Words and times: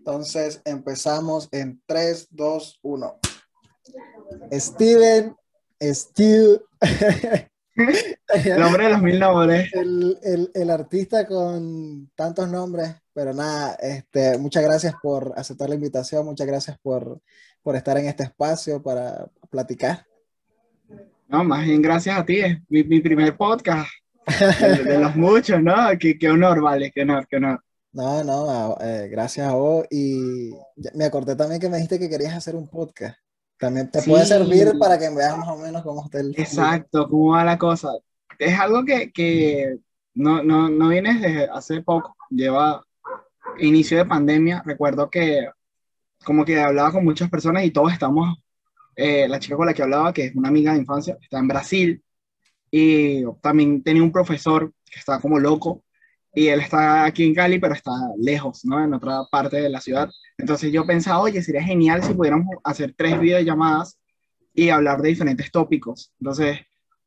Entonces 0.00 0.62
empezamos 0.64 1.46
en 1.52 1.82
3, 1.84 2.28
2, 2.30 2.78
1. 2.80 3.20
Steven, 4.50 5.36
Steve. 5.78 6.60
el 8.46 8.60
nombre 8.60 8.84
de 8.84 8.90
los 8.90 9.02
mil 9.02 9.18
nombres. 9.18 9.70
El, 9.74 10.18
el, 10.22 10.50
el, 10.54 10.70
artista 10.70 11.26
con 11.26 12.10
tantos 12.14 12.48
nombres, 12.48 12.94
pero 13.12 13.34
nada, 13.34 13.74
este, 13.74 14.38
muchas 14.38 14.64
gracias 14.64 14.94
por 15.02 15.34
aceptar 15.36 15.68
la 15.68 15.74
invitación, 15.74 16.24
muchas 16.24 16.46
gracias 16.46 16.78
por, 16.78 17.20
por 17.62 17.76
estar 17.76 17.98
en 17.98 18.06
este 18.06 18.22
espacio 18.22 18.82
para 18.82 19.28
platicar. 19.50 20.06
No, 21.28 21.44
más 21.44 21.66
bien 21.66 21.82
gracias 21.82 22.18
a 22.18 22.24
ti, 22.24 22.40
es 22.40 22.58
mi, 22.70 22.84
mi 22.84 23.00
primer 23.00 23.36
podcast, 23.36 23.90
de, 24.82 24.98
los 24.98 25.14
muchos, 25.14 25.62
¿no? 25.62 25.76
Qué, 25.98 26.18
qué 26.18 26.30
honor, 26.30 26.62
vale, 26.62 26.90
qué 26.90 27.02
honor, 27.02 27.26
qué 27.28 27.36
honor. 27.36 27.62
No, 27.92 28.22
no, 28.22 28.76
eh, 28.80 29.08
gracias 29.10 29.48
a 29.48 29.54
vos. 29.54 29.84
Y 29.90 30.52
me 30.94 31.04
acordé 31.04 31.34
también 31.36 31.60
que 31.60 31.68
me 31.68 31.76
dijiste 31.76 31.98
que 31.98 32.08
querías 32.08 32.34
hacer 32.34 32.54
un 32.54 32.68
podcast. 32.68 33.18
También 33.58 33.90
te 33.90 34.02
puede 34.02 34.24
servir 34.24 34.72
para 34.78 34.98
que 34.98 35.10
veas 35.10 35.36
más 35.36 35.48
o 35.48 35.56
menos 35.58 35.82
cómo 35.82 36.04
está 36.04 36.20
el... 36.20 36.34
Exacto, 36.38 37.08
cómo 37.08 37.32
va 37.32 37.44
la 37.44 37.58
cosa. 37.58 37.90
Es 38.38 38.58
algo 38.58 38.84
que, 38.84 39.12
que 39.12 39.78
no, 40.14 40.42
no, 40.42 40.68
no 40.68 40.88
viene 40.88 41.14
desde 41.14 41.44
hace 41.50 41.82
poco, 41.82 42.16
lleva 42.30 42.82
inicio 43.58 43.98
de 43.98 44.06
pandemia. 44.06 44.62
Recuerdo 44.64 45.10
que 45.10 45.48
como 46.24 46.44
que 46.44 46.60
hablaba 46.60 46.92
con 46.92 47.04
muchas 47.04 47.28
personas 47.28 47.64
y 47.64 47.70
todos 47.70 47.92
estamos, 47.92 48.38
eh, 48.96 49.28
la 49.28 49.38
chica 49.38 49.56
con 49.56 49.66
la 49.66 49.74
que 49.74 49.82
hablaba, 49.82 50.12
que 50.12 50.26
es 50.26 50.36
una 50.36 50.48
amiga 50.48 50.72
de 50.72 50.78
infancia, 50.78 51.18
está 51.20 51.38
en 51.38 51.48
Brasil, 51.48 52.02
y 52.70 53.24
también 53.40 53.82
tenía 53.82 54.02
un 54.02 54.12
profesor 54.12 54.72
que 54.84 54.98
estaba 54.98 55.20
como 55.20 55.38
loco 55.38 55.82
y 56.32 56.48
él 56.48 56.60
está 56.60 57.04
aquí 57.04 57.24
en 57.24 57.34
Cali, 57.34 57.58
pero 57.58 57.74
está 57.74 57.92
lejos, 58.18 58.64
¿no? 58.64 58.82
En 58.82 58.94
otra 58.94 59.24
parte 59.30 59.60
de 59.60 59.68
la 59.68 59.80
ciudad. 59.80 60.08
Entonces 60.38 60.72
yo 60.72 60.86
pensaba, 60.86 61.20
oye, 61.20 61.42
sería 61.42 61.62
genial 61.62 62.02
si 62.02 62.14
pudiéramos 62.14 62.46
hacer 62.64 62.94
tres 62.96 63.18
videollamadas 63.18 63.98
y 64.54 64.70
hablar 64.70 65.02
de 65.02 65.08
diferentes 65.08 65.50
tópicos. 65.50 66.12
Entonces, 66.20 66.58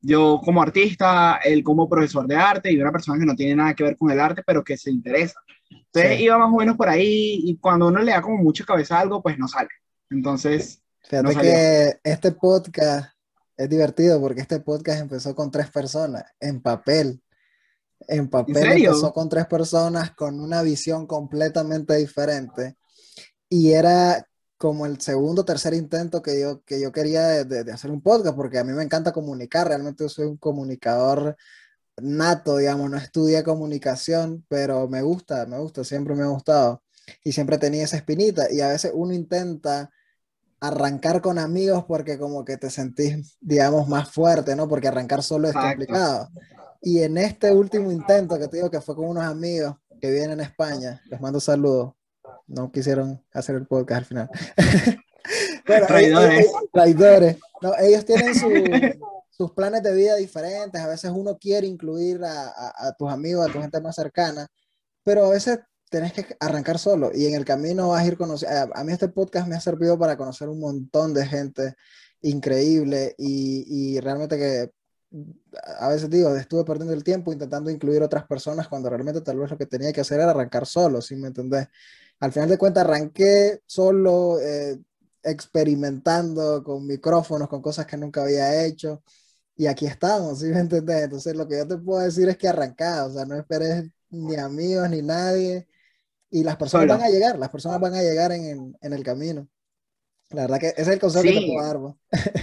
yo 0.02 0.42
como 0.44 0.62
artista, 0.62 1.40
él 1.44 1.64
como 1.64 1.88
profesor 1.90 2.28
de 2.28 2.36
arte 2.36 2.72
y 2.72 2.80
una 2.80 2.92
persona 2.92 3.18
que 3.18 3.26
no 3.26 3.36
tiene 3.36 3.56
nada 3.56 3.74
que 3.74 3.84
ver 3.84 3.98
con 3.98 4.12
el 4.12 4.20
arte, 4.20 4.44
pero 4.46 4.64
que 4.64 4.78
se 4.78 4.92
interesa. 4.92 5.40
Entonces 5.70 6.20
iba 6.20 6.38
más 6.38 6.52
o 6.52 6.58
menos 6.58 6.76
por 6.76 6.90
ahí 6.90 7.42
y 7.46 7.58
cuando 7.58 7.88
uno 7.88 8.02
le 8.02 8.12
da 8.12 8.22
como 8.22 8.38
mucha 8.38 8.66
cabeza 8.66 8.98
a 8.98 9.02
algo, 9.02 9.22
pues 9.22 9.38
no 9.38 9.48
sale. 9.48 9.70
Entonces... 10.10 10.82
Fíjate 11.06 11.36
que 11.36 12.00
este 12.04 12.32
podcast 12.32 13.14
es 13.58 13.70
divertido 13.70 14.20
porque 14.22 14.42
este 14.42 14.60
podcast 14.60 15.02
empezó 15.02 15.36
con 15.36 15.52
tres 15.52 15.70
personas 15.70 16.24
en 16.40 16.62
papel. 16.62 17.22
En 18.08 18.30
papel 18.30 18.58
empezó 18.58 19.14
con 19.14 19.30
tres 19.30 19.46
personas 19.48 20.12
con 20.12 20.40
una 20.40 20.62
visión 20.62 21.08
completamente 21.08 21.96
diferente. 21.96 22.76
Y 23.50 23.72
era 23.72 24.28
como 24.58 24.86
el 24.86 25.00
segundo 25.02 25.44
tercer 25.44 25.74
intento 25.74 26.22
que 26.22 26.40
yo, 26.40 26.64
que 26.64 26.80
yo 26.80 26.92
quería 26.92 27.44
de, 27.44 27.72
hacer 27.72 27.92
un 27.92 28.02
podcast, 28.02 28.36
porque 28.36 28.60
a 28.60 28.64
mí 28.64 28.72
me 28.72 28.84
encanta 28.84 29.12
comunicar, 29.12 29.68
realmente 29.68 30.06
yo 30.06 30.10
soy 30.10 30.26
un 30.26 30.38
comunicador 30.38 31.36
nato, 31.98 32.58
digamos, 32.58 32.90
no 32.90 32.98
estudié 32.98 33.44
comunicación, 33.44 34.46
pero 34.48 34.88
me 34.88 35.02
gusta, 35.02 35.46
me 35.46 35.60
gusta, 35.60 35.84
siempre 35.84 36.16
me 36.16 36.24
ha 36.24 36.28
gustado. 36.28 36.82
Y 37.24 37.34
siempre 37.34 37.58
tenía 37.58 37.84
esa 37.84 37.98
espinita, 37.98 38.52
y 38.52 38.62
a 38.62 38.70
veces 38.70 38.92
uno 38.94 39.14
intenta 39.14 39.92
arrancar 40.62 41.22
con 41.22 41.40
amigos 41.40 41.84
porque 41.86 42.18
como 42.18 42.46
que 42.46 42.56
te 42.56 42.70
sentís, 42.70 43.38
digamos, 43.42 43.90
más 43.90 44.10
fuerte, 44.10 44.56
¿no? 44.56 44.70
Porque 44.70 44.88
arrancar 44.88 45.22
solo 45.22 45.50
es 45.50 45.54
complicado. 45.54 46.30
Y 46.86 47.02
en 47.02 47.18
este 47.18 47.50
último 47.54 47.92
intento 47.94 48.38
que 48.38 48.50
te 48.50 48.58
digo 48.58 48.70
que 48.70 48.82
fue 48.82 48.94
con 48.94 49.08
unos 49.08 49.24
amigos 49.24 49.78
que 50.02 50.12
vienen 50.12 50.42
a 50.42 50.44
España, 50.44 51.02
les 51.06 51.22
mando 51.22 51.40
saludos, 51.40 51.94
no 52.46 52.70
quisieron 52.74 53.24
hacer 53.32 53.56
el 53.56 53.66
podcast 53.66 54.00
al 54.00 54.06
final. 54.06 54.30
traidores. 55.66 56.48
traidores. 56.74 57.38
No, 57.62 57.74
ellos 57.80 58.04
tienen 58.04 58.34
sus 59.30 59.52
planes 59.54 59.82
de 59.82 59.96
vida 59.96 60.18
diferentes, 60.18 60.82
a 60.82 60.88
veces 60.90 61.10
uno 61.16 61.38
quiere 61.38 61.68
incluir 61.68 62.22
a, 62.22 62.52
a 62.76 62.94
tus 62.98 63.10
amigos, 63.10 63.48
a 63.48 63.54
tu 63.54 63.62
gente 63.62 63.80
más 63.80 63.96
cercana, 63.96 64.46
pero 65.04 65.26
a 65.26 65.30
veces 65.30 65.60
tenés 65.90 66.12
que 66.12 66.36
arrancar 66.38 66.80
solo 66.80 67.12
y 67.16 67.28
en 67.28 67.36
el 67.36 67.46
camino 67.46 67.90
vas 67.90 68.04
a 68.04 68.08
ir 68.08 68.18
conociendo. 68.18 68.76
A 68.76 68.84
mí 68.84 68.92
este 68.92 69.08
podcast 69.08 69.48
me 69.48 69.56
ha 69.56 69.62
servido 69.62 69.98
para 69.98 70.18
conocer 70.18 70.50
un 70.50 70.60
montón 70.60 71.14
de 71.14 71.26
gente 71.26 71.76
increíble 72.22 73.16
y, 73.18 73.94
y 73.96 74.00
realmente 74.02 74.38
que 74.38 74.72
a 75.78 75.90
veces 75.90 76.10
digo, 76.10 76.36
estuve 76.36 76.64
perdiendo 76.64 76.94
el 76.94 77.04
tiempo 77.04 77.32
intentando 77.32 77.70
incluir 77.70 78.02
otras 78.02 78.26
personas 78.26 78.68
cuando 78.68 78.90
realmente 78.90 79.22
tal 79.22 79.38
vez 79.40 79.52
lo 79.52 79.58
que 79.58 79.66
tenía 79.66 79.94
que 79.94 80.02
hacer 80.02 80.20
era 80.20 80.32
arrancar 80.32 80.66
solo, 80.66 81.02
¿sí 81.02 81.16
me 81.16 81.28
entendés? 81.28 81.68
Al 82.20 82.32
final 82.32 82.50
de 82.50 82.58
cuentas 82.58 82.86
arranqué 82.86 83.62
solo, 83.66 84.40
eh, 84.40 84.80
experimentando 85.24 86.64
con 86.64 86.86
micrófonos, 86.86 87.48
con 87.48 87.62
cosas 87.62 87.86
que 87.86 87.98
nunca 87.98 88.24
había 88.24 88.66
hecho 88.66 89.04
y 89.56 89.68
aquí 89.68 89.86
estamos, 89.86 90.40
¿sí 90.40 90.48
me 90.48 90.60
entendés? 90.60 91.04
Entonces 91.04 91.36
lo 91.36 91.48
que 91.48 91.58
yo 91.58 91.68
te 91.68 91.78
puedo 91.78 92.02
decir 92.02 92.28
es 92.30 92.38
que 92.38 92.48
arrancá, 92.48 93.06
o 93.06 93.12
sea, 93.12 93.26
no 93.26 93.36
esperes 93.38 93.86
ni 94.10 94.36
amigos 94.36 94.90
ni 94.90 95.02
nadie, 95.02 95.68
y 96.34 96.44
las 96.44 96.58
personas 96.58 96.88
van 96.88 97.04
a 97.04 97.10
llegar, 97.10 97.38
las 97.38 97.50
personas 97.50 97.80
van 97.80 97.94
a 97.94 98.02
llegar 98.02 98.32
en, 98.32 98.76
en, 98.82 98.94
el 98.94 99.04
camino. 99.04 99.48
La 100.34 100.42
verdad 100.44 100.60
que 100.60 100.68
ese 100.68 100.82
es 100.82 100.88
el 100.88 101.00
consejo 101.00 101.24
que 101.24 101.40
te 101.40 101.46
puedo 101.46 101.68
dar. 101.68 101.78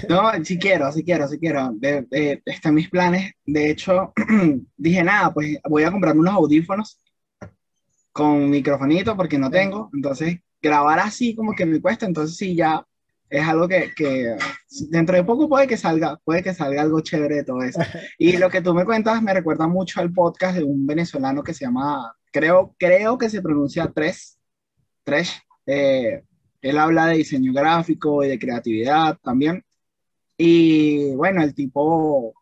No, 0.08 0.44
sí 0.44 0.58
quiero, 0.58 0.90
sí 0.92 1.04
quiero, 1.04 1.28
sí 1.28 1.38
quiero. 1.38 1.72
De, 1.74 2.02
de, 2.02 2.42
están 2.46 2.74
mis 2.74 2.88
planes. 2.88 3.32
De 3.44 3.70
hecho, 3.70 4.12
dije 4.76 5.02
nada, 5.02 5.34
pues 5.34 5.58
voy 5.68 5.82
a 5.82 5.90
comprarme 5.90 6.20
unos 6.20 6.34
audífonos 6.34 7.00
con 8.12 8.48
microfonito 8.48 9.16
porque 9.16 9.38
no 9.38 9.50
tengo. 9.50 9.90
Entonces, 9.92 10.38
grabar 10.62 11.00
así 11.00 11.34
como 11.34 11.52
que 11.52 11.66
me 11.66 11.80
cuesta. 11.80 12.06
Entonces, 12.06 12.36
sí, 12.36 12.54
ya 12.54 12.86
es 13.28 13.46
algo 13.46 13.68
que, 13.68 13.90
que, 13.96 14.36
dentro 14.88 15.16
de 15.16 15.24
poco 15.24 15.48
puede 15.48 15.66
que 15.66 15.76
salga, 15.76 16.16
puede 16.24 16.42
que 16.42 16.54
salga 16.54 16.82
algo 16.82 17.00
chévere 17.00 17.36
de 17.36 17.44
todo 17.44 17.62
eso. 17.62 17.80
Y 18.18 18.36
lo 18.36 18.50
que 18.50 18.60
tú 18.60 18.74
me 18.74 18.84
cuentas 18.84 19.22
me 19.22 19.34
recuerda 19.34 19.66
mucho 19.66 20.00
al 20.00 20.12
podcast 20.12 20.56
de 20.56 20.64
un 20.64 20.86
venezolano 20.86 21.42
que 21.42 21.54
se 21.54 21.64
llama 21.64 22.12
creo, 22.32 22.74
creo 22.78 23.18
que 23.18 23.30
se 23.30 23.42
pronuncia 23.42 23.90
Tres, 23.94 24.38
Tres. 25.04 25.32
Eh, 25.66 26.22
él 26.62 26.78
habla 26.78 27.06
de 27.06 27.16
diseño 27.16 27.53
gráfico 27.53 28.22
y 28.25 28.28
de 28.28 28.38
creatividad 28.38 29.19
también. 29.22 29.65
Y 30.37 31.15
bueno, 31.15 31.43
el 31.43 31.54
tipo 31.54 32.34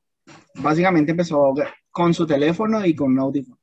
básicamente 0.55 1.13
empezó 1.13 1.55
con 1.91 2.15
su 2.15 2.27
teléfono 2.27 2.85
y 2.85 2.95
con 2.95 3.13
un 3.13 3.19
audífono. 3.19 3.59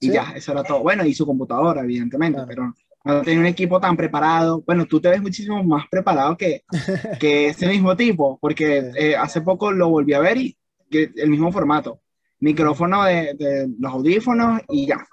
Y 0.00 0.10
ya, 0.10 0.32
eso 0.34 0.52
era 0.52 0.62
todo. 0.62 0.82
Bueno, 0.82 1.04
y 1.04 1.14
su 1.14 1.24
computadora, 1.24 1.82
evidentemente, 1.82 2.40
pero 2.46 2.74
no 3.04 3.22
tenía 3.22 3.40
un 3.40 3.46
equipo 3.46 3.80
tan 3.80 3.96
preparado. 3.96 4.62
Bueno, 4.66 4.86
tú 4.86 5.00
te 5.00 5.08
ves 5.08 5.22
muchísimo 5.22 5.62
más 5.64 5.86
preparado 5.90 6.36
que, 6.36 6.64
que 7.20 7.48
ese 7.48 7.66
mismo 7.68 7.96
tipo, 7.96 8.38
porque 8.40 8.90
eh, 8.94 9.16
hace 9.16 9.40
poco 9.40 9.72
lo 9.72 9.88
volví 9.88 10.12
a 10.12 10.20
ver 10.20 10.38
y 10.38 10.56
que 10.90 11.10
el 11.16 11.30
mismo 11.30 11.50
formato. 11.52 12.00
Micrófono 12.38 13.04
de, 13.04 13.34
de 13.34 13.68
los 13.78 13.92
audífonos 13.92 14.60
y 14.68 14.86
ya 14.86 15.06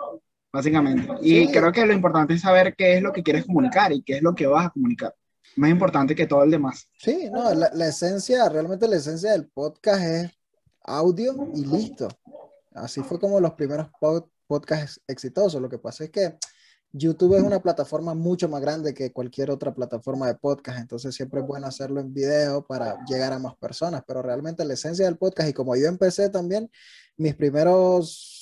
básicamente. 0.53 1.08
Y 1.22 1.52
creo 1.52 1.72
que 1.72 1.86
lo 1.86 1.94
importante 1.94 2.36
es 2.36 2.41
saber 2.41 2.75
qué 2.75 2.97
es 2.97 3.02
lo 3.02 3.12
que 3.12 3.24
quieres 3.24 3.46
comunicar 3.46 3.91
y 3.91 4.03
qué 4.03 4.18
es 4.18 4.22
lo 4.22 4.36
que 4.36 4.46
vas 4.46 4.68
a 4.68 4.69
comunicar. 4.69 5.14
Más 5.56 5.72
importante 5.72 6.16
que 6.16 6.28
todo 6.28 6.44
el 6.44 6.52
demás. 6.52 6.88
Sí, 6.97 7.30
no, 7.31 7.53
la, 7.53 7.72
la 7.74 7.88
esencia, 7.88 8.47
realmente 8.47 8.88
la 8.88 8.97
esencia 8.97 9.31
del 9.31 9.47
podcast 9.47 10.03
es 10.03 10.31
audio 10.84 11.50
y 11.56 11.66
listo. 11.66 12.08
Así 12.74 13.02
fue 13.02 13.19
como 13.19 13.40
los 13.40 13.53
primeros 13.53 13.88
podcasts 14.47 15.02
exitosos. 15.08 15.62
Lo 15.62 15.69
que 15.69 15.80
pasa 15.80 16.03
es 16.03 16.12
que 16.12 16.38
YouTube 16.91 17.35
es 17.35 17.41
una 17.41 17.59
plataforma 17.59 18.14
mucho 18.14 18.47
más 18.47 18.62
grande 18.62 18.94
que 18.94 19.12
cualquier 19.12 19.50
otra 19.50 19.74
plataforma 19.74 20.28
de 20.28 20.35
podcast, 20.35 20.78
entonces 20.80 21.16
siempre 21.16 21.41
es 21.41 21.47
bueno 21.47 21.66
hacerlo 21.66 22.00
en 22.00 22.14
video 22.14 22.68
para 22.68 23.03
llegar 23.08 23.34
a 23.34 23.40
más 23.40 23.56
personas, 23.56 24.03
pero 24.06 24.22
realmente 24.22 24.64
la 24.64 24.75
esencia 24.75 25.06
del 25.06 25.18
podcast 25.18 25.50
y 25.50 25.53
como 25.53 25.75
yo 25.75 25.88
empecé 25.88 26.30
también, 26.30 26.70
mis 27.18 27.34
primeros 27.34 28.33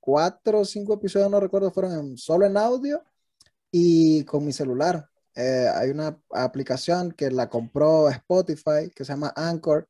cuatro 0.00 0.60
o 0.60 0.64
cinco 0.64 0.94
episodios, 0.94 1.30
no 1.30 1.40
recuerdo, 1.40 1.70
fueron 1.70 2.16
solo 2.16 2.46
en 2.46 2.56
audio 2.56 3.02
y 3.70 4.24
con 4.24 4.44
mi 4.44 4.52
celular. 4.52 5.08
Eh, 5.34 5.68
hay 5.74 5.90
una 5.90 6.18
aplicación 6.30 7.12
que 7.12 7.30
la 7.30 7.48
compró 7.50 8.08
Spotify 8.08 8.90
que 8.94 9.04
se 9.04 9.12
llama 9.12 9.32
Anchor 9.36 9.88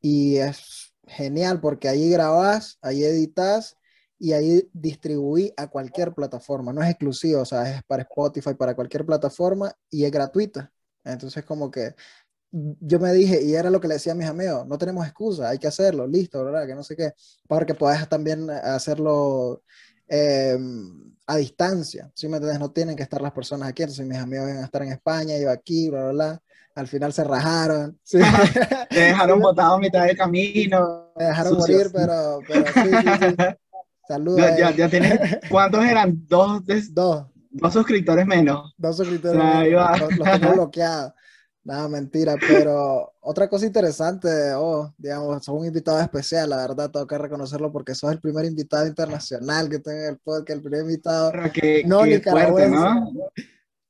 y 0.00 0.36
es 0.36 0.94
genial 1.06 1.60
porque 1.60 1.88
ahí 1.88 2.10
grabas, 2.10 2.78
ahí 2.80 3.04
editas 3.04 3.76
y 4.18 4.32
ahí 4.32 4.68
distribuí 4.72 5.52
a 5.56 5.68
cualquier 5.68 6.14
plataforma. 6.14 6.72
No 6.72 6.82
es 6.82 6.90
exclusivo, 6.90 7.42
o 7.42 7.44
sea, 7.44 7.70
es 7.70 7.82
para 7.84 8.02
Spotify, 8.02 8.54
para 8.54 8.74
cualquier 8.74 9.04
plataforma 9.04 9.72
y 9.90 10.04
es 10.04 10.10
gratuita. 10.10 10.72
Entonces, 11.04 11.44
como 11.44 11.70
que 11.70 11.94
yo 12.50 12.98
me 12.98 13.12
dije, 13.12 13.42
y 13.42 13.54
era 13.54 13.70
lo 13.70 13.80
que 13.80 13.88
le 13.88 13.94
decía 13.94 14.12
a 14.12 14.16
mis 14.16 14.28
amigos, 14.28 14.66
no 14.66 14.78
tenemos 14.78 15.06
excusa, 15.06 15.50
hay 15.50 15.58
que 15.58 15.66
hacerlo, 15.66 16.06
listo, 16.06 16.44
¿verdad? 16.44 16.66
Que 16.66 16.74
no 16.74 16.82
sé 16.82 16.96
qué, 16.96 17.12
para 17.48 17.66
que 17.66 17.74
puedas 17.74 18.08
también 18.08 18.48
hacerlo 18.50 19.62
em, 20.08 21.14
a 21.26 21.36
distancia, 21.36 22.10
¿sí 22.14 22.28
me 22.28 22.36
entiendes? 22.36 22.60
No 22.60 22.70
tienen 22.70 22.96
que 22.96 23.02
estar 23.02 23.20
las 23.20 23.32
personas 23.32 23.68
aquí, 23.68 23.82
entonces 23.82 24.06
mis 24.06 24.18
amigos 24.18 24.48
iban 24.48 24.62
a 24.62 24.66
estar 24.66 24.82
en 24.82 24.92
España, 24.92 25.38
yo 25.38 25.50
aquí, 25.50 25.90
bla, 25.90 26.04
bla, 26.04 26.12
bla. 26.12 26.42
Al 26.76 26.86
final 26.86 27.10
se 27.10 27.24
rajaron. 27.24 27.98
¿sí? 28.02 28.18
Te 28.90 29.00
dejaron 29.00 29.40
botado 29.40 29.76
a 29.76 29.78
mitad 29.78 30.04
del 30.04 30.14
camino. 30.14 31.10
Me 31.16 31.24
dejaron 31.24 31.56
morir, 31.56 31.86
pero, 31.90 32.40
pero 32.46 32.66
sí, 32.66 32.90
sí, 33.02 33.08
sí. 33.18 33.36
Saludos. 34.06 34.40
Ya, 34.58 34.70
ya, 34.70 35.40
¿Cuántos 35.48 35.84
eran? 35.84 36.22
¿Dos? 36.28 36.62
Dos. 36.92 37.26
dos 37.50 37.72
suscriptores 37.72 38.26
menos. 38.26 38.74
Dos 38.76 38.98
suscriptores 38.98 39.42
menos. 39.42 40.00
Los, 40.00 40.18
los 40.18 40.40
tengo 40.40 40.52
bloqueados. 40.52 41.12
Nada, 41.66 41.88
mentira, 41.88 42.36
pero 42.38 43.12
otra 43.18 43.48
cosa 43.48 43.66
interesante, 43.66 44.28
oh, 44.54 44.94
digamos, 44.96 45.44
sos 45.44 45.58
un 45.58 45.66
invitado 45.66 46.00
especial, 46.00 46.48
la 46.50 46.58
verdad, 46.58 46.92
tengo 46.92 47.08
que 47.08 47.18
reconocerlo 47.18 47.72
porque 47.72 47.92
sos 47.92 48.12
el 48.12 48.20
primer 48.20 48.44
invitado 48.44 48.86
internacional 48.86 49.68
que 49.68 49.80
tengo 49.80 49.98
en 49.98 50.10
el 50.10 50.18
podcast, 50.18 50.50
el 50.50 50.62
primer 50.62 50.82
invitado 50.82 51.32
que, 51.52 51.82
no 51.84 52.04
qué 52.04 52.20
fuerte, 52.20 52.68
¿no? 52.68 53.10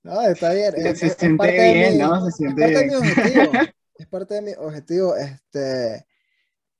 No, 0.03 0.23
está 0.23 0.55
bien. 0.55 0.73
Se, 0.73 1.07
es, 1.07 1.17
siente 1.19 1.53
bien, 1.53 1.99
¿no? 1.99 2.25
Se 2.25 2.31
siente 2.31 2.65
es 2.65 2.73
parte 2.73 2.79
de 2.79 2.87
mi 2.87 2.95
objetivo, 2.95 3.53
es 3.99 4.07
parte 4.07 4.35
de 4.35 4.41
mi 4.41 4.53
objetivo, 4.55 5.17
este, 5.17 6.07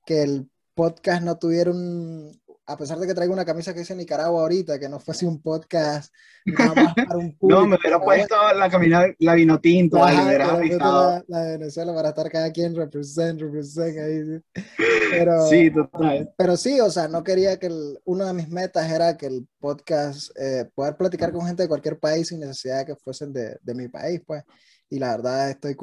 que 0.03 0.23
el 0.23 0.49
podcast 0.73 1.21
no 1.21 1.37
tuviera 1.37 1.69
un, 1.69 2.41
a 2.69 2.75
pesar 2.75 2.99
de 2.99 3.07
que 3.07 3.13
traigo 3.13 3.33
una 3.33 3.45
camisa 3.45 3.73
que 3.73 3.79
dice 3.79 3.95
Nicaragua 3.95 4.41
ahorita, 4.41 4.77
que 4.77 4.89
no 4.89 4.99
fuese 4.99 5.25
un 5.25 5.41
podcast 5.41 6.13
nada 6.45 6.75
más 6.75 6.93
para 6.93 7.17
un 7.17 7.33
público. 7.37 7.61
no, 7.61 7.67
me 7.67 7.77
hubiera 7.77 7.99
puesto 7.99 8.35
la 8.53 8.69
camisa, 8.69 9.05
la 9.19 9.33
vino 9.35 9.59
tinto, 9.59 9.97
la, 9.97 11.23
la, 11.27 11.39
de 11.43 11.57
Venezuela 11.57 11.93
para 11.93 12.09
estar 12.09 12.29
cada 12.29 12.51
quien 12.51 12.75
represent, 12.75 13.39
represent 13.41 13.97
ahí. 13.97 14.63
Pero, 15.11 15.47
sí, 15.49 15.71
total. 15.71 16.33
Pero 16.37 16.57
sí, 16.57 16.79
o 16.81 16.91
sea, 16.91 17.07
no 17.07 17.23
quería 17.23 17.57
que 17.57 17.67
el, 17.67 17.99
una 18.03 18.25
de 18.25 18.33
mis 18.33 18.49
metas 18.49 18.91
era 18.91 19.15
que 19.15 19.27
el 19.27 19.47
podcast, 19.59 20.29
eh, 20.37 20.69
poder 20.75 20.97
platicar 20.97 21.31
con 21.31 21.45
gente 21.45 21.63
de 21.63 21.69
cualquier 21.69 21.97
país 21.97 22.27
sin 22.27 22.41
necesidad 22.41 22.79
de 22.79 22.85
que 22.87 22.95
fuesen 22.97 23.31
de, 23.31 23.57
de 23.61 23.73
mi 23.73 23.87
país, 23.87 24.21
pues. 24.25 24.43
Y 24.89 24.99
la 24.99 25.17
verdad, 25.17 25.49
estoy 25.49 25.75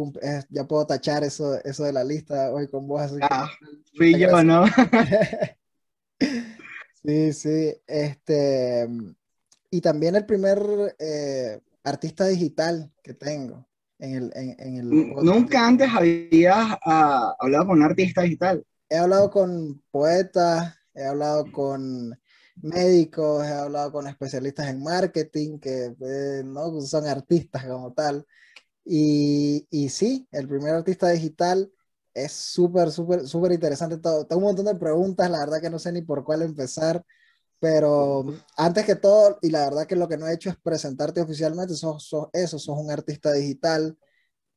ya 0.49 0.65
puedo 0.65 0.87
tachar 0.87 1.25
eso, 1.25 1.59
eso 1.63 1.85
de 1.85 1.93
la 1.93 2.05
lista 2.05 2.51
hoy 2.51 2.69
con 2.69 2.87
vos. 2.89 3.03
Así 3.03 3.17
ah, 3.23 3.51
fui 3.97 4.19
yo, 4.19 4.43
¿no? 4.43 4.65
Sí, 7.05 7.33
sí. 7.35 7.75
Este, 7.87 8.89
y 9.71 9.81
también 9.81 10.17
el 10.17 10.25
primer 10.25 10.97
eh, 10.99 11.61
artista 11.83 12.27
digital 12.27 12.91
que 13.03 13.13
tengo 13.13 13.69
en 13.99 14.15
el, 14.15 14.33
en, 14.35 14.77
el 14.77 14.89
Nunca 14.89 15.67
antes 15.67 15.89
había 15.93 16.79
ah, 16.85 17.37
hablado 17.39 17.67
con 17.67 17.79
un 17.79 17.85
artista 17.85 18.23
digital. 18.23 18.65
He 18.89 18.97
hablado 18.97 19.31
con 19.31 19.83
poetas, 19.91 20.75
he 20.95 21.05
hablado 21.05 21.51
con 21.53 22.19
médicos, 22.63 23.45
he 23.45 23.53
hablado 23.53 23.93
con 23.93 24.07
especialistas 24.07 24.69
en 24.69 24.83
marketing 24.83 25.59
que 25.59 25.95
eh, 26.01 26.43
no 26.45 26.81
son 26.81 27.07
artistas 27.07 27.65
como 27.67 27.93
tal. 27.93 28.27
Y, 28.85 29.67
y 29.71 29.89
sí, 29.91 30.27
el 30.31 30.49
primer 30.49 30.75
artista 30.75 31.11
digital 31.11 31.71
es 32.15 32.33
súper, 32.33 32.91
súper, 32.93 33.27
súper 33.27 33.53
interesante 33.53 33.99
todo. 33.99 34.27
Tengo 34.27 34.41
un 34.41 34.47
montón 34.47 34.67
de 34.67 34.77
preguntas, 34.77 35.31
la 35.31 35.41
verdad 35.41 35.61
que 35.61 35.71
no 35.71 35.79
sé 35.79 35.93
ni 35.93 36.03
por 36.03 36.25
cuál 36.25 36.43
empezar, 36.43 37.05
pero 37.59 38.25
antes 38.57 38.85
que 38.85 38.95
todo, 38.95 39.39
y 39.43 39.51
la 39.51 39.65
verdad 39.65 39.87
que 39.87 39.97
lo 39.97 40.09
que 40.09 40.17
no 40.17 40.29
he 40.29 40.35
hecho 40.35 40.51
es 40.51 40.57
presentarte 40.57 41.21
oficialmente, 41.21 41.75
sos, 41.75 42.11
eso, 42.33 42.59
sos 42.59 42.79
un 42.79 42.91
artista 42.91 43.33
digital. 43.33 43.99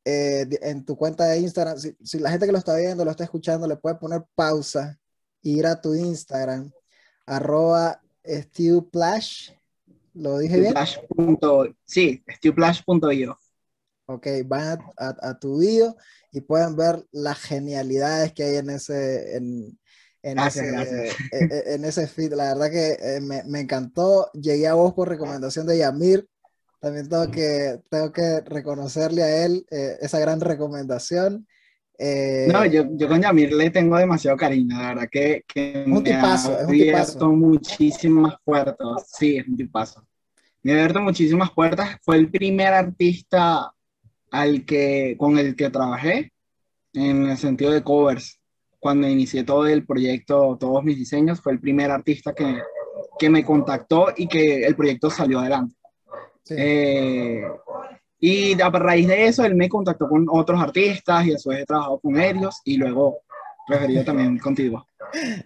Eh, 0.04 0.48
en 0.62 0.86
tu 0.86 0.96
cuenta 0.96 1.26
de 1.26 1.38
Instagram, 1.40 1.76
si, 1.78 2.18
la 2.18 2.30
gente 2.30 2.46
que 2.46 2.52
lo 2.52 2.58
está 2.58 2.74
viendo, 2.76 3.04
lo 3.04 3.10
está 3.10 3.24
escuchando, 3.24 3.66
le 3.66 3.76
puede 3.76 3.96
poner 3.96 4.24
pausa, 4.34 4.98
ir 5.42 5.66
a 5.66 5.80
tu 5.80 5.94
Instagram, 5.94 6.70
arroba 7.26 8.00
StewPlash, 8.24 9.50
¿lo 10.14 10.38
dije 10.38 10.60
bien? 10.60 10.74
sí, 11.84 12.24
StewPlash.io. 12.36 13.38
Ok, 14.10 14.26
van 14.46 14.78
a, 14.96 15.38
tu 15.38 15.58
video 15.58 15.94
y 16.32 16.40
pueden 16.40 16.76
ver 16.76 17.04
las 17.12 17.38
genialidades 17.38 18.32
que 18.32 18.42
hay 18.42 18.56
en 18.56 18.70
ese, 18.70 19.36
en, 19.36 19.78
en, 20.22 20.38
ese, 20.38 20.62
e, 21.32 21.44
e, 21.44 21.74
en 21.74 21.84
ese 21.84 22.06
feed. 22.06 22.32
La 22.32 22.54
verdad 22.54 22.70
que 22.70 22.92
eh, 22.92 23.20
me, 23.20 23.44
me, 23.44 23.60
encantó. 23.60 24.30
Llegué 24.32 24.66
a 24.66 24.72
vos 24.72 24.94
por 24.94 25.10
recomendación 25.10 25.66
de 25.66 25.76
Yamir. 25.76 26.26
También 26.80 27.06
tengo 27.06 27.30
que, 27.30 27.80
tengo 27.90 28.10
que 28.10 28.40
reconocerle 28.40 29.22
a 29.22 29.44
él 29.44 29.66
eh, 29.70 29.98
esa 30.00 30.18
gran 30.18 30.40
recomendación. 30.40 31.46
Eh, 31.98 32.48
no, 32.50 32.64
yo, 32.64 32.86
yo, 32.92 33.08
con 33.08 33.20
Yamir 33.20 33.52
le 33.52 33.68
tengo 33.68 33.98
demasiado 33.98 34.38
cariño, 34.38 34.80
la 34.80 34.94
verdad 34.94 35.08
que, 35.10 35.44
que 35.46 35.84
un 35.86 36.02
tipazo, 36.02 36.50
me 36.50 36.56
ha 36.56 36.60
abierto 36.62 37.30
muchísimas 37.30 38.36
puertas. 38.42 39.10
Sí, 39.18 39.36
es 39.36 39.46
un 39.46 39.56
tipazo. 39.58 40.06
Me 40.62 40.72
ha 40.72 40.74
abierto 40.76 41.00
muchísimas 41.02 41.50
puertas. 41.50 41.98
Fue 42.00 42.16
el 42.16 42.30
primer 42.30 42.72
artista 42.72 43.70
al 44.30 44.64
que, 44.64 45.16
con 45.18 45.38
el 45.38 45.56
que 45.56 45.70
trabajé 45.70 46.32
en 46.92 47.30
el 47.30 47.36
sentido 47.36 47.72
de 47.72 47.82
covers. 47.82 48.40
Cuando 48.80 49.08
inicié 49.08 49.42
todo 49.42 49.66
el 49.66 49.84
proyecto, 49.84 50.56
todos 50.58 50.84
mis 50.84 50.96
diseños, 50.96 51.40
fue 51.40 51.52
el 51.52 51.60
primer 51.60 51.90
artista 51.90 52.32
que, 52.32 52.62
que 53.18 53.28
me 53.28 53.44
contactó 53.44 54.08
y 54.16 54.28
que 54.28 54.64
el 54.64 54.76
proyecto 54.76 55.10
salió 55.10 55.40
adelante. 55.40 55.74
Eh, 56.50 57.42
y 58.20 58.60
a 58.60 58.70
raíz 58.70 59.06
de 59.06 59.26
eso, 59.26 59.44
él 59.44 59.54
me 59.54 59.68
contactó 59.68 60.08
con 60.08 60.26
otros 60.30 60.60
artistas 60.60 61.26
y 61.26 61.30
después 61.30 61.58
he 61.58 61.66
trabajado 61.66 61.98
con 62.00 62.20
ellos 62.20 62.60
y 62.64 62.76
luego 62.76 63.18
referido 63.68 64.04
también 64.04 64.38
contigo. 64.38 64.86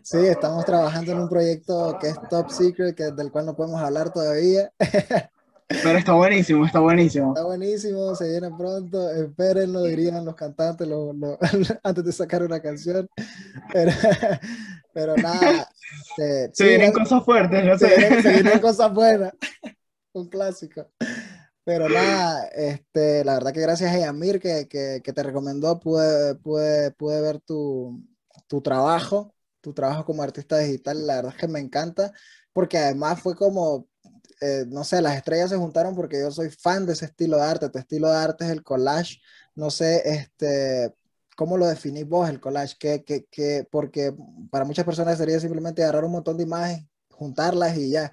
Sí, 0.02 0.18
estamos 0.18 0.64
trabajando 0.64 1.12
en 1.12 1.18
un 1.18 1.28
proyecto 1.28 1.98
que 2.00 2.08
es 2.08 2.16
top 2.30 2.50
secret, 2.50 2.94
que, 2.94 3.10
del 3.12 3.30
cual 3.30 3.46
no 3.46 3.56
podemos 3.56 3.80
hablar 3.80 4.12
todavía. 4.12 4.70
Pero 5.82 5.98
está 5.98 6.12
buenísimo, 6.12 6.66
está 6.66 6.80
buenísimo. 6.80 7.34
Está 7.34 7.44
buenísimo, 7.44 8.14
se 8.14 8.28
viene 8.28 8.50
pronto. 8.56 9.10
Espérenlo, 9.10 9.82
dirían 9.84 10.24
los 10.24 10.34
cantantes 10.34 10.86
lo, 10.86 11.12
lo, 11.12 11.38
antes 11.82 12.04
de 12.04 12.12
sacar 12.12 12.42
una 12.42 12.60
canción. 12.60 13.08
Pero, 13.72 13.92
pero 14.92 15.16
nada. 15.16 15.68
Este, 16.16 16.50
se 16.54 16.68
vienen 16.68 16.92
cosas 16.92 17.24
fuertes, 17.24 17.64
no 17.64 17.78
sé. 17.78 18.22
Se, 18.22 18.32
vienen, 18.32 18.58
cosas 18.60 18.92
buenas. 18.92 19.32
Un 20.12 20.28
clásico. 20.28 20.86
Pero 21.64 21.88
nada, 21.88 22.48
este, 22.48 23.24
la 23.24 23.34
verdad 23.34 23.52
que 23.52 23.60
gracias 23.60 23.94
a 23.94 23.98
Yamir 23.98 24.40
que, 24.40 24.66
que, 24.68 25.00
que 25.02 25.12
te 25.12 25.22
recomendó, 25.22 25.78
pude, 25.78 26.34
pude, 26.36 26.90
pude 26.90 27.20
ver 27.20 27.38
tu, 27.40 28.02
tu 28.48 28.60
trabajo, 28.60 29.32
tu 29.60 29.72
trabajo 29.72 30.04
como 30.04 30.22
artista 30.22 30.58
digital. 30.58 31.06
La 31.06 31.16
verdad 31.16 31.32
es 31.34 31.40
que 31.40 31.48
me 31.48 31.60
encanta, 31.60 32.12
porque 32.52 32.78
además 32.78 33.20
fue 33.20 33.36
como 33.36 33.86
eh, 34.42 34.64
no 34.66 34.82
sé, 34.82 35.00
las 35.00 35.16
estrellas 35.16 35.50
se 35.50 35.56
juntaron 35.56 35.94
porque 35.94 36.18
yo 36.20 36.30
soy 36.32 36.50
fan 36.50 36.84
de 36.84 36.94
ese 36.94 37.04
estilo 37.04 37.36
de 37.36 37.44
arte. 37.44 37.68
Tu 37.68 37.78
estilo 37.78 38.08
de 38.10 38.16
arte 38.16 38.44
es 38.44 38.50
el 38.50 38.64
collage. 38.64 39.20
No 39.54 39.70
sé, 39.70 40.02
este, 40.04 40.92
¿cómo 41.36 41.56
lo 41.56 41.66
definís 41.66 42.08
vos 42.08 42.28
el 42.28 42.40
collage? 42.40 42.74
¿Qué, 42.78 43.04
qué, 43.04 43.26
qué? 43.30 43.66
Porque 43.70 44.12
para 44.50 44.64
muchas 44.64 44.84
personas 44.84 45.16
sería 45.16 45.38
simplemente 45.38 45.82
agarrar 45.82 46.04
un 46.04 46.12
montón 46.12 46.36
de 46.36 46.42
imágenes, 46.42 46.84
juntarlas 47.10 47.76
y 47.78 47.90
ya. 47.90 48.12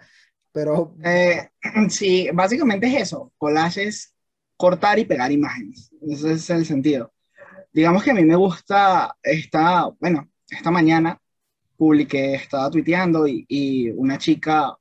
Pero... 0.52 0.96
Eh, 1.04 1.50
sí, 1.90 2.30
básicamente 2.32 2.86
es 2.88 3.02
eso. 3.04 3.34
Collage 3.40 3.88
es 3.88 4.14
cortar 4.56 5.00
y 5.00 5.06
pegar 5.06 5.32
imágenes. 5.32 5.92
Ese 6.08 6.34
es 6.34 6.50
el 6.52 6.66
sentido. 6.66 7.12
Digamos 7.74 8.04
que 8.04 8.12
a 8.12 8.14
mí 8.14 8.24
me 8.24 8.36
gusta, 8.36 9.16
esta, 9.24 9.88
bueno, 10.00 10.30
esta 10.48 10.70
mañana 10.70 11.20
publiqué, 11.76 12.36
estaba 12.36 12.70
tuiteando 12.70 13.28
y, 13.28 13.46
y 13.48 13.90
una 13.92 14.18
chica 14.20 14.79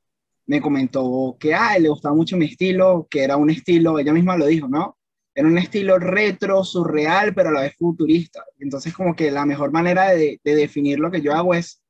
me 0.48 0.62
comentó 0.62 1.36
que 1.38 1.54
a 1.54 1.78
le 1.78 1.90
gustaba 1.90 2.14
mucho 2.14 2.36
mi 2.36 2.46
estilo, 2.46 3.06
que 3.10 3.22
era 3.22 3.36
un 3.36 3.50
estilo, 3.50 3.98
ella 3.98 4.14
misma 4.14 4.36
lo 4.36 4.46
dijo, 4.46 4.66
¿no? 4.66 4.96
Era 5.34 5.46
un 5.46 5.58
estilo 5.58 5.98
retro, 5.98 6.64
surreal, 6.64 7.34
pero 7.34 7.50
a 7.50 7.52
la 7.52 7.60
vez 7.60 7.76
futurista. 7.76 8.42
Entonces, 8.58 8.94
como 8.94 9.14
que 9.14 9.30
la 9.30 9.44
mejor 9.44 9.70
manera 9.70 10.10
de, 10.10 10.40
definir 10.42 10.98
lo 10.98 11.10
que 11.10 11.20
yo 11.20 11.34
hago 11.34 11.54
es 11.54 11.82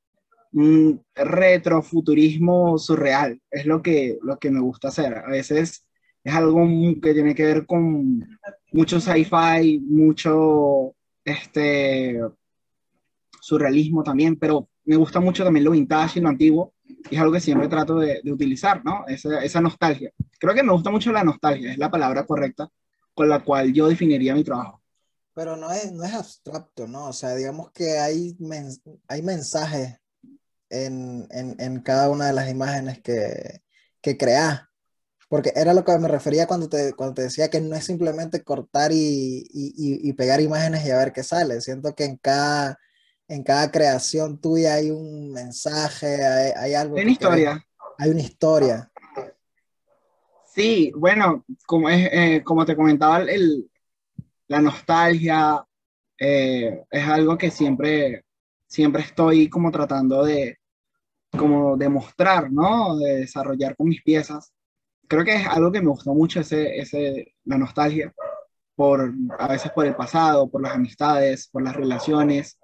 un 0.53 1.01
retro, 1.15 1.83
futurismo 1.83 2.79
surreal. 2.79 3.41
Es 3.51 3.65
lo 3.65 3.81
que, 3.81 4.19
lo 4.23 4.39
que 4.39 4.51
me 4.51 4.61
gusta 4.61 4.89
hacer. 4.89 5.15
A 5.19 5.31
veces 5.31 5.87
es 6.25 6.35
algo 6.35 6.67
que 7.01 7.15
tiene 7.15 7.35
que 7.37 7.45
ver 7.45 7.65
con 7.65 8.29
mucho 8.73 9.01
sci-fi, 9.01 9.81
mucho 9.81 10.95
este, 11.25 12.21
surrealismo 13.41 14.03
también, 14.03 14.37
pero 14.37 14.69
me 14.85 14.97
gusta 14.97 15.21
mucho 15.21 15.45
también 15.45 15.65
lo 15.65 15.71
vintage 15.71 16.19
y 16.19 16.23
lo 16.23 16.29
antiguo 16.29 16.75
y 17.11 17.15
es 17.15 17.21
algo 17.21 17.33
que 17.33 17.41
siempre 17.41 17.69
trato 17.69 17.99
de, 17.99 18.21
de 18.23 18.33
utilizar, 18.33 18.85
¿no? 18.85 19.05
Esa, 19.07 19.43
esa, 19.43 19.61
nostalgia. 19.61 20.13
Creo 20.39 20.55
que 20.55 20.63
me 20.63 20.73
gusta 20.73 20.91
mucho 20.91 21.13
la 21.13 21.25
nostalgia, 21.25 21.73
es 21.73 21.79
la 21.79 21.91
palabra 21.91 22.27
correcta 22.27 22.69
con 23.15 23.29
la 23.29 23.41
cual 23.41 23.73
yo 23.73 23.89
definiría 23.89 24.35
mi 24.35 24.45
trabajo. 24.45 24.83
Pero 25.35 25.57
no 25.57 25.71
es, 25.73 25.93
no 25.93 26.05
es 26.05 26.15
abstracto, 26.15 26.87
¿no? 26.87 27.07
O 27.07 27.13
sea, 27.13 27.35
digamos 27.35 27.71
que 27.73 27.99
hay, 27.99 28.37
hay 29.09 29.23
mensajes 29.23 29.97
en, 30.71 31.27
en, 31.31 31.57
en, 31.59 31.81
cada 31.81 32.11
una 32.11 32.27
de 32.27 32.33
las 32.33 32.51
imágenes 32.51 33.01
que, 33.01 33.61
que 34.01 34.17
creas. 34.17 34.63
Porque 35.29 35.53
era 35.55 35.75
lo 35.75 35.85
que 35.85 35.99
me 35.99 36.09
refería 36.09 36.47
cuando 36.47 36.69
te, 36.69 36.95
cuando 36.95 37.15
te 37.15 37.23
decía 37.23 37.51
que 37.51 37.61
no 37.61 37.77
es 37.77 37.85
simplemente 37.85 38.43
cortar 38.43 38.93
y, 38.93 39.47
y, 39.53 40.09
y 40.09 40.13
pegar 40.15 40.41
imágenes 40.41 40.87
y 40.87 40.91
a 40.91 40.99
ver 40.99 41.13
qué 41.13 41.23
sale. 41.23 41.61
Siento 41.61 41.95
que 41.95 42.05
en 42.05 42.17
cada, 42.17 42.79
en 43.29 43.43
cada 43.43 43.71
creación 43.71 44.41
tuya 44.41 44.75
hay 44.75 44.91
un 44.91 45.33
mensaje, 45.33 46.25
hay, 46.25 46.75
algo. 46.75 46.97
Hay 46.97 47.03
una 47.03 47.13
historia. 47.13 47.67
Hay 47.99 48.11
una 48.11 48.21
historia. 48.21 48.91
Sí, 50.47 50.91
bueno, 50.97 51.45
como, 51.67 51.91
es, 51.91 52.09
eh, 52.11 52.43
como 52.43 52.65
te 52.65 52.75
comentaba, 52.75 53.21
el, 53.21 53.71
la 54.49 54.61
nostalgia 54.61 55.65
eh, 56.19 56.85
es 56.91 57.05
algo 57.07 57.37
que 57.37 57.51
siempre, 57.51 58.25
siempre 58.67 59.03
estoy 59.03 59.49
como 59.49 59.71
tratando 59.71 60.25
de, 60.25 60.59
como 61.31 61.77
demostrar, 61.77 62.51
¿no? 62.51 62.97
De 62.97 63.17
desarrollar 63.17 63.77
con 63.77 63.89
mis 63.89 64.03
piezas. 64.03 64.53
creo 65.07 65.25
que 65.25 65.37
es 65.37 65.47
algo 65.47 65.71
que 65.71 65.83
me 65.83 65.89
gustó 65.89 66.15
mucho, 66.15 66.41
ese, 66.41 66.79
ese, 66.79 67.35
la 67.45 67.59
nostalgia, 67.59 68.13
por, 68.75 69.13
a 69.39 69.49
veces 69.49 69.71
por 69.73 69.87
el 69.87 69.95
pasado, 69.97 70.51
por 70.51 70.63
las 70.63 70.75
amistades, 70.75 71.49
por 71.49 71.63
las 71.63 71.77
relaciones, 71.77 72.59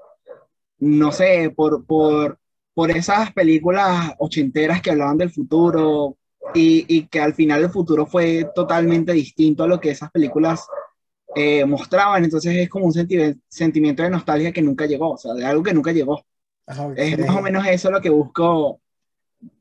no 0.84 1.12
sé, 1.12 1.52
por, 1.54 1.84
por, 1.86 2.38
por 2.74 2.90
esas 2.90 3.32
películas 3.32 4.12
ochenteras 4.18 4.82
que 4.82 4.90
hablaban 4.90 5.18
del 5.18 5.30
futuro 5.30 6.16
y, 6.54 6.84
y, 6.88 7.06
que 7.06 7.20
al 7.20 7.34
final 7.34 7.62
el 7.62 7.70
futuro 7.70 8.06
fue 8.06 8.50
totalmente 8.54 9.12
distinto 9.12 9.64
a 9.64 9.66
lo 9.66 9.80
que 9.80 9.90
esas 9.90 10.10
películas 10.10 10.66
eh, 11.34 11.64
mostraban. 11.64 12.24
Entonces 12.24 12.54
es 12.56 12.68
como 12.68 12.86
un 12.86 12.92
sentimiento 12.92 14.02
de 14.02 14.10
nostalgia 14.10 14.52
que 14.52 14.62
nunca 14.62 14.86
llegó, 14.86 15.12
o 15.12 15.18
sea, 15.18 15.34
de 15.34 15.44
algo 15.44 15.62
que 15.62 15.74
nunca 15.74 15.92
llegó. 15.92 16.24
Es 16.96 17.18
más 17.18 17.36
o 17.36 17.42
menos 17.42 17.66
eso 17.66 17.90
lo 17.90 18.00
que 18.00 18.10
busco 18.10 18.80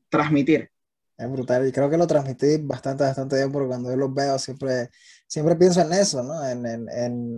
transmitir. 0.08 0.70
Es 1.16 1.30
brutal 1.30 1.66
y 1.68 1.72
creo 1.72 1.88
que 1.88 1.96
lo 1.96 2.06
transmití 2.06 2.58
bastante, 2.58 3.04
bastante 3.04 3.36
bien 3.36 3.52
porque 3.52 3.68
cuando 3.68 3.90
yo 3.90 3.96
los 3.96 4.12
veo 4.12 4.38
siempre, 4.38 4.90
siempre 5.26 5.54
pienso 5.54 5.80
en 5.80 5.92
eso, 5.92 6.22
¿no? 6.22 6.44
En, 6.44 6.66
en, 6.66 6.88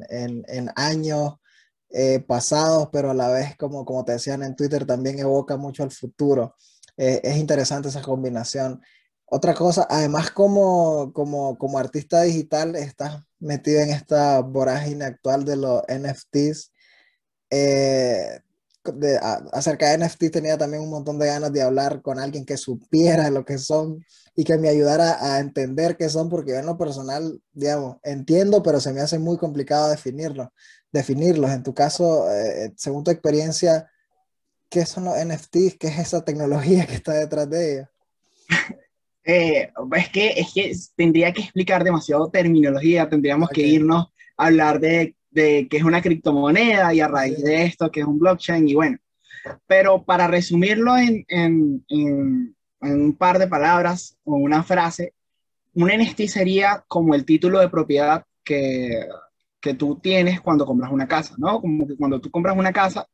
en, 0.08 0.44
en 0.48 0.70
años 0.76 1.34
eh, 1.98 2.20
pasados, 2.20 2.90
pero 2.92 3.10
a 3.10 3.14
la 3.14 3.28
vez, 3.28 3.56
como, 3.56 3.86
como 3.86 4.04
te 4.04 4.12
decían 4.12 4.42
en 4.42 4.54
Twitter, 4.54 4.84
también 4.84 5.18
evoca 5.18 5.56
mucho 5.56 5.82
al 5.82 5.90
futuro. 5.90 6.54
Eh, 6.98 7.22
es 7.24 7.36
interesante 7.38 7.88
esa 7.88 8.02
combinación. 8.02 8.82
Otra 9.24 9.54
cosa, 9.54 9.86
además 9.88 10.30
como, 10.30 11.10
como, 11.14 11.56
como 11.56 11.78
artista 11.78 12.20
digital, 12.20 12.76
estás 12.76 13.22
metido 13.38 13.80
en 13.80 13.90
esta 13.90 14.40
vorágine 14.40 15.06
actual 15.06 15.46
de 15.46 15.56
los 15.56 15.82
NFTs. 15.88 16.70
Eh, 17.48 18.40
de, 18.94 19.18
acerca 19.52 19.88
de 19.88 20.06
NFT 20.06 20.30
tenía 20.30 20.58
también 20.58 20.82
un 20.82 20.90
montón 20.90 21.18
de 21.18 21.26
ganas 21.26 21.52
de 21.52 21.62
hablar 21.62 22.02
con 22.02 22.18
alguien 22.18 22.44
que 22.44 22.58
supiera 22.58 23.30
lo 23.30 23.46
que 23.46 23.56
son 23.56 24.04
y 24.34 24.44
que 24.44 24.58
me 24.58 24.68
ayudara 24.68 25.16
a 25.18 25.40
entender 25.40 25.96
qué 25.96 26.10
son, 26.10 26.28
porque 26.28 26.50
yo 26.52 26.58
en 26.58 26.66
lo 26.66 26.76
personal, 26.76 27.40
digamos, 27.54 27.96
entiendo, 28.02 28.62
pero 28.62 28.80
se 28.80 28.92
me 28.92 29.00
hace 29.00 29.18
muy 29.18 29.38
complicado 29.38 29.88
definirlo, 29.88 30.52
definirlos. 30.96 31.50
En 31.50 31.62
tu 31.62 31.74
caso, 31.74 32.30
eh, 32.32 32.72
según 32.76 33.04
tu 33.04 33.10
experiencia, 33.10 33.90
¿qué 34.68 34.84
son 34.86 35.04
los 35.04 35.14
NFTs? 35.14 35.76
¿Qué 35.78 35.88
es 35.88 35.98
esa 35.98 36.24
tecnología 36.24 36.86
que 36.86 36.94
está 36.94 37.12
detrás 37.12 37.48
de 37.50 37.72
ellos? 37.72 37.88
Eh, 39.28 39.72
es, 39.96 40.08
que, 40.10 40.28
es 40.36 40.52
que 40.54 40.72
tendría 40.94 41.32
que 41.32 41.42
explicar 41.42 41.82
demasiado 41.82 42.30
terminología, 42.30 43.08
tendríamos 43.08 43.48
que 43.48 43.62
irnos 43.62 44.06
a 44.36 44.46
hablar 44.46 44.78
de 44.78 45.16
de 45.36 45.68
qué 45.70 45.76
es 45.76 45.84
una 45.84 46.02
criptomoneda 46.02 46.92
y 46.94 47.00
a 47.00 47.08
raíz 47.08 47.42
de 47.42 47.64
esto 47.64 47.90
que 47.90 48.00
es 48.00 48.06
un 48.06 48.18
blockchain 48.18 48.68
y 48.68 48.74
bueno. 48.74 48.98
Pero 49.66 50.02
para 50.02 50.26
resumirlo 50.26 50.96
en, 50.96 51.24
en, 51.28 51.84
en, 51.88 52.56
un 52.80 53.16
par 53.16 53.38
de 53.38 53.46
palabras 53.46 54.16
o 54.24 54.34
una 54.36 54.62
frase, 54.64 55.12
un 55.74 55.88
NFT 55.88 56.22
sería 56.22 56.84
como 56.88 57.14
el 57.14 57.24
título 57.24 57.60
de 57.60 57.68
propiedad 57.68 58.24
que, 58.42 59.06
que 59.66 59.75
tú 59.75 59.99
tienes 60.00 60.40
cuando 60.40 60.64
compras 60.64 60.92
una 60.92 61.08
casa, 61.08 61.35
¿no? 61.38 61.61
Como 61.61 61.88
que 61.88 61.96
cuando 61.96 62.20
tú 62.20 62.30
compras 62.30 62.56
una 62.56 62.73
casa, 62.73 63.04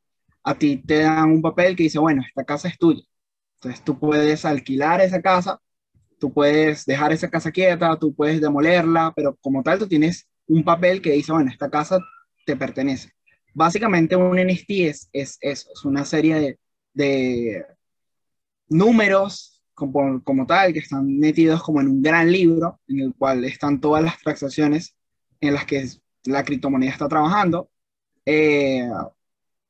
a 0.43 0.53
ti 0.53 0.77
te 0.77 0.99
dan 0.99 1.31
un 1.31 1.41
papel 1.41 1.75
que 1.75 1.83
dice, 1.83 1.97
bueno, 1.97 2.21
esta 2.27 2.43
casa 2.43 2.67
es 2.67 2.77
tuya. 2.77 3.01
Entonces 3.55 3.83
tú 3.83 3.97
puedes 3.99 4.45
alquilar 4.45 5.01
esa 5.01 5.19
casa, 5.19 5.59
tú 6.19 6.31
puedes 6.31 6.85
dejar 6.85 7.11
esa 7.11 7.27
casa 7.27 7.51
quieta, 7.51 7.97
tú 7.97 8.13
puedes 8.13 8.39
demolerla, 8.39 9.13
pero 9.15 9.35
como 9.41 9.63
tal 9.63 9.79
tú 9.79 9.87
tienes 9.87 10.27
un 10.47 10.63
papel 10.63 11.01
que 11.01 11.13
dice, 11.13 11.31
bueno, 11.31 11.49
esta 11.49 11.71
casa 11.71 11.97
te 12.45 12.55
pertenece. 12.55 13.09
Básicamente 13.55 14.15
un 14.15 14.37
NFT 14.37 14.69
es, 14.69 15.09
es 15.11 15.39
eso, 15.41 15.69
es 15.73 15.85
una 15.85 16.05
serie 16.05 16.35
de, 16.35 16.59
de 16.93 17.65
números 18.69 19.63
como, 19.73 20.23
como, 20.23 20.45
tal 20.45 20.71
que 20.71 20.79
están 20.79 21.17
metidos 21.17 21.63
como 21.63 21.81
en 21.81 21.87
un 21.87 22.03
gran 22.03 22.31
libro 22.31 22.79
en 22.87 22.99
el 22.99 23.15
cual 23.15 23.43
están 23.43 23.81
todas 23.81 24.03
las 24.03 24.19
transacciones 24.19 24.95
en 25.41 25.55
las 25.55 25.65
que 25.65 25.87
la 26.25 26.43
criptomoneda 26.43 26.91
está 26.91 27.07
trabajando. 27.07 27.69
Eh, 28.25 28.87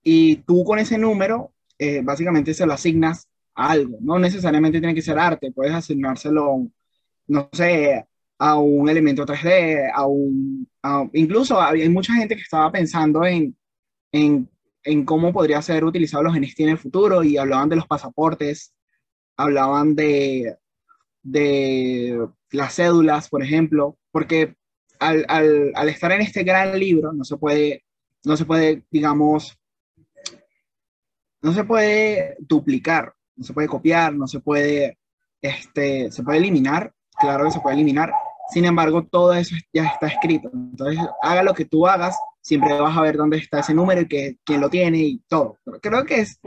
y 0.03 0.37
tú 0.37 0.63
con 0.63 0.79
ese 0.79 0.97
número 0.97 1.53
eh, 1.77 2.01
básicamente 2.03 2.53
se 2.53 2.65
lo 2.65 2.73
asignas 2.73 3.27
a 3.55 3.71
algo, 3.71 3.97
no 4.01 4.19
necesariamente 4.19 4.79
tiene 4.79 4.95
que 4.95 5.01
ser 5.01 5.17
arte, 5.19 5.51
puedes 5.51 5.73
asignárselo, 5.73 6.67
no 7.27 7.49
sé, 7.51 8.05
a 8.37 8.57
un 8.57 8.89
elemento 8.89 9.25
3D, 9.25 9.91
a 9.93 10.05
un, 10.07 10.67
incluso 11.13 11.61
hay 11.61 11.87
mucha 11.89 12.13
gente 12.13 12.35
que 12.35 12.41
estaba 12.41 12.71
pensando 12.71 13.25
en, 13.25 13.55
en, 14.11 14.49
en, 14.83 15.05
cómo 15.05 15.31
podría 15.33 15.61
ser 15.61 15.83
utilizado 15.85 16.23
los 16.23 16.35
NFT 16.39 16.61
en 16.61 16.69
el 16.69 16.77
futuro 16.77 17.23
y 17.23 17.37
hablaban 17.37 17.69
de 17.69 17.75
los 17.77 17.87
pasaportes, 17.87 18.73
hablaban 19.37 19.95
de, 19.95 20.57
de 21.21 22.27
las 22.51 22.75
cédulas, 22.75 23.29
por 23.29 23.43
ejemplo, 23.43 23.97
porque 24.11 24.55
al, 25.03 25.25
al, 25.27 25.71
al, 25.75 25.89
estar 25.89 26.11
en 26.11 26.21
este 26.21 26.43
gran 26.43 26.77
libro 26.77 27.13
no 27.13 27.23
se 27.23 27.37
puede, 27.37 27.83
no 28.23 28.37
se 28.37 28.45
puede, 28.45 28.83
digamos, 28.89 29.57
no 31.41 31.53
se 31.53 31.63
puede 31.63 32.37
duplicar, 32.39 33.13
no 33.35 33.43
se 33.43 33.53
puede 33.53 33.67
copiar, 33.67 34.13
no 34.13 34.27
se 34.27 34.39
puede, 34.39 34.97
este, 35.41 36.11
se 36.11 36.23
puede 36.23 36.37
eliminar, 36.37 36.93
claro 37.19 37.45
que 37.45 37.51
se 37.51 37.59
puede 37.59 37.75
eliminar, 37.75 38.13
sin 38.49 38.65
embargo, 38.65 39.03
todo 39.03 39.33
eso 39.33 39.55
ya 39.71 39.85
está 39.85 40.07
escrito. 40.07 40.49
Entonces, 40.53 40.99
haga 41.21 41.43
lo 41.43 41.53
que 41.53 41.65
tú 41.65 41.87
hagas, 41.87 42.15
siempre 42.41 42.79
vas 42.79 42.95
a 42.95 43.01
ver 43.01 43.17
dónde 43.17 43.37
está 43.37 43.59
ese 43.59 43.73
número 43.73 44.01
y 44.01 44.07
que, 44.07 44.37
quién 44.43 44.61
lo 44.61 44.69
tiene 44.69 44.99
y 44.99 45.21
todo. 45.27 45.57
creo 45.81 46.05
que 46.05 46.21
es, 46.21 46.39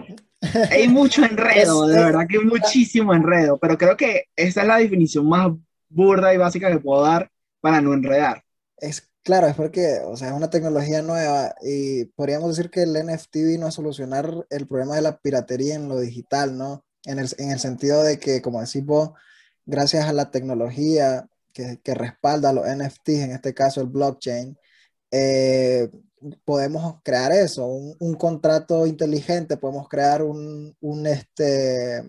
hay 0.71 0.89
mucho 0.89 1.25
enredo, 1.25 1.87
de 1.87 2.05
verdad 2.05 2.27
que 2.29 2.39
hay 2.39 2.45
muchísimo 2.45 3.15
enredo, 3.15 3.59
pero 3.59 3.79
creo 3.79 3.97
que 3.97 4.25
esa 4.37 4.63
es 4.63 4.67
la 4.69 4.79
definición 4.79 5.29
más 5.29 5.51
burda 5.89 6.35
y 6.35 6.37
básica 6.37 6.71
que 6.71 6.79
puedo 6.79 7.03
dar 7.03 7.31
para 7.61 7.81
no 7.81 7.95
enredar. 7.95 8.45
Es 8.79 9.09
claro, 9.23 9.49
es 9.49 9.57
porque, 9.57 10.01
o 10.05 10.17
sea, 10.17 10.29
es 10.29 10.35
una 10.35 10.51
tecnología 10.51 11.03
nueva 11.03 11.55
y 11.63 12.05
podríamos 12.07 12.57
decir 12.57 12.71
que 12.71 12.83
el 12.83 12.95
NFT 12.95 13.37
vino 13.37 13.67
a 13.67 13.71
solucionar 13.73 14.47
el 14.51 14.69
problema 14.69 14.97
de 14.97 15.03
la 15.03 15.19
piratería 15.19 15.75
en 15.75 15.89
lo 15.89 15.99
digital, 15.99 16.57
¿no? 16.57 16.85
En 17.05 17.19
el, 17.19 17.29
en 17.39 17.51
el 17.51 17.59
sentido 17.59 18.03
de 18.03 18.19
que, 18.19 18.43
como 18.43 18.61
decís 18.61 18.85
vos, 18.85 19.11
gracias 19.65 20.07
a 20.07 20.13
la 20.13 20.31
tecnología 20.31 21.29
que, 21.53 21.95
respalda 21.95 22.53
los 22.53 22.67
NFTs, 22.67 23.09
en 23.09 23.33
este 23.33 23.55
caso 23.55 23.81
el 23.81 23.89
blockchain, 23.89 24.59
eh, 25.11 25.91
podemos 26.45 27.01
crear 27.03 27.33
eso, 27.33 27.67
un, 27.67 28.15
contrato 28.15 28.87
inteligente, 28.87 29.57
podemos 29.57 29.89
crear 29.89 30.23
un, 30.23 30.77
un, 30.81 31.07
este, 31.07 32.03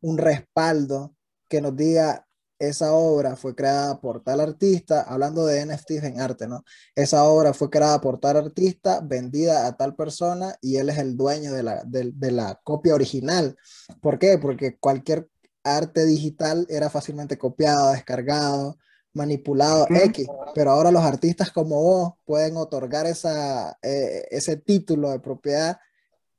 un 0.00 0.18
respaldo 0.18 1.14
que 1.48 1.60
nos 1.60 1.76
diga 1.76 2.26
esa 2.68 2.92
obra 2.92 3.36
fue 3.36 3.54
creada 3.54 4.00
por 4.00 4.22
tal 4.22 4.40
artista, 4.40 5.02
hablando 5.02 5.46
de 5.46 5.64
NFTs 5.66 6.04
en 6.04 6.20
arte, 6.20 6.46
¿no? 6.46 6.64
Esa 6.94 7.24
obra 7.24 7.54
fue 7.54 7.70
creada 7.70 8.00
por 8.00 8.18
tal 8.18 8.36
artista, 8.36 9.00
vendida 9.02 9.66
a 9.66 9.76
tal 9.76 9.94
persona 9.94 10.56
y 10.60 10.76
él 10.76 10.88
es 10.90 10.98
el 10.98 11.16
dueño 11.16 11.52
de 11.52 11.62
la, 11.62 11.82
de, 11.84 12.12
de 12.14 12.30
la 12.30 12.60
copia 12.64 12.94
original. 12.94 13.56
¿Por 14.00 14.18
qué? 14.18 14.38
Porque 14.38 14.78
cualquier 14.78 15.28
arte 15.64 16.04
digital 16.04 16.66
era 16.68 16.90
fácilmente 16.90 17.38
copiado, 17.38 17.92
descargado, 17.92 18.78
manipulado, 19.14 19.86
X, 19.88 20.26
pero 20.54 20.72
ahora 20.72 20.90
los 20.90 21.02
artistas 21.02 21.50
como 21.50 21.82
vos 21.82 22.12
pueden 22.24 22.56
otorgar 22.56 23.06
esa, 23.06 23.78
eh, 23.80 24.26
ese 24.30 24.56
título 24.56 25.10
de 25.10 25.20
propiedad 25.20 25.78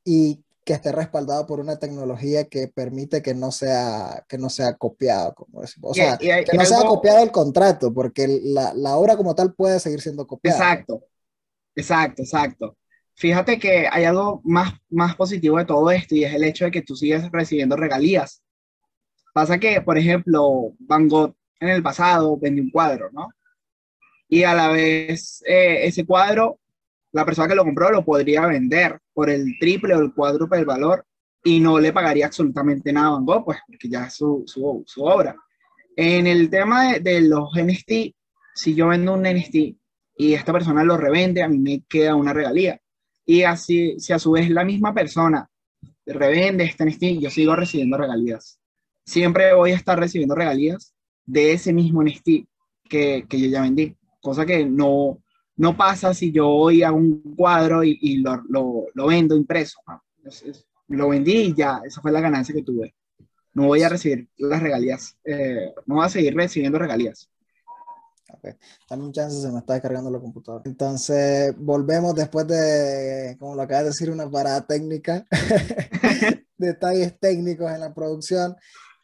y 0.03 0.44
que 0.65 0.73
esté 0.73 0.91
respaldado 0.91 1.45
por 1.45 1.59
una 1.59 1.77
tecnología 1.77 2.49
que 2.49 2.67
permite 2.67 3.21
que 3.21 3.35
no 3.35 3.51
sea, 3.51 4.25
que 4.27 4.39
no 4.39 4.49
sea 4.49 4.75
copiado, 4.75 5.35
como 5.35 5.61
decimos. 5.61 5.91
O 5.91 5.93
sea, 5.93 6.17
que 6.17 6.43
no 6.57 6.65
sea 6.65 6.79
copiado 6.79 7.23
el 7.23 7.31
contrato, 7.31 7.93
porque 7.93 8.41
la, 8.43 8.73
la, 8.73 8.97
obra 8.97 9.15
como 9.15 9.35
tal 9.35 9.53
puede 9.53 9.79
seguir 9.79 10.01
siendo 10.01 10.25
copiada. 10.25 10.57
Exacto, 10.57 11.03
exacto, 11.75 12.23
exacto. 12.23 12.77
Fíjate 13.13 13.59
que 13.59 13.87
hay 13.89 14.05
algo 14.05 14.41
más, 14.43 14.73
más 14.89 15.15
positivo 15.15 15.59
de 15.59 15.65
todo 15.65 15.91
esto 15.91 16.15
y 16.15 16.23
es 16.23 16.33
el 16.33 16.43
hecho 16.43 16.65
de 16.65 16.71
que 16.71 16.81
tú 16.81 16.95
sigues 16.95 17.31
recibiendo 17.31 17.77
regalías. 17.77 18.41
Pasa 19.33 19.59
que, 19.59 19.81
por 19.81 19.99
ejemplo, 19.99 20.73
Van 20.79 21.07
Gogh 21.07 21.35
en 21.59 21.69
el 21.69 21.83
pasado 21.83 22.37
vendió 22.37 22.63
un 22.63 22.71
cuadro, 22.71 23.11
¿no? 23.11 23.29
Y 24.27 24.43
a 24.43 24.55
la 24.55 24.69
vez 24.69 25.43
eh, 25.45 25.85
ese 25.85 26.05
cuadro, 26.05 26.59
la 27.15 27.25
persona 27.25 27.47
que 27.47 27.55
lo 27.55 27.63
compró 27.63 27.89
lo 27.91 28.03
podría 28.03 28.45
vender 28.45 28.99
por 29.13 29.29
el 29.29 29.57
triple 29.59 29.95
o 29.95 30.01
el 30.01 30.13
cuádruple 30.13 30.57
del 30.57 30.65
valor 30.65 31.05
y 31.43 31.59
no 31.59 31.79
le 31.79 31.93
pagaría 31.93 32.25
absolutamente 32.25 32.91
nada 32.91 33.07
a 33.07 33.11
Van 33.11 33.25
Gogh, 33.25 33.45
pues, 33.45 33.59
porque 33.67 33.87
ya 33.87 34.05
es 34.05 34.13
su, 34.13 34.43
su, 34.45 34.83
su 34.85 35.03
obra. 35.03 35.35
En 35.95 36.27
el 36.27 36.49
tema 36.49 36.91
de, 36.91 36.99
de, 36.99 37.21
los 37.21 37.49
NFT, 37.55 38.15
si 38.53 38.75
yo 38.75 38.87
vendo 38.87 39.13
un 39.13 39.23
NFT 39.23 39.55
y 40.17 40.33
esta 40.33 40.51
persona 40.51 40.83
lo 40.83 40.97
revende, 40.97 41.43
a 41.43 41.47
mí 41.47 41.59
me 41.59 41.83
queda 41.87 42.15
una 42.15 42.33
regalía. 42.33 42.79
Y 43.25 43.43
así, 43.43 43.99
si 43.99 44.13
a 44.13 44.19
su 44.19 44.31
vez 44.31 44.49
la 44.49 44.65
misma 44.65 44.93
persona 44.93 45.47
revende 46.05 46.65
este 46.65 46.85
NFT, 46.85 47.21
yo 47.21 47.29
sigo 47.29 47.55
recibiendo 47.55 47.97
regalías 47.97 48.59
siempre 49.05 49.53
voy 49.53 49.71
a 49.71 49.75
estar 49.75 49.99
recibiendo 49.99 50.35
regalías 50.35 50.93
de 51.25 51.53
ese 51.53 51.71
mismo 51.71 52.03
NFT 52.03 52.47
que, 52.89 53.25
que 53.29 53.39
yo 53.39 53.47
ya 53.47 53.61
vendí, 53.61 53.95
cosa 54.21 54.45
que 54.45 54.65
no, 54.65 55.21
no 55.57 55.75
pasa 55.75 56.13
si 56.13 56.31
yo 56.31 56.47
voy 56.47 56.83
a 56.83 56.91
un 56.91 57.35
cuadro 57.35 57.83
y, 57.83 57.97
y 58.01 58.17
lo, 58.17 58.41
lo, 58.49 58.85
lo, 58.93 59.07
vendo 59.07 59.35
impreso. 59.35 59.79
lo 60.89 61.09
vendí 61.09 61.33
y 61.33 61.53
ya, 61.55 61.81
esa 61.85 62.01
fue 62.01 62.11
la 62.11 62.21
ganancia 62.21 62.53
que 62.53 62.63
tuve. 62.63 62.93
no 63.53 63.67
voy 63.67 63.83
a 63.83 63.89
recibir 63.89 64.27
las 64.37 64.61
regalías, 64.61 65.17
eh, 65.23 65.73
no 65.85 65.95
voy 65.95 66.05
a 66.05 66.09
seguir 66.09 66.35
recibiendo 66.35 66.79
regalías. 66.79 67.29
Ok, 68.33 68.49
dame 68.89 69.03
un 69.03 69.13
chance, 69.13 69.39
se 69.39 69.51
me 69.51 69.59
está 69.59 69.73
descargando 69.73 70.09
la 70.09 70.19
computadora. 70.19 70.63
Entonces, 70.65 71.55
volvemos 71.57 72.15
después 72.15 72.47
de, 72.47 73.37
como 73.39 73.55
lo 73.55 73.61
acabas 73.61 73.83
de 73.83 73.89
decir, 73.91 74.09
una 74.09 74.29
parada 74.29 74.65
técnica, 74.65 75.25
detalles 76.57 77.17
técnicos 77.19 77.71
en 77.71 77.79
la 77.79 77.93
producción. 77.93 78.55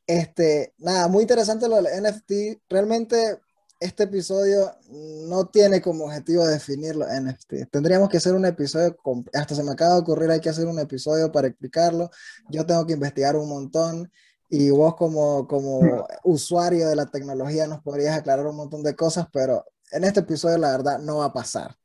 Este, 0.08 0.74
nada, 0.80 1.08
muy 1.08 1.22
interesante 1.22 1.70
lo 1.70 1.82
del 1.82 2.04
NFT. 2.04 2.64
Realmente 2.68 3.40
este 3.82 4.04
episodio 4.04 4.72
no 5.28 5.48
tiene 5.48 5.82
como 5.82 6.06
objetivo 6.06 6.46
definir 6.46 6.96
los 6.96 7.08
NFT. 7.10 7.68
Tendríamos 7.72 8.10
que 8.10 8.18
hacer 8.18 8.36
un 8.36 8.46
episodio, 8.46 8.96
hasta 9.34 9.56
se 9.56 9.64
me 9.64 9.72
acaba 9.72 9.96
de 9.96 10.02
ocurrir, 10.02 10.30
hay 10.30 10.40
que 10.40 10.50
hacer 10.50 10.68
un 10.68 10.78
episodio 10.78 11.32
para 11.32 11.48
explicarlo. 11.48 12.12
Yo 12.48 12.64
tengo 12.64 12.86
que 12.86 12.94
investigar 12.94 13.36
un 13.36 13.50
montón 13.50 14.12
y 14.50 14.70
vos 14.70 14.96
como, 14.96 15.48
como 15.48 15.80
usuario 16.24 16.88
de 16.90 16.96
la 16.96 17.08
tecnología 17.08 17.66
nos 17.66 17.82
podrías 17.82 18.16
aclarar 18.16 18.46
un 18.46 18.56
montón 18.56 18.84
de 18.84 18.96
cosas, 18.96 19.26
pero 19.34 19.66
en 19.92 20.04
este 20.04 20.20
episodio 20.20 20.60
la 20.60 20.72
verdad 20.72 21.00
no 21.00 21.18
va 21.18 21.26
a 21.26 21.34
pasar, 21.34 21.76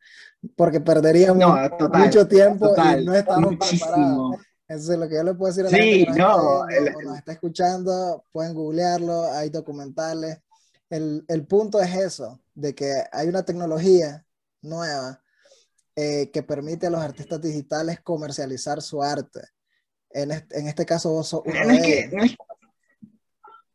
porque 0.55 0.81
perderíamos 0.81 1.71
mucho 1.95 2.29
tiempo 2.29 2.75
y 2.77 3.07
no 3.07 3.15
estamos 3.15 3.55
preparados. 3.57 4.37
Eso 4.69 4.93
es 4.93 4.99
lo 4.99 5.09
que 5.09 5.15
yo 5.15 5.23
le 5.23 5.33
puedo 5.33 5.51
decir 5.51 5.65
a 5.65 5.71
la 5.71 5.79
gente 5.79 6.13
que 6.13 6.19
nos, 6.21 7.05
nos 7.05 7.17
está 7.17 7.33
escuchando, 7.33 8.23
pueden 8.33 8.53
googlearlo, 8.53 9.33
hay 9.33 9.49
documentales. 9.49 10.41
El, 10.91 11.25
el, 11.29 11.47
punto 11.47 11.81
es 11.81 11.95
eso, 11.95 12.41
de 12.55 12.75
que 12.75 12.93
hay 13.13 13.29
una 13.29 13.45
tecnología 13.45 14.25
nueva 14.63 15.23
eh, 15.97 16.31
que 16.31 16.43
permite 16.43 16.87
a 16.87 16.91
los 16.91 17.01
artistas 17.01 17.41
digitales 17.41 18.01
comercializar 18.01 18.83
su 18.83 19.03
arte. 19.03 19.41
En 20.11 20.31
este, 20.31 20.59
en 20.59 20.69
este 20.69 20.85
caso 20.85 21.11
vos 21.11 21.29
sos 21.29 21.43
uno 21.45 21.67
de 21.67 21.81
que, 21.81 22.11
no 22.13 22.23
es, 22.23 22.37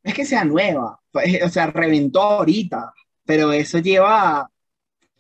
es 0.04 0.14
que 0.14 0.26
sea 0.26 0.46
nueva, 0.46 1.02
pues, 1.12 1.42
o 1.44 1.50
sea, 1.50 1.68
reventó 1.68 2.22
ahorita, 2.22 2.94
pero 3.26 3.52
eso 3.52 3.80
lleva, 3.80 4.51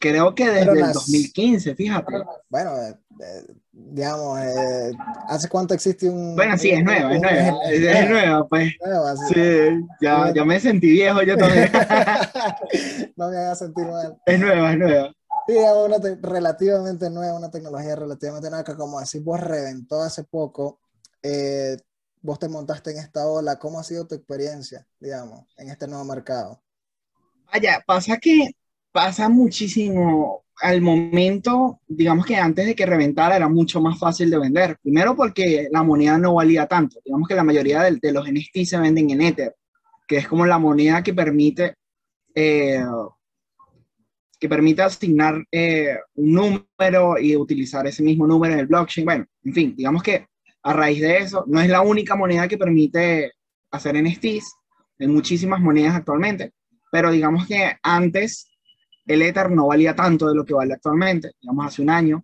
creo 0.01 0.35
que 0.35 0.49
desde 0.49 0.71
el 0.71 0.93
2015, 0.93 1.75
fíjate. 1.75 2.13
Bueno, 2.49 2.75
eh, 2.75 2.97
eh, 3.21 3.45
digamos, 3.71 4.39
eh, 4.39 4.91
¿hace 5.29 5.47
cuánto 5.47 5.73
existe 5.73 6.09
un... 6.09 6.35
Bueno, 6.35 6.57
sí, 6.57 6.71
es 6.71 6.83
nueva, 6.83 7.13
es 7.13 7.21
nueva, 7.21 7.59
es, 7.69 8.09
nueva, 8.09 8.47
pues. 8.47 8.73
sí, 9.29 9.85
ya, 10.01 10.33
ya 10.33 10.43
me 10.43 10.59
sentí 10.59 10.89
viejo 10.89 11.21
yo 11.21 11.37
también. 11.37 11.71
no 13.15 13.29
me 13.29 13.37
hagas 13.37 13.59
sentir 13.59 13.85
mal. 13.85 14.17
Es 14.25 14.39
nueva, 14.39 14.73
es 14.73 14.77
nueva. 14.77 15.13
Sí, 15.47 15.53
una 15.55 15.97
relativamente 16.21 17.09
nueva, 17.09 17.37
una 17.37 17.51
tecnología 17.51 17.95
relativamente 17.95 18.49
nueva 18.49 18.63
que 18.63 18.75
como 18.75 18.99
decís 18.99 19.23
vos 19.23 19.39
reventó 19.39 20.01
hace 20.01 20.23
poco. 20.23 20.79
Eh, 21.23 21.77
vos 22.21 22.39
te 22.39 22.47
montaste 22.47 22.91
en 22.91 22.97
esta 22.97 23.27
ola, 23.27 23.57
¿cómo 23.57 23.79
ha 23.79 23.83
sido 23.83 24.07
tu 24.07 24.15
experiencia, 24.15 24.87
digamos, 24.99 25.47
en 25.57 25.69
este 25.69 25.87
nuevo 25.87 26.05
mercado? 26.05 26.61
Vaya, 27.51 27.83
pasa 27.85 28.17
que 28.17 28.51
pasa 28.91 29.29
muchísimo 29.29 30.43
al 30.61 30.81
momento, 30.81 31.79
digamos 31.87 32.25
que 32.25 32.35
antes 32.35 32.65
de 32.67 32.75
que 32.75 32.85
reventara 32.85 33.35
era 33.35 33.49
mucho 33.49 33.81
más 33.81 33.97
fácil 33.97 34.29
de 34.29 34.37
vender. 34.37 34.77
Primero 34.81 35.15
porque 35.15 35.67
la 35.71 35.81
moneda 35.81 36.17
no 36.17 36.35
valía 36.35 36.67
tanto. 36.67 36.99
Digamos 37.03 37.27
que 37.27 37.35
la 37.35 37.43
mayoría 37.43 37.81
de, 37.81 38.11
los 38.11 38.31
NFT 38.31 38.63
se 38.65 38.77
venden 38.77 39.09
en 39.09 39.21
Ether, 39.21 39.55
que 40.07 40.17
es 40.17 40.27
como 40.27 40.45
la 40.45 40.59
moneda 40.59 41.01
que 41.01 41.13
permite, 41.13 41.75
eh, 42.35 42.85
que 44.39 44.49
permite 44.49 44.83
asignar 44.83 45.43
eh, 45.51 45.97
un 46.15 46.31
número 46.33 47.17
y 47.19 47.35
utilizar 47.35 47.87
ese 47.87 48.03
mismo 48.03 48.27
número 48.27 48.53
en 48.53 48.59
el 48.59 48.67
blockchain. 48.67 49.05
Bueno, 49.05 49.25
en 49.43 49.53
fin, 49.53 49.75
digamos 49.75 50.03
que 50.03 50.27
a 50.63 50.73
raíz 50.73 51.01
de 51.01 51.17
eso, 51.17 51.43
no 51.47 51.59
es 51.59 51.69
la 51.69 51.81
única 51.81 52.15
moneda 52.15 52.47
que 52.47 52.57
permite 52.57 53.31
hacer 53.71 53.95
NFTs, 53.95 54.53
hay 54.99 55.07
muchísimas 55.07 55.59
monedas 55.59 55.95
actualmente, 55.95 56.51
pero 56.91 57.09
digamos 57.09 57.47
que 57.47 57.77
antes 57.81 58.50
el 59.13 59.21
Ether 59.21 59.51
no 59.51 59.67
valía 59.67 59.95
tanto 59.95 60.27
de 60.27 60.35
lo 60.35 60.45
que 60.45 60.53
vale 60.53 60.73
actualmente, 60.73 61.31
digamos 61.41 61.65
hace 61.65 61.81
un 61.81 61.89
año, 61.89 62.23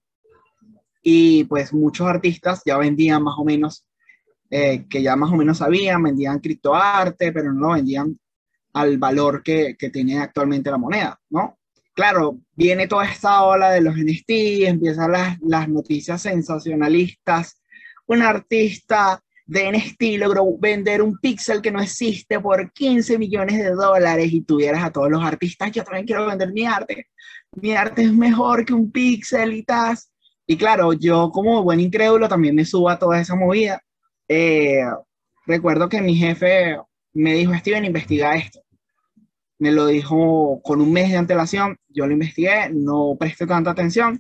y 1.02 1.44
pues 1.46 1.74
muchos 1.74 2.08
artistas 2.08 2.62
ya 2.66 2.78
vendían 2.78 3.24
más 3.24 3.36
o 3.38 3.46
menos, 3.46 3.86
eh, 4.50 4.86
que 4.90 5.02
ya 5.02 5.16
más 5.16 5.32
o 5.32 5.36
menos 5.36 5.60
sabían, 5.60 6.04
vendían 6.04 6.40
criptoarte, 6.40 7.32
pero 7.32 7.54
no 7.54 7.68
lo 7.68 7.74
vendían 7.74 8.18
al 8.74 8.98
valor 8.98 9.42
que, 9.44 9.76
que 9.78 9.90
tiene 9.90 10.20
actualmente 10.20 10.70
la 10.70 10.78
moneda, 10.78 11.20
¿no? 11.30 11.58
Claro, 11.94 12.38
viene 12.54 12.88
toda 12.88 13.06
esta 13.06 13.44
ola 13.44 13.72
de 13.72 13.82
los 13.82 13.96
NFTs, 13.96 14.68
empiezan 14.68 15.12
las, 15.12 15.40
las 15.42 15.68
noticias 15.68 16.22
sensacionalistas 16.22 17.62
un 18.08 18.22
artista 18.22 19.22
de 19.48 19.72
NFT 19.72 20.20
logró 20.20 20.46
vender 20.60 21.02
un 21.02 21.18
pixel 21.18 21.62
que 21.62 21.72
no 21.72 21.82
existe 21.82 22.40
por 22.40 22.72
15 22.74 23.18
millones 23.18 23.58
de 23.58 23.72
dólares 23.72 24.32
y 24.32 24.42
tuvieras 24.42 24.84
a 24.84 24.92
todos 24.92 25.10
los 25.10 25.24
artistas, 25.24 25.72
yo 25.72 25.84
también 25.84 26.06
quiero 26.06 26.28
vender 26.28 26.52
mi 26.52 26.66
arte. 26.66 27.08
Mi 27.56 27.72
arte 27.72 28.04
es 28.04 28.14
mejor 28.14 28.66
que 28.66 28.74
un 28.74 28.92
pixel 28.92 29.54
y 29.54 29.64
tal. 29.64 29.98
Y 30.46 30.58
claro, 30.58 30.94
yo 30.94 31.32
como 31.32 31.64
buen 31.64 31.80
incrédulo 31.80 32.28
también 32.28 32.56
me 32.56 32.66
subo 32.66 32.90
a 32.90 33.00
toda 33.00 33.22
esa 33.22 33.36
movida. 33.36 33.82
Eh, 34.28 34.84
recuerdo 35.46 35.88
que 35.88 36.02
mi 36.02 36.16
jefe 36.16 36.78
me 37.14 37.34
dijo, 37.34 37.54
Steven, 37.56 37.86
investiga 37.86 38.36
esto. 38.36 38.62
Me 39.60 39.72
lo 39.72 39.88
dijo 39.88 40.62
con 40.62 40.82
un 40.82 40.92
mes 40.92 41.10
de 41.10 41.18
antelación, 41.18 41.78
yo 41.88 42.06
lo 42.06 42.14
investigué, 42.14 42.70
no 42.72 43.16
presté 43.18 43.48
tanta 43.48 43.72
atención. 43.72 44.20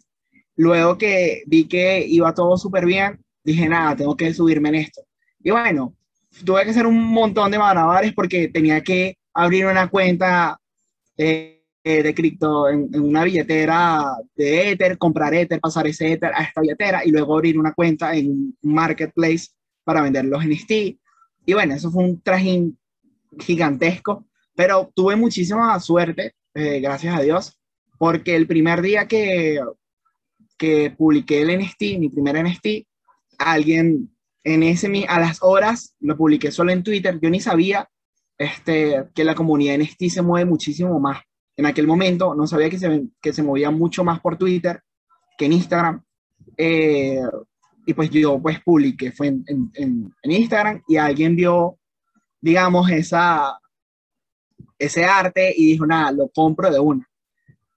Luego 0.56 0.98
que 0.98 1.44
vi 1.46 1.68
que 1.68 2.06
iba 2.08 2.34
todo 2.34 2.58
súper 2.58 2.86
bien, 2.86 3.24
dije, 3.44 3.68
nada, 3.70 3.96
tengo 3.96 4.16
que 4.16 4.34
subirme 4.34 4.70
en 4.70 4.76
esto. 4.76 5.07
Y 5.48 5.52
bueno, 5.52 5.96
tuve 6.44 6.66
que 6.66 6.72
hacer 6.72 6.86
un 6.86 7.02
montón 7.02 7.50
de 7.50 7.58
malabares 7.58 8.12
porque 8.14 8.50
tenía 8.50 8.84
que 8.84 9.18
abrir 9.34 9.66
una 9.66 9.88
cuenta 9.88 10.60
eh, 11.16 11.64
de 11.86 12.14
cripto 12.14 12.68
en, 12.68 12.94
una 13.00 13.24
billetera 13.24 14.18
de 14.36 14.72
Ether, 14.72 14.98
comprar 14.98 15.34
Ether, 15.34 15.62
pasar 15.62 15.88
ese 15.88 16.12
Ether 16.12 16.34
a 16.36 16.44
esta 16.44 16.60
billetera 16.60 17.06
y 17.06 17.12
luego 17.12 17.34
abrir 17.34 17.58
una 17.58 17.74
cuenta 17.74 18.14
en 18.14 18.28
un 18.30 18.58
marketplace 18.62 19.48
para 19.86 20.02
vender 20.02 20.26
los 20.26 20.46
NFT. 20.46 20.72
Y 21.46 21.54
bueno, 21.54 21.76
eso 21.76 21.92
fue 21.92 22.04
un 22.04 22.22
trajín 22.22 22.78
gigantesco, 23.40 24.28
pero 24.54 24.92
tuve 24.94 25.16
muchísima 25.16 25.80
suerte, 25.80 26.34
eh, 26.56 26.82
gracias 26.82 27.18
a 27.18 27.22
Dios, 27.22 27.58
porque 27.98 28.36
el 28.36 28.48
primer 28.48 28.82
día 28.82 29.08
que, 29.08 29.62
que 30.58 30.92
publiqué 30.92 31.42
el 31.42 31.58
NFT, 31.58 32.00
mi 32.00 32.10
primer 32.10 32.44
NFT, 32.44 32.86
alguien 33.38 34.10
en 34.44 34.64
ese, 34.64 35.06
a 35.08 35.20
las 35.20 35.40
horas, 35.42 35.96
lo 36.00 36.16
publiqué 36.16 36.52
solo 36.52 36.72
en 36.72 36.84
Twitter, 36.84 37.20
yo 37.22 37.30
ni 37.30 37.40
sabía 37.40 37.90
este, 38.38 39.06
que 39.14 39.24
la 39.24 39.36
comunidad 39.36 39.78
NFT 39.78 40.10
se 40.10 40.22
mueve 40.22 40.50
muchísimo 40.50 41.00
más. 41.00 41.22
En 41.56 41.66
aquel 41.66 41.88
momento 41.88 42.36
no 42.36 42.46
sabía 42.46 42.70
que 42.70 42.78
se, 42.78 43.08
que 43.22 43.34
se 43.34 43.44
movía 43.44 43.72
mucho 43.72 44.04
más 44.04 44.20
por 44.20 44.38
Twitter 44.38 44.82
que 45.38 45.46
en 45.46 45.54
Instagram. 45.54 46.04
Eh, 46.56 47.22
y 47.86 47.94
pues 47.94 48.10
yo 48.10 48.40
pues 48.42 48.62
publiqué, 48.62 49.12
fue 49.12 49.28
en, 49.28 49.46
en, 49.48 50.14
en, 50.22 50.32
Instagram 50.32 50.82
y 50.88 50.98
alguien 50.98 51.36
vio, 51.36 51.78
digamos, 52.42 52.90
esa, 52.92 53.58
ese 54.78 55.06
arte 55.06 55.54
y 55.56 55.68
dijo, 55.68 55.86
nada, 55.86 56.12
lo 56.12 56.30
compro 56.30 56.70
de 56.70 56.80
una. 56.80 57.08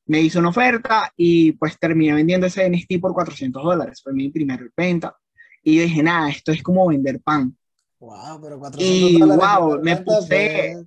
Me 0.06 0.20
hizo 0.20 0.40
una 0.40 0.48
oferta 0.48 1.12
y 1.16 1.52
pues 1.52 1.78
terminé 1.78 2.14
vendiendo 2.14 2.46
ese 2.46 2.68
NFT 2.68 3.00
por 3.00 3.14
400 3.14 3.62
dólares. 3.62 4.00
Fue 4.02 4.12
mi 4.12 4.28
primer 4.30 4.72
venta. 4.76 5.16
Y 5.62 5.78
dije, 5.78 6.02
nada, 6.02 6.30
esto 6.30 6.52
es 6.52 6.62
como 6.62 6.88
vender 6.88 7.20
pan. 7.20 7.56
Wow, 7.98 8.40
pero 8.40 8.58
400 8.58 8.88
y 8.88 9.22
wow, 9.22 9.80
me 9.82 9.96
puse... 9.98 10.86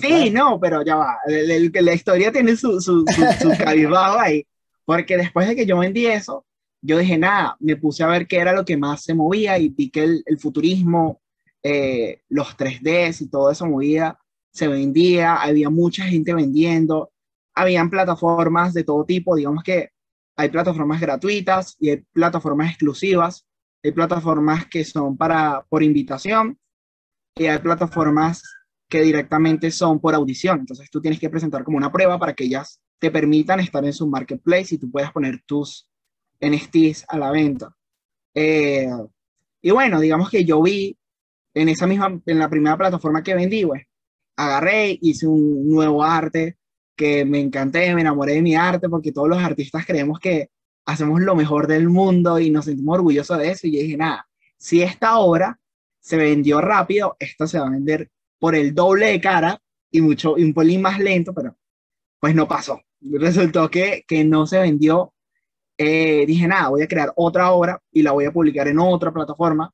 Sí, 0.00 0.30
no, 0.30 0.58
pero 0.60 0.82
ya 0.82 0.96
va. 0.96 1.18
la 1.26 1.94
historia 1.94 2.32
tiene 2.32 2.56
su, 2.56 2.80
su, 2.80 3.04
su, 3.04 3.50
ahí. 4.18 4.46
Porque 4.84 5.16
después 5.16 5.48
de 5.48 5.56
que 5.56 5.66
yo 5.66 5.78
vendí 5.78 6.06
eso, 6.06 6.46
yo 6.80 6.98
dije, 6.98 7.18
nada, 7.18 7.56
me 7.60 7.76
puse 7.76 8.02
a 8.02 8.06
ver 8.06 8.26
qué 8.26 8.36
era 8.36 8.52
lo 8.52 8.64
que 8.64 8.76
más 8.76 9.02
se 9.02 9.14
movía 9.14 9.58
y 9.58 9.68
vi 9.68 9.90
que 9.90 10.04
el, 10.04 10.38
futurismo, 10.38 11.20
eh, 11.62 12.20
los 12.28 12.56
3Ds 12.56 13.22
y 13.22 13.28
todo 13.28 13.50
eso 13.50 13.66
movía, 13.66 14.18
se 14.52 14.68
vendía, 14.68 15.36
había 15.36 15.70
mucha 15.70 16.04
gente 16.04 16.32
vendiendo, 16.34 17.10
habían 17.54 17.90
plataformas 17.90 18.74
de 18.74 18.84
todo 18.84 19.04
tipo, 19.04 19.34
digamos 19.34 19.64
que 19.64 19.90
hay 20.36 20.48
plataformas 20.48 21.00
gratuitas 21.00 21.76
y 21.80 21.90
hay 21.90 22.04
plataformas 22.12 22.70
exclusivas 22.70 23.46
hay 23.84 23.92
plataformas 23.92 24.66
que 24.66 24.82
son 24.82 25.16
para, 25.16 25.62
por 25.68 25.82
invitación 25.82 26.58
y 27.36 27.44
hay 27.44 27.58
plataformas 27.58 28.42
que 28.88 29.02
directamente 29.02 29.70
son 29.70 30.00
por 30.00 30.14
audición. 30.14 30.60
Entonces 30.60 30.90
tú 30.90 31.02
tienes 31.02 31.20
que 31.20 31.28
presentar 31.28 31.64
como 31.64 31.76
una 31.76 31.92
prueba 31.92 32.18
para 32.18 32.32
que 32.32 32.44
ellas 32.44 32.80
te 32.98 33.10
permitan 33.10 33.60
estar 33.60 33.84
en 33.84 33.92
su 33.92 34.08
marketplace 34.08 34.74
y 34.74 34.78
tú 34.78 34.90
puedas 34.90 35.12
poner 35.12 35.42
tus 35.44 35.86
NFTs 36.40 37.04
a 37.08 37.18
la 37.18 37.30
venta. 37.30 37.76
Eh, 38.32 38.88
y 39.60 39.70
bueno, 39.70 40.00
digamos 40.00 40.30
que 40.30 40.46
yo 40.46 40.62
vi 40.62 40.96
en 41.52 41.68
esa 41.68 41.86
misma, 41.86 42.18
en 42.24 42.38
la 42.38 42.48
primera 42.48 42.78
plataforma 42.78 43.22
que 43.22 43.34
vendí, 43.34 43.66
pues, 43.66 43.82
agarré, 44.36 44.98
hice 45.00 45.26
un 45.26 45.68
nuevo 45.68 46.02
arte 46.02 46.56
que 46.96 47.24
me 47.26 47.40
encanté, 47.40 47.94
me 47.94 48.00
enamoré 48.00 48.34
de 48.34 48.42
mi 48.42 48.54
arte 48.54 48.88
porque 48.88 49.12
todos 49.12 49.28
los 49.28 49.42
artistas 49.42 49.84
creemos 49.84 50.18
que 50.18 50.50
hacemos 50.84 51.20
lo 51.20 51.34
mejor 51.34 51.66
del 51.66 51.88
mundo 51.88 52.38
y 52.38 52.50
nos 52.50 52.66
sentimos 52.66 52.96
orgullosos 52.96 53.38
de 53.38 53.50
eso. 53.50 53.66
Y 53.66 53.70
dije, 53.70 53.96
nada, 53.96 54.28
si 54.56 54.82
esta 54.82 55.18
obra 55.18 55.58
se 56.00 56.16
vendió 56.16 56.60
rápido, 56.60 57.16
esta 57.18 57.46
se 57.46 57.58
va 57.58 57.66
a 57.66 57.70
vender 57.70 58.10
por 58.38 58.54
el 58.54 58.74
doble 58.74 59.06
de 59.06 59.20
cara 59.20 59.60
y 59.90 60.00
mucho, 60.00 60.36
y 60.36 60.44
un 60.44 60.54
pelín 60.54 60.82
más 60.82 60.98
lento, 60.98 61.32
pero 61.32 61.56
pues 62.20 62.34
no 62.34 62.48
pasó. 62.48 62.82
Resultó 63.00 63.70
que, 63.70 64.04
que 64.06 64.24
no 64.24 64.46
se 64.46 64.58
vendió. 64.58 65.14
Eh, 65.76 66.24
dije, 66.26 66.46
nada, 66.46 66.68
voy 66.68 66.82
a 66.82 66.88
crear 66.88 67.12
otra 67.16 67.52
obra 67.52 67.80
y 67.92 68.02
la 68.02 68.12
voy 68.12 68.24
a 68.26 68.32
publicar 68.32 68.68
en 68.68 68.78
otra 68.78 69.12
plataforma. 69.12 69.72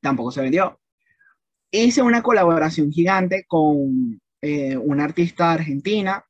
Tampoco 0.00 0.30
se 0.30 0.40
vendió. 0.42 0.80
Hice 1.70 2.02
una 2.02 2.22
colaboración 2.22 2.90
gigante 2.90 3.44
con 3.46 4.20
eh, 4.40 4.76
una 4.76 5.04
artista 5.04 5.52
argentina 5.52 6.24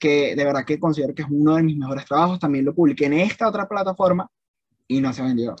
que 0.00 0.34
de 0.34 0.44
verdad 0.44 0.64
que 0.64 0.80
considero 0.80 1.14
que 1.14 1.22
es 1.22 1.28
uno 1.30 1.54
de 1.54 1.62
mis 1.62 1.76
mejores 1.76 2.06
trabajos. 2.06 2.40
También 2.40 2.64
lo 2.64 2.74
publiqué 2.74 3.06
en 3.06 3.12
esta 3.14 3.48
otra 3.48 3.68
plataforma 3.68 4.28
y 4.88 5.00
no 5.00 5.12
se 5.12 5.22
vendió. 5.22 5.54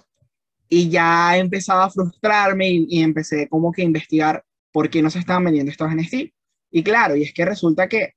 Y 0.68 0.88
ya 0.88 1.36
empezaba 1.36 1.84
a 1.84 1.90
frustrarme 1.90 2.68
y, 2.68 2.86
y 2.88 3.02
empecé 3.02 3.48
como 3.48 3.70
que 3.70 3.82
a 3.82 3.84
investigar 3.84 4.44
por 4.72 4.90
qué 4.90 5.02
no 5.02 5.10
se 5.10 5.20
estaban 5.20 5.44
vendiendo 5.44 5.70
estos 5.70 5.94
NFT. 5.94 6.32
Y 6.72 6.82
claro, 6.82 7.16
y 7.16 7.22
es 7.22 7.32
que 7.32 7.44
resulta 7.44 7.88
que 7.88 8.14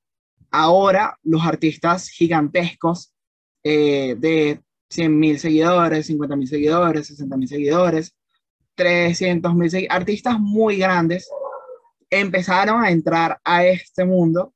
ahora 0.52 1.18
los 1.24 1.44
artistas 1.44 2.10
gigantescos 2.10 3.14
eh, 3.64 4.16
de 4.18 4.62
100 4.90 5.20
mil 5.20 5.40
seguidores, 5.40 6.06
50 6.06 6.36
mil 6.36 6.48
seguidores, 6.48 7.08
60 7.08 7.38
mil 7.38 7.48
seguidores, 7.48 8.16
300 8.76 9.56
mil 9.56 9.70
seguidores, 9.70 9.96
artistas 9.96 10.40
muy 10.40 10.78
grandes, 10.78 11.28
empezaron 12.10 12.84
a 12.84 12.92
entrar 12.92 13.40
a 13.44 13.66
este 13.66 14.06
mundo 14.06 14.54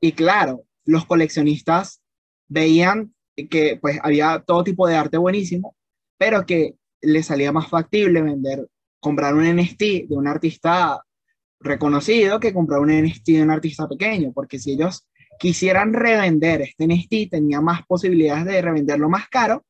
y 0.00 0.12
claro, 0.12 0.64
los 0.90 1.06
coleccionistas 1.06 2.02
veían 2.48 3.14
que 3.48 3.78
pues 3.80 3.98
había 4.02 4.42
todo 4.46 4.64
tipo 4.64 4.86
de 4.86 4.96
arte 4.96 5.16
buenísimo, 5.16 5.76
pero 6.18 6.44
que 6.44 6.74
les 7.00 7.26
salía 7.26 7.52
más 7.52 7.68
factible 7.68 8.22
vender, 8.22 8.68
comprar 8.98 9.34
un 9.34 9.44
NFT 9.44 10.08
de 10.08 10.16
un 10.16 10.26
artista 10.26 11.02
reconocido 11.60 12.40
que 12.40 12.52
comprar 12.52 12.80
un 12.80 12.90
NFT 12.90 13.28
de 13.28 13.42
un 13.42 13.50
artista 13.50 13.88
pequeño, 13.88 14.32
porque 14.32 14.58
si 14.58 14.72
ellos 14.72 15.06
quisieran 15.38 15.92
revender 15.92 16.62
este 16.62 16.86
NFT, 16.86 17.30
tenía 17.30 17.60
más 17.60 17.86
posibilidades 17.86 18.44
de 18.44 18.62
revenderlo 18.62 19.08
más 19.08 19.28
caro 19.28 19.64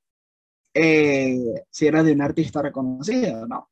eh, 0.75 1.37
si 1.71 1.87
era 1.87 2.03
de 2.03 2.13
un 2.13 2.23
artista 2.23 2.63
reconocido, 2.63 3.47
¿no? 3.47 3.69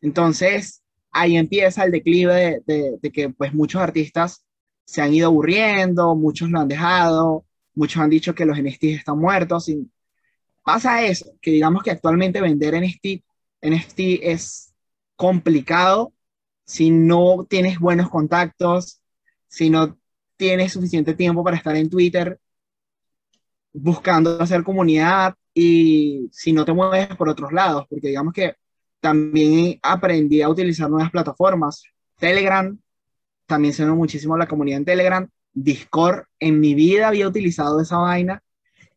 Entonces, 0.00 0.82
ahí 1.10 1.36
empieza 1.36 1.84
el 1.84 1.92
declive 1.92 2.62
de, 2.66 2.98
de, 3.00 3.10
que 3.10 3.30
pues 3.30 3.52
muchos 3.52 3.80
artistas 3.80 4.44
se 4.88 5.02
han 5.02 5.12
ido 5.12 5.26
aburriendo, 5.26 6.14
muchos 6.16 6.50
lo 6.50 6.60
han 6.60 6.68
dejado, 6.68 7.44
muchos 7.74 8.00
han 8.02 8.08
dicho 8.08 8.34
que 8.34 8.46
los 8.46 8.58
NFT 8.58 8.84
están 8.84 9.18
muertos. 9.18 9.68
Y 9.68 9.86
pasa 10.64 11.04
eso, 11.04 11.30
que 11.42 11.50
digamos 11.50 11.82
que 11.82 11.90
actualmente 11.90 12.40
vender 12.40 12.74
NFT, 12.74 13.22
NFT 13.60 14.00
es 14.22 14.72
complicado 15.14 16.14
si 16.64 16.90
no 16.90 17.46
tienes 17.50 17.78
buenos 17.78 18.08
contactos, 18.08 19.02
si 19.46 19.68
no 19.68 19.98
tienes 20.38 20.72
suficiente 20.72 21.12
tiempo 21.12 21.44
para 21.44 21.58
estar 21.58 21.76
en 21.76 21.90
Twitter 21.90 22.40
buscando 23.74 24.40
hacer 24.40 24.62
comunidad 24.62 25.34
y 25.52 26.30
si 26.32 26.50
no 26.52 26.64
te 26.64 26.72
mueves 26.72 27.14
por 27.14 27.28
otros 27.28 27.52
lados, 27.52 27.84
porque 27.90 28.08
digamos 28.08 28.32
que 28.32 28.54
también 29.00 29.78
aprendí 29.82 30.40
a 30.40 30.48
utilizar 30.48 30.88
nuevas 30.88 31.10
plataformas. 31.10 31.82
Telegram, 32.16 32.78
también 33.48 33.74
se 33.74 33.84
muchísimo 33.86 34.36
la 34.36 34.46
comunidad 34.46 34.78
en 34.78 34.84
Telegram. 34.84 35.28
Discord, 35.52 36.24
en 36.38 36.60
mi 36.60 36.74
vida 36.74 37.08
había 37.08 37.26
utilizado 37.26 37.80
esa 37.80 37.96
vaina 37.98 38.42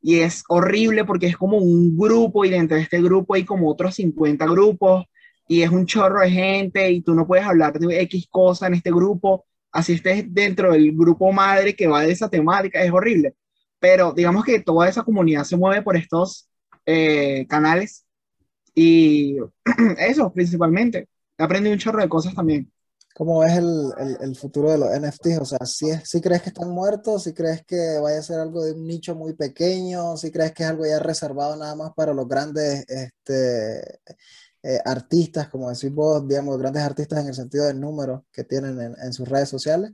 y 0.01 0.19
es 0.19 0.43
horrible 0.49 1.05
porque 1.05 1.27
es 1.27 1.37
como 1.37 1.57
un 1.57 1.97
grupo 1.97 2.45
y 2.45 2.49
dentro 2.49 2.77
de 2.77 2.83
este 2.83 3.01
grupo 3.01 3.35
hay 3.35 3.45
como 3.45 3.69
otros 3.69 3.95
50 3.95 4.45
grupos 4.45 5.05
y 5.47 5.61
es 5.61 5.69
un 5.69 5.85
chorro 5.85 6.21
de 6.21 6.31
gente 6.31 6.91
y 6.91 7.01
tú 7.01 7.15
no 7.15 7.25
puedes 7.25 7.45
hablar 7.45 7.79
de 7.79 8.01
X 8.01 8.27
cosa 8.29 8.67
en 8.67 8.75
este 8.75 8.91
grupo, 8.91 9.45
así 9.71 9.93
estés 9.93 10.25
dentro 10.33 10.73
del 10.73 10.95
grupo 10.95 11.31
madre 11.31 11.75
que 11.75 11.87
va 11.87 12.01
de 12.01 12.11
esa 12.11 12.29
temática, 12.29 12.83
es 12.83 12.91
horrible. 12.91 13.35
Pero 13.79 14.13
digamos 14.13 14.43
que 14.45 14.59
toda 14.59 14.87
esa 14.87 15.03
comunidad 15.03 15.43
se 15.43 15.57
mueve 15.57 15.81
por 15.81 15.97
estos 15.97 16.49
eh, 16.85 17.45
canales 17.47 18.05
y 18.75 19.37
eso 19.97 20.31
principalmente. 20.33 21.07
Aprendí 21.37 21.71
un 21.71 21.79
chorro 21.79 22.01
de 22.01 22.09
cosas 22.09 22.35
también. 22.35 22.71
¿Cómo 23.13 23.39
ves 23.39 23.57
el, 23.57 23.91
el, 23.97 24.17
el, 24.21 24.35
futuro 24.35 24.71
de 24.71 24.77
los 24.77 24.89
NFTs? 24.89 25.39
O 25.39 25.45
sea, 25.45 25.65
si, 25.65 25.91
si 26.03 26.21
crees 26.21 26.41
que 26.41 26.49
están 26.49 26.69
muertos? 26.69 27.23
¿Si 27.23 27.33
crees 27.33 27.63
que 27.65 27.99
vaya 28.01 28.19
a 28.19 28.23
ser 28.23 28.39
algo 28.39 28.63
de 28.63 28.71
un 28.71 28.87
nicho 28.87 29.15
muy 29.15 29.33
pequeño? 29.33 30.15
¿Si 30.17 30.31
crees 30.31 30.53
que 30.53 30.63
es 30.63 30.69
algo 30.69 30.85
ya 30.85 30.99
reservado 30.99 31.55
nada 31.57 31.75
más 31.75 31.91
para 31.93 32.13
los 32.13 32.27
grandes 32.27 32.85
este, 32.87 33.99
eh, 34.63 34.79
artistas, 34.85 35.49
como 35.49 35.69
decís 35.69 35.91
vos, 35.91 36.25
digamos, 36.27 36.57
grandes 36.57 36.83
artistas 36.83 37.19
en 37.19 37.27
el 37.27 37.33
sentido 37.33 37.65
del 37.65 37.79
número 37.79 38.25
que 38.31 38.43
tienen 38.43 38.79
en, 38.79 38.95
en 39.01 39.13
sus 39.13 39.27
redes 39.27 39.49
sociales? 39.49 39.91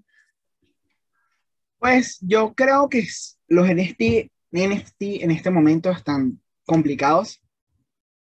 Pues 1.79 2.17
yo 2.21 2.53
creo 2.53 2.87
que 2.89 3.07
los 3.47 3.67
NFT, 3.67 4.31
NFT 4.51 5.21
en 5.21 5.31
este 5.31 5.49
momento 5.49 5.89
están 5.91 6.39
complicados. 6.65 7.41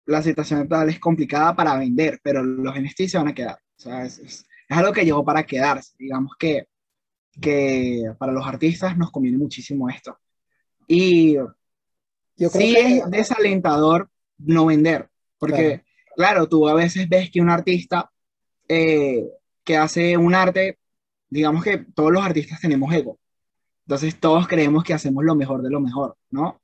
La 0.06 0.22
situación 0.22 0.60
actual 0.60 0.88
es 0.88 1.00
complicada 1.00 1.54
para 1.54 1.76
vender, 1.76 2.20
pero 2.22 2.42
los 2.42 2.74
NFT 2.74 3.08
se 3.08 3.18
van 3.18 3.28
a 3.28 3.34
quedar. 3.34 3.58
O 3.78 3.82
sea, 3.82 4.04
es, 4.04 4.18
es, 4.18 4.46
es 4.68 4.76
algo 4.76 4.92
que 4.92 5.04
llegó 5.04 5.24
para 5.24 5.44
quedarse. 5.44 5.94
Digamos 5.98 6.32
que, 6.38 6.68
que 7.40 8.12
para 8.18 8.32
los 8.32 8.46
artistas 8.46 8.96
nos 8.96 9.10
conviene 9.10 9.38
muchísimo 9.38 9.88
esto. 9.88 10.18
Y 10.86 11.34
yo 11.34 11.54
creo 12.36 12.50
sí 12.50 12.74
que... 12.74 12.98
es 12.98 13.10
desalentador 13.10 14.10
no 14.38 14.66
vender, 14.66 15.08
porque 15.38 15.82
claro, 16.14 16.48
tú 16.48 16.68
a 16.68 16.74
veces 16.74 17.08
ves 17.08 17.30
que 17.30 17.40
un 17.40 17.50
artista 17.50 18.10
eh, 18.68 19.24
que 19.64 19.76
hace 19.76 20.16
un 20.16 20.34
arte, 20.34 20.78
digamos 21.28 21.64
que 21.64 21.78
todos 21.78 22.12
los 22.12 22.22
artistas 22.22 22.60
tenemos 22.60 22.92
ego. 22.92 23.18
Entonces 23.86 24.18
todos 24.18 24.48
creemos 24.48 24.84
que 24.84 24.94
hacemos 24.94 25.24
lo 25.24 25.34
mejor 25.34 25.62
de 25.62 25.70
lo 25.70 25.80
mejor, 25.80 26.16
¿no? 26.30 26.60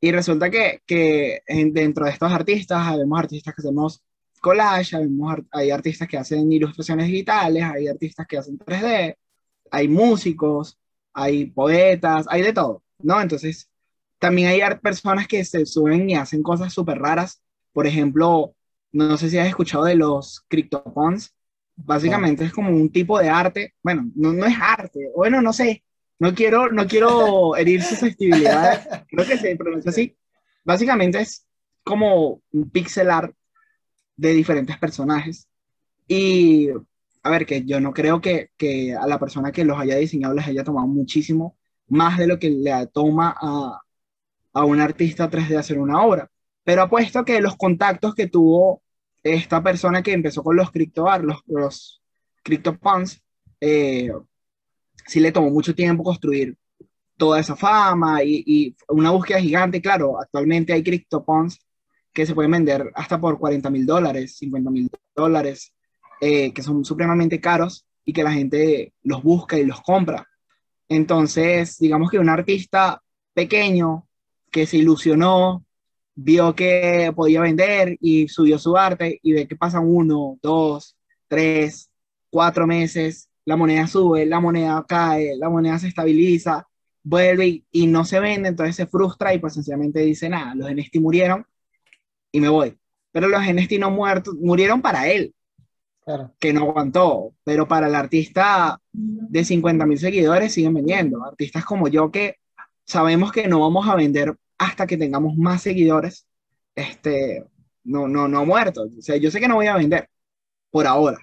Y 0.00 0.12
resulta 0.12 0.50
que, 0.50 0.82
que 0.86 1.42
dentro 1.72 2.04
de 2.04 2.10
estos 2.10 2.32
artistas, 2.32 2.96
vemos 2.96 3.18
artistas 3.18 3.54
que 3.54 3.62
hacemos 3.62 4.02
collage, 4.44 4.98
vemos, 4.98 5.36
hay 5.50 5.70
artistas 5.70 6.06
que 6.06 6.18
hacen 6.18 6.52
ilustraciones 6.52 7.06
digitales, 7.06 7.64
hay 7.64 7.88
artistas 7.88 8.26
que 8.26 8.36
hacen 8.36 8.58
3D, 8.58 9.16
hay 9.70 9.88
músicos, 9.88 10.78
hay 11.14 11.46
poetas, 11.46 12.26
hay 12.28 12.42
de 12.42 12.52
todo, 12.52 12.82
¿no? 12.98 13.22
Entonces, 13.22 13.70
también 14.18 14.48
hay 14.48 14.60
personas 14.82 15.26
que 15.26 15.42
se 15.46 15.64
suben 15.64 16.10
y 16.10 16.14
hacen 16.14 16.42
cosas 16.42 16.74
súper 16.74 16.98
raras. 16.98 17.42
Por 17.72 17.86
ejemplo, 17.86 18.54
no 18.92 19.16
sé 19.16 19.30
si 19.30 19.38
has 19.38 19.48
escuchado 19.48 19.84
de 19.84 19.94
los 19.94 20.44
CryptoPons. 20.48 21.34
Básicamente 21.76 22.44
es 22.44 22.52
como 22.52 22.70
un 22.70 22.92
tipo 22.92 23.18
de 23.18 23.30
arte. 23.30 23.74
Bueno, 23.82 24.10
no, 24.14 24.32
no 24.34 24.44
es 24.44 24.56
arte. 24.60 25.10
Bueno, 25.16 25.40
no 25.40 25.54
sé. 25.54 25.82
No 26.18 26.34
quiero, 26.34 26.70
no 26.70 26.86
quiero 26.86 27.56
herir 27.56 27.82
susceptibilidad. 27.82 29.06
Creo 29.08 29.26
que 29.26 29.38
se 29.38 29.56
pronuncia 29.56 29.90
así. 29.90 30.14
Básicamente 30.64 31.20
es 31.20 31.46
como 31.82 32.42
un 32.52 32.70
pixel 32.70 33.10
art 33.10 33.34
de 34.16 34.32
diferentes 34.32 34.78
personajes. 34.78 35.48
Y 36.08 36.68
a 37.22 37.30
ver, 37.30 37.46
que 37.46 37.64
yo 37.64 37.80
no 37.80 37.92
creo 37.92 38.20
que, 38.20 38.50
que, 38.56 38.94
a 38.94 39.06
la 39.06 39.18
persona 39.18 39.52
que 39.52 39.64
los 39.64 39.78
haya 39.78 39.96
diseñado 39.96 40.34
les 40.34 40.46
haya 40.46 40.64
tomado 40.64 40.86
muchísimo 40.86 41.56
más 41.88 42.18
de 42.18 42.26
lo 42.26 42.38
que 42.38 42.50
le 42.50 42.86
toma 42.88 43.34
a, 43.40 43.80
a 44.52 44.64
un 44.64 44.80
artista 44.80 45.30
3D 45.30 45.58
hacer 45.58 45.78
una 45.78 46.02
obra. 46.02 46.30
Pero 46.64 46.82
apuesto 46.82 47.24
que 47.24 47.40
los 47.40 47.56
contactos 47.56 48.14
que 48.14 48.28
tuvo 48.28 48.82
esta 49.22 49.62
persona 49.62 50.02
que 50.02 50.12
empezó 50.12 50.42
con 50.42 50.56
los 50.56 50.70
CryptoArt, 50.70 51.24
los, 51.24 51.42
los 51.46 52.02
CryptoPunks, 52.42 53.22
eh, 53.60 54.12
sí 55.06 55.20
le 55.20 55.32
tomó 55.32 55.50
mucho 55.50 55.74
tiempo 55.74 56.04
construir 56.04 56.56
toda 57.16 57.40
esa 57.40 57.56
fama 57.56 58.22
y, 58.22 58.44
y 58.46 58.76
una 58.88 59.10
búsqueda 59.10 59.40
gigante. 59.40 59.80
Claro, 59.80 60.20
actualmente 60.20 60.72
hay 60.72 60.82
CryptoPunks 60.82 61.58
que 62.14 62.24
se 62.24 62.34
pueden 62.34 62.52
vender 62.52 62.90
hasta 62.94 63.20
por 63.20 63.38
40 63.38 63.68
mil 63.70 63.84
dólares, 63.84 64.36
50 64.38 64.70
mil 64.70 64.90
dólares, 65.14 65.74
eh, 66.20 66.52
que 66.52 66.62
son 66.62 66.84
supremamente 66.84 67.40
caros 67.40 67.84
y 68.04 68.12
que 68.12 68.22
la 68.22 68.32
gente 68.32 68.94
los 69.02 69.22
busca 69.22 69.58
y 69.58 69.66
los 69.66 69.82
compra. 69.82 70.26
Entonces, 70.88 71.76
digamos 71.78 72.10
que 72.10 72.18
un 72.18 72.28
artista 72.28 73.02
pequeño 73.34 74.06
que 74.50 74.66
se 74.66 74.76
ilusionó, 74.78 75.64
vio 76.14 76.54
que 76.54 77.12
podía 77.16 77.40
vender 77.40 77.96
y 78.00 78.28
subió 78.28 78.58
su 78.58 78.76
arte 78.76 79.18
y 79.20 79.32
ve 79.32 79.48
que 79.48 79.56
pasan 79.56 79.84
uno, 79.84 80.38
dos, 80.40 80.96
tres, 81.26 81.90
cuatro 82.30 82.64
meses, 82.66 83.28
la 83.44 83.56
moneda 83.56 83.88
sube, 83.88 84.24
la 84.24 84.38
moneda 84.38 84.84
cae, 84.88 85.36
la 85.36 85.50
moneda 85.50 85.80
se 85.80 85.88
estabiliza, 85.88 86.66
vuelve 87.02 87.64
y, 87.72 87.86
no 87.88 88.04
se 88.04 88.20
vende, 88.20 88.50
entonces 88.50 88.76
se 88.76 88.86
frustra 88.86 89.34
y 89.34 89.38
pues 89.38 89.54
sencillamente 89.54 90.00
dice, 90.00 90.28
nada, 90.28 90.54
los 90.54 90.70
NFT 90.70 90.96
murieron 91.00 91.44
y 92.34 92.40
me 92.40 92.48
voy. 92.48 92.76
Pero 93.12 93.28
los 93.28 93.40
NFT 93.40 93.74
no 93.78 93.92
muertos, 93.92 94.34
murieron 94.34 94.82
para 94.82 95.08
él, 95.08 95.32
claro. 96.04 96.34
que 96.40 96.52
no 96.52 96.62
aguantó, 96.62 97.32
pero 97.44 97.68
para 97.68 97.86
el 97.86 97.94
artista 97.94 98.80
de 98.92 99.44
50 99.44 99.86
mil 99.86 99.98
seguidores 99.98 100.52
siguen 100.52 100.74
vendiendo. 100.74 101.24
Artistas 101.24 101.64
como 101.64 101.86
yo 101.86 102.10
que 102.10 102.38
sabemos 102.84 103.30
que 103.30 103.46
no 103.46 103.60
vamos 103.60 103.88
a 103.88 103.94
vender 103.94 104.36
hasta 104.58 104.84
que 104.88 104.96
tengamos 104.96 105.36
más 105.36 105.62
seguidores, 105.62 106.26
este, 106.74 107.44
no, 107.84 108.08
no, 108.08 108.26
no 108.26 108.44
muerto. 108.44 108.88
O 108.98 109.02
sea, 109.02 109.16
yo 109.16 109.30
sé 109.30 109.38
que 109.38 109.46
no 109.46 109.54
voy 109.54 109.68
a 109.68 109.76
vender, 109.76 110.08
por 110.70 110.88
ahora. 110.88 111.18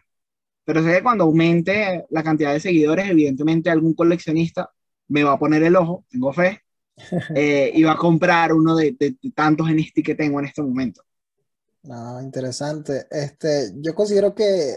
Pero 0.63 0.81
sé 0.81 0.93
que 0.93 1.03
cuando 1.03 1.25
aumente 1.25 2.05
la 2.09 2.23
cantidad 2.23 2.53
de 2.53 2.61
seguidores, 2.61 3.09
evidentemente 3.09 3.69
algún 3.69 3.93
coleccionista 3.95 4.69
me 5.09 5.25
va 5.25 5.33
a 5.33 5.39
poner 5.39 5.61
el 5.63 5.75
ojo, 5.75 6.05
tengo 6.09 6.31
fe, 6.31 6.60
eh, 7.35 7.83
va 7.85 7.93
a 7.93 7.97
comprar 7.97 8.53
uno 8.53 8.75
de, 8.75 8.95
de, 8.99 9.15
tantos 9.33 9.67
NFT 9.69 10.03
que 10.03 10.15
tengo 10.15 10.39
en 10.39 10.45
este 10.45 10.61
momento. 10.61 11.03
No, 11.83 12.21
interesante. 12.21 13.07
Este, 13.09 13.71
yo 13.77 13.95
considero 13.95 14.35
que 14.35 14.75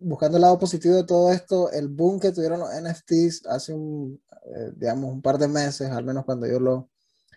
buscando 0.00 0.38
el 0.38 0.42
lado 0.42 0.58
positivo 0.58 0.96
de 0.96 1.04
todo 1.04 1.30
esto, 1.30 1.70
el 1.70 1.88
boom 1.88 2.18
que 2.18 2.32
tuvieron 2.32 2.60
los 2.60 2.70
NFTs 2.70 3.46
hace 3.46 3.72
un, 3.72 4.20
eh, 4.46 4.72
digamos, 4.74 5.12
un 5.12 5.22
par 5.22 5.38
de 5.38 5.46
meses, 5.46 5.90
al 5.90 6.04
menos 6.04 6.24
cuando 6.24 6.46
yo 6.46 6.58
lo, 6.58 6.90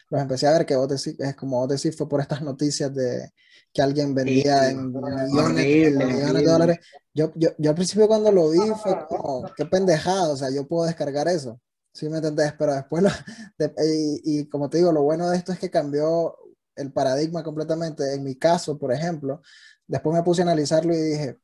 los 0.09 0.21
empecé 0.21 0.47
a 0.47 0.53
ver, 0.53 0.65
que 0.65 0.75
vos 0.75 0.87
decís, 0.87 1.19
es 1.19 1.35
como 1.35 1.59
vos 1.59 1.69
decís, 1.69 1.95
fue 1.95 2.07
por 2.07 2.21
estas 2.21 2.41
noticias 2.41 2.93
de 2.93 3.31
que 3.71 3.81
alguien 3.81 4.15
vendía 4.15 4.69
en 4.69 4.91
millones, 4.91 5.65
millones, 5.65 6.33
de 6.33 6.43
dólares. 6.43 6.79
Yo, 7.13 7.31
yo, 7.35 7.49
yo, 7.57 7.69
al 7.69 7.75
principio 7.75 8.07
cuando 8.07 8.31
lo 8.31 8.49
vi 8.49 8.59
fue 8.81 9.05
como, 9.07 9.51
qué 9.55 9.65
pendejado, 9.65 10.33
o 10.33 10.37
sea, 10.37 10.49
yo 10.49 10.67
puedo 10.67 10.85
descargar 10.85 11.27
eso, 11.27 11.59
¿sí 11.93 12.09
me 12.09 12.17
entendés? 12.17 12.53
Pero 12.57 12.73
después, 12.73 13.03
y, 13.77 14.39
y, 14.39 14.49
como 14.49 14.69
te 14.69 14.79
digo, 14.79 14.91
lo 14.91 15.03
bueno 15.03 15.29
de 15.29 15.37
esto 15.37 15.51
es 15.51 15.59
que 15.59 15.69
cambió 15.69 16.37
el 16.75 16.91
paradigma 16.91 17.43
completamente. 17.43 18.13
En 18.13 18.23
mi 18.23 18.35
caso, 18.35 18.77
por 18.77 18.91
ejemplo, 18.91 19.41
después 19.87 20.15
me 20.15 20.23
puse 20.23 20.41
a 20.41 20.45
analizarlo 20.45 20.93
y 20.93 21.01
dije, 21.01 21.39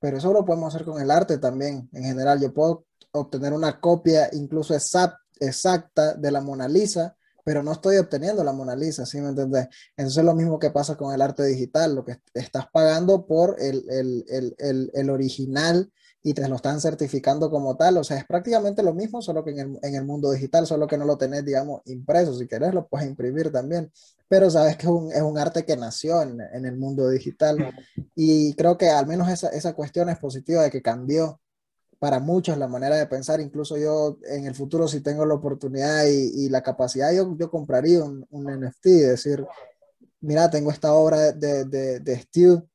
pero 0.00 0.18
eso 0.18 0.32
lo 0.32 0.44
podemos 0.44 0.74
hacer 0.74 0.86
con 0.86 1.00
el 1.00 1.10
arte 1.10 1.38
también, 1.38 1.88
en 1.92 2.04
general. 2.04 2.40
Yo 2.40 2.52
puedo 2.52 2.86
obtener 3.12 3.52
una 3.52 3.80
copia 3.80 4.28
incluso 4.32 4.74
exacta 4.74 6.14
de 6.14 6.30
la 6.30 6.40
Mona 6.40 6.68
Lisa, 6.68 7.16
pero 7.44 7.62
no 7.62 7.72
estoy 7.72 7.96
obteniendo 7.98 8.44
la 8.44 8.52
Mona 8.52 8.76
Lisa, 8.76 9.06
¿sí 9.06 9.20
me 9.20 9.28
entendés? 9.28 9.68
Entonces 9.96 10.18
es 10.18 10.24
lo 10.24 10.34
mismo 10.34 10.58
que 10.58 10.70
pasa 10.70 10.96
con 10.96 11.14
el 11.14 11.22
arte 11.22 11.44
digital, 11.44 11.94
lo 11.94 12.04
que 12.04 12.18
estás 12.34 12.66
pagando 12.72 13.26
por 13.26 13.56
el, 13.60 13.84
el, 13.90 14.54
el, 14.58 14.90
el 14.94 15.10
original 15.10 15.90
y 16.22 16.34
te 16.34 16.46
lo 16.48 16.56
están 16.56 16.80
certificando 16.80 17.50
como 17.50 17.76
tal. 17.76 17.96
O 17.96 18.04
sea, 18.04 18.18
es 18.18 18.24
prácticamente 18.26 18.82
lo 18.82 18.92
mismo, 18.92 19.22
solo 19.22 19.44
que 19.44 19.50
en 19.52 19.58
el, 19.58 19.78
en 19.82 19.94
el 19.94 20.04
mundo 20.04 20.30
digital, 20.30 20.66
solo 20.66 20.86
que 20.86 20.98
no 20.98 21.04
lo 21.06 21.16
tenés, 21.16 21.44
digamos, 21.44 21.80
impreso. 21.86 22.34
Si 22.34 22.46
querés, 22.46 22.74
lo 22.74 22.86
puedes 22.86 23.08
imprimir 23.08 23.50
también. 23.50 23.90
Pero 24.28 24.50
sabes 24.50 24.76
que 24.76 24.82
es 24.86 24.92
un, 24.92 25.12
es 25.12 25.22
un 25.22 25.38
arte 25.38 25.64
que 25.64 25.76
nació 25.76 26.22
en, 26.22 26.40
en, 26.40 26.66
el 26.66 26.76
mundo 26.76 27.08
digital. 27.08 27.72
Y 28.14 28.54
creo 28.54 28.76
que 28.76 28.90
al 28.90 29.06
menos 29.06 29.28
esa, 29.30 29.48
esa 29.48 29.72
cuestión 29.74 30.10
es 30.10 30.18
positiva 30.18 30.62
de 30.62 30.70
que 30.70 30.82
cambió 30.82 31.40
para 31.98 32.18
muchos 32.20 32.58
la 32.58 32.68
manera 32.68 32.96
de 32.96 33.06
pensar. 33.06 33.40
Incluso 33.40 33.78
yo 33.78 34.18
en 34.24 34.46
el 34.46 34.54
futuro, 34.54 34.88
si 34.88 35.00
tengo 35.00 35.24
la 35.24 35.34
oportunidad 35.34 36.04
y, 36.06 36.44
y 36.44 36.48
la 36.50 36.62
capacidad, 36.62 37.12
yo, 37.12 37.34
yo 37.38 37.50
compraría 37.50 38.04
un, 38.04 38.26
un 38.30 38.44
NFT 38.44 38.86
y 38.86 39.00
decir, 39.00 39.46
mira, 40.20 40.50
tengo 40.50 40.70
esta 40.70 40.92
obra 40.92 41.32
de, 41.32 41.64
de, 41.64 42.00
de 42.00 42.16
Stu, 42.20 42.68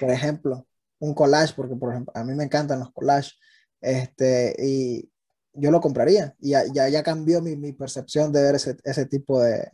por 0.00 0.10
ejemplo 0.10 0.66
un 1.00 1.14
collage, 1.14 1.54
porque 1.54 1.76
por 1.76 1.90
ejemplo, 1.90 2.12
a 2.14 2.22
mí 2.24 2.34
me 2.34 2.44
encantan 2.44 2.78
los 2.80 2.92
collages, 2.92 3.38
este, 3.80 4.54
y 4.58 5.10
yo 5.52 5.70
lo 5.70 5.80
compraría, 5.80 6.34
y 6.40 6.50
ya, 6.50 6.62
ya, 6.72 6.88
ya 6.88 7.02
cambió 7.02 7.42
mi, 7.42 7.56
mi, 7.56 7.72
percepción 7.72 8.32
de 8.32 8.42
ver 8.42 8.54
ese, 8.54 8.76
ese, 8.84 9.06
tipo 9.06 9.42
de, 9.42 9.70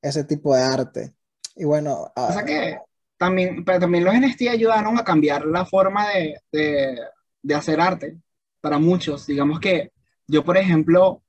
ese 0.00 0.24
tipo 0.24 0.54
de 0.54 0.62
arte. 0.62 1.14
Y 1.56 1.64
bueno... 1.64 2.10
O 2.16 2.32
sea 2.32 2.44
que 2.44 2.78
también, 3.18 3.64
pero 3.64 3.80
también 3.80 4.04
los 4.04 4.14
NFT 4.14 4.48
ayudaron 4.50 4.98
a 4.98 5.04
cambiar 5.04 5.44
la 5.44 5.66
forma 5.66 6.08
de, 6.08 6.40
de, 6.50 6.98
de 7.42 7.54
hacer 7.54 7.80
arte 7.80 8.16
para 8.60 8.78
muchos. 8.78 9.26
Digamos 9.26 9.60
que 9.60 9.92
yo, 10.26 10.44
por 10.44 10.56
ejemplo, 10.56 11.22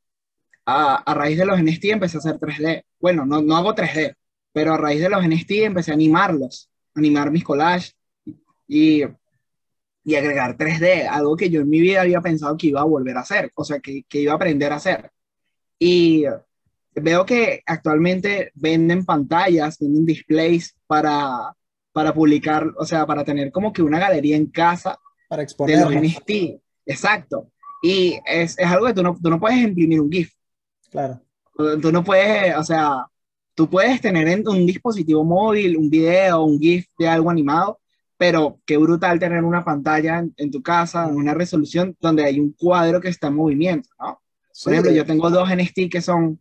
a, 0.66 0.96
a, 0.96 1.14
raíz 1.14 1.38
de 1.38 1.46
los 1.46 1.62
NFT 1.62 1.86
empecé 1.86 2.18
a 2.18 2.20
hacer 2.20 2.40
3D. 2.40 2.84
Bueno, 3.00 3.26
no, 3.26 3.42
no 3.42 3.58
hago 3.58 3.76
3D, 3.76 4.16
pero 4.54 4.74
a 4.74 4.78
raíz 4.78 5.02
de 5.02 5.10
los 5.10 5.28
NFT 5.28 5.52
empecé 5.64 5.92
a 5.92 5.96
animarlos, 5.96 6.70
animar 6.96 7.30
mis 7.30 7.44
collages. 7.44 7.96
Y 8.68 9.04
agregar 10.16 10.58
3D, 10.58 11.08
algo 11.10 11.36
que 11.36 11.50
yo 11.50 11.62
en 11.62 11.70
mi 11.70 11.80
vida 11.80 12.02
había 12.02 12.22
pensado 12.22 12.58
que 12.58 12.68
iba 12.68 12.82
a 12.82 12.86
volver 12.86 13.18
a 13.18 13.22
hacer, 13.22 13.52
o 13.56 13.64
sea, 13.64 13.80
que, 13.80 14.04
que 14.10 14.22
iba 14.22 14.34
a 14.34 14.36
aprender 14.36 14.72
a 14.72 14.78
hacer. 14.78 15.12
Y 15.78 16.26
veo 16.96 17.26
que 17.26 17.62
actualmente 17.66 18.52
venden 18.56 19.06
pantallas, 19.06 19.78
venden 19.80 20.06
displays 20.06 20.76
para, 20.88 21.56
para 21.92 22.14
publicar, 22.14 22.72
o 22.78 22.86
sea, 22.86 23.06
para 23.06 23.24
tener 23.24 23.52
como 23.52 23.72
que 23.72 23.82
una 23.82 24.00
galería 24.00 24.36
en 24.36 24.48
casa 24.48 24.98
para 25.30 25.44
exponer 25.44 25.78
de 25.78 25.86
los 25.86 25.96
NFT. 25.96 26.62
Exacto. 26.86 27.52
Y 27.82 28.20
es, 28.26 28.58
es 28.58 28.68
algo 28.68 28.88
que 28.88 28.94
tú 28.94 29.04
no, 29.04 29.18
tú 29.22 29.30
no 29.30 29.40
puedes 29.40 29.60
imprimir 29.60 30.02
un 30.02 30.12
GIF. 30.12 30.34
Claro. 30.90 31.22
Tú 31.82 31.92
no 31.92 32.04
puedes, 32.04 32.56
o 32.58 32.64
sea, 32.64 33.06
tú 33.56 33.70
puedes 33.70 34.02
tener 34.02 34.28
en 34.28 34.48
un 34.48 34.66
dispositivo 34.66 35.24
móvil 35.24 35.78
un 35.78 35.90
video, 35.90 36.44
un 36.44 36.60
GIF 36.60 36.88
de 36.98 37.08
algo 37.08 37.30
animado, 37.30 37.80
pero 38.22 38.60
qué 38.68 38.78
brutal 38.78 39.18
tener 39.18 39.44
una 39.44 39.66
pantalla 39.66 40.24
en, 40.38 40.52
tu 40.52 40.62
casa, 40.62 41.10
en 41.10 41.16
una 41.16 41.34
resolución 41.34 41.98
donde 42.00 42.24
hay 42.24 42.40
un 42.40 42.52
cuadro 42.52 43.02
que 43.02 43.10
está 43.10 43.30
en 43.30 43.34
movimiento, 43.34 43.90
¿no? 44.00 44.22
Por 44.64 44.74
ejemplo, 44.74 44.92
yo 44.92 45.08
tengo 45.08 45.32
dos 45.32 45.50
NFT 45.50 45.90
que 45.92 46.02
son, 46.02 46.40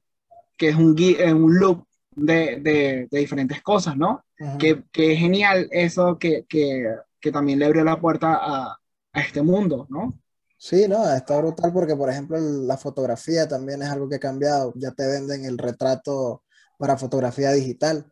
que 0.59 0.69
es 0.69 0.77
un, 0.77 0.95
eh, 0.99 1.33
un 1.33 1.59
loop 1.59 1.87
de, 2.14 2.61
de, 2.61 3.09
de, 3.11 3.19
diferentes 3.19 3.62
cosas, 3.62 3.97
¿no? 3.97 4.23
que, 4.59 4.85
que, 4.93 5.14
es 5.14 5.21
genial 5.21 5.69
eso 5.71 6.19
que, 6.19 6.45
que, 6.47 6.85
que, 7.19 7.33
también 7.33 7.59
le 7.59 7.64
abrió 7.64 7.83
la 7.83 7.99
puerta 7.99 8.35
a, 8.35 8.79
a 9.14 9.21
este 9.23 9.40
mundo, 9.40 9.87
¿no? 9.88 10.12
Sí, 10.59 10.87
no, 10.87 11.11
está 11.11 11.38
brutal 11.38 11.73
porque, 11.73 11.97
por 11.97 12.11
ejemplo, 12.11 12.38
la 12.38 12.77
fotografía 12.77 13.49
también 13.49 13.81
es 13.81 13.88
algo 13.88 14.07
que 14.07 14.16
ha 14.16 14.21
cambiado. 14.21 14.75
Ya 14.77 14.90
te 14.90 15.07
venden 15.07 15.47
el 15.47 15.57
retrato 15.57 16.43
para 16.77 16.99
fotografía 16.99 17.53
digital, 17.53 18.05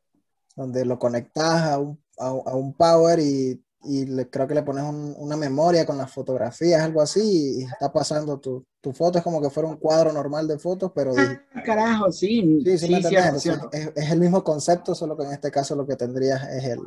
donde 0.57 0.87
lo 0.87 0.99
conectas 0.99 1.65
a 1.65 1.79
un 1.79 2.03
a, 2.19 2.55
un 2.55 2.75
power 2.75 3.19
y, 3.19 3.63
y 3.85 4.07
le, 4.07 4.29
creo 4.29 4.47
que 4.47 4.55
le 4.55 4.63
pones 4.63 4.85
una 5.17 5.37
memoria 5.37 5.87
con 5.87 5.97
las 5.97 6.11
fotografías, 6.11 6.83
algo 6.83 7.01
así, 7.01 7.61
y 7.61 7.65
está 7.65 7.93
pasando 7.93 8.39
tu, 8.39 8.67
tu, 8.81 8.93
foto, 8.93 9.19
es 9.19 9.25
como 9.25 9.41
que 9.41 9.51
fuera 9.51 9.69
un 9.69 9.77
cuadro 9.77 10.13
normal 10.13 10.49
de 10.49 10.59
fotos, 10.59 10.93
pero... 10.95 11.13
Ah, 11.17 11.63
carajo, 11.65 12.11
sí. 12.11 12.61
Sí, 12.65 12.79
sí, 12.79 12.87
sí 12.87 12.95
es, 12.95 13.91
es, 13.95 14.11
el 14.11 14.21
mismo 14.21 14.43
concepto, 14.43 14.95
solo 14.95 15.17
que 15.17 15.25
en 15.25 15.33
este 15.33 15.51
caso 15.51 15.77
lo 15.77 15.87
que 15.87 15.97
tendrías 15.97 16.49
es 16.49 16.65
el, 16.65 16.81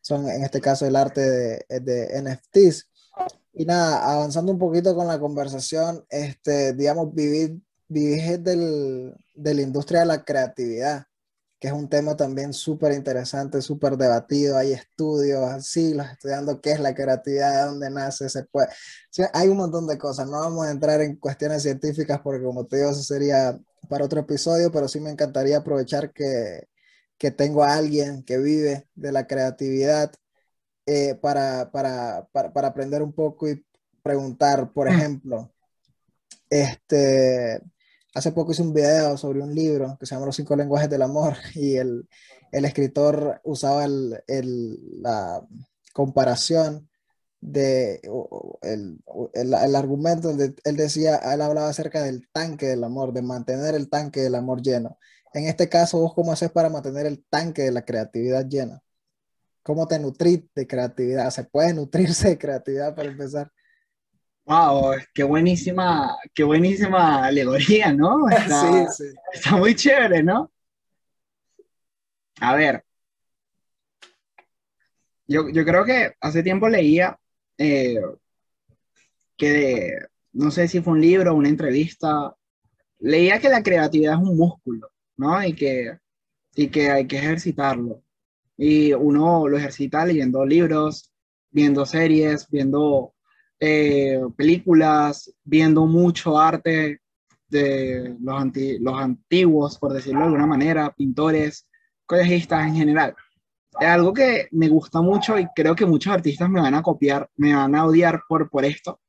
son 0.00 0.28
en 0.28 0.44
este 0.44 0.60
caso 0.60 0.86
el 0.86 0.96
arte 0.96 1.20
de, 1.20 1.80
de 1.80 2.22
NFTs. 2.22 2.88
Y 3.54 3.64
nada, 3.64 4.12
avanzando 4.12 4.50
un 4.50 4.58
poquito 4.58 4.94
con 4.96 5.06
la 5.06 5.20
conversación, 5.20 6.04
este, 6.10 6.72
digamos, 6.72 7.14
vivir, 7.14 7.60
vivir 7.88 8.40
del, 8.40 9.14
de 9.34 9.54
la 9.54 9.62
industria 9.62 10.00
de 10.00 10.06
la 10.06 10.24
creatividad 10.24 11.06
que 11.64 11.68
es 11.68 11.74
un 11.74 11.88
tema 11.88 12.14
también 12.14 12.52
súper 12.52 12.92
interesante, 12.92 13.62
súper 13.62 13.96
debatido. 13.96 14.58
Hay 14.58 14.72
estudios, 14.74 15.66
siglos 15.66 16.06
estudiando 16.12 16.60
qué 16.60 16.72
es 16.72 16.80
la 16.80 16.94
creatividad, 16.94 17.54
de 17.54 17.70
dónde 17.70 17.88
nace, 17.88 18.28
se 18.28 18.44
puede. 18.44 18.68
hay 19.32 19.48
un 19.48 19.56
montón 19.56 19.86
de 19.86 19.96
cosas. 19.96 20.28
No 20.28 20.40
vamos 20.40 20.66
a 20.66 20.70
entrar 20.70 21.00
en 21.00 21.16
cuestiones 21.16 21.62
científicas 21.62 22.20
porque, 22.22 22.44
como 22.44 22.66
te 22.66 22.76
digo, 22.76 22.90
eso 22.90 23.02
sería 23.02 23.58
para 23.88 24.04
otro 24.04 24.20
episodio, 24.20 24.70
pero 24.70 24.88
sí 24.88 25.00
me 25.00 25.10
encantaría 25.10 25.56
aprovechar 25.56 26.12
que, 26.12 26.68
que 27.16 27.30
tengo 27.30 27.64
a 27.64 27.72
alguien 27.76 28.24
que 28.24 28.36
vive 28.36 28.86
de 28.94 29.12
la 29.12 29.26
creatividad 29.26 30.12
eh, 30.84 31.14
para, 31.14 31.70
para, 31.72 32.28
para, 32.30 32.52
para 32.52 32.68
aprender 32.68 33.02
un 33.02 33.14
poco 33.14 33.48
y 33.48 33.64
preguntar, 34.02 34.70
por 34.74 34.90
mm. 34.90 34.92
ejemplo, 34.92 35.50
este 36.50 37.62
hace 38.14 38.32
poco 38.32 38.52
hice 38.52 38.62
un 38.62 38.72
video 38.72 39.16
sobre 39.16 39.42
un 39.42 39.54
libro 39.54 39.96
que 39.98 40.06
se 40.06 40.14
llama 40.14 40.26
Los 40.26 40.36
cinco 40.36 40.56
lenguajes 40.56 40.88
del 40.88 41.02
amor 41.02 41.36
y 41.54 41.76
el, 41.76 42.08
el 42.52 42.64
escritor 42.64 43.40
usaba 43.44 43.84
el, 43.84 44.22
el, 44.26 45.02
la 45.02 45.46
comparación 45.92 46.88
de 47.40 48.00
el, 48.62 48.98
el, 49.34 49.76
argumento 49.76 50.28
donde 50.28 50.54
él 50.64 50.76
decía, 50.76 51.16
él 51.16 51.42
hablaba 51.42 51.68
acerca 51.68 52.02
del 52.02 52.26
tanque 52.32 52.66
del 52.66 52.84
amor, 52.84 53.12
de 53.12 53.20
mantener 53.20 53.74
el 53.74 53.90
tanque 53.90 54.20
del 54.20 54.34
amor 54.34 54.62
lleno. 54.62 54.98
En 55.34 55.46
este 55.46 55.68
caso, 55.68 55.98
vos 55.98 56.14
cómo 56.14 56.32
haces 56.32 56.50
para 56.50 56.70
mantener 56.70 57.04
el 57.04 57.22
tanque 57.28 57.62
de 57.62 57.72
la 57.72 57.84
creatividad 57.84 58.46
lleno? 58.48 58.82
¿Cómo 59.62 59.86
te 59.86 59.98
nutrís 59.98 60.44
de 60.54 60.66
creatividad? 60.66 61.30
¿Se 61.30 61.44
puede 61.44 61.74
nutrirse 61.74 62.30
de 62.30 62.38
creatividad 62.38 62.94
para 62.94 63.10
empezar? 63.10 63.52
Wow, 64.46 64.96
qué 65.14 65.24
buenísima, 65.24 66.16
qué 66.34 66.44
buenísima 66.44 67.24
alegoría, 67.24 67.92
¿no? 67.92 68.28
Está, 68.30 68.90
sí, 68.90 69.04
sí. 69.04 69.14
está 69.32 69.56
muy 69.56 69.74
chévere, 69.74 70.22
¿no? 70.22 70.52
A 72.40 72.54
ver, 72.54 72.84
yo, 75.26 75.48
yo 75.48 75.64
creo 75.64 75.84
que 75.84 76.14
hace 76.20 76.42
tiempo 76.42 76.68
leía 76.68 77.18
eh, 77.56 78.00
que, 79.36 79.96
no 80.32 80.50
sé 80.50 80.68
si 80.68 80.82
fue 80.82 80.92
un 80.94 81.00
libro 81.00 81.32
o 81.32 81.36
una 81.36 81.48
entrevista, 81.48 82.36
leía 82.98 83.40
que 83.40 83.48
la 83.48 83.62
creatividad 83.62 84.14
es 84.14 84.28
un 84.28 84.36
músculo, 84.36 84.90
¿no? 85.16 85.42
Y 85.42 85.54
que, 85.54 85.98
y 86.54 86.68
que 86.68 86.90
hay 86.90 87.06
que 87.06 87.18
ejercitarlo. 87.18 88.02
Y 88.56 88.92
uno 88.92 89.48
lo 89.48 89.56
ejercita 89.56 90.04
leyendo 90.04 90.44
libros, 90.44 91.10
viendo 91.50 91.86
series, 91.86 92.48
viendo 92.50 93.13
eh, 93.60 94.20
películas, 94.36 95.32
viendo 95.44 95.86
mucho 95.86 96.38
arte 96.38 97.00
de 97.48 98.16
los, 98.20 98.98
antiguos, 98.98 99.78
por 99.78 99.92
decirlo 99.92 100.20
de 100.20 100.26
alguna 100.26 100.46
manera, 100.46 100.92
pintores, 100.94 101.66
colegistas 102.06 102.66
en 102.66 102.74
general. 102.74 103.14
algo 103.74 104.12
que 104.12 104.48
me 104.52 104.68
gusta 104.68 105.00
mucho 105.00 105.38
y 105.38 105.46
creo 105.54 105.74
que 105.74 105.86
muchos 105.86 106.12
artistas 106.12 106.48
me 106.48 106.60
van 106.60 106.74
a 106.74 106.82
copiar, 106.82 107.28
me 107.36 107.54
van 107.54 107.74
a 107.74 107.86
odiar 107.86 108.22
por, 108.28 108.50
por 108.50 108.64
esto. 108.64 109.00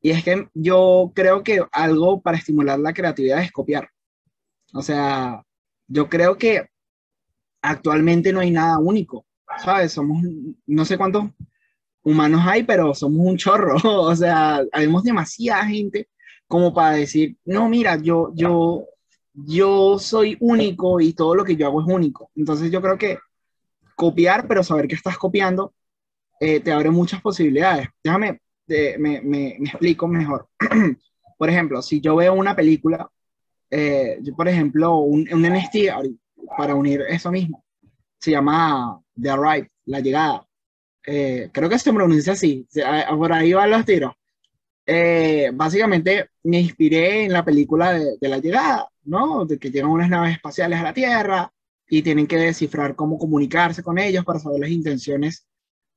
Y 0.00 0.10
es 0.10 0.22
que 0.22 0.48
yo 0.54 1.12
creo 1.14 1.42
que 1.42 1.64
algo 1.72 2.20
para 2.20 2.38
estimular 2.38 2.78
la 2.78 2.92
creatividad 2.92 3.40
es 3.42 3.50
copiar. 3.50 3.90
O 4.72 4.82
sea, 4.82 5.42
yo 5.88 6.08
creo 6.08 6.36
que 6.36 6.68
actualmente 7.62 8.32
no 8.32 8.40
hay 8.40 8.50
nada 8.50 8.78
único, 8.78 9.26
¿sabes? 9.58 9.92
Somos, 9.92 10.22
no 10.66 10.84
sé 10.84 10.96
cuántos 10.96 11.30
humanos 12.06 12.40
hay, 12.44 12.62
pero 12.62 12.94
somos 12.94 13.26
un 13.26 13.36
chorro. 13.36 13.76
O 13.84 14.14
sea, 14.14 14.62
habemos 14.72 15.02
demasiada 15.02 15.66
gente 15.66 16.08
como 16.46 16.72
para 16.72 16.96
decir, 16.96 17.36
no, 17.44 17.68
mira, 17.68 17.96
yo, 17.96 18.30
yo, 18.34 18.84
yo 19.34 19.98
soy 19.98 20.36
único 20.40 21.00
y 21.00 21.12
todo 21.12 21.34
lo 21.34 21.44
que 21.44 21.56
yo 21.56 21.66
hago 21.66 21.80
es 21.80 21.88
único. 21.88 22.30
Entonces 22.36 22.70
yo 22.70 22.80
creo 22.80 22.96
que 22.96 23.18
copiar, 23.96 24.46
pero 24.46 24.62
saber 24.62 24.86
que 24.86 24.94
estás 24.94 25.18
copiando, 25.18 25.74
eh, 26.40 26.60
te 26.60 26.70
abre 26.72 26.90
muchas 26.90 27.20
posibilidades. 27.20 27.88
Déjame, 28.02 28.40
me, 28.98 29.20
me, 29.22 29.48
explico 29.56 30.06
mejor. 30.06 30.48
por 31.38 31.50
ejemplo, 31.50 31.82
si 31.82 32.00
yo 32.00 32.14
veo 32.14 32.34
una 32.34 32.54
película, 32.54 33.10
eh, 33.70 34.18
yo 34.22 34.36
por 34.36 34.46
ejemplo, 34.46 34.98
un, 34.98 35.26
un 35.32 35.42
NST, 35.42 35.76
para 36.56 36.76
unir 36.76 37.02
eso 37.08 37.32
mismo, 37.32 37.64
se 38.20 38.30
llama 38.30 39.00
The 39.20 39.30
Arrive, 39.30 39.70
La 39.86 39.98
Llegada. 39.98 40.46
Eh, 41.06 41.50
creo 41.52 41.68
que 41.68 41.78
se 41.78 41.92
pronuncia 41.92 42.32
así, 42.32 42.66
por 43.16 43.32
ahí 43.32 43.52
van 43.52 43.70
los 43.70 43.84
tiros. 43.84 44.12
básicamente 45.54 46.30
me 46.42 46.60
inspiré 46.60 47.24
en 47.24 47.32
la 47.32 47.44
película 47.44 47.92
de, 47.92 48.16
de, 48.20 48.28
La 48.28 48.38
Llegada, 48.38 48.88
¿no? 49.04 49.44
De 49.44 49.58
que 49.58 49.70
llegan 49.70 49.90
unas 49.90 50.10
naves 50.10 50.34
espaciales 50.34 50.80
a 50.80 50.82
la 50.82 50.92
Tierra, 50.92 51.52
y 51.88 52.02
tienen 52.02 52.26
que 52.26 52.36
descifrar 52.36 52.96
cómo 52.96 53.18
comunicarse 53.18 53.82
con 53.82 53.98
ellos 53.98 54.24
para 54.24 54.38
saber 54.38 54.60
las 54.60 54.70
intenciones 54.70 55.46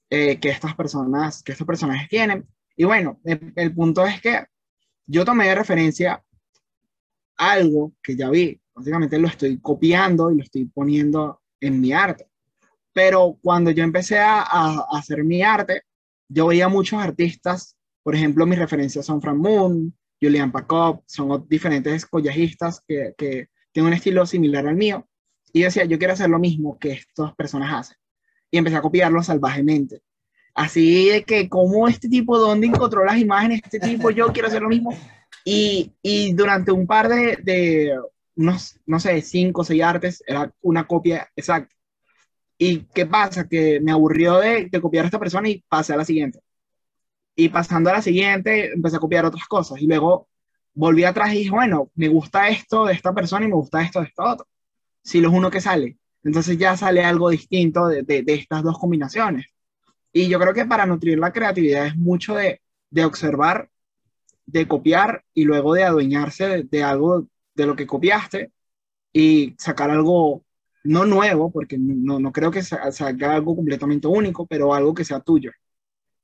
eh, 0.10 0.40
que 0.40 0.50
estas 0.50 0.76
personas, 0.76 1.44
que 1.44 1.52
estos 1.52 1.68
personajes 1.68 2.08
tienen. 2.10 2.48
Y 2.76 2.84
bueno, 2.86 3.20
el, 3.24 3.74
punto 3.74 4.06
es 4.06 4.22
que 4.22 4.46
yo 5.06 5.26
tomé 5.26 5.48
de 5.48 5.56
referencia 5.56 6.24
algo 7.38 7.94
que 8.04 8.16
ya 8.16 8.30
vi, 8.30 8.60
básicamente 8.74 9.18
lo 9.18 9.28
estoy 9.28 9.60
copiando 9.60 10.32
y 10.32 10.38
lo 10.38 10.44
estoy 10.44 10.66
poniendo 10.66 11.42
en 11.60 11.82
mi 11.82 11.92
arte. 11.92 12.29
Pero 12.94 13.38
cuando 13.42 13.72
yo 13.72 13.84
empecé 13.84 14.20
a, 14.20 14.42
a, 14.42 14.86
hacer 14.92 15.24
mi 15.24 15.42
arte, 15.42 15.84
yo 16.28 16.48
veía 16.48 16.68
muchos 16.68 17.02
artistas, 17.02 17.76
por 18.04 18.16
ejemplo, 18.16 18.46
mis 18.46 18.60
referencias 18.60 19.06
son 19.06 19.22
Frank 19.22 19.38
Moon, 19.38 19.94
Julian 20.22 20.52
Pacop, 20.52 21.04
son 21.06 21.46
diferentes 21.48 22.06
collajistas 22.06 22.82
que, 22.88 23.14
que 23.18 23.50
tienen 23.72 23.88
un 23.88 23.94
estilo 23.94 24.26
similar 24.26 24.68
al 24.68 24.76
mío. 24.76 25.08
Y 25.52 25.62
decía, 25.62 25.86
yo 25.86 25.98
quiero 25.98 26.14
hacer 26.14 26.30
lo 26.30 26.40
mismo 26.40 26.78
que 26.78 26.92
estas 26.92 27.34
personas 27.36 27.74
hacen. 27.74 27.98
Y 28.52 28.58
empecé 28.58 28.78
a 28.78 28.82
copiarlo 28.82 29.24
salvajemente. 29.24 30.02
Así 30.54 31.10
de 31.10 31.24
que, 31.24 31.48
como 31.48 31.88
este 31.88 32.10
tipo, 32.10 32.38
¿dónde 32.38 32.68
encontró 32.68 33.06
las 33.06 33.18
imágenes? 33.18 33.62
Este 33.64 33.80
tipo, 33.80 34.10
yo 34.12 34.28
quiero 34.34 34.48
hacer 34.48 34.62
lo 34.62 34.70
mismo. 34.70 34.96
Y, 35.46 35.94
y 36.02 36.34
durante 36.34 36.72
un 36.72 36.86
par 36.86 37.08
de, 37.08 37.38
de, 37.42 37.98
unos, 38.36 38.80
no 38.86 39.00
sé, 39.00 39.22
cinco 39.22 39.62
o 39.62 39.64
seis 39.64 39.84
artes, 39.84 40.24
era 40.28 40.54
una 40.62 40.86
copia 40.86 41.30
exacta. 41.36 41.76
¿Y 42.60 42.82
qué 42.94 43.06
pasa? 43.08 43.48
Que 43.48 43.80
me 43.82 43.92
aburrió 43.92 44.38
de, 44.38 44.70
copiar 44.82 45.06
a 45.06 45.08
esta 45.08 45.20
persona 45.20 45.50
y 45.50 45.64
pasé 45.68 45.94
a 45.94 45.98
la 45.98 46.06
siguiente. 46.06 46.40
Y 47.36 47.50
pasando 47.50 47.90
a 47.90 47.94
la 47.94 48.02
siguiente, 48.02 48.74
empecé 48.74 48.98
a 48.98 49.00
copiar 49.00 49.26
otras 49.26 49.48
cosas. 49.48 49.82
Y 49.82 49.88
luego 49.88 50.28
volví 50.74 51.04
atrás 51.06 51.34
y 51.34 51.40
dije, 51.40 51.52
bueno, 51.52 51.92
me 51.96 52.08
gusta 52.10 52.50
esto 52.50 52.86
de 52.86 52.94
esta 52.94 53.14
persona 53.14 53.46
y 53.46 53.50
me 53.50 53.56
gusta 53.56 53.82
esto 53.82 54.02
de 54.02 54.08
esta 54.08 54.34
otra 54.34 54.46
si 55.04 55.22
lo 55.22 55.30
es 55.30 55.36
uno 55.36 55.52
que 55.52 55.62
sale. 55.62 55.98
Entonces 56.24 56.58
ya 56.58 56.78
sale 56.78 57.04
algo 57.04 57.30
distinto 57.30 57.88
de, 57.88 58.04
de, 58.04 58.24
estas 58.34 58.64
dos 58.64 58.78
combinaciones. 58.78 59.48
Y 60.14 60.28
yo 60.28 60.40
creo 60.40 60.54
que 60.54 60.66
para 60.66 60.86
nutrir 60.86 61.20
la 61.20 61.34
creatividad 61.34 61.88
es 61.88 61.96
mucho 61.96 62.36
de, 62.36 62.62
de 62.90 63.06
observar, 63.06 63.70
de 64.46 64.68
copiar 64.68 65.24
y 65.34 65.46
luego 65.46 65.74
de 65.74 65.84
adueñarse 65.84 66.64
de, 66.64 66.84
algo 66.84 67.28
de 67.56 67.66
lo 67.66 67.76
que 67.76 67.88
copiaste 67.88 68.52
y 69.14 69.56
sacar 69.58 69.92
algo 69.92 70.44
no 70.84 71.06
nuevo, 71.06 71.52
porque 71.52 71.78
no, 71.78 72.20
no 72.20 72.32
creo 72.32 72.52
que 72.52 72.64
salga 72.64 73.34
algo 73.34 73.56
completamente 73.56 74.08
único, 74.08 74.46
pero 74.46 74.74
algo 74.74 74.94
que 74.94 75.06
sea 75.06 75.20
tuyo. 75.20 75.52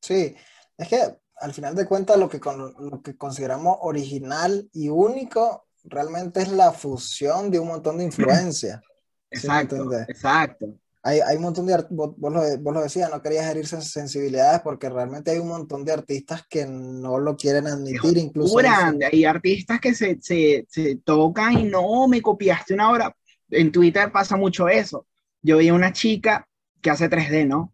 Sí, 0.02 0.36
es 0.78 0.88
que 0.88 1.02
al 1.38 1.54
final 1.54 1.76
de 1.76 1.86
cuentas 1.86 2.18
lo 2.18 2.30
que, 2.30 2.39
con, 2.39 2.74
lo 2.78 3.02
que 3.02 3.15
consideramos 3.18 3.78
original 3.82 4.70
y 4.74 4.89
único 4.89 5.68
realmente 5.84 6.41
es 6.41 6.50
la 6.50 6.72
fusión 6.72 7.52
de 7.52 7.60
un 7.60 7.68
montón 7.68 7.98
de 7.98 8.04
influencias. 8.06 8.82
Exacto, 9.30 9.91
exacto. 10.08 10.68
Hay, 11.04 11.20
hay, 11.20 11.36
un 11.36 11.44
montón 11.44 11.68
de, 11.68 11.86
vos, 11.91 12.15
vos, 12.18 12.34
lo, 12.34 12.41
vos, 12.62 12.74
lo, 12.74 12.82
decías, 12.82 13.12
no 13.12 13.22
querías 13.22 13.46
herirse 13.46 13.80
sensibilidades 13.80 14.62
porque 14.62 14.89
realmente 14.89 15.30
hay 15.30 15.38
un 15.38 15.50
montón 15.50 15.86
de 15.86 15.91
artistas 15.91 16.41
que 16.50 16.65
no 16.65 17.20
lo 17.20 17.38
quieren 17.38 17.68
admitir, 17.68 18.18
incluso. 18.18 18.58
Hay 18.58 19.24
artistas 19.24 19.80
que 19.80 19.94
se, 19.94 20.18
se, 20.20 20.65
se, 20.68 20.96
tocan 21.04 21.60
y 21.60 21.63
no, 21.65 22.08
me 22.08 22.24
copiaste 22.24 22.74
una 22.74 22.91
obra. 22.91 23.15
En 23.49 23.71
Twitter 23.71 24.12
pasa 24.12 24.38
mucho 24.38 24.67
eso. 24.67 25.08
Yo 25.41 25.58
vi 25.58 25.71
una 25.71 25.91
chica 25.91 26.47
que 26.81 26.89
hace 26.89 27.10
3D, 27.10 27.47
¿no? 27.47 27.73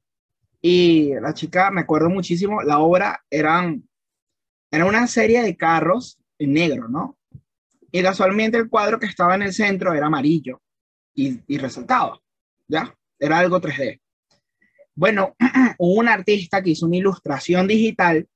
Y 0.62 1.14
la 1.16 1.34
chica, 1.34 1.72
me 1.72 1.82
acuerdo 1.82 2.10
muchísimo, 2.10 2.62
la 2.62 2.80
obra 2.80 3.24
eran, 3.30 3.88
era 4.70 4.86
una 4.86 5.08
serie 5.08 5.42
de 5.42 5.58
carros 5.58 6.20
en 6.38 6.54
negro, 6.54 6.88
¿no? 6.88 7.18
Y 7.92 8.02
casualmente 8.04 8.58
el 8.58 8.70
cuadro 8.70 9.00
que 9.00 9.08
estaba 9.08 9.36
en 9.36 9.42
el 9.42 9.54
centro 9.54 9.94
era 9.94 10.08
amarillo 10.08 10.62
y, 11.14 11.40
y 11.48 11.58
resaltaba, 11.58 12.20
¿ya? 12.68 12.96
Era 13.18 13.40
algo 13.40 13.60
3D. 13.60 14.00
Bueno, 14.96 15.36
hubo 15.80 16.00
un 16.00 16.08
artista 16.08 16.62
que 16.62 16.72
hizo 16.72 16.86
una 16.86 16.98
ilustración 16.98 17.68
digital. 17.68 18.28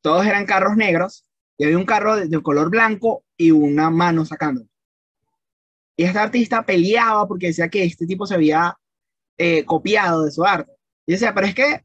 Todos 0.00 0.26
eran 0.26 0.46
carros 0.46 0.76
negros 0.76 1.26
y 1.56 1.64
había 1.64 1.78
un 1.78 1.84
carro 1.84 2.16
de, 2.16 2.42
color 2.42 2.70
blanco 2.70 3.24
y 3.36 3.50
una 3.50 3.90
mano 3.90 4.24
sacando. 4.24 4.66
Y 6.02 6.04
este 6.04 6.18
artista 6.18 6.66
peleaba 6.66 7.28
porque 7.28 7.46
decía 7.46 7.68
que 7.68 7.84
este 7.84 8.08
tipo 8.08 8.26
se 8.26 8.34
había 8.34 8.76
eh, 9.38 9.64
copiado 9.64 10.24
de 10.24 10.32
su 10.32 10.44
arte. 10.44 10.72
Y 11.06 11.12
decía, 11.12 11.32
pero 11.32 11.46
es 11.46 11.54
que, 11.54 11.84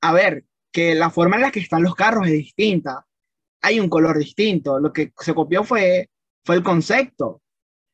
a 0.00 0.12
ver, 0.12 0.44
que 0.72 0.96
la 0.96 1.08
forma 1.08 1.36
en 1.36 1.42
la 1.42 1.52
que 1.52 1.60
están 1.60 1.84
los 1.84 1.94
carros 1.94 2.26
es 2.26 2.32
distinta 2.32 3.06
hay 3.62 3.78
un 3.78 3.88
color 3.88 4.18
distinto. 4.18 4.80
Lo 4.80 4.92
que 4.92 5.12
se 5.20 5.34
copió 5.34 5.62
fue, 5.62 6.10
fue 6.44 6.56
el 6.56 6.64
concepto, 6.64 7.42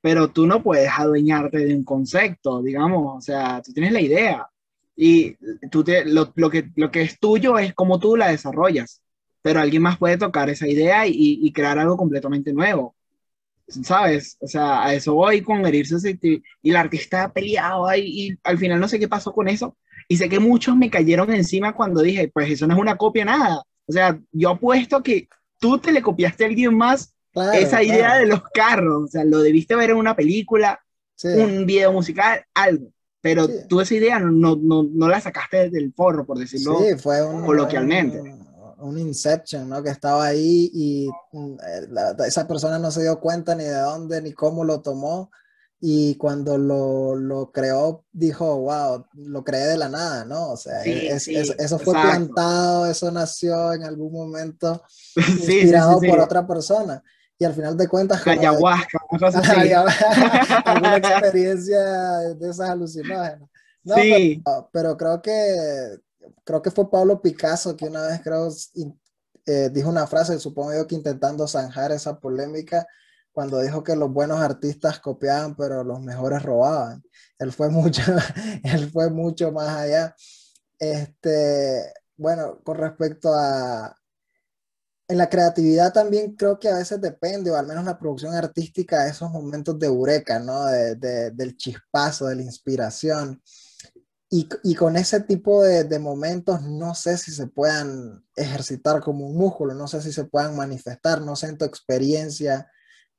pero 0.00 0.30
tú 0.32 0.46
no 0.46 0.62
puedes 0.62 0.90
adueñarte 0.90 1.58
de 1.58 1.74
un 1.74 1.84
concepto, 1.84 2.62
digamos, 2.62 3.18
o 3.18 3.20
sea, 3.20 3.60
tú 3.60 3.74
tienes 3.74 3.92
la 3.92 4.00
idea 4.00 4.48
y 4.96 5.36
tú 5.70 5.84
lo, 6.06 6.32
lo, 6.36 6.48
que, 6.48 6.70
lo 6.74 6.90
que 6.90 7.02
es 7.02 7.20
tuyo 7.20 7.58
es 7.58 7.74
como 7.74 7.98
tú 7.98 8.16
la 8.16 8.28
desarrollas, 8.28 9.02
pero 9.42 9.60
alguien 9.60 9.82
más 9.82 9.98
puede 9.98 10.16
tocar 10.16 10.48
esa 10.48 10.66
idea 10.66 11.06
y 11.06 11.52
crear 11.52 11.78
algo 11.78 11.98
completamente 11.98 12.54
nuevo. 12.54 12.96
¿Sabes? 13.82 14.36
O 14.40 14.46
sea, 14.46 14.84
a 14.84 14.94
eso 14.94 15.14
voy 15.14 15.42
con 15.42 15.64
herirse 15.64 16.18
y 16.22 16.70
el 16.70 16.76
artista 16.76 17.32
peleado 17.32 17.86
ahí 17.86 18.04
y 18.06 18.38
al 18.44 18.58
final 18.58 18.80
no 18.80 18.88
sé 18.88 18.98
qué 18.98 19.08
pasó 19.08 19.32
con 19.32 19.48
eso. 19.48 19.76
Y 20.08 20.16
sé 20.16 20.28
que 20.28 20.40
muchos 20.40 20.76
me 20.76 20.90
cayeron 20.90 21.32
encima 21.32 21.74
cuando 21.74 22.02
dije, 22.02 22.30
pues 22.32 22.50
eso 22.50 22.66
no 22.66 22.74
es 22.74 22.80
una 22.80 22.96
copia 22.96 23.24
nada. 23.24 23.62
O 23.86 23.92
sea, 23.92 24.18
yo 24.32 24.50
apuesto 24.50 25.02
que 25.02 25.28
tú 25.58 25.78
te 25.78 25.92
le 25.92 26.02
copiaste 26.02 26.44
a 26.44 26.48
alguien 26.48 26.76
más 26.76 27.14
esa 27.54 27.82
idea 27.82 28.16
de 28.16 28.26
los 28.26 28.42
carros, 28.52 29.04
o 29.04 29.06
sea, 29.06 29.24
lo 29.24 29.40
debiste 29.40 29.76
ver 29.76 29.90
en 29.90 29.96
una 29.96 30.16
película, 30.16 30.80
un 31.22 31.64
video 31.64 31.92
musical, 31.92 32.44
algo, 32.54 32.92
pero 33.20 33.46
tú 33.68 33.80
esa 33.80 33.94
idea 33.94 34.18
no, 34.18 34.56
no, 34.56 34.82
no, 34.82 35.08
la 35.08 35.20
sacaste 35.20 35.70
del 35.70 35.92
forro, 35.92 36.24
por 36.24 36.38
decirlo 36.38 36.78
sí, 36.80 36.96
fue 36.98 37.24
un, 37.24 37.44
coloquialmente. 37.44 38.20
Un, 38.20 38.49
Inception, 38.98 39.68
¿no? 39.68 39.82
Que 39.82 39.90
estaba 39.90 40.26
ahí 40.26 40.70
y 40.72 41.08
mm, 41.32 41.54
eh, 41.54 41.88
esa 42.26 42.46
persona 42.46 42.78
no 42.78 42.90
se 42.90 43.02
dio 43.02 43.20
cuenta 43.20 43.54
ni 43.54 43.64
de 43.64 43.78
dónde 43.78 44.22
ni 44.22 44.32
cómo 44.32 44.64
lo 44.64 44.80
tomó 44.80 45.30
y 45.82 46.16
cuando 46.16 46.58
lo, 46.58 47.14
lo, 47.16 47.50
creó 47.50 48.04
dijo, 48.12 48.60
wow, 48.60 49.06
lo 49.14 49.42
creé 49.42 49.66
de 49.66 49.78
la 49.78 49.88
nada, 49.88 50.26
¿no? 50.26 50.50
O 50.50 50.56
sea, 50.56 50.82
eso 50.84 51.78
fue 51.78 51.94
plantado, 51.94 52.86
eso 52.86 53.10
nació 53.10 53.72
en 53.72 53.84
algún 53.84 54.12
momento 54.12 54.82
inspirado 55.16 55.98
por 56.00 56.20
otra 56.20 56.46
persona. 56.46 57.02
Y 57.38 57.46
al 57.46 57.54
final 57.54 57.78
de 57.78 57.88
cuentas... 57.88 58.20
Ayahuasca, 58.26 58.98
alguna 60.66 60.96
experiencia 60.98 61.80
de 62.34 62.50
esas 62.50 62.68
alucinógenas. 62.68 63.48
No, 63.82 63.94
pero, 63.94 64.68
pero, 64.70 64.96
creo 64.98 65.22
que 65.22 65.96
creo 66.50 66.62
que 66.62 66.70
fue 66.72 66.90
Pablo 66.90 67.22
Picasso 67.22 67.76
que 67.76 67.86
una 67.86 68.08
vez 68.08 68.20
creo 68.22 68.48
eh, 69.46 69.70
dijo 69.72 69.88
una 69.88 70.08
frase, 70.08 70.38
supongo 70.40 70.74
yo 70.74 70.86
que 70.86 70.96
intentando 70.96 71.46
zanjar 71.46 71.92
esa 71.92 72.18
polémica, 72.18 72.86
cuando 73.30 73.60
dijo 73.60 73.84
que 73.84 73.94
los 73.94 74.12
buenos 74.12 74.40
artistas 74.40 74.98
copiaban, 74.98 75.54
pero 75.54 75.84
los 75.84 76.00
mejores 76.00 76.42
robaban. 76.42 77.02
Él 77.38 77.52
fue 77.52 77.68
mucho, 77.70 78.02
él 78.64 78.90
fue 78.90 79.10
mucho 79.10 79.52
más 79.52 79.68
allá. 79.76 80.16
Este, 80.78 81.92
bueno, 82.16 82.60
con 82.64 82.76
respecto 82.78 83.32
a 83.32 83.96
en 85.06 85.18
la 85.18 85.28
creatividad 85.28 85.92
también 85.92 86.36
creo 86.36 86.58
que 86.58 86.68
a 86.68 86.78
veces 86.78 87.00
depende, 87.00 87.50
o 87.50 87.56
al 87.56 87.66
menos 87.66 87.84
la 87.84 87.98
producción 87.98 88.34
artística, 88.34 89.04
de 89.04 89.10
esos 89.10 89.30
momentos 89.30 89.78
de 89.78 89.86
eureka, 89.86 90.40
¿no? 90.40 90.66
De, 90.66 90.96
de, 90.96 91.30
del 91.30 91.56
chispazo, 91.56 92.26
de 92.26 92.36
la 92.36 92.42
inspiración. 92.42 93.40
Y, 94.32 94.48
y 94.62 94.76
con 94.76 94.96
ese 94.96 95.20
tipo 95.20 95.62
de, 95.62 95.82
de, 95.82 95.98
momentos 95.98 96.62
no 96.62 96.94
sé 96.94 97.18
si 97.18 97.32
se 97.32 97.48
puedan 97.48 98.24
ejercitar 98.36 99.00
como 99.00 99.26
un 99.26 99.36
músculo, 99.36 99.74
no 99.74 99.88
sé 99.88 100.00
si 100.00 100.12
se 100.12 100.24
puedan 100.24 100.56
manifestar, 100.56 101.20
no 101.20 101.34
sé 101.34 101.48
en 101.48 101.58
tu 101.58 101.64
experiencia, 101.64 102.70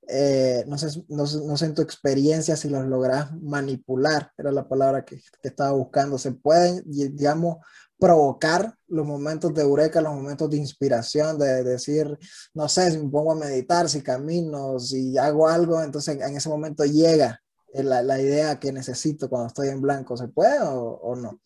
eh, 0.08 0.64
no, 0.68 0.78
sé, 0.78 1.04
no, 1.10 1.26
no, 1.26 1.58
sé 1.58 1.66
en 1.66 1.76
tu 1.76 1.82
experiencia 1.82 2.56
si 2.56 2.70
los 2.70 2.86
logras 2.86 3.32
manipular, 3.42 4.32
era 4.38 4.52
la 4.52 4.68
palabra 4.68 5.04
que, 5.04 5.18
que 5.18 5.48
estaba 5.50 5.72
buscando, 5.72 6.18
se 6.18 6.32
pueden, 6.32 6.82
digamos, 6.86 7.58
provocar 8.00 8.76
los 8.88 9.06
momentos 9.06 9.54
de 9.54 9.62
eureka, 9.62 10.02
los 10.02 10.14
momentos 10.14 10.50
de 10.50 10.58
inspiración, 10.58 11.38
de 11.38 11.64
decir, 11.64 12.18
no 12.54 12.68
sé, 12.68 12.90
si 12.92 12.98
me 12.98 13.10
pongo 13.10 13.34
a 13.34 13.36
meditar, 13.36 13.88
si 13.90 14.02
camino, 14.02 14.80
si 14.80 15.18
hago 15.18 15.48
algo, 15.48 15.82
entonces 15.84 16.20
en 16.20 16.36
ese 16.36 16.50
momento 16.50 16.84
llega 16.84 17.42
la, 17.74 18.02
la 18.02 18.22
idea 18.22 18.60
que 18.60 18.72
necesito 18.72 19.30
cuando 19.30 19.48
estoy 19.48 19.70
en 19.70 19.82
blanco. 19.82 20.18
¿Se 20.18 20.28
puede 20.28 20.60
o, 20.62 21.00
o, 21.02 21.16
no? 21.16 21.40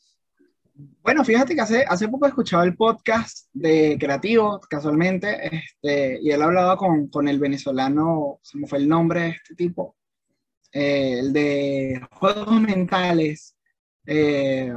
Bueno, 1.04 1.24
fíjate 1.24 1.56
que 1.56 1.62
hace, 1.62 1.86
hace 1.88 2.08
poco 2.08 2.28
escuchaba 2.28 2.64
el 2.66 2.76
podcast 2.76 3.48
de 3.54 3.98
Creativo, 4.00 4.60
casualmente, 4.70 5.56
este, 5.56 6.20
y 6.22 6.32
él 6.32 6.42
hablaba 6.42 6.76
con, 6.76 7.08
con 7.08 7.30
el 7.30 7.40
venezolano, 7.40 8.40
se 8.44 8.58
me 8.58 8.68
fue 8.68 8.80
el 8.80 8.90
nombre 8.90 9.22
de 9.22 9.30
este 9.30 9.56
tipo, 9.56 9.96
eh, 10.74 11.20
el 11.20 11.32
de 11.32 12.02
juegos 12.12 12.60
mentales. 12.60 13.56
Eh, 14.06 14.74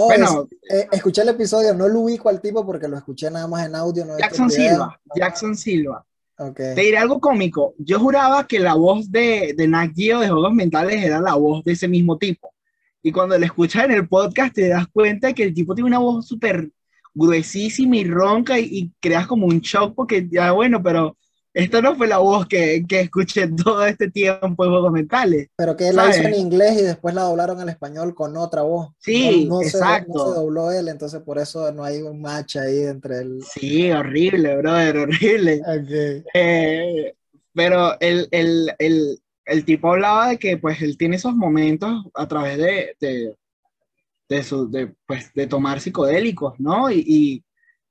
Oh, 0.00 0.04
bueno, 0.04 0.46
es, 0.62 0.84
eh, 0.84 0.88
escuché 0.92 1.22
el 1.22 1.30
episodio, 1.30 1.74
no 1.74 1.88
lo 1.88 2.02
ubico 2.02 2.28
al 2.28 2.40
tipo 2.40 2.64
porque 2.64 2.86
lo 2.86 2.96
escuché 2.96 3.32
nada 3.32 3.48
más 3.48 3.66
en 3.66 3.74
audio. 3.74 4.04
No 4.04 4.16
Jackson 4.16 4.48
Silva, 4.48 5.00
Jackson 5.16 5.56
Silva. 5.56 6.06
Okay. 6.40 6.74
Te 6.74 6.82
diré 6.82 6.98
algo 6.98 7.20
cómico. 7.20 7.74
Yo 7.78 7.98
juraba 7.98 8.46
que 8.46 8.60
la 8.60 8.74
voz 8.74 9.10
de, 9.10 9.54
de 9.56 9.66
Nat 9.66 9.90
Geo 9.94 10.20
de 10.20 10.28
Juegos 10.28 10.54
Mentales 10.54 11.02
era 11.02 11.20
la 11.20 11.34
voz 11.34 11.64
de 11.64 11.72
ese 11.72 11.88
mismo 11.88 12.16
tipo. 12.16 12.54
Y 13.02 13.10
cuando 13.10 13.36
lo 13.36 13.44
escuchas 13.44 13.86
en 13.86 13.92
el 13.92 14.08
podcast 14.08 14.54
te 14.54 14.68
das 14.68 14.86
cuenta 14.88 15.32
que 15.32 15.42
el 15.44 15.54
tipo 15.54 15.74
tiene 15.74 15.88
una 15.88 15.98
voz 15.98 16.28
súper 16.28 16.70
gruesísima 17.12 17.96
y 17.96 18.04
ronca 18.04 18.60
y, 18.60 18.64
y, 18.70 18.92
creas 19.00 19.26
como 19.26 19.46
un 19.46 19.60
shock 19.60 19.94
porque 19.94 20.28
ya 20.30 20.52
bueno, 20.52 20.80
pero 20.80 21.16
esta 21.58 21.82
no 21.82 21.96
fue 21.96 22.06
la 22.06 22.18
voz 22.18 22.46
que, 22.46 22.84
que 22.88 23.00
escuché 23.00 23.48
todo 23.48 23.84
este 23.84 24.08
tiempo 24.08 24.46
en 24.46 24.70
Juegos 24.70 24.92
Mentales. 24.92 25.48
Pero 25.56 25.76
que 25.76 25.88
él 25.88 25.96
la 25.96 26.08
hizo 26.08 26.22
en 26.22 26.34
inglés 26.34 26.78
y 26.78 26.82
después 26.82 27.16
la 27.16 27.22
doblaron 27.22 27.58
al 27.60 27.68
español 27.68 28.14
con 28.14 28.36
otra 28.36 28.62
voz. 28.62 28.90
Sí, 28.98 29.44
no, 29.46 29.56
no 29.56 29.62
exacto. 29.62 30.12
Se, 30.12 30.18
no 30.18 30.34
se 30.34 30.40
dobló 30.40 30.70
él, 30.70 30.86
entonces 30.86 31.20
por 31.20 31.36
eso 31.38 31.72
no 31.72 31.82
hay 31.82 32.00
un 32.00 32.20
match 32.20 32.58
ahí 32.58 32.84
entre 32.84 33.22
él. 33.22 33.40
Sí, 33.42 33.90
horrible, 33.90 34.56
brother, 34.56 34.98
horrible. 34.98 35.60
Okay. 35.68 36.24
Eh, 36.34 37.14
pero 37.52 37.98
el, 38.00 38.28
el, 38.30 38.72
el, 38.78 39.18
el, 39.44 39.64
tipo 39.64 39.90
hablaba 39.90 40.28
de 40.28 40.38
que 40.38 40.56
pues 40.56 40.80
él 40.80 40.96
tiene 40.96 41.16
esos 41.16 41.34
momentos 41.34 42.04
a 42.14 42.28
través 42.28 42.56
de, 42.56 42.96
de, 43.00 43.34
de, 44.28 44.42
su, 44.44 44.70
de, 44.70 44.94
pues, 45.06 45.32
de 45.34 45.46
tomar 45.46 45.80
psicodélicos, 45.80 46.54
¿no? 46.58 46.90
Y, 46.90 47.04
y, 47.06 47.44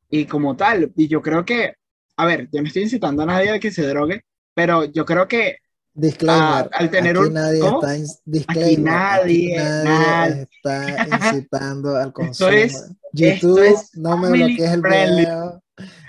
y 0.10 0.26
como 0.26 0.56
tal, 0.56 0.92
y 0.96 1.08
yo 1.08 1.22
creo 1.22 1.46
que 1.46 1.74
a 2.18 2.26
ver, 2.26 2.50
yo 2.52 2.62
no 2.62 2.68
estoy 2.68 2.84
incitando 2.84 3.24
a 3.24 3.26
nadie 3.28 3.52
a 3.52 3.60
que 3.60 3.72
se 3.72 3.86
drogue, 3.88 4.22
pero 4.54 4.86
yo 4.86 5.06
creo 5.06 5.28
que 5.28 5.58
Disclaimer. 5.94 6.44
Ah, 6.44 6.70
al 6.74 6.92
tener 6.92 7.18
aquí 7.18 7.26
un. 7.28 7.34
nadie 7.34 7.60
¿cómo? 7.60 7.82
está 7.84 8.06
disclaimer, 8.26 8.68
Aquí 8.74 8.78
nadie, 8.84 9.60
aquí 9.60 9.88
nadie. 9.88 10.42
está 10.44 11.08
incitando 11.32 11.96
al 11.96 12.14
consumo. 12.14 12.50
es- 12.52 12.92
YouTube, 13.14 13.64
es 13.64 13.98
no 13.98 14.16
me 14.18 14.30
bloquees 14.30 14.72
el 14.74 14.82
video. 14.84 15.64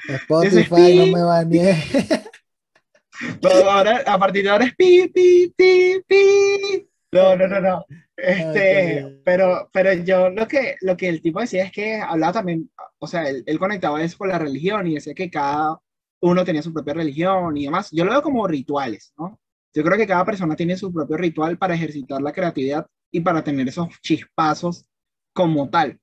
Spotify, 0.09 1.00
es 1.00 1.11
no 1.11 1.16
me 1.16 1.22
banees. 1.24 1.84
Todo 3.40 3.70
ahora, 3.70 4.02
a 4.06 4.18
partir 4.18 4.44
de 4.44 4.50
ahora 4.50 4.64
es 4.66 4.76
pi, 4.76 5.09
pi, 5.09 5.52
pi, 5.56 6.02
pi. 6.06 6.88
No, 7.12 7.34
no, 7.36 7.48
no, 7.48 7.61
no. 7.61 7.84
Este, 8.16 9.04
Ok. 9.04 9.12
pero, 9.24 9.70
pero 9.72 9.92
yo 9.94 10.28
lo 10.28 10.46
que, 10.46 10.76
lo 10.82 10.96
que 10.96 11.09
el 11.09 11.22
tipo 11.22 11.40
decía 11.40 11.64
es 11.64 11.72
que 11.72 11.96
hablaba 11.96 12.34
también, 12.34 12.70
o 12.98 13.06
sea, 13.06 13.28
él, 13.28 13.42
él 13.46 13.59
conectaba 13.59 14.02
eso 14.02 14.18
con 14.18 14.28
la 14.28 14.38
religión 14.38 14.86
y 14.86 14.94
decía 14.96 15.14
que 15.14 15.30
cada 15.30 15.78
uno 16.20 16.44
tenía 16.44 16.62
su 16.62 16.72
propia 16.72 16.94
religión 16.94 17.56
y 17.56 17.64
demás. 17.64 17.90
Yo 17.90 18.04
lo 18.04 18.12
veo 18.12 18.22
como 18.22 18.46
rituales, 18.46 19.12
¿no? 19.16 19.38
Yo 19.74 19.84
creo 19.84 19.96
que 19.96 20.06
cada 20.06 20.24
persona 20.24 20.56
tiene 20.56 20.76
su 20.76 20.92
propio 20.92 21.16
ritual 21.16 21.58
para 21.58 21.74
ejercitar 21.74 22.20
la 22.20 22.32
creatividad 22.32 22.86
y 23.10 23.20
para 23.20 23.44
tener 23.44 23.68
esos 23.68 23.88
chispazos 24.00 24.86
como 25.32 25.68
tal. 25.70 26.00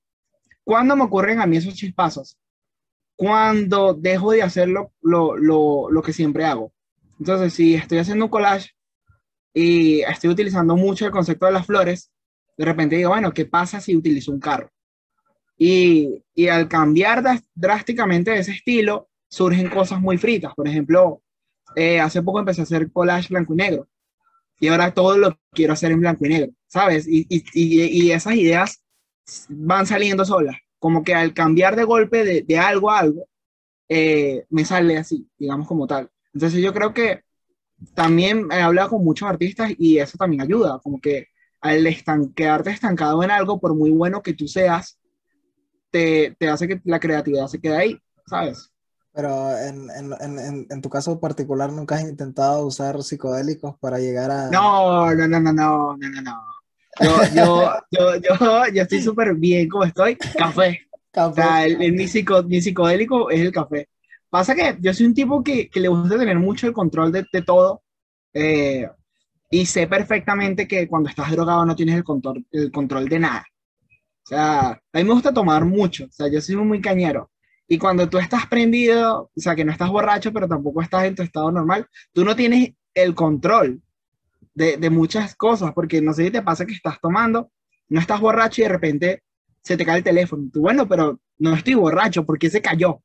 ¿Cuándo 0.64 0.96
me 0.96 1.04
ocurren 1.04 1.40
a 1.40 1.46
mí 1.46 1.56
esos 1.56 1.74
chispazos? 1.74 2.38
Cuando 3.16 3.94
dejo 3.94 4.32
de 4.32 4.42
hacer 4.42 4.68
lo, 4.68 4.92
lo, 5.00 5.36
lo, 5.36 5.90
lo 5.90 6.02
que 6.02 6.12
siempre 6.12 6.44
hago. 6.44 6.72
Entonces, 7.18 7.52
si 7.52 7.74
estoy 7.74 7.98
haciendo 7.98 8.26
un 8.26 8.30
collage 8.30 8.70
y 9.54 10.00
estoy 10.00 10.30
utilizando 10.30 10.76
mucho 10.76 11.06
el 11.06 11.12
concepto 11.12 11.46
de 11.46 11.52
las 11.52 11.66
flores, 11.66 12.10
de 12.56 12.64
repente 12.64 12.96
digo, 12.96 13.10
bueno, 13.10 13.32
¿qué 13.32 13.46
pasa 13.46 13.80
si 13.80 13.96
utilizo 13.96 14.32
un 14.32 14.40
carro? 14.40 14.70
Y, 15.58 16.22
y 16.34 16.48
al 16.48 16.68
cambiar 16.68 17.22
drásticamente 17.54 18.36
ese 18.38 18.52
estilo, 18.52 19.08
surgen 19.28 19.68
cosas 19.70 20.00
muy 20.00 20.18
fritas. 20.18 20.54
Por 20.54 20.68
ejemplo, 20.68 21.22
eh, 21.74 22.00
hace 22.00 22.22
poco 22.22 22.38
empecé 22.38 22.62
a 22.62 22.64
hacer 22.64 22.90
collage 22.92 23.28
blanco 23.28 23.54
y 23.54 23.56
negro. 23.56 23.88
Y 24.58 24.68
ahora 24.68 24.92
todo 24.94 25.18
lo 25.18 25.38
quiero 25.52 25.74
hacer 25.74 25.92
en 25.92 26.00
blanco 26.00 26.24
y 26.24 26.30
negro, 26.30 26.52
¿sabes? 26.66 27.06
Y, 27.06 27.26
y, 27.28 27.44
y, 27.52 28.10
esas 28.10 28.34
ideas 28.36 28.82
van 29.48 29.86
saliendo 29.86 30.24
solas. 30.24 30.56
Como 30.78 31.04
que 31.04 31.14
al 31.14 31.34
cambiar 31.34 31.76
de 31.76 31.84
golpe 31.84 32.24
de, 32.24 32.42
de 32.42 32.58
algo 32.58 32.90
a 32.90 33.00
algo, 33.00 33.28
eh, 33.88 34.46
me 34.48 34.64
sale 34.64 34.96
así, 34.96 35.28
digamos 35.38 35.66
como 35.68 35.86
tal. 35.86 36.10
Entonces 36.32 36.62
yo 36.62 36.72
creo 36.72 36.94
que 36.94 37.22
también 37.94 38.48
he 38.50 38.60
hablado 38.60 38.90
con 38.90 39.04
muchos 39.04 39.28
artistas 39.28 39.72
y 39.78 39.98
eso 39.98 40.16
también 40.16 40.42
ayuda, 40.42 40.80
como 40.82 41.00
que 41.00 41.28
al 41.60 41.86
estan 41.86 42.32
quedarte 42.32 42.70
estancado 42.70 43.22
en 43.22 43.30
algo, 43.30 43.60
por 43.60 43.74
muy 43.74 43.90
bueno 43.90 44.22
que 44.22 44.34
tú 44.34 44.48
seas, 44.48 44.98
te, 45.90 46.34
te 46.38 46.48
hace 46.48 46.68
que 46.68 46.80
la 46.84 47.00
creatividad 47.00 47.48
se 47.48 47.60
quede 47.60 47.76
ahí, 47.76 47.98
¿sabes? 48.26 48.70
Pero 49.16 49.56
en, 49.56 49.88
en, 49.90 50.38
en, 50.38 50.66
en 50.68 50.82
tu 50.82 50.90
caso 50.90 51.18
particular, 51.18 51.72
¿nunca 51.72 51.94
has 51.94 52.02
intentado 52.02 52.66
usar 52.66 53.02
psicodélicos 53.02 53.74
para 53.78 53.98
llegar 53.98 54.30
a... 54.30 54.50
No, 54.50 55.14
no, 55.14 55.26
no, 55.26 55.40
no, 55.40 55.52
no, 55.54 55.96
no, 55.96 56.08
no, 56.10 56.20
no. 56.20 56.56
Yo, 57.00 57.22
yo, 57.34 57.72
yo, 57.90 58.16
yo, 58.16 58.66
yo 58.74 58.82
estoy 58.82 59.00
súper 59.00 59.34
bien 59.34 59.70
como 59.70 59.84
estoy. 59.84 60.16
Café. 60.16 60.82
O 61.14 61.32
sea, 61.32 61.64
el, 61.64 61.80
el, 61.80 61.92
mi, 61.94 62.06
psico, 62.06 62.42
mi 62.42 62.60
psicodélico 62.60 63.30
es 63.30 63.40
el 63.40 63.52
café. 63.52 63.88
Pasa 64.28 64.54
que 64.54 64.76
yo 64.80 64.92
soy 64.92 65.06
un 65.06 65.14
tipo 65.14 65.42
que, 65.42 65.70
que 65.70 65.80
le 65.80 65.88
gusta 65.88 66.18
tener 66.18 66.38
mucho 66.38 66.66
el 66.66 66.74
control 66.74 67.10
de, 67.10 67.24
de 67.32 67.40
todo. 67.40 67.82
Eh, 68.34 68.86
y 69.50 69.64
sé 69.64 69.86
perfectamente 69.86 70.68
que 70.68 70.86
cuando 70.86 71.08
estás 71.08 71.30
drogado 71.30 71.64
no 71.64 71.74
tienes 71.74 71.96
el 71.96 72.04
control, 72.04 72.44
el 72.50 72.70
control 72.70 73.08
de 73.08 73.18
nada. 73.18 73.46
O 74.24 74.28
sea, 74.28 74.72
a 74.72 74.98
mí 74.98 75.04
me 75.04 75.14
gusta 75.14 75.32
tomar 75.32 75.64
mucho. 75.64 76.04
O 76.04 76.12
sea, 76.12 76.30
yo 76.30 76.38
soy 76.42 76.56
muy 76.56 76.82
cañero. 76.82 77.30
Y 77.68 77.78
cuando 77.78 78.08
tú 78.08 78.18
estás 78.18 78.46
prendido, 78.46 79.30
o 79.36 79.40
sea, 79.40 79.54
que 79.54 79.64
no 79.64 79.72
estás 79.72 79.88
borracho, 79.88 80.32
pero 80.32 80.48
tampoco 80.48 80.82
estás 80.82 81.04
en 81.04 81.14
tu 81.14 81.22
estado 81.22 81.50
normal, 81.50 81.86
tú 82.12 82.24
no 82.24 82.36
tienes 82.36 82.74
el 82.94 83.14
control 83.14 83.82
de, 84.54 84.76
de, 84.76 84.90
muchas 84.90 85.34
cosas, 85.34 85.72
porque 85.74 86.00
no 86.00 86.12
sé 86.12 86.26
si 86.26 86.30
te 86.30 86.42
pasa 86.42 86.64
que 86.64 86.72
estás 86.72 87.00
tomando, 87.00 87.50
no 87.88 88.00
estás 88.00 88.20
borracho 88.20 88.60
y 88.60 88.64
de 88.64 88.70
repente 88.70 89.22
se 89.62 89.76
te 89.76 89.84
cae 89.84 89.98
el 89.98 90.04
teléfono. 90.04 90.48
Tú, 90.52 90.60
bueno, 90.60 90.88
pero 90.88 91.20
no 91.38 91.54
estoy 91.54 91.74
borracho, 91.74 92.24
¿por 92.24 92.38
qué 92.38 92.48
se 92.48 92.62
cayó? 92.62 93.02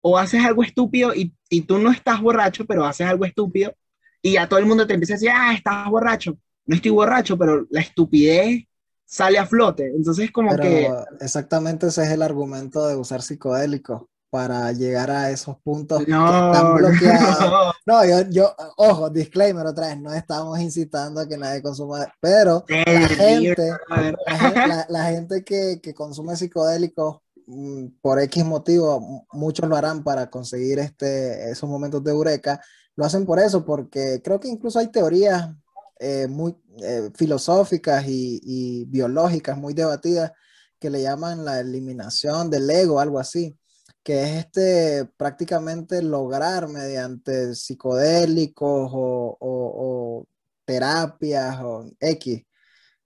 O 0.00 0.16
haces 0.16 0.44
algo 0.44 0.62
estúpido 0.62 1.14
y, 1.14 1.34
y 1.50 1.62
tú 1.62 1.78
no 1.78 1.90
estás 1.90 2.20
borracho, 2.20 2.64
pero 2.64 2.84
haces 2.84 3.06
algo 3.08 3.24
estúpido 3.24 3.74
y 4.22 4.32
ya 4.32 4.48
todo 4.48 4.58
el 4.58 4.66
mundo 4.66 4.86
te 4.86 4.94
empieza 4.94 5.14
a 5.14 5.16
decir, 5.16 5.30
ah, 5.32 5.52
estás 5.54 5.88
borracho. 5.88 6.38
No 6.66 6.76
estoy 6.76 6.90
borracho, 6.90 7.38
pero 7.38 7.66
la 7.70 7.80
estupidez 7.80 8.65
sale 9.06 9.38
a 9.38 9.46
flote. 9.46 9.86
Entonces, 9.86 10.30
como 10.30 10.50
pero 10.50 10.62
que. 10.62 10.92
Exactamente 11.20 11.86
ese 11.86 12.02
es 12.02 12.10
el 12.10 12.22
argumento 12.22 12.86
de 12.86 12.96
usar 12.96 13.22
psicodélicos 13.22 14.02
para 14.28 14.70
llegar 14.72 15.10
a 15.10 15.30
esos 15.30 15.56
puntos 15.60 16.06
no, 16.06 16.26
que 16.26 16.46
están 16.46 16.76
bloqueados. 16.76 17.40
No, 17.40 17.72
no 17.86 18.04
yo, 18.04 18.28
yo, 18.28 18.54
ojo, 18.76 19.08
disclaimer 19.08 19.64
otra 19.64 19.86
vez, 19.86 20.00
no 20.00 20.12
estamos 20.12 20.58
incitando 20.58 21.20
a 21.20 21.28
que 21.28 21.38
nadie 21.38 21.62
consuma, 21.62 22.06
pero 22.20 22.64
sí, 22.68 22.74
la 22.84 23.08
gente, 23.08 23.70
la, 23.88 24.36
gente, 24.36 24.66
la, 24.66 24.86
la 24.88 25.04
gente 25.04 25.44
que, 25.44 25.80
que, 25.80 25.94
consume 25.94 26.36
psicodélicos 26.36 27.18
mm, 27.46 27.86
por 28.02 28.20
X 28.20 28.44
motivo, 28.44 29.26
muchos 29.32 29.68
lo 29.68 29.76
harán 29.76 30.02
para 30.02 30.28
conseguir 30.28 30.80
este, 30.80 31.50
esos 31.50 31.70
momentos 31.70 32.02
de 32.02 32.10
eureka, 32.10 32.60
lo 32.96 33.04
hacen 33.04 33.24
por 33.24 33.38
eso, 33.38 33.64
porque 33.64 34.20
creo 34.22 34.40
que 34.40 34.48
incluso 34.48 34.78
hay 34.80 34.88
teorías 34.88 35.50
eh, 35.98 36.26
muy 36.28 36.56
eh, 36.82 37.10
filosóficas 37.14 38.04
y, 38.06 38.84
biológicas 38.86 39.56
muy 39.56 39.74
debatidas 39.74 40.32
que 40.78 40.90
le 40.90 41.02
llaman 41.02 41.44
la 41.44 41.60
eliminación 41.60 42.50
del 42.50 42.68
ego, 42.70 43.00
algo 43.00 43.18
así, 43.18 43.58
que 44.02 44.22
es 44.22 44.30
este 44.44 45.06
prácticamente 45.16 46.02
lograr 46.02 46.68
mediante 46.68 47.54
psicodélicos 47.54 48.90
o, 48.92 49.36
o, 49.40 50.20
o 50.20 50.26
terapias 50.64 51.58
o 51.62 51.90
X, 52.00 52.42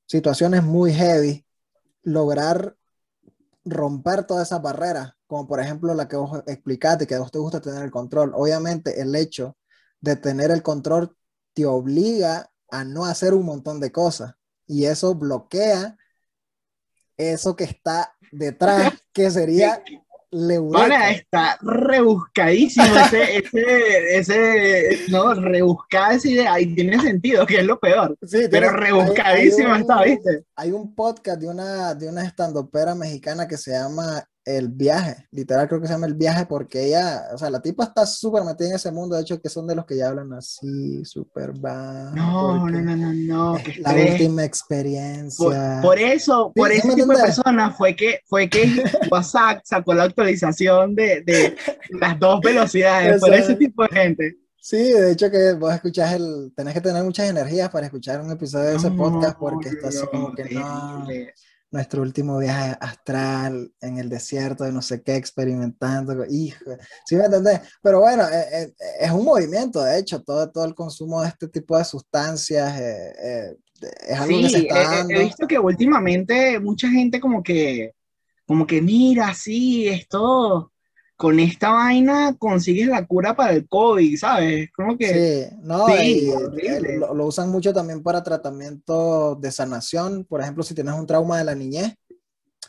situaciones 0.07 0.63
muy 0.63 0.93
heavy, 0.93 1.47
lograr 2.03 2.77
romper 3.65 4.25
todas 4.25 4.49
esas 4.49 4.63
barreras 4.63 5.15
como 5.31 5.47
por 5.47 5.61
ejemplo 5.61 5.95
la 5.95 6.09
que 6.09 6.17
vos 6.17 6.43
explicaste, 6.45 7.07
que 7.07 7.15
a 7.15 7.21
vos 7.21 7.31
te 7.31 7.39
gusta 7.39 7.61
tener 7.61 7.85
el 7.85 7.93
control. 7.93 8.33
Obviamente 8.35 9.01
el 9.01 9.15
hecho 9.15 9.57
de 10.01 10.17
tener 10.17 10.51
el 10.51 10.61
control 10.61 11.17
te 11.55 11.67
obliga 11.67 12.50
a 12.71 12.85
no 12.85 13.05
hacer 13.05 13.35
un 13.35 13.45
montón 13.45 13.81
de 13.81 13.93
cosas. 13.93 14.35
Y 14.67 14.85
eso 14.85 15.15
bloquea 15.15 15.97
eso 17.21 17.55
que 17.55 17.65
está 17.65 18.15
detrás, 18.33 18.93
que 19.13 19.31
sería 19.31 19.83
Para, 20.73 21.11
está 21.11 21.59
rebuscadísimo 21.61 22.87
ese, 22.87 23.39
ese, 23.49 24.19
ese, 24.19 25.11
no, 25.11 25.35
rebuscada 25.35 26.15
esa 26.15 26.29
idea, 26.29 26.61
y 26.61 26.75
tiene 26.75 27.01
sentido, 27.01 27.45
que 27.45 27.59
es 27.59 27.65
lo 27.65 27.81
peor, 27.81 28.17
sí, 28.23 28.47
pero 28.51 28.71
rebuscadísimo 28.71 29.75
está, 29.75 30.03
¿viste? 30.03 30.45
Hay 30.55 30.71
un 30.71 30.95
podcast 30.95 31.41
de 31.41 31.49
una, 31.49 31.95
de 31.95 32.09
una 32.09 32.25
estandopera 32.25 32.95
mexicana 32.95 33.49
que 33.49 33.57
se 33.57 33.73
llama 33.73 34.25
el 34.45 34.69
viaje, 34.69 35.27
literal 35.31 35.69
creo 35.69 35.81
que 35.81 35.87
se 35.87 35.93
llama 35.93 36.07
el 36.07 36.15
viaje 36.15 36.47
porque 36.47 36.87
ella, 36.87 37.29
o 37.33 37.39
sea, 37.39 37.51
la 37.51 37.61
tipa 37.61 37.85
está 37.85 38.07
súper 38.07 38.43
metida 38.43 38.69
en 38.69 38.75
ese 38.75 38.91
mundo, 38.91 39.15
de 39.15 39.23
hecho 39.23 39.41
que 39.41 39.49
son 39.49 39.67
de 39.67 39.75
los 39.75 39.85
que 39.85 39.97
ya 39.97 40.09
hablan 40.09 40.33
así, 40.33 41.05
súper 41.05 41.53
bajo. 41.53 42.15
No, 42.15 42.69
no, 42.69 42.81
no, 42.81 42.97
no, 42.97 43.13
no. 43.13 43.59
la 43.79 43.93
última 43.93 44.45
experiencia. 44.45 45.81
Por, 45.83 45.99
eso, 45.99 46.53
por 46.55 46.73
ese 46.73 46.95
tipo 46.95 47.13
de 47.13 47.23
personas 47.23 47.77
fue 47.77 47.95
que, 47.95 48.21
fue 48.27 48.49
que 48.49 48.83
WhatsApp 49.11 49.61
sacó 49.65 49.95
la 49.95 50.05
actualización 50.05 50.95
de, 50.95 51.23
de 51.23 51.57
las 51.91 52.19
dos 52.19 52.41
velocidades, 52.41 53.21
por 53.21 53.35
ese 53.35 53.55
tipo 53.57 53.83
de 53.85 53.89
gente. 53.89 54.37
Sí, 54.63 54.93
de 54.93 55.13
hecho 55.13 55.31
que 55.31 55.55
vos 55.55 55.73
escuchás 55.73 56.13
el, 56.15 56.53
tenés 56.55 56.75
que 56.75 56.83
tener 56.83 57.03
muchas 57.03 57.29
energías 57.31 57.71
para 57.71 57.87
escuchar 57.87 58.21
un 58.21 58.31
episodio 58.31 58.71
de 58.71 58.77
ese 58.77 58.91
podcast 58.91 59.39
porque 59.39 59.71
está 59.71 59.89
así 59.89 60.07
como 60.11 60.35
que 60.35 60.45
no 60.51 61.07
nuestro 61.71 62.03
último 62.03 62.39
viaje 62.39 62.77
astral 62.81 63.73
en 63.81 63.99
el 63.99 64.09
desierto 64.09 64.65
de 64.65 64.73
no 64.73 64.83
sé 64.83 65.03
qué, 65.03 65.17
experimentando, 65.17 66.25
hijo, 66.29 66.65
¿sí 67.07 67.17
me 67.17 67.25
entendés? 67.25 67.61
Pero 67.83 68.01
bueno, 68.01 68.25
eh, 68.25 68.63
eh, 68.63 68.73
es 69.01 69.11
un 69.11 69.25
movimiento, 69.25 69.83
de 69.83 69.99
hecho, 69.99 70.23
todo, 70.23 70.51
todo 70.51 70.65
el 70.65 70.75
consumo 70.75 71.23
de 71.23 71.29
este 71.29 71.49
tipo 71.49 71.79
de 71.79 71.85
sustancias 71.85 72.81
eh, 72.81 73.57
es 74.09 74.21
algo 74.21 74.41
que 74.41 74.49
se 74.49 74.59
está 74.59 74.83
dando. 74.83 75.15
He, 75.15 75.25
visto 75.25 75.47
que 75.47 75.59
últimamente 75.59 76.59
mucha 76.59 76.89
gente 76.89 77.21
como 77.21 77.43
que, 77.43 77.93
como 78.47 78.67
que 78.67 78.83
mira, 78.83 79.33
sí, 79.35 79.89
esto 79.89 80.70
con 81.21 81.39
esta 81.39 81.71
vaina 81.73 82.35
consigues 82.39 82.89
la 82.89 83.07
cura 83.07 83.37
para 83.37 83.53
el 83.53 83.69
COVID, 83.69 84.17
¿sabes? 84.17 84.71
Como 84.75 84.97
que... 84.97 85.51
Sí, 85.51 85.57
no, 85.61 85.87
y, 86.03 86.31
eh, 86.31 86.97
lo, 86.97 87.27
usan 87.27 87.51
mucho 87.51 87.75
también 87.75 88.03
para 88.03 88.23
tratamiento 88.23 89.35
de 89.35 89.53
sanación. 89.53 90.25
Por 90.25 90.41
ejemplo, 90.41 90.63
si 90.63 90.75
tienes 90.75 90.95
un 90.95 91.07
trauma 91.07 91.37
de 91.37 91.45
la 91.45 91.55
niñez, 91.55 91.95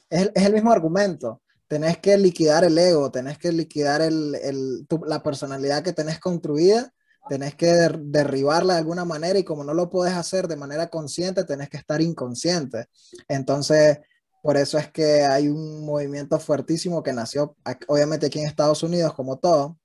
es, 0.10 0.30
es 0.36 0.46
el 0.46 0.52
mismo 0.52 0.70
argumento. 0.70 1.42
Tenés 1.70 2.00
que 2.00 2.18
liquidar 2.18 2.66
el 2.66 2.78
ego, 2.78 3.10
tenés 3.10 3.38
que 3.38 3.54
liquidar 3.54 4.02
el, 4.02 4.36
el, 4.36 4.86
la 5.08 5.24
personalidad 5.24 5.82
que 5.82 5.94
tenés 5.94 6.20
construida, 6.20 6.92
tenés 7.30 7.56
que 7.56 7.68
derribarla 8.02 8.74
de 8.74 8.80
alguna 8.80 9.06
manera 9.06 9.40
y 9.40 9.46
como 9.46 9.64
no 9.64 9.74
lo 9.74 9.90
puedes 9.90 10.14
hacer 10.14 10.50
de 10.50 10.58
manera 10.58 10.88
consciente, 10.88 11.46
tenés 11.46 11.70
que 11.70 11.78
estar 11.78 12.02
inconsciente. 12.02 12.88
Entonces, 13.30 14.00
por 14.42 14.58
eso 14.58 14.78
es 14.78 14.92
que 14.92 15.24
hay 15.24 15.48
un 15.48 15.86
movimiento 15.86 16.40
fuertísimo 16.40 17.04
que 17.04 17.14
nació, 17.14 17.56
obviamente 17.88 18.26
aquí 18.26 18.40
en 18.40 18.48
Estados 18.48 18.82
Unidos, 18.82 19.14
como 19.14 19.38
todo, 19.38 19.78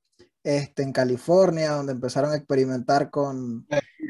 este, 0.42 0.84
en 0.84 0.92
California, 0.92 1.72
donde 1.72 1.92
empezaron 1.92 2.30
a 2.30 2.36
experimentar 2.36 3.10
con 3.10 3.66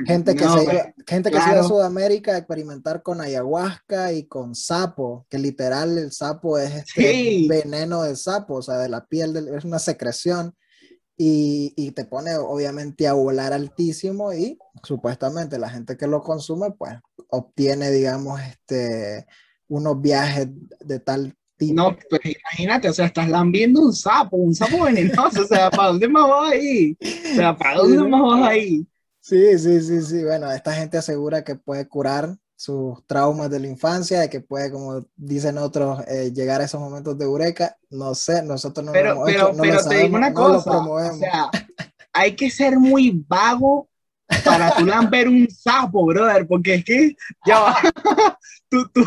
gente 0.06 0.36
que, 0.36 0.44
se, 0.44 0.94
gente 1.06 1.30
que 1.30 1.40
se 1.40 1.50
iba 1.50 1.60
a 1.60 1.64
Sudamérica 1.64 2.32
a 2.32 2.38
experimentar 2.38 3.02
con 3.02 3.22
ayahuasca 3.22 4.12
y 4.12 4.26
con 4.26 4.54
sapo, 4.54 5.26
que 5.30 5.38
literal 5.38 5.96
el 5.96 6.12
sapo 6.12 6.58
es 6.58 6.74
este 6.74 7.46
veneno 7.48 8.02
del 8.02 8.18
sapo, 8.18 8.56
o 8.56 8.62
sea, 8.62 8.76
de 8.76 8.90
la 8.90 9.06
piel, 9.06 9.48
es 9.48 9.64
una 9.64 9.78
secreción. 9.78 10.54
Y, 11.18 11.72
y, 11.76 11.92
te 11.92 12.04
pone 12.04 12.36
obviamente 12.36 13.08
a 13.08 13.14
volar 13.14 13.54
altísimo 13.54 14.34
y 14.34 14.58
supuestamente 14.82 15.58
la 15.58 15.70
gente 15.70 15.96
que 15.96 16.06
lo 16.06 16.20
consume 16.20 16.72
pues 16.72 16.92
obtiene 17.30 17.90
digamos 17.90 18.38
este 18.42 19.26
unos 19.68 20.00
viajes 20.00 20.48
de 20.80 21.00
tal 21.00 21.34
tipo. 21.56 21.74
No, 21.74 21.96
pues 22.10 22.20
imagínate, 22.24 22.88
o 22.88 22.92
sea, 22.92 23.06
estás 23.06 23.28
lambiendo 23.28 23.80
un 23.80 23.92
sapo, 23.92 24.36
un 24.36 24.54
sapo 24.54 24.84
venenoso, 24.84 25.42
o 25.42 25.46
sea, 25.46 25.70
¿para 25.70 25.88
dónde 25.88 26.08
más 26.08 26.28
vas 26.28 26.52
ahí? 26.52 26.96
O 27.00 27.34
sea, 27.34 27.56
¿para 27.56 27.78
dónde 27.78 28.08
más 28.08 28.22
vas 28.22 28.48
ahí? 28.48 28.86
Sí, 29.20 29.58
sí, 29.58 29.80
sí, 29.80 30.02
sí. 30.02 30.24
Bueno, 30.24 30.52
esta 30.52 30.72
gente 30.72 30.98
asegura 30.98 31.42
que 31.42 31.56
puede 31.56 31.88
curar 31.88 32.36
sus 32.54 33.04
traumas 33.06 33.50
de 33.50 33.60
la 33.60 33.66
infancia, 33.66 34.20
de 34.20 34.30
que 34.30 34.40
puede, 34.40 34.70
como 34.70 35.04
dicen 35.14 35.58
otros, 35.58 36.00
eh, 36.08 36.32
llegar 36.32 36.60
a 36.60 36.64
esos 36.64 36.80
momentos 36.80 37.18
de 37.18 37.24
eureka. 37.24 37.76
No 37.90 38.14
sé, 38.14 38.42
nosotros 38.42 38.86
no 38.86 38.92
pero, 38.92 39.08
lo 39.08 39.12
hemos 39.14 39.26
pero, 39.26 39.38
hecho, 39.38 39.52
no 39.52 39.62
pero 39.62 39.84
te 39.84 39.96
digo 39.96 40.16
una 40.16 40.32
cosa, 40.32 40.78
o 40.78 41.18
sea, 41.18 41.50
hay 42.12 42.36
que 42.36 42.50
ser 42.50 42.78
muy 42.78 43.24
vago 43.26 43.88
para 44.44 44.74
tú 44.76 44.86
lamber 44.86 45.28
un 45.28 45.48
sapo, 45.50 46.06
brother, 46.06 46.46
porque 46.46 46.74
es 46.74 46.84
que 46.84 47.16
ya 47.46 47.60
va, 47.60 47.76
tú, 48.68 48.88
tú, 48.92 49.04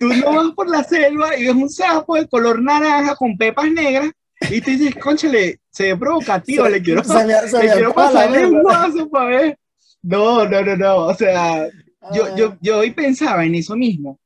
tú 0.00 0.08
no 0.08 0.34
vas 0.34 0.54
por 0.54 0.68
la 0.68 0.84
selva 0.84 1.36
y 1.36 1.44
ves 1.44 1.54
un 1.54 1.68
sapo 1.68 2.16
de 2.16 2.26
color 2.28 2.62
naranja 2.62 3.14
con 3.16 3.36
pepas 3.36 3.70
negras 3.70 4.10
y 4.50 4.60
te 4.60 4.72
dices, 4.72 4.96
conchale, 4.96 5.60
se 5.70 5.84
ve 5.84 5.96
provocativo, 5.96 6.68
le 6.68 6.82
quiero, 6.82 7.04
se 7.04 7.24
me, 7.24 7.34
se 7.48 7.62
le 7.62 7.72
quiero 7.72 7.94
pasarle 7.94 8.46
un 8.46 8.62
vaso 8.62 9.08
para 9.08 9.26
ver. 9.26 9.58
No, 10.02 10.48
no, 10.48 10.62
no, 10.62 10.76
no, 10.76 10.96
o 11.06 11.14
sea, 11.14 11.68
yo, 12.12 12.36
yo, 12.36 12.56
yo 12.60 12.78
hoy 12.78 12.90
pensaba 12.90 13.44
en 13.44 13.54
eso 13.54 13.76
mismo, 13.76 14.18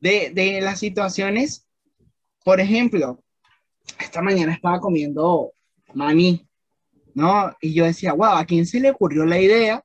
de, 0.00 0.30
de 0.32 0.60
las 0.60 0.78
situaciones, 0.78 1.66
por 2.44 2.60
ejemplo, 2.60 3.22
esta 4.00 4.22
mañana 4.22 4.54
estaba 4.54 4.80
comiendo 4.80 5.52
maní, 5.92 6.47
¿no? 7.18 7.52
Y 7.60 7.74
yo 7.74 7.84
decía, 7.84 8.12
wow, 8.12 8.36
¿a 8.36 8.44
quién 8.44 8.64
se 8.64 8.78
le 8.78 8.92
ocurrió 8.92 9.26
la 9.26 9.40
idea 9.40 9.82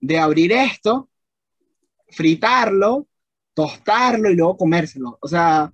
de 0.00 0.18
abrir 0.18 0.50
esto, 0.52 1.10
fritarlo, 2.08 3.06
tostarlo 3.52 4.30
y 4.30 4.34
luego 4.34 4.56
comérselo? 4.56 5.18
O 5.20 5.28
sea, 5.28 5.70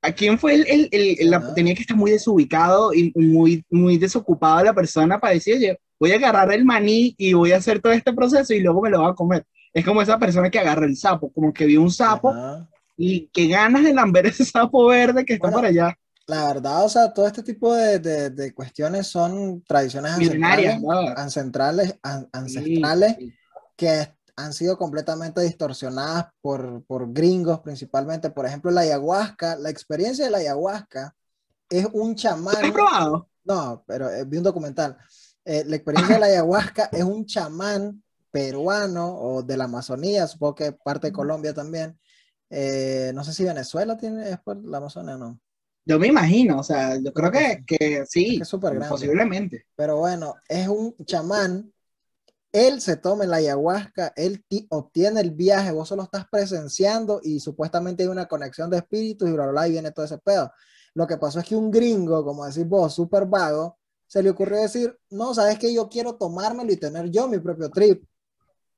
¿a 0.00 0.12
quién 0.12 0.38
fue 0.38 0.54
el, 0.54 0.66
el, 0.66 0.88
el, 0.90 1.54
tenía 1.54 1.74
que 1.74 1.82
estar 1.82 1.96
muy 1.96 2.10
desubicado 2.10 2.94
y 2.94 3.12
muy, 3.14 3.66
muy 3.68 3.98
desocupado 3.98 4.64
la 4.64 4.72
persona 4.72 5.20
para 5.20 5.34
decir, 5.34 5.56
oye, 5.56 5.78
voy 6.00 6.12
a 6.12 6.16
agarrar 6.16 6.50
el 6.54 6.64
maní 6.64 7.14
y 7.18 7.34
voy 7.34 7.52
a 7.52 7.58
hacer 7.58 7.82
todo 7.82 7.92
este 7.92 8.14
proceso 8.14 8.54
y 8.54 8.60
luego 8.60 8.80
me 8.80 8.88
lo 8.88 9.02
voy 9.02 9.10
a 9.10 9.14
comer? 9.14 9.44
Es 9.74 9.84
como 9.84 10.00
esa 10.00 10.18
persona 10.18 10.48
que 10.48 10.58
agarra 10.58 10.86
el 10.86 10.96
sapo, 10.96 11.30
como 11.34 11.52
que 11.52 11.66
vio 11.66 11.82
un 11.82 11.90
sapo 11.90 12.34
y 12.96 13.26
que 13.26 13.46
ganas 13.48 13.84
de 13.84 13.92
lamber 13.92 14.24
ese 14.28 14.46
sapo 14.46 14.86
verde 14.86 15.26
que 15.26 15.34
está 15.34 15.50
por 15.50 15.66
allá. 15.66 15.98
La 16.26 16.46
verdad, 16.46 16.84
o 16.84 16.88
sea, 16.88 17.12
todo 17.12 17.26
este 17.26 17.42
tipo 17.42 17.74
de, 17.74 17.98
de, 17.98 18.54
cuestiones 18.54 19.06
son 19.08 19.62
tradiciones 19.62 20.12
ancestrales, 20.12 20.80
ancestrales, 21.16 21.98
ancestrales 22.32 23.16
que 23.76 24.14
han 24.36 24.52
sido 24.52 24.76
completamente 24.78 25.42
distorsionadas 25.42 26.26
por, 26.40 26.82
por 26.84 27.12
gringos 27.12 27.60
principalmente. 27.60 28.30
Por 28.30 28.46
ejemplo, 28.46 28.70
la 28.70 28.82
ayahuasca, 28.82 29.56
la 29.56 29.70
experiencia 29.70 30.24
de 30.24 30.30
la 30.30 30.38
ayahuasca 30.38 31.14
es 31.68 31.86
un 31.92 32.14
chamán. 32.14 32.56
¿Has 32.56 32.72
probado? 32.72 33.28
No, 33.44 33.84
pero 33.86 34.10
eh, 34.10 34.24
vi 34.24 34.38
un 34.38 34.44
documental. 34.44 34.96
Eh, 35.44 35.64
la 35.66 35.76
experiencia 35.76 36.14
de 36.14 36.20
la 36.20 36.26
ayahuasca 36.26 36.84
es 36.92 37.04
un 37.04 37.26
chamán 37.26 38.02
peruano 38.30 39.14
o 39.16 39.42
de 39.42 39.56
la 39.56 39.64
Amazonía, 39.64 40.26
supongo 40.26 40.56
que 40.56 40.72
parte 40.72 41.08
de 41.08 41.12
Colombia 41.12 41.54
también. 41.54 41.98
Eh, 42.50 43.12
no 43.14 43.22
sé 43.24 43.32
si 43.32 43.44
Venezuela 43.44 43.96
tiene, 43.96 44.30
es 44.30 44.40
por 44.40 44.56
la 44.64 44.78
Amazonía 44.78 45.14
o 45.14 45.18
no. 45.18 45.40
Yo 45.86 45.98
me 45.98 46.06
imagino, 46.06 46.60
o 46.60 46.62
sea, 46.62 46.96
yo 46.96 47.12
creo 47.12 47.30
que, 47.30 47.62
que 47.66 48.04
sí, 48.06 48.40
es 48.40 48.88
posiblemente. 48.88 49.66
Pero 49.76 49.98
bueno, 49.98 50.34
es 50.48 50.66
un 50.66 50.94
chamán, 51.04 51.72
él 52.52 52.80
se 52.80 52.96
toma 52.96 53.26
la 53.26 53.36
ayahuasca, 53.36 54.12
él 54.16 54.44
obtiene 54.70 55.20
el 55.20 55.32
viaje, 55.32 55.72
vos 55.72 55.88
solo 55.88 56.04
estás 56.04 56.26
presenciando 56.30 57.20
y 57.22 57.40
supuestamente 57.40 58.02
hay 58.02 58.08
una 58.08 58.26
conexión 58.26 58.70
de 58.70 58.78
espíritus 58.78 59.28
y 59.28 59.32
bla, 59.32 59.44
bla, 59.44 59.52
bla, 59.52 59.68
y 59.68 59.72
viene 59.72 59.90
todo 59.90 60.06
ese 60.06 60.18
pedo. 60.18 60.50
Lo 60.94 61.06
que 61.06 61.18
pasó 61.18 61.40
es 61.40 61.46
que 61.46 61.56
un 61.56 61.70
gringo, 61.70 62.24
como 62.24 62.46
decís 62.46 62.66
vos, 62.66 62.94
súper 62.94 63.26
vago, 63.26 63.76
se 64.06 64.22
le 64.22 64.30
ocurrió 64.30 64.62
decir, 64.62 64.96
no, 65.10 65.34
sabes 65.34 65.58
que 65.58 65.74
yo 65.74 65.88
quiero 65.88 66.14
tomármelo 66.14 66.72
y 66.72 66.76
tener 66.76 67.10
yo 67.10 67.28
mi 67.28 67.38
propio 67.38 67.70
trip 67.70 68.04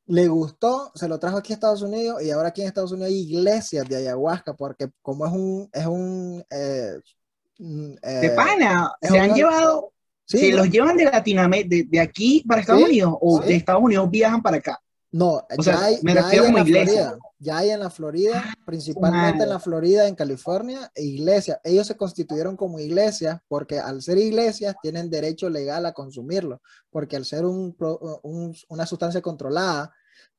le 0.06 0.28
gustó, 0.28 0.92
se 0.94 1.08
lo 1.08 1.18
trajo 1.18 1.38
aquí 1.38 1.52
a 1.52 1.56
Estados 1.56 1.82
Unidos 1.82 2.22
y 2.22 2.30
ahora 2.30 2.48
aquí 2.48 2.62
en 2.62 2.68
Estados 2.68 2.92
Unidos 2.92 3.08
hay 3.08 3.20
iglesias 3.20 3.88
de 3.88 3.96
ayahuasca 3.96 4.54
porque 4.54 4.88
como 5.02 5.26
es 5.26 5.32
un, 5.32 5.68
es 5.72 5.86
un... 5.86 6.44
Eh, 6.50 6.98
mm, 7.58 7.94
de 8.20 8.30
pana, 8.30 8.92
se 9.02 9.18
han 9.18 9.34
llevado, 9.34 9.92
sí, 10.24 10.38
se 10.38 10.52
los 10.52 10.70
llevan 10.70 10.96
de 10.96 11.06
Latinoamérica, 11.06 11.88
de, 11.90 12.00
aquí 12.00 12.44
para 12.46 12.60
Estados 12.60 12.84
Unidos 12.84 13.14
o 13.20 13.40
de 13.40 13.56
Estados 13.56 13.82
Unidos 13.82 14.10
viajan 14.10 14.42
para 14.42 14.58
acá. 14.58 14.80
No, 15.12 15.46
ya, 15.62 15.84
hay, 15.84 15.98
me 16.02 16.14
ya 16.14 16.28
hay 16.28 16.38
en 16.38 16.54
la 16.54 16.64
Florida, 16.64 17.18
ya 17.38 17.58
hay 17.58 17.70
en 17.70 17.80
la 17.80 17.90
Florida, 17.90 18.42
ah, 18.44 18.54
principalmente 18.66 19.44
en 19.44 19.48
la 19.48 19.60
Florida, 19.60 20.08
en 20.08 20.14
California, 20.14 20.90
iglesias. 20.96 21.58
Ellos 21.64 21.86
se 21.86 21.96
constituyeron 21.96 22.56
como 22.56 22.78
iglesias 22.80 23.40
porque 23.48 23.78
al 23.78 24.02
ser 24.02 24.18
iglesias 24.18 24.74
tienen 24.82 25.08
derecho 25.08 25.48
legal 25.48 25.86
a 25.86 25.92
consumirlo, 25.92 26.60
porque 26.90 27.16
al 27.16 27.24
ser 27.24 27.46
un, 27.46 27.74
una 28.68 28.86
sustancia 28.86 29.22
controlada, 29.22 29.92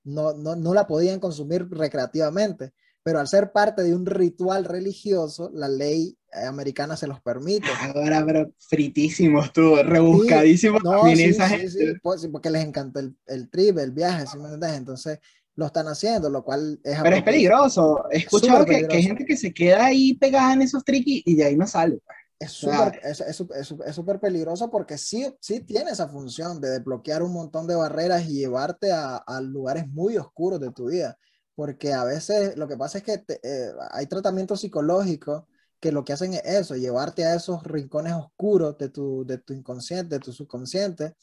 no, 0.03 0.33
no, 0.33 0.55
no 0.55 0.73
la 0.73 0.85
podían 0.85 1.19
consumir 1.19 1.67
recreativamente. 1.69 2.73
Pero 3.03 3.19
al 3.19 3.27
ser 3.27 3.53
parte 3.53 3.83
de 3.83 3.95
un 3.95 4.05
ritual 4.05 4.65
religioso, 4.65 5.49
la 5.53 5.69
ley 5.69 6.16
americana 6.33 6.97
se 6.97 7.07
los 7.07 7.21
permite. 7.21 7.67
Ahora, 7.95 8.23
pero 8.25 8.51
fritísimos 8.59 9.51
tú, 9.53 9.75
rebuscadísimos 9.77 10.83
no, 10.83 10.91
también 10.91 11.17
sí, 11.17 11.23
esa 11.25 11.47
sí, 11.47 11.55
gente. 11.55 11.69
sí, 11.71 11.93
pues, 12.01 12.21
sí, 12.21 12.27
porque 12.27 12.49
les 12.49 12.65
encanta 12.65 12.99
el, 12.99 13.15
el 13.27 13.49
trip, 13.49 13.77
el 13.79 13.91
viaje, 13.91 14.27
¿sí 14.27 14.37
me 14.37 14.43
entiendes? 14.45 14.73
Entonces 14.73 15.19
lo 15.55 15.65
están 15.65 15.87
haciendo, 15.87 16.29
lo 16.29 16.43
cual 16.43 16.79
es... 16.83 16.99
Pero 17.01 17.15
es 17.15 17.23
peligroso. 17.23 18.03
He 18.11 18.17
escuchado 18.17 18.65
que, 18.65 18.87
que 18.87 18.97
hay 18.97 19.03
gente 19.03 19.25
que 19.25 19.35
se 19.37 19.53
queda 19.53 19.85
ahí 19.87 20.13
pegada 20.13 20.53
en 20.53 20.61
esos 20.61 20.83
triquis 20.83 21.23
y 21.25 21.35
de 21.35 21.45
ahí 21.45 21.55
no 21.57 21.65
sale. 21.65 21.99
pues. 22.05 22.17
Es 22.39 22.51
súper 22.51 22.99
es, 23.03 23.19
es, 23.21 23.41
es 23.83 23.99
peligroso 24.21 24.69
porque 24.69 24.99
sí, 24.99 25.27
sí 25.41 25.61
tiene 25.61 25.89
esa 25.89 26.07
función 26.07 26.61
de 26.61 26.69
desbloquear 26.69 27.23
un 27.23 27.33
montón 27.33 27.65
de 27.65 27.73
barreras 27.75 28.29
y 28.29 28.33
llevarte 28.33 28.91
a, 28.91 29.15
a 29.17 29.41
lugares 29.41 29.87
muy 29.87 30.17
oscuros 30.17 30.59
de 30.59 30.71
tu 30.71 30.89
vida. 30.89 31.17
Porque 31.55 31.93
a 31.93 32.03
veces 32.03 32.55
lo 32.55 32.67
que 32.67 32.77
pasa 32.77 32.99
es 32.99 33.03
que 33.03 33.17
te- 33.17 33.39
eh, 33.41 33.71
hay 33.89 34.05
tratamientos 34.05 34.61
psicológicos 34.61 35.45
que 35.79 35.91
lo 35.91 36.03
que 36.03 36.13
hacen 36.13 36.33
es 36.33 36.43
eso, 36.45 36.75
llevarte 36.75 37.25
a 37.25 37.35
esos 37.35 37.63
rincones 37.63 38.13
oscuros 38.13 38.77
de 38.77 38.89
tu, 38.89 39.25
de 39.25 39.37
tu 39.37 39.53
inconsciente, 39.53 40.15
de 40.15 40.19
tu 40.19 40.33
subconsciente, 40.33 41.15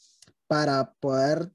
para 0.47 0.93
poder 0.99 1.51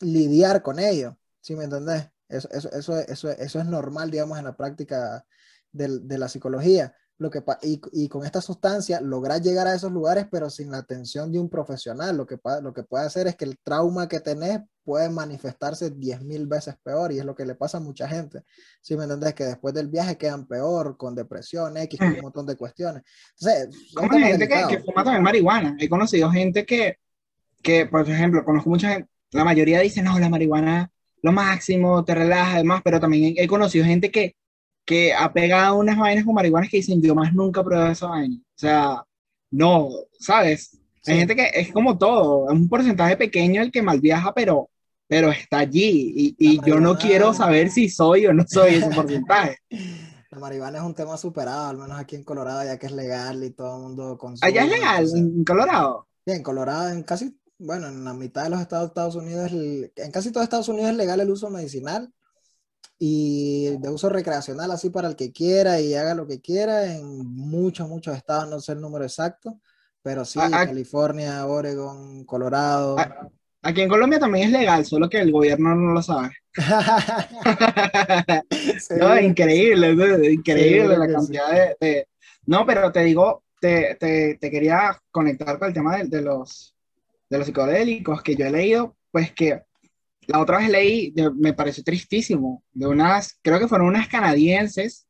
lidiar 0.00 0.62
con 0.62 0.78
ello. 0.78 1.16
¿Sí 1.40 1.54
me 1.54 1.64
entendés? 1.64 2.10
Eso, 2.28 2.48
eso, 2.50 2.70
eso, 2.72 2.98
eso, 2.98 3.30
eso 3.30 3.60
es 3.60 3.66
normal, 3.66 4.10
digamos, 4.10 4.38
en 4.38 4.44
la 4.44 4.56
práctica 4.56 5.24
de 5.72 6.18
la 6.18 6.28
psicología 6.28 6.94
lo 7.18 7.30
que 7.30 7.42
y, 7.62 7.80
y 7.92 8.08
con 8.08 8.24
esta 8.24 8.40
sustancia 8.40 9.00
lograr 9.00 9.40
llegar 9.40 9.66
a 9.66 9.74
esos 9.74 9.92
lugares, 9.92 10.26
pero 10.30 10.50
sin 10.50 10.70
la 10.70 10.78
atención 10.78 11.30
de 11.30 11.38
un 11.38 11.48
profesional. 11.48 12.16
Lo 12.16 12.26
que, 12.26 12.38
lo 12.62 12.72
que 12.72 12.82
puede 12.82 13.06
hacer 13.06 13.26
es 13.26 13.36
que 13.36 13.44
el 13.44 13.58
trauma 13.62 14.08
que 14.08 14.20
tenés 14.20 14.60
puede 14.84 15.08
manifestarse 15.08 15.90
diez 15.90 16.20
mil 16.22 16.46
veces 16.46 16.74
peor 16.82 17.12
y 17.12 17.18
es 17.18 17.24
lo 17.24 17.34
que 17.34 17.46
le 17.46 17.54
pasa 17.54 17.78
a 17.78 17.80
mucha 17.80 18.08
gente. 18.08 18.42
Si 18.80 18.96
me 18.96 19.04
entendés? 19.04 19.34
Que 19.34 19.44
después 19.44 19.72
del 19.72 19.88
viaje 19.88 20.16
quedan 20.16 20.46
peor, 20.46 20.96
con 20.96 21.14
depresión, 21.14 21.76
X, 21.76 21.98
con 21.98 22.08
un 22.08 22.20
montón 22.20 22.46
de 22.46 22.56
cuestiones. 22.56 23.02
Entonces, 23.38 23.90
son 23.92 24.08
temas 24.08 24.30
gente 24.30 24.48
que, 24.48 24.66
que 24.68 24.82
fuma 24.82 25.04
también 25.04 25.22
marihuana. 25.22 25.76
He 25.78 25.88
conocido 25.88 26.30
gente 26.30 26.66
que, 26.66 26.98
que, 27.62 27.86
por 27.86 28.08
ejemplo, 28.08 28.44
conozco 28.44 28.70
mucha 28.70 28.88
gente, 28.88 29.08
la 29.30 29.44
mayoría 29.44 29.80
dice, 29.80 30.02
no, 30.02 30.18
la 30.18 30.28
marihuana 30.28 30.90
lo 31.22 31.30
máximo, 31.30 32.04
te 32.04 32.16
relaja, 32.16 32.54
además, 32.54 32.82
pero 32.84 32.98
también 32.98 33.34
he 33.36 33.46
conocido 33.46 33.84
gente 33.84 34.10
que, 34.10 34.34
que 34.84 35.12
ha 35.14 35.32
pegado 35.32 35.76
unas 35.78 35.98
vainas 35.98 36.24
con 36.24 36.34
marihuana 36.34 36.68
que 36.68 36.78
dicen, 36.78 37.00
yo 37.02 37.14
más 37.14 37.32
nunca 37.34 37.62
probé 37.62 37.92
esa 37.92 38.08
vaina. 38.08 38.36
O 38.36 38.58
sea, 38.58 39.02
no, 39.50 39.88
¿sabes? 40.18 40.78
Hay 41.06 41.14
Sí. 41.14 41.18
gente 41.18 41.36
que 41.36 41.50
es 41.54 41.72
como 41.72 41.98
todo, 41.98 42.48
es 42.50 42.54
un 42.54 42.68
porcentaje 42.68 43.16
pequeño 43.16 43.62
el 43.62 43.72
que 43.72 43.82
mal 43.82 44.00
viaja, 44.00 44.32
pero, 44.34 44.70
pero 45.08 45.30
está 45.30 45.58
allí. 45.58 46.12
Y, 46.16 46.36
y 46.38 46.60
yo 46.64 46.78
no 46.80 46.96
quiero 46.96 47.34
saber 47.34 47.70
si 47.70 47.88
soy 47.88 48.26
o 48.26 48.32
no 48.32 48.44
soy 48.46 48.74
ese 48.76 48.90
porcentaje. 48.90 49.58
La 50.30 50.38
marihuana 50.38 50.78
es 50.78 50.84
un 50.84 50.94
tema 50.94 51.18
superado, 51.18 51.68
al 51.68 51.76
menos 51.76 51.98
aquí 51.98 52.16
en 52.16 52.24
Colorado, 52.24 52.64
ya 52.64 52.78
que 52.78 52.86
es 52.86 52.92
legal 52.92 53.44
y 53.44 53.50
todo 53.50 53.76
el 53.76 53.82
mundo 53.82 54.16
consume. 54.16 54.48
Allá 54.48 54.64
es 54.64 54.70
legal, 54.70 55.04
entonces- 55.04 55.20
en 55.20 55.44
Colorado. 55.44 56.06
Bien, 56.24 56.38
en 56.38 56.42
Colorado, 56.42 56.88
en 56.90 57.02
casi, 57.02 57.36
bueno, 57.58 57.88
en 57.88 58.02
la 58.04 58.14
mitad 58.14 58.44
de 58.44 58.50
los 58.50 58.60
estados 58.60 58.84
de 58.84 58.88
Estados 58.88 59.14
Unidos, 59.16 59.50
en 59.52 60.10
casi 60.10 60.32
todo 60.32 60.42
Estados 60.42 60.68
Unidos 60.68 60.90
es 60.92 60.96
legal 60.96 61.20
el 61.20 61.28
uso 61.30 61.50
medicinal 61.50 62.10
y 62.98 63.76
de 63.78 63.88
uso 63.90 64.08
recreacional, 64.08 64.70
así 64.70 64.90
para 64.90 65.08
el 65.08 65.16
que 65.16 65.32
quiera 65.32 65.80
y 65.80 65.94
haga 65.94 66.14
lo 66.14 66.26
que 66.26 66.40
quiera. 66.40 66.84
En 66.94 67.04
muchos, 67.34 67.88
muchos 67.88 68.16
estados, 68.16 68.48
no 68.48 68.60
sé 68.60 68.72
el 68.72 68.80
número 68.80 69.04
exacto, 69.04 69.60
pero 70.02 70.24
sí, 70.24 70.38
Ah. 70.40 70.66
California, 70.66 71.44
Oregon, 71.46 72.24
Colorado. 72.24 72.96
Ah. 72.98 73.28
Aquí 73.64 73.80
en 73.82 73.88
Colombia 73.88 74.18
también 74.18 74.46
es 74.46 74.52
legal, 74.52 74.84
solo 74.84 75.08
que 75.08 75.20
el 75.20 75.30
gobierno 75.30 75.74
no 75.74 75.92
lo 75.92 76.02
sabe. 76.02 76.30
No, 78.98 79.18
increíble, 79.20 79.92
increíble 80.32 80.96
la 80.98 81.08
cantidad 81.08 81.50
de, 81.52 81.76
de- 81.80 82.08
No, 82.46 82.66
pero 82.66 82.90
te 82.92 83.00
digo, 83.04 83.44
te, 83.60 83.96
te, 83.98 84.36
te 84.40 84.50
quería 84.50 85.00
conectar 85.10 85.58
con 85.58 85.68
el 85.68 85.74
tema 85.74 85.96
de, 85.98 86.04
de 86.08 86.22
los, 86.22 86.74
de 87.30 87.38
los 87.38 87.46
psicodélicos 87.46 88.22
que 88.22 88.34
yo 88.36 88.46
he 88.46 88.50
leído, 88.50 88.96
pues 89.10 89.32
que 89.32 89.62
la 90.26 90.40
otra 90.40 90.58
vez 90.58 90.68
leí, 90.70 91.10
de- 91.10 91.30
me 91.32 91.52
pareció 91.52 91.82
tristísimo, 91.84 92.62
de 92.72 92.86
unas, 92.86 93.38
creo 93.42 93.58
que 93.58 93.68
fueron 93.68 93.88
unas 93.88 94.08
canadienses 94.08 95.06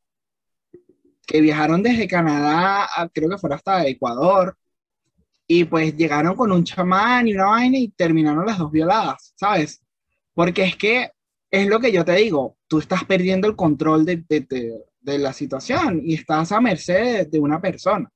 que 1.25 1.41
viajaron 1.41 1.81
desde 1.83 2.07
Canadá, 2.07 2.85
a- 2.95 3.09
creo 3.09 3.29
que 3.29 3.37
fuera 3.37 3.55
hasta 3.55 3.85
Ecuador, 3.87 4.57
y 5.47 5.65
pues 5.65 5.95
llegaron 5.95 6.35
con 6.35 6.51
un 6.51 6.63
chamán 6.63 7.27
y 7.27 7.33
una 7.33 7.45
vaina 7.47 7.77
y 7.77 7.89
terminaron 7.89 8.45
las 8.45 8.57
dos 8.57 8.71
violadas, 8.71 9.33
¿sabes? 9.35 9.81
Porque 10.33 10.63
es 10.63 10.75
que 10.77 11.11
es 11.51 11.67
lo 11.67 11.79
que 11.79 11.91
yo 11.91 12.03
te 12.05 12.13
digo, 12.15 12.57
tú 12.67 12.79
estás 12.79 13.03
perdiendo 13.05 13.47
el 13.47 13.55
control 13.55 14.05
de, 14.05 14.23
de- 14.27 14.41
de- 14.41 14.83
de 15.01 15.19
la 15.19 15.33
situación 15.33 16.01
y 16.03 16.15
estás 16.15 16.51
a 16.51 16.61
merced 16.61 17.27
de, 17.27 17.39
una 17.39 17.61
persona. 17.61 18.09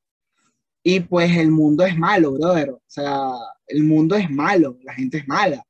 Y 0.83 1.01
pues 1.01 1.35
el 1.37 1.51
mundo 1.51 1.85
es 1.85 1.97
malo, 1.97 2.31
brother. 2.33 2.71
O 2.71 2.81
sea, 2.87 3.29
el 3.67 3.83
mundo 3.83 4.15
es 4.15 4.29
malo, 4.31 4.77
la 4.83 4.93
gente 4.93 5.17
es 5.19 5.27
mala. 5.27 5.61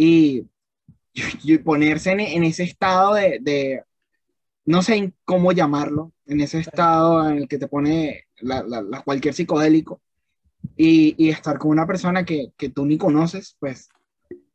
Y, 0.00 0.46
y 1.44 1.58
ponerse 1.58 2.12
en, 2.12 2.20
en 2.20 2.44
ese 2.44 2.64
estado 2.64 3.14
de, 3.14 3.38
de- 3.40 3.84
no 4.66 4.82
sé 4.82 5.12
cómo 5.24 5.52
llamarlo, 5.52 6.12
en 6.26 6.40
ese 6.40 6.60
estado 6.60 7.28
en 7.28 7.38
el 7.38 7.48
que 7.48 7.58
te 7.58 7.68
pone 7.68 8.24
la- 8.40 8.62
la- 8.62 8.82
la- 8.82 9.02
cualquier 9.02 9.34
psicodélico 9.34 10.00
y, 10.76 11.14
y 11.18 11.30
estar 11.30 11.58
con 11.58 11.70
una 11.72 11.86
persona 11.86 12.24
que, 12.24 12.52
que 12.56 12.70
tú 12.70 12.86
ni 12.86 12.98
conoces, 12.98 13.56
pues 13.60 13.88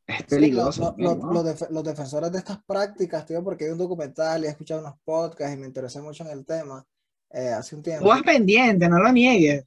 es 0.08 0.18
Sí, 0.18 0.26
peligroso. 0.30 0.96
lo- 0.98 1.16
lo- 1.16 1.16
¿no? 1.16 1.34
los 1.34 1.46
def- 1.46 1.70
los 1.72 1.84
defensores 1.84 2.32
de 2.32 2.40
estas 2.40 2.64
prácticas, 2.66 3.26
tío, 3.26 3.44
porque 3.44 3.66
hay 3.66 3.72
un 3.72 3.78
documental 3.78 4.44
y 4.44 4.48
he 4.48 4.50
escuchado 4.50 4.82
unos 4.82 4.96
podcasts 5.04 5.56
y 5.56 5.60
me 5.60 5.68
interesé 5.68 6.02
mucho 6.02 6.24
en 6.26 6.32
el 6.32 6.46
tema 6.46 6.86
eh, 7.32 7.50
hace 7.50 7.76
un 7.76 7.82
Tú 7.82 7.90
tiempo. 7.92 8.06
vas 8.06 8.22
pendiente, 8.24 8.88
no 8.90 9.00
lo 9.00 9.12
niegues. 9.12 9.66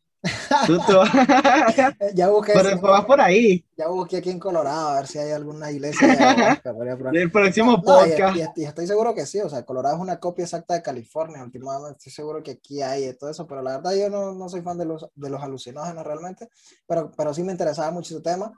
Tú, 0.66 0.74
Eh, 0.74 2.10
Ya 2.14 2.28
busqué, 2.28 2.52
pero 2.54 2.70
tú 2.78 2.86
vas 2.86 3.04
por 3.04 3.20
ahí. 3.20 3.64
ya 3.76 3.86
busqué 3.88 4.16
aquí 4.16 4.30
en 4.30 4.38
Colorado 4.40 4.88
a 4.88 4.94
ver 4.96 5.06
si 5.06 5.18
hay 5.18 5.30
alguna 5.30 5.70
iglesia. 5.70 6.60
El 7.12 7.30
próximo 7.30 7.72
No, 7.72 7.78
y- 8.06 8.10
podcast. 8.10 8.36
y, 8.56 8.62
y 8.62 8.64
estoy 8.64 8.86
seguro 8.86 9.14
que 9.14 9.26
sí, 9.26 9.40
o 9.40 9.48
sea, 9.48 9.64
Colorado 9.64 9.94
es 9.96 10.00
una 10.02 10.18
copia 10.18 10.44
exacta 10.44 10.74
de 10.74 10.82
California, 10.82 11.42
últimamente 11.44 11.98
estoy 11.98 12.12
seguro 12.12 12.42
que 12.42 12.52
aquí 12.52 12.82
hay 12.82 13.06
de 13.06 13.14
todo 13.14 13.30
eso, 13.30 13.46
pero 13.46 13.62
la 13.62 13.76
verdad 13.76 13.94
yo 13.94 14.10
no, 14.10 14.32
no 14.34 14.48
soy 14.48 14.62
fan 14.62 14.76
de 14.78 14.86
los, 14.86 15.06
de 15.14 15.30
los 15.30 15.42
alucinógenos 15.42 16.04
realmente, 16.04 16.48
pero, 16.86 17.12
pero 17.16 17.32
sí 17.32 17.42
me 17.44 17.52
interesaba 17.52 17.90
mucho 17.92 18.14
ese 18.16 18.22
tema 18.24 18.52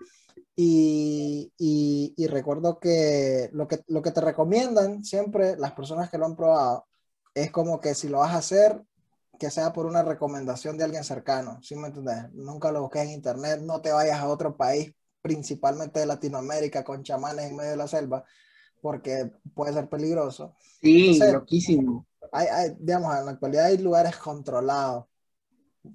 y, 0.56 1.52
y, 1.58 2.14
y 2.16 2.26
recuerdo 2.26 2.78
que 2.78 3.50
lo, 3.52 3.68
que 3.68 3.80
lo 3.88 4.02
que 4.02 4.10
te 4.10 4.20
recomiendan 4.20 5.04
siempre 5.04 5.56
las 5.56 5.72
personas 5.72 6.10
que 6.10 6.18
lo 6.18 6.26
han 6.26 6.36
probado 6.36 6.86
es 7.34 7.50
como 7.50 7.80
que 7.80 7.94
si 7.94 8.08
lo 8.08 8.18
vas 8.18 8.32
a 8.34 8.38
hacer, 8.38 8.82
que 9.40 9.50
sea 9.50 9.72
por 9.72 9.86
una 9.86 10.02
recomendación 10.02 10.76
de 10.76 10.84
alguien 10.84 11.02
cercano, 11.02 11.58
¿sí 11.62 11.74
me 11.74 11.86
entiendes? 11.88 12.30
Nunca 12.34 12.70
lo 12.70 12.82
busques 12.82 13.02
en 13.04 13.10
internet, 13.12 13.62
no 13.62 13.80
te 13.80 13.90
vayas 13.90 14.20
a 14.20 14.28
otro 14.28 14.54
país, 14.54 14.92
principalmente 15.22 15.98
de 15.98 16.04
Latinoamérica, 16.04 16.84
con 16.84 17.02
chamanes 17.02 17.46
en 17.46 17.56
medio 17.56 17.70
de 17.70 17.76
la 17.78 17.88
selva, 17.88 18.22
porque 18.82 19.32
puede 19.54 19.72
ser 19.72 19.88
peligroso. 19.88 20.54
Sí, 20.82 21.12
Entonces- 21.12 21.32
loquísimo. 21.32 22.06
Hay, 22.32 22.46
hay, 22.48 22.76
digamos, 22.78 23.16
en 23.16 23.24
la 23.24 23.30
actualidad 23.32 23.64
hay 23.64 23.78
lugares 23.78 24.14
controlados, 24.18 25.06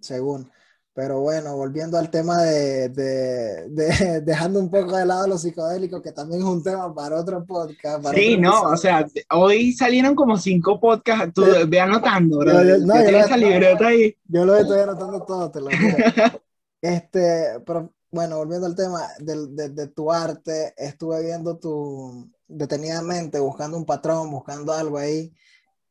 según. 0.02 0.52
Pero 0.96 1.20
bueno, 1.20 1.58
volviendo 1.58 1.98
al 1.98 2.10
tema 2.10 2.42
de, 2.42 2.88
de- 2.88 3.68
de- 3.70 4.22
dejando 4.26 4.60
un 4.62 4.70
poco 4.72 4.96
de 4.96 5.06
lado 5.06 5.28
los 5.28 5.42
psicodélicos, 5.42 6.02
que 6.02 6.14
también 6.14 6.40
es 6.42 6.48
un 6.48 6.64
tema 6.64 6.96
para 6.96 7.20
otro 7.20 7.46
podcast. 7.46 8.02
para 8.02 8.18
Sí, 8.18 8.36
otro 8.36 8.42
no, 8.44 8.50
episodio. 8.50 8.74
o 8.74 8.78
sea, 8.78 9.08
hoy 9.32 9.74
salieron 9.74 10.16
como 10.16 10.38
cinco 10.38 10.80
podcasts. 10.80 11.34
Tú 11.34 11.44
Sí. 11.44 11.52
ve 11.68 11.82
anotando, 11.82 12.38
bro. 12.40 12.64
Yo- 12.64 12.78
yo- 12.78 12.86
no, 12.86 12.96
yo 13.04 13.18
esa 13.20 13.36
libreta 13.36 13.88
ahí. 13.88 14.16
Yo 14.26 14.46
lo 14.46 14.56
estoy 14.56 14.80
anotando 14.80 15.22
todo, 15.24 15.52
te 15.52 15.60
lo 15.60 15.68
juro. 15.68 15.76
Este, 16.82 17.60
pero 17.66 17.92
bueno, 18.12 18.38
volviendo 18.38 18.68
al 18.68 18.76
tema 18.76 19.02
del- 19.20 19.56
de, 19.56 19.70
de 19.70 19.88
tu 19.88 20.12
arte, 20.12 20.74
estuve 20.78 21.24
viendo 21.24 21.58
tu 21.58 22.30
detenidamente, 22.48 23.40
buscando 23.40 23.76
un 23.76 23.86
patrón, 23.86 24.30
buscando 24.32 24.72
algo 24.72 24.98
ahí, 25.00 25.34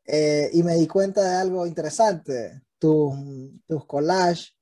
eh, 0.07 0.49
y 0.53 0.63
me 0.63 0.77
di 0.77 0.87
cuenta 0.87 1.21
de 1.23 1.35
algo 1.37 1.67
interesante. 1.67 2.63
Tus, 2.79 3.13
tus 3.67 3.87
collages, 3.87 4.54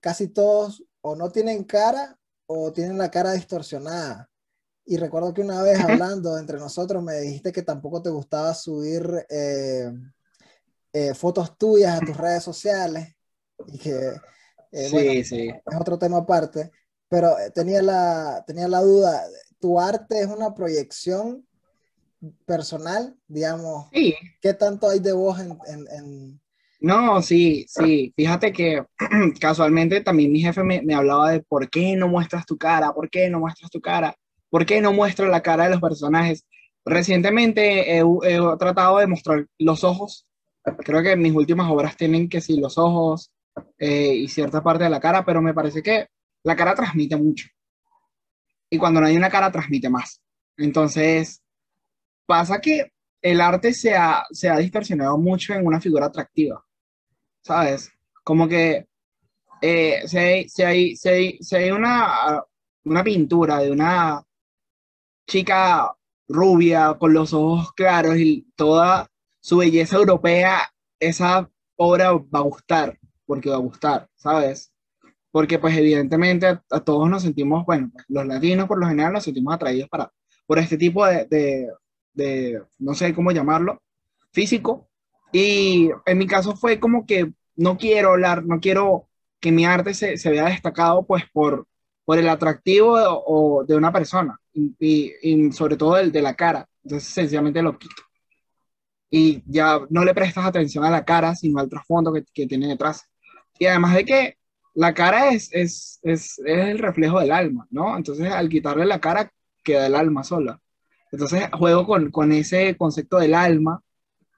casi 0.00 0.28
todos 0.28 0.84
o 1.02 1.16
no 1.16 1.30
tienen 1.30 1.64
cara 1.64 2.18
o 2.46 2.72
tienen 2.72 2.98
la 2.98 3.10
cara 3.10 3.32
distorsionada. 3.32 4.30
Y 4.86 4.96
recuerdo 4.98 5.34
que 5.34 5.42
una 5.42 5.62
vez 5.62 5.80
hablando 5.80 6.38
entre 6.38 6.58
nosotros 6.58 7.02
me 7.02 7.20
dijiste 7.20 7.52
que 7.52 7.62
tampoco 7.62 8.02
te 8.02 8.10
gustaba 8.10 8.54
subir 8.54 9.26
eh, 9.30 9.92
eh, 10.92 11.14
fotos 11.14 11.56
tuyas 11.56 11.96
a 11.96 12.04
tus 12.04 12.16
redes 12.16 12.42
sociales 12.42 13.14
y 13.66 13.78
que 13.78 13.92
eh, 14.72 14.88
Sí, 14.88 14.88
bueno, 14.90 15.12
sí. 15.24 15.48
es 15.48 15.76
otro 15.80 15.98
tema 15.98 16.18
aparte, 16.18 16.70
pero 17.08 17.38
eh, 17.38 17.50
tenía 17.50 17.82
la, 17.82 18.44
tenía 18.46 18.68
la 18.68 18.80
duda, 18.82 19.24
¿tu 19.60 19.78
arte 19.80 20.20
es 20.20 20.26
una 20.26 20.54
proyección 20.54 21.46
personal? 22.46 23.16
Digamos, 23.28 23.86
Sí, 23.92 24.14
¿qué 24.40 24.54
tanto 24.54 24.88
hay 24.88 25.00
de 25.00 25.12
vos 25.12 25.38
en, 25.40 25.58
en- 25.66 25.88
en- 25.88 26.40
No, 26.80 27.20
sí, 27.22 27.66
sí. 27.68 28.12
Fíjate 28.16 28.52
que 28.52 28.84
casualmente 29.40 30.00
también 30.00 30.32
mi 30.32 30.40
jefe 30.40 30.62
me, 30.62 30.82
me 30.82 30.94
hablaba 30.94 31.30
de 31.30 31.40
por 31.42 31.68
qué 31.68 31.94
no 31.96 32.08
muestras 32.08 32.46
tu 32.46 32.56
cara, 32.56 32.92
por 32.92 33.10
qué 33.10 33.28
no 33.28 33.40
muestras 33.40 33.70
tu 33.70 33.80
cara, 33.80 34.14
por 34.48 34.64
qué 34.64 34.80
no 34.80 34.92
muestras 34.92 35.30
la 35.30 35.42
cara 35.42 35.64
de 35.64 35.70
los 35.70 35.80
personajes. 35.80 36.46
Recientemente 36.84 37.98
he, 37.98 38.00
he 38.00 38.38
tratado 38.58 38.98
de 38.98 39.06
mostrar 39.06 39.46
los 39.58 39.84
ojos, 39.84 40.30
Creo 40.62 41.02
que 41.02 41.16
mis 41.16 41.34
últimas 41.34 41.70
obras 41.70 41.96
tienen 41.96 42.28
que 42.28 42.40
sí 42.40 42.58
los 42.58 42.76
ojos 42.76 43.32
eh, 43.78 44.14
y 44.14 44.28
cierta 44.28 44.62
parte 44.62 44.84
de 44.84 44.90
la 44.90 45.00
cara, 45.00 45.24
pero 45.24 45.40
me 45.40 45.54
parece 45.54 45.82
que 45.82 46.06
la 46.42 46.54
cara 46.54 46.74
transmite 46.74 47.16
mucho. 47.16 47.48
Y 48.68 48.78
cuando 48.78 49.00
no 49.00 49.06
hay 49.06 49.16
una 49.16 49.30
cara, 49.30 49.50
transmite 49.50 49.88
más. 49.88 50.20
Entonces, 50.56 51.42
pasa 52.26 52.60
que 52.60 52.92
el 53.22 53.40
arte 53.40 53.72
se 53.72 53.94
ha, 53.94 54.24
se 54.30 54.48
ha 54.48 54.56
distorsionado 54.58 55.18
mucho 55.18 55.54
en 55.54 55.66
una 55.66 55.80
figura 55.80 56.06
atractiva, 56.06 56.62
¿sabes? 57.42 57.90
Como 58.24 58.48
que 58.48 58.86
eh, 59.62 60.02
si, 60.06 60.18
hay, 60.18 60.48
si, 60.48 60.62
hay, 60.62 60.96
si 60.96 61.56
hay 61.56 61.70
una, 61.70 62.44
una 62.84 63.04
pintura 63.04 63.58
de 63.58 63.70
una 63.70 64.22
chica 65.26 65.94
rubia 66.28 66.96
con 66.98 67.12
los 67.12 67.32
ojos 67.32 67.72
claros 67.72 68.16
y 68.16 68.46
toda 68.56 69.08
su 69.40 69.58
belleza 69.58 69.96
europea, 69.96 70.70
esa 70.98 71.50
obra 71.76 72.12
va 72.12 72.40
a 72.40 72.42
gustar, 72.42 72.98
porque 73.26 73.50
va 73.50 73.56
a 73.56 73.60
gustar, 73.60 74.08
¿sabes? 74.16 74.72
Porque 75.30 75.58
pues 75.58 75.76
evidentemente 75.76 76.46
a, 76.46 76.80
todos 76.80 77.08
nos 77.08 77.22
sentimos, 77.22 77.64
bueno, 77.64 77.90
los 78.08 78.26
latinos 78.26 78.66
por 78.66 78.78
lo 78.78 78.86
general 78.86 79.12
nos 79.12 79.24
sentimos 79.24 79.54
atraídos 79.54 79.88
para, 79.88 80.12
por 80.46 80.58
este 80.58 80.76
tipo 80.76 81.06
de, 81.06 81.26
de, 81.26 81.72
de, 82.12 82.62
no 82.78 82.94
sé 82.94 83.14
cómo 83.14 83.32
llamarlo, 83.32 83.82
físico. 84.32 84.89
Y 85.32 85.90
en 86.06 86.18
mi 86.18 86.26
caso 86.26 86.56
fue 86.56 86.80
como 86.80 87.06
que 87.06 87.32
no 87.56 87.76
quiero 87.76 88.12
hablar, 88.12 88.44
no 88.44 88.60
quiero 88.60 89.08
que 89.40 89.52
mi 89.52 89.64
arte 89.64 89.94
se, 89.94 90.16
se 90.16 90.30
vea 90.30 90.46
destacado 90.46 91.04
pues 91.06 91.24
por, 91.32 91.66
por 92.04 92.18
el 92.18 92.28
atractivo 92.28 92.96
o, 92.98 93.64
de 93.64 93.76
una 93.76 93.92
persona 93.92 94.38
y, 94.52 94.74
y, 95.22 95.52
sobre 95.52 95.76
todo 95.76 95.98
el 95.98 96.12
de 96.12 96.22
la 96.22 96.34
cara. 96.34 96.68
Entonces 96.82 97.08
sencillamente 97.08 97.62
lo 97.62 97.78
quito. 97.78 98.02
Y 99.10 99.42
ya 99.46 99.80
no 99.90 100.04
le 100.04 100.14
prestas 100.14 100.46
atención 100.46 100.84
a 100.84 100.90
la 100.90 101.04
cara, 101.04 101.34
sino 101.34 101.58
al 101.58 101.68
trasfondo 101.68 102.12
que, 102.12 102.24
que 102.32 102.46
tiene 102.46 102.68
detrás. 102.68 103.04
Y 103.58 103.66
además 103.66 103.94
de 103.94 104.04
que 104.04 104.36
la 104.74 104.94
cara 104.94 105.30
es, 105.30 105.50
es, 105.52 106.00
es, 106.02 106.38
es, 106.38 106.66
el 106.68 106.78
reflejo 106.78 107.20
del 107.20 107.32
alma, 107.32 107.66
¿no? 107.70 107.96
Entonces 107.96 108.30
al 108.32 108.48
quitarle 108.48 108.86
la 108.86 109.00
cara 109.00 109.32
queda 109.62 109.86
el 109.86 109.94
alma 109.94 110.24
sola. 110.24 110.60
Entonces 111.12 111.48
juego 111.52 111.86
con, 111.86 112.10
con 112.10 112.32
ese 112.32 112.76
concepto 112.76 113.18
del 113.18 113.34
alma 113.34 113.82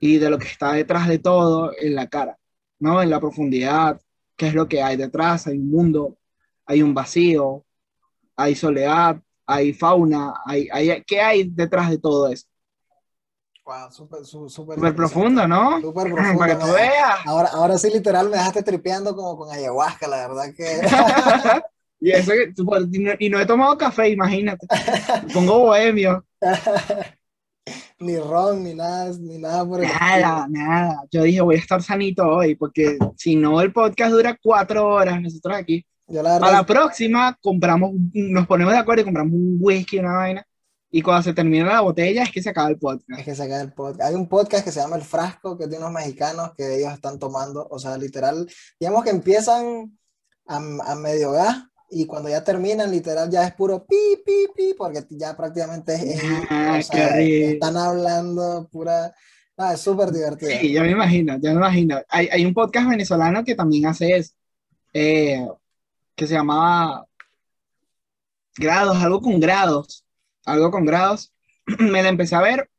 y 0.02 0.18
de 0.18 0.28
lo 0.28 0.36
que 0.36 0.48
está 0.48 0.72
detrás 0.72 1.06
de 1.06 1.20
todo 1.20 1.70
en 1.78 1.94
la 1.94 2.08
cara, 2.08 2.36
¿no? 2.80 3.00
En 3.00 3.08
la 3.08 3.20
profundidad, 3.20 4.00
qué 4.36 4.48
es 4.48 4.54
lo 4.54 4.66
que 4.66 4.82
hay 4.82 4.96
detrás, 4.96 5.46
hay 5.46 5.56
un 5.56 5.70
mundo, 5.70 6.18
hay 6.66 6.82
un 6.82 6.92
vacío, 6.92 7.64
hay 8.34 8.56
soledad, 8.56 9.22
hay 9.46 9.72
fauna, 9.72 10.34
hay, 10.44 10.68
hay, 10.72 11.04
¿qué 11.06 11.20
hay 11.20 11.44
detrás 11.44 11.88
de 11.88 11.98
todo 11.98 12.32
eso? 12.32 12.48
Wow, 13.64 13.92
súper 13.92 14.24
super, 14.24 14.96
profundo, 14.96 15.46
¿no? 15.46 15.80
Súper 15.80 16.12
profundo. 16.12 16.38
Para 16.40 16.58
que 16.58 16.64
tú 16.64 16.72
veas. 16.72 17.24
Ahora, 17.24 17.50
ahora 17.52 17.78
sí, 17.78 17.88
literal, 17.88 18.28
me 18.28 18.38
dejaste 18.38 18.64
tripeando 18.64 19.14
como 19.14 19.36
con 19.36 19.52
ayahuasca, 19.52 20.08
la 20.08 20.26
verdad 20.26 20.52
que. 20.56 20.80
y, 22.00 22.10
eso 22.10 22.32
que, 22.32 22.52
y, 22.92 22.98
no, 22.98 23.12
y 23.20 23.30
no 23.30 23.38
he 23.38 23.46
tomado 23.46 23.78
café, 23.78 24.08
imagínate. 24.08 24.66
Pongo 25.32 25.60
bohemio. 25.60 26.24
Ni 28.02 28.18
ron, 28.18 28.62
ni 28.64 28.74
nada, 28.74 29.12
ni 29.18 29.38
nada 29.38 29.64
por 29.66 29.82
el 29.82 29.88
Nada, 29.88 30.46
nada. 30.48 31.04
Yo 31.10 31.22
dije, 31.22 31.40
voy 31.40 31.56
a 31.56 31.58
estar 31.58 31.82
sanito 31.82 32.26
hoy, 32.26 32.54
porque 32.54 32.98
si 33.16 33.36
no, 33.36 33.60
el 33.60 33.72
podcast 33.72 34.12
dura 34.12 34.38
cuatro 34.42 34.86
horas, 34.86 35.20
nosotros 35.20 35.56
aquí. 35.56 35.84
Yo 36.08 36.22
la 36.22 36.36
a 36.36 36.52
la 36.52 36.66
próxima 36.66 37.38
compramos, 37.40 37.92
nos 38.12 38.46
ponemos 38.46 38.72
de 38.72 38.78
acuerdo 38.80 39.02
y 39.02 39.04
compramos 39.04 39.32
un 39.32 39.56
whisky, 39.60 39.98
una 39.98 40.16
vaina. 40.16 40.46
Y 40.90 41.00
cuando 41.00 41.22
se 41.22 41.32
termina 41.32 41.64
la 41.64 41.80
botella 41.80 42.22
es 42.22 42.30
que 42.30 42.42
se 42.42 42.50
acaba 42.50 42.68
el 42.68 42.78
podcast. 42.78 43.18
Es 43.18 43.24
que 43.24 43.34
se 43.34 43.44
acaba 43.44 43.62
el 43.62 43.72
podcast. 43.72 44.02
Hay 44.02 44.14
un 44.14 44.28
podcast 44.28 44.62
que 44.62 44.72
se 44.72 44.80
llama 44.80 44.96
El 44.96 45.02
Frasco, 45.02 45.56
que 45.56 45.66
tiene 45.66 45.84
unos 45.86 45.94
mexicanos 45.94 46.52
que 46.54 46.76
ellos 46.76 46.92
están 46.92 47.18
tomando, 47.18 47.66
o 47.70 47.78
sea, 47.78 47.96
literal, 47.96 48.46
digamos 48.78 49.02
que 49.02 49.10
empiezan 49.10 49.98
a, 50.46 50.56
a 50.56 50.94
medio 50.96 51.30
gas 51.30 51.64
y 51.92 52.06
cuando 52.06 52.28
ya 52.28 52.42
terminan, 52.42 52.90
literal, 52.90 53.30
ya 53.30 53.46
es 53.46 53.54
puro 53.54 53.84
pi, 53.84 53.96
pi, 54.24 54.48
pi, 54.56 54.74
porque 54.76 55.04
ya 55.10 55.36
prácticamente 55.36 55.94
es, 55.94 56.22
ah, 56.50 56.76
o 56.78 56.82
sea, 56.82 57.20
están 57.20 57.76
hablando 57.76 58.68
pura... 58.72 59.14
Ah, 59.56 59.74
es 59.74 59.80
súper 59.80 60.10
divertido. 60.10 60.50
Sí, 60.50 60.72
ya 60.72 60.82
me 60.82 60.90
imagino, 60.90 61.38
ya 61.38 61.50
me 61.50 61.56
imagino. 61.56 62.00
Hay, 62.08 62.28
hay 62.32 62.44
un 62.46 62.54
podcast 62.54 62.88
venezolano 62.88 63.44
que 63.44 63.54
también 63.54 63.86
hace 63.86 64.16
eso, 64.16 64.32
eh, 64.94 65.46
que 66.16 66.26
se 66.26 66.34
llamaba 66.34 67.06
Grados, 68.56 68.96
algo 69.02 69.20
con 69.20 69.38
grados, 69.38 70.04
algo 70.44 70.70
con 70.70 70.84
grados. 70.84 71.32
me 71.78 72.02
la 72.02 72.08
empecé 72.08 72.34
a 72.34 72.40
ver 72.40 72.71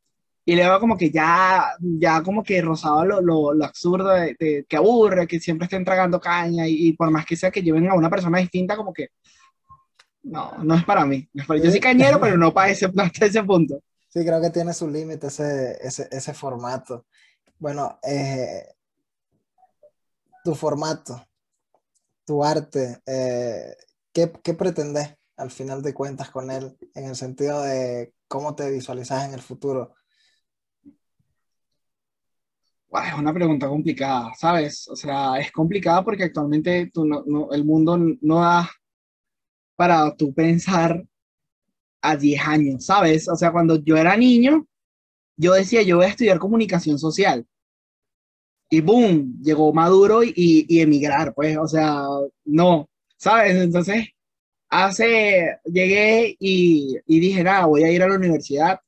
y 0.46 0.56
luego 0.56 0.80
como 0.80 0.98
que 0.98 1.10
ya, 1.10 1.74
ya 1.80 2.22
como 2.22 2.44
que 2.44 2.62
rozaba 2.62 3.06
lo, 3.06 3.22
lo, 3.22 3.54
lo 3.54 3.66
absurdo 3.66 4.10
de, 4.10 4.66
que 4.68 4.76
aburre, 4.76 5.28
que 5.28 5.40
siempre 5.40 5.66
estén 5.66 5.86
tragando 5.86 6.20
caña 6.20 6.68
y, 6.68 6.88
y, 6.88 6.94
por 6.94 7.10
más 7.12 7.26
que 7.26 7.38
sea 7.38 7.52
que 7.52 7.62
lleven 7.62 7.90
a 7.90 7.94
una 7.94 8.10
persona 8.10 8.40
distinta, 8.40 8.76
como 8.76 8.94
que 8.94 9.10
no, 10.24 10.58
no 10.64 10.76
es 10.76 10.84
para 10.84 11.06
mí. 11.06 11.30
Yo 11.34 11.72
soy 11.72 11.80
cañero, 11.80 12.20
pero 12.22 12.38
no 12.38 12.54
para 12.54 12.72
ese, 12.72 12.90
no 12.92 13.04
hasta 13.04 13.26
ese 13.26 13.44
punto. 13.44 13.82
Sí, 14.10 14.24
creo 14.26 14.42
que 14.42 14.50
tiene 14.50 14.74
su 14.74 14.90
límite 14.90 15.28
ese, 15.28 15.78
ese, 15.82 16.08
ese, 16.12 16.34
formato. 16.34 17.06
Bueno, 17.58 18.00
eh, 18.04 18.66
tu 20.44 20.56
formato, 20.56 21.26
tu 22.26 22.44
arte, 22.44 23.02
eh, 23.06 23.76
¿qué, 24.12 24.32
¿qué 24.44 24.54
pretendes 24.54 25.16
al 25.38 25.52
final 25.52 25.82
de 25.82 25.94
cuentas 25.94 26.30
con 26.30 26.52
él 26.52 26.78
en 26.94 27.06
el 27.06 27.16
sentido 27.16 27.62
de 27.64 28.14
cómo 28.28 28.56
te 28.56 28.70
visualizas 28.70 29.26
en 29.26 29.34
el 29.34 29.42
futuro? 29.42 29.96
Es 33.02 33.14
una 33.16 33.34
pregunta 33.34 33.68
complicada, 33.68 34.34
¿sabes? 34.38 34.88
O 34.88 34.96
sea, 34.96 35.38
es 35.40 35.52
complicada 35.52 36.04
porque 36.04 36.24
actualmente 36.26 36.92
tú 36.94 37.06
no, 37.06 37.24
no, 37.26 37.52
el 37.52 37.66
mundo 37.66 37.98
no 37.98 38.40
da 38.40 38.70
para 39.76 40.16
tú 40.16 40.34
pensar 40.34 41.04
a 42.02 42.16
10 42.18 42.42
años, 42.48 42.86
¿sabes? 42.86 43.28
O 43.30 43.36
sea, 43.36 43.52
cuando 43.52 43.78
yo 43.84 43.98
era 43.98 44.16
niño, 44.18 44.68
yo 45.38 45.54
decía, 45.54 45.82
yo 45.82 45.98
voy 45.98 46.06
a 46.06 46.10
estudiar 46.10 46.40
comunicación 46.40 47.00
social. 47.00 47.46
Y 48.70 48.82
boom, 48.82 49.40
llegó 49.42 49.74
Maduro 49.74 50.24
y, 50.24 50.34
y 50.36 50.82
emigrar, 50.82 51.34
pues, 51.34 51.58
o 51.58 51.68
sea, 51.68 52.04
no, 52.46 52.90
¿sabes? 53.18 53.56
Entonces, 53.56 54.08
hace, 54.70 55.58
llegué 55.66 56.36
y, 56.40 56.98
y 57.06 57.20
dije, 57.20 57.44
nada, 57.44 57.66
voy 57.68 57.84
a 57.84 57.92
ir 57.92 58.04
a 58.04 58.08
la 58.08 58.16
universidad 58.16 58.80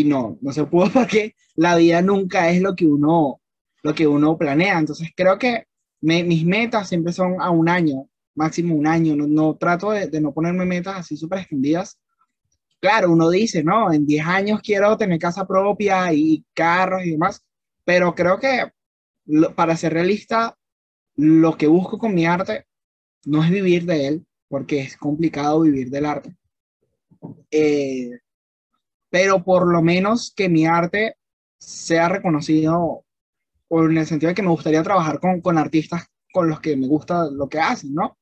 y 0.00 0.04
no, 0.04 0.38
no 0.40 0.52
se 0.52 0.64
pudo 0.64 0.90
porque 0.92 1.34
la 1.54 1.76
vida 1.76 2.00
nunca 2.02 2.50
es 2.50 2.62
lo 2.62 2.74
que 2.74 2.86
uno, 2.86 3.40
lo 3.82 3.94
que 3.94 4.06
uno 4.06 4.38
planea. 4.38 4.78
Entonces 4.78 5.10
creo 5.14 5.38
que 5.38 5.66
mis 6.00 6.44
metas 6.44 6.88
siempre 6.88 7.12
son 7.12 7.40
a 7.40 7.50
un 7.50 7.68
año, 7.68 8.08
máximo 8.34 8.74
un 8.74 8.86
año. 8.86 9.14
No, 9.16 9.26
no 9.26 9.56
trato 9.56 9.90
de, 9.90 10.08
de, 10.08 10.20
no 10.20 10.32
ponerme 10.32 10.64
metas 10.64 10.96
así 10.96 11.16
súper 11.16 11.40
extendidas. 11.40 11.98
Claro, 12.80 13.12
uno 13.12 13.30
dice, 13.30 13.62
no, 13.62 13.92
en 13.92 14.06
10 14.06 14.26
años 14.26 14.60
quiero 14.62 14.96
tener 14.96 15.18
casa 15.18 15.46
propia 15.46 16.12
y 16.12 16.44
carros 16.52 17.04
y 17.04 17.12
demás, 17.12 17.44
pero 17.84 18.14
creo 18.14 18.40
que 18.40 18.72
lo, 19.26 19.54
para 19.54 19.76
ser 19.76 19.92
realista, 19.92 20.58
lo 21.16 21.56
que 21.56 21.68
busco 21.68 21.98
con 21.98 22.14
mi 22.14 22.26
arte 22.26 22.66
no 23.24 23.44
es 23.44 23.50
vivir 23.50 23.84
de 23.84 24.08
él, 24.08 24.26
porque 24.48 24.80
es 24.80 24.96
complicado 24.96 25.60
vivir 25.60 25.90
del 25.90 26.06
arte. 26.06 26.34
Eh, 27.50 28.18
pero 29.12 29.44
por 29.44 29.70
lo 29.70 29.82
menos 29.82 30.32
que 30.34 30.48
mi 30.48 30.64
arte 30.64 31.16
sea 31.58 32.08
reconocido 32.08 33.04
o 33.68 33.84
en 33.84 33.98
el 33.98 34.06
sentido 34.06 34.28
de 34.28 34.34
que 34.34 34.42
me 34.42 34.48
gustaría 34.48 34.82
trabajar 34.82 35.20
con, 35.20 35.42
con 35.42 35.58
artistas 35.58 36.06
con 36.32 36.48
los 36.48 36.60
que 36.60 36.78
me 36.78 36.86
gusta 36.86 37.30
lo 37.30 37.46
que 37.46 37.60
hacen, 37.60 37.94
¿no? 37.94 38.16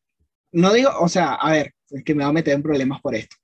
No 0.51 0.73
digo, 0.73 0.91
o 0.99 1.09
sea, 1.09 1.35
a 1.35 1.53
ver, 1.53 1.75
es 1.91 2.03
que 2.03 2.13
me 2.13 2.25
voy 2.25 2.31
a 2.31 2.33
meter 2.33 2.55
en 2.55 2.63
problemas 2.65 3.01
por 3.01 3.15
esto. 3.15 3.37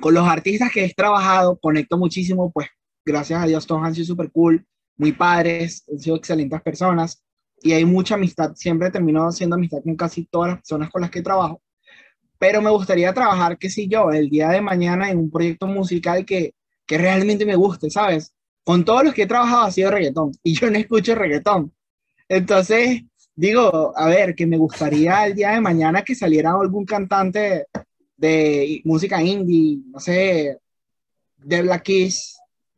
Con 0.00 0.14
los 0.14 0.26
artistas 0.26 0.70
que 0.72 0.86
he 0.86 0.94
trabajado, 0.94 1.58
conecto 1.58 1.98
muchísimo, 1.98 2.50
pues 2.50 2.68
gracias 3.04 3.42
a 3.42 3.46
Dios 3.46 3.66
todos 3.66 3.84
han 3.84 3.94
sido 3.94 4.06
súper 4.06 4.32
cool, 4.32 4.66
muy 4.96 5.12
padres, 5.12 5.84
han 5.92 5.98
sido 5.98 6.16
excelentes 6.16 6.62
personas 6.62 7.22
y 7.60 7.72
hay 7.72 7.84
mucha 7.84 8.14
amistad, 8.14 8.54
siempre 8.54 8.88
he 8.88 8.90
terminado 8.90 9.28
haciendo 9.28 9.56
amistad 9.56 9.82
con 9.84 9.96
casi 9.96 10.24
todas 10.24 10.52
las 10.52 10.58
personas 10.60 10.88
con 10.88 11.02
las 11.02 11.10
que 11.10 11.20
trabajo 11.20 11.60
pero 12.38 12.62
me 12.62 12.70
gustaría 12.70 13.12
trabajar, 13.12 13.58
qué 13.58 13.68
sé 13.68 13.88
yo, 13.88 14.10
el 14.10 14.30
día 14.30 14.48
de 14.50 14.60
mañana 14.60 15.10
en 15.10 15.18
un 15.18 15.30
proyecto 15.30 15.66
musical 15.66 16.24
que, 16.24 16.54
que 16.86 16.98
realmente 16.98 17.44
me 17.44 17.56
guste, 17.56 17.90
¿sabes? 17.90 18.32
Con 18.64 18.84
todos 18.84 19.04
los 19.04 19.14
que 19.14 19.22
he 19.22 19.26
trabajado 19.26 19.64
ha 19.64 19.70
sido 19.70 19.90
reggaetón 19.90 20.32
y 20.42 20.54
yo 20.54 20.70
no 20.70 20.78
escucho 20.78 21.14
reggaetón. 21.14 21.72
Entonces, 22.28 23.02
digo, 23.34 23.92
a 23.96 24.06
ver, 24.08 24.34
que 24.34 24.46
me 24.46 24.56
gustaría 24.58 25.26
el 25.26 25.34
día 25.34 25.50
de 25.50 25.60
mañana 25.60 26.02
que 26.02 26.14
saliera 26.14 26.52
algún 26.52 26.84
cantante 26.84 27.66
de 28.16 28.82
música 28.84 29.22
indie, 29.22 29.78
no 29.90 30.00
sé, 30.00 30.58
de 31.38 31.62
Black 31.62 31.88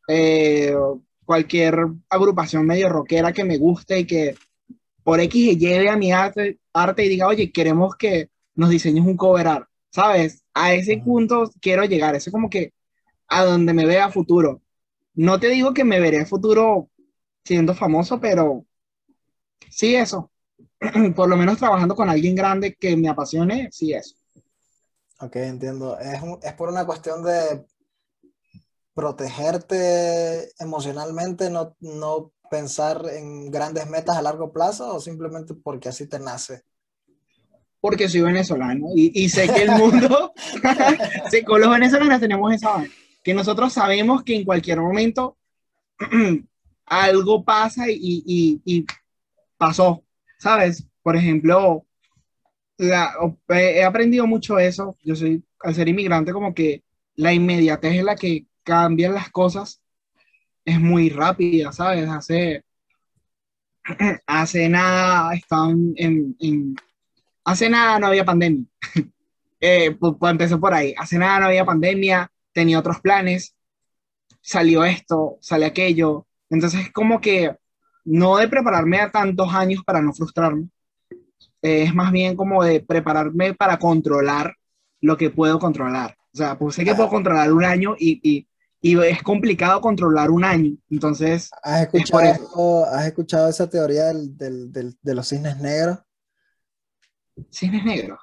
eh, 0.08 0.74
cualquier 1.24 1.86
agrupación 2.08 2.66
medio 2.66 2.88
rockera 2.88 3.32
que 3.32 3.44
me 3.44 3.56
guste 3.56 4.00
y 4.00 4.06
que 4.06 4.36
por 5.02 5.20
X 5.20 5.58
lleve 5.58 5.88
a 5.88 5.96
mi 5.96 6.12
arte, 6.12 6.58
arte 6.72 7.04
y 7.04 7.08
diga, 7.08 7.26
oye, 7.26 7.50
queremos 7.50 7.96
que 7.96 8.28
nos 8.60 8.68
diseñes 8.68 9.06
un 9.06 9.16
cover 9.16 9.46
art, 9.46 9.68
¿sabes? 9.90 10.44
A 10.52 10.74
ese 10.74 10.98
punto 10.98 11.50
quiero 11.62 11.82
llegar, 11.84 12.14
eso 12.14 12.28
es 12.28 12.32
como 12.32 12.50
que 12.50 12.74
a 13.28 13.42
donde 13.44 13.72
me 13.72 13.86
vea 13.86 14.10
futuro. 14.10 14.60
No 15.14 15.40
te 15.40 15.48
digo 15.48 15.72
que 15.72 15.82
me 15.82 15.98
veré 15.98 16.26
futuro 16.26 16.90
siendo 17.42 17.74
famoso, 17.74 18.20
pero 18.20 18.66
sí 19.70 19.94
eso. 19.94 20.30
Por 21.16 21.30
lo 21.30 21.38
menos 21.38 21.56
trabajando 21.56 21.94
con 21.94 22.10
alguien 22.10 22.34
grande 22.34 22.74
que 22.74 22.96
me 22.98 23.08
apasione, 23.08 23.70
sí 23.72 23.94
eso. 23.94 24.14
Ok, 25.20 25.36
entiendo. 25.36 25.98
Es, 25.98 26.20
es 26.42 26.52
por 26.54 26.68
una 26.68 26.84
cuestión 26.86 27.22
de 27.22 27.64
protegerte 28.94 30.50
emocionalmente, 30.58 31.48
no, 31.50 31.76
no 31.80 32.32
pensar 32.50 33.06
en 33.08 33.50
grandes 33.50 33.88
metas 33.88 34.18
a 34.18 34.22
largo 34.22 34.52
plazo 34.52 34.96
o 34.96 35.00
simplemente 35.00 35.54
porque 35.54 35.88
así 35.88 36.06
te 36.06 36.18
nace? 36.18 36.64
Porque 37.80 38.08
soy 38.08 38.20
venezolano 38.20 38.88
y, 38.94 39.24
y 39.24 39.28
sé 39.28 39.48
que 39.48 39.62
el 39.62 39.70
mundo, 39.72 40.32
con 41.46 41.60
los 41.60 41.70
venezolanos 41.70 42.20
tenemos 42.20 42.52
esa 42.52 42.84
que 43.22 43.34
nosotros 43.34 43.72
sabemos 43.72 44.22
que 44.22 44.36
en 44.36 44.44
cualquier 44.44 44.80
momento 44.80 45.36
algo 46.86 47.44
pasa 47.44 47.90
y, 47.90 48.22
y, 48.26 48.60
y, 48.64 48.86
pasó, 49.56 50.02
¿sabes? 50.38 50.86
Por 51.02 51.16
ejemplo, 51.16 51.86
he 52.78 53.84
aprendido 53.84 54.26
mucho 54.26 54.58
eso, 54.58 54.96
yo 55.02 55.14
soy, 55.14 55.44
al 55.60 55.74
ser 55.74 55.88
inmigrante, 55.88 56.32
como 56.32 56.54
que 56.54 56.82
la 57.14 57.32
inmediatez 57.34 57.96
es 57.96 58.04
la 58.04 58.16
que 58.16 58.46
cambian 58.64 59.14
las 59.14 59.30
cosas 59.30 59.80
es 60.64 60.80
muy 60.80 61.10
rápida, 61.10 61.72
¿sabes? 61.72 62.08
Hace, 62.08 62.64
hace 64.26 64.68
nada 64.68 65.34
estaban 65.34 65.94
en, 65.96 66.76
hace 67.44 67.68
nada 67.68 67.98
no 67.98 68.06
había 68.06 68.24
pandemia. 68.24 68.64
eh, 69.60 69.96
pues, 69.98 70.14
pues, 70.18 70.30
empezó 70.30 70.60
por 70.60 70.74
ahí. 70.74 70.94
Hace 70.96 71.18
nada 71.18 71.40
no 71.40 71.46
había 71.46 71.64
pandemia, 71.64 72.30
tenía 72.52 72.78
otros 72.78 73.00
planes, 73.00 73.54
salió 74.40 74.84
esto, 74.84 75.38
sale 75.40 75.66
aquello. 75.66 76.26
Entonces 76.48 76.86
es 76.86 76.92
como 76.92 77.20
que 77.20 77.56
no 78.04 78.38
de 78.38 78.48
prepararme 78.48 79.00
a 79.00 79.10
tantos 79.10 79.52
años 79.54 79.82
para 79.84 80.00
no 80.02 80.12
frustrarme, 80.12 80.68
es 81.62 81.94
más 81.94 82.10
bien 82.10 82.36
como 82.36 82.64
de 82.64 82.80
prepararme 82.80 83.54
para 83.54 83.78
controlar 83.78 84.54
lo 85.00 85.16
que 85.16 85.30
puedo 85.30 85.58
controlar. 85.58 86.16
O 86.32 86.36
sea, 86.36 86.58
pues 86.58 86.74
sé 86.74 86.84
que 86.84 86.94
puedo 86.94 87.08
controlar 87.08 87.52
un 87.52 87.64
año 87.64 87.94
y, 87.98 88.46
y 88.82 88.98
es 89.02 89.22
complicado 89.22 89.80
controlar 89.80 90.30
un 90.30 90.44
año. 90.44 90.76
Entonces, 90.88 91.50
¿has 91.62 91.82
escuchado, 91.82 92.86
¿has 92.86 93.06
escuchado 93.06 93.48
esa 93.48 93.68
teoría 93.68 94.06
del, 94.06 94.36
del, 94.36 94.96
de 95.00 95.14
los 95.14 95.28
cisnes 95.28 95.58
negros? 95.58 95.98
¿Cisnes 97.50 97.84
negros? 97.84 98.18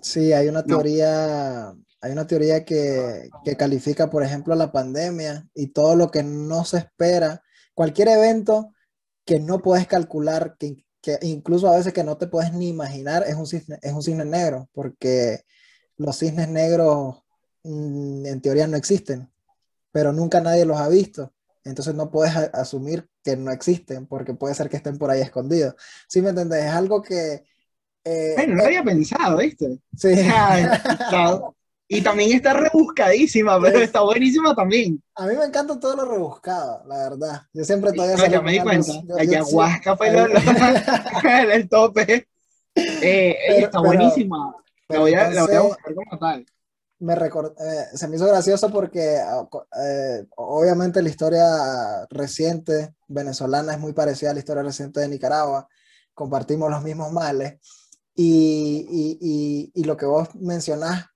Sí, 0.00 0.32
hay 0.32 0.48
una 0.48 0.62
teoría, 0.64 1.70
hay 2.00 2.12
una 2.12 2.26
teoría 2.26 2.64
que, 2.64 3.28
que, 3.44 3.56
califica, 3.56 4.10
por 4.10 4.22
ejemplo, 4.22 4.54
la 4.54 4.70
pandemia 4.70 5.48
y 5.54 5.68
todo 5.68 5.96
lo 5.96 6.10
que 6.10 6.22
no 6.22 6.64
se 6.64 6.78
espera, 6.78 7.42
cualquier 7.74 8.08
evento 8.08 8.72
que 9.24 9.40
no 9.40 9.60
puedes 9.60 9.86
calcular, 9.86 10.56
que, 10.58 10.86
que 11.00 11.18
incluso 11.22 11.68
a 11.68 11.76
veces 11.76 11.92
que 11.92 12.04
no 12.04 12.16
te 12.16 12.28
puedes 12.28 12.52
ni 12.52 12.68
imaginar, 12.68 13.24
es 13.26 13.34
un 13.34 13.46
cisne, 13.46 13.78
es 13.82 13.92
un 13.92 14.02
cisne 14.02 14.24
negro, 14.24 14.68
porque 14.72 15.40
los 15.96 16.18
cisnes 16.18 16.48
negros 16.48 17.24
mm, 17.64 18.26
en 18.26 18.40
teoría 18.40 18.66
no 18.66 18.76
existen 18.76 19.30
pero 19.92 20.12
nunca 20.12 20.40
nadie 20.40 20.64
los 20.64 20.78
ha 20.78 20.88
visto. 20.88 21.32
Entonces 21.64 21.94
no 21.94 22.10
puedes 22.10 22.34
asumir 22.36 23.08
que 23.22 23.36
no 23.36 23.50
existen, 23.50 24.06
porque 24.06 24.34
puede 24.34 24.54
ser 24.54 24.68
que 24.68 24.76
estén 24.76 24.96
por 24.96 25.10
ahí 25.10 25.20
escondidos. 25.20 25.74
¿Sí 26.06 26.22
me 26.22 26.30
entendés? 26.30 26.66
Es 26.66 26.72
algo 26.72 27.02
que... 27.02 27.44
Eh, 28.04 28.32
bueno, 28.36 28.54
no 28.54 28.62
lo 28.62 28.64
había 28.66 28.82
pensado, 28.82 29.38
¿viste? 29.38 29.78
Sí. 29.96 30.08
y 31.88 32.00
también 32.02 32.32
está 32.32 32.54
rebuscadísima, 32.54 33.60
pero 33.60 33.80
está 33.80 34.00
buenísima 34.00 34.54
también. 34.54 35.02
A 35.14 35.26
mí 35.26 35.36
me 35.36 35.44
encanta 35.44 35.78
todo 35.78 35.96
lo 35.96 36.04
rebuscado, 36.04 36.84
la 36.86 37.10
verdad. 37.10 37.42
Yo 37.52 37.64
siempre 37.64 37.92
todavía... 37.92 38.16
No, 38.16 38.26
ya 38.26 38.40
me 38.40 38.52
di 38.52 38.60
cuenta. 38.60 38.92
la 39.06 39.22
ayahuasca 39.22 39.96
fue 39.96 40.08
el 41.54 41.68
tope. 41.68 42.28
Eh, 42.74 43.36
está 43.58 43.80
buenísima. 43.80 44.54
La 44.88 45.00
voy, 45.00 45.14
a, 45.14 45.28
la 45.30 45.44
voy 45.44 45.54
a 45.54 45.60
buscar 45.60 45.94
como 45.94 46.18
tal 46.18 46.46
me 47.00 47.14
eh, 47.14 47.86
se 47.94 48.08
me 48.08 48.16
hizo 48.16 48.26
gracioso 48.26 48.70
porque 48.70 49.18
ah, 49.18 49.48
eh, 49.80 50.26
obviamente 50.36 51.00
la 51.00 51.08
historia 51.08 52.06
reciente 52.10 52.94
venezolana 53.06 53.74
es 53.74 53.78
muy 53.78 53.92
parecida 53.92 54.30
a 54.30 54.34
la 54.34 54.40
historia 54.40 54.62
reciente 54.64 55.00
de 55.00 55.08
Nicaragua, 55.08 55.68
compartimos 56.12 56.70
los 56.70 56.82
mismos 56.82 57.12
males 57.12 57.58
y, 58.20 59.16
y, 59.20 59.70
y, 59.72 59.84
lo 59.84 59.96
que 59.96 60.04
vos 60.04 60.34
mencionás, 60.34 61.06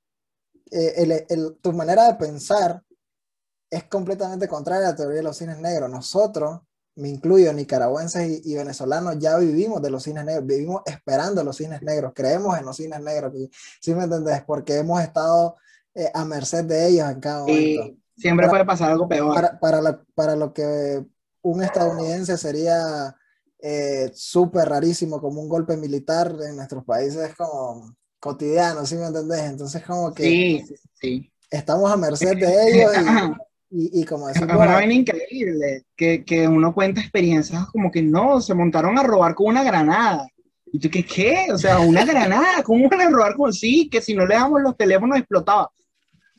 eh, 0.70 1.24
el, 1.28 1.58
tu 1.60 1.72
manera 1.72 2.06
de 2.06 2.14
pensar 2.14 2.80
es 3.68 3.84
completamente 3.84 4.46
contraria 4.46 4.86
a 4.86 4.90
la 4.90 4.96
teoría 4.96 5.16
de 5.16 5.24
los 5.24 5.36
cines 5.36 5.58
negros. 5.58 5.90
Nosotros, 5.90 6.60
me 6.94 7.08
incluyo, 7.08 7.52
nicaragüenses 7.52 8.46
y, 8.46 8.54
venezolanos, 8.54 9.18
ya 9.18 9.36
vivimos 9.36 9.82
de 9.82 9.90
los 9.90 10.04
cines 10.04 10.24
negros, 10.24 10.46
vivimos 10.46 10.82
esperando 10.86 11.42
los 11.42 11.56
cines 11.56 11.82
negros, 11.82 12.12
creemos 12.14 12.56
en 12.56 12.66
los 12.66 12.76
cines 12.76 13.00
negros, 13.00 13.32
¿sí 13.80 13.94
me 13.96 14.04
entendés? 14.04 14.44
Porque 14.44 14.76
hemos 14.76 15.02
estado 15.02 15.56
eh, 15.96 16.08
a 16.14 16.24
merced 16.24 16.64
de 16.66 16.86
ellos 16.86 17.10
en 17.10 17.18
cada 17.18 17.40
momento. 17.40 17.96
siempre 18.16 18.48
puede 18.48 18.64
pasar 18.64 18.92
algo 18.92 19.08
peor. 19.08 19.34
Para, 19.34 19.58
para, 19.58 20.04
para, 20.14 20.36
lo 20.36 20.52
que 20.52 21.04
un 21.42 21.64
estadounidense 21.64 22.38
sería 22.38 23.16
eh, 23.64 24.10
súper 24.12 24.68
rarísimo, 24.68 25.20
como 25.20 25.40
un 25.40 25.48
golpe 25.48 25.76
militar 25.76 26.34
en 26.48 26.56
nuestros 26.56 26.84
países 26.84 27.30
es 27.30 27.36
como 27.36 27.94
cotidiano, 28.18 28.84
¿sí 28.84 28.96
me 28.96 29.06
entendés? 29.06 29.42
Entonces 29.42 29.84
como 29.84 30.12
que 30.12 30.24
sí, 30.24 30.64
sí. 31.00 31.32
estamos 31.48 31.90
a 31.90 31.96
merced 31.96 32.36
de 32.36 32.68
ellos 32.68 32.92
y, 33.70 34.00
y, 34.00 34.04
como 34.04 34.26
decir... 34.26 34.46
Es 34.50 34.92
increíble 34.92 35.84
que, 35.96 36.24
que 36.24 36.46
uno 36.46 36.74
cuenta 36.74 37.00
experiencias 37.00 37.66
como 37.66 37.90
que 37.90 38.02
no, 38.02 38.40
se 38.40 38.52
montaron 38.52 38.98
a 38.98 39.02
robar 39.02 39.34
con 39.34 39.46
una 39.46 39.62
granada. 39.62 40.28
¿Y 40.66 40.78
tú 40.78 40.90
qué 40.90 41.04
qué? 41.04 41.46
O 41.52 41.58
sea, 41.58 41.78
una 41.80 42.04
granada, 42.04 42.62
¿cómo 42.64 42.88
van 42.88 43.00
a 43.00 43.10
robar 43.10 43.34
con 43.36 43.52
sí? 43.52 43.88
Que 43.88 44.02
si 44.02 44.14
no 44.14 44.26
le 44.26 44.34
damos 44.34 44.60
los 44.60 44.76
teléfonos 44.76 45.18
explotaba 45.18 45.70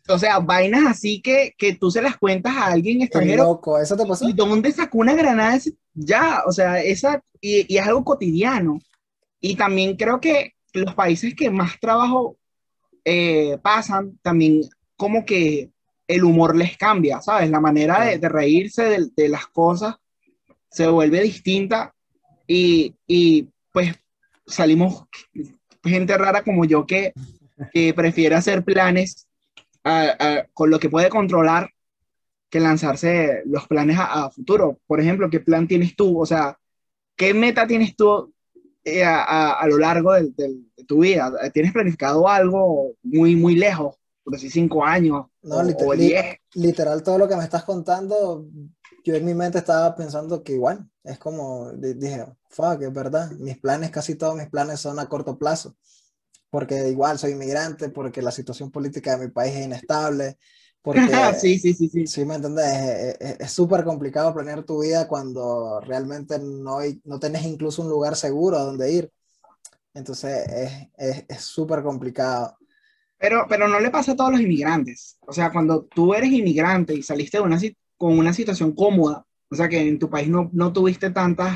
o 0.07 0.19
sea, 0.19 0.39
vainas 0.39 0.85
así 0.85 1.21
que, 1.21 1.53
que 1.57 1.75
tú 1.75 1.89
se 1.89 2.01
las 2.01 2.17
cuentas 2.17 2.55
a 2.55 2.67
alguien 2.67 3.01
extranjero. 3.01 3.43
loco, 3.43 3.79
¿eso 3.79 3.95
te 3.95 4.05
pasó? 4.05 4.27
¿Y 4.27 4.33
dónde 4.33 4.71
sacó 4.71 4.97
una 4.97 5.15
granada? 5.15 5.59
Ya, 5.93 6.43
o 6.45 6.51
sea, 6.51 6.81
esa, 6.81 7.23
y, 7.39 7.73
y, 7.73 7.77
es 7.77 7.87
algo 7.87 8.03
cotidiano. 8.03 8.79
Y 9.39 9.55
también 9.55 9.95
creo 9.95 10.19
que 10.19 10.53
los 10.73 10.93
países 10.93 11.35
que 11.35 11.49
más 11.49 11.79
trabajo 11.79 12.37
eh, 13.05 13.57
pasan, 13.61 14.17
también 14.21 14.61
como 14.97 15.25
que 15.25 15.71
el 16.07 16.23
humor 16.23 16.55
les 16.55 16.77
cambia, 16.77 17.21
¿sabes? 17.21 17.49
La 17.49 17.59
manera 17.59 18.05
de, 18.05 18.17
de 18.17 18.29
reírse 18.29 18.83
de, 18.83 19.07
de, 19.15 19.29
las 19.29 19.47
cosas 19.47 19.95
se 20.69 20.87
vuelve 20.87 21.21
distinta 21.21 21.93
y, 22.47 22.95
y 23.07 23.49
pues 23.71 23.95
salimos 24.45 25.05
gente 25.83 26.17
rara 26.17 26.43
como 26.43 26.65
yo 26.65 26.85
que, 26.85 27.13
que 27.71 27.93
prefiere 27.93 28.35
hacer 28.35 28.63
planes 28.63 29.27
con 30.53 30.69
lo 30.69 30.79
que 30.79 30.89
puede 30.89 31.09
controlar 31.09 31.69
que 32.49 32.59
lanzarse 32.59 33.41
los 33.45 33.67
planes 33.67 33.97
a, 33.99 34.29
futuro. 34.29 34.79
Por 34.85 35.01
ejemplo, 35.01 35.27
¿qué 35.27 35.39
plan 35.39 35.67
tienes 35.67 35.95
tú? 35.95 36.19
O 36.19 36.25
sea, 36.25 36.55
¿qué 37.15 37.33
meta 37.33 37.65
tienes 37.65 37.95
tú 37.95 38.31
eh, 38.83 39.03
a, 39.03 39.53
a, 39.53 39.67
lo 39.67 39.79
largo 39.79 40.13
de, 40.13 40.31
tu 40.87 40.99
vida? 40.99 41.31
¿Tienes 41.51 41.73
planificado 41.73 42.29
algo 42.29 42.93
muy, 43.01 43.35
muy 43.35 43.55
lejos? 43.55 43.95
Por 44.23 44.35
así 44.35 44.51
cinco 44.51 44.85
años 44.85 45.25
no, 45.41 45.57
o, 45.57 45.93
Literal, 46.53 47.03
todo 47.03 47.17
lo 47.17 47.27
que 47.27 47.35
me 47.35 47.43
estás 47.43 47.63
contando, 47.63 48.47
yo 49.03 49.15
en 49.15 49.25
mi 49.25 49.33
mente 49.33 49.57
estaba 49.57 49.95
pensando 49.95 50.43
que 50.43 50.53
igual, 50.53 50.87
es 51.03 51.17
como, 51.17 51.71
dije, 51.73 52.25
fuck, 52.49 52.83
es 52.83 52.93
verdad, 52.93 53.31
mis 53.31 53.57
planes, 53.57 53.89
casi 53.89 54.15
todos 54.15 54.35
mis 54.35 54.47
planes 54.47 54.79
son 54.79 54.99
a 54.99 55.09
corto 55.09 55.37
plazo 55.37 55.75
porque 56.53 56.87
igual 56.87 57.17
soy 57.17 57.31
inmigrante, 57.31 57.89
porque 57.89 58.21
la 58.21 58.29
situación 58.29 58.69
política 58.69 59.17
de 59.17 59.25
mi 59.25 59.31
país 59.31 59.55
es 59.55 59.65
inestable, 59.65 60.37
porque... 60.83 61.09
sí, 61.39 61.57
sí, 61.57 61.73
sí, 61.73 61.89
sí. 61.89 62.05
Sí, 62.05 62.25
me 62.25 62.35
entendés, 62.35 63.17
es 63.39 63.51
súper 63.51 63.83
complicado 63.83 64.31
planear 64.35 64.61
tu 64.61 64.83
vida 64.83 65.07
cuando 65.07 65.79
realmente 65.79 66.37
no, 66.37 66.77
hay, 66.77 67.01
no 67.05 67.19
tenés 67.19 67.43
incluso 67.45 67.81
un 67.81 67.89
lugar 67.89 68.15
seguro 68.15 68.57
a 68.57 68.65
donde 68.65 68.91
ir. 68.91 69.11
Entonces 69.95 70.47
es 70.95 71.41
súper 71.41 71.81
complicado. 71.81 72.55
Pero, 73.17 73.47
pero 73.49 73.67
no 73.67 73.79
le 73.79 73.89
pasa 73.89 74.11
a 74.11 74.15
todos 74.15 74.33
los 74.33 74.41
inmigrantes. 74.41 75.17
O 75.21 75.33
sea, 75.33 75.51
cuando 75.51 75.85
tú 75.85 76.13
eres 76.13 76.31
inmigrante 76.31 76.93
y 76.93 77.01
saliste 77.01 77.37
de 77.39 77.45
una, 77.45 77.59
con 77.97 78.15
una 78.15 78.31
situación 78.31 78.73
cómoda, 78.73 79.25
o 79.49 79.55
sea, 79.55 79.67
que 79.67 79.79
en 79.79 79.97
tu 79.97 80.07
país 80.07 80.29
no, 80.29 80.51
no 80.53 80.71
tuviste 80.71 81.09
tantos 81.09 81.49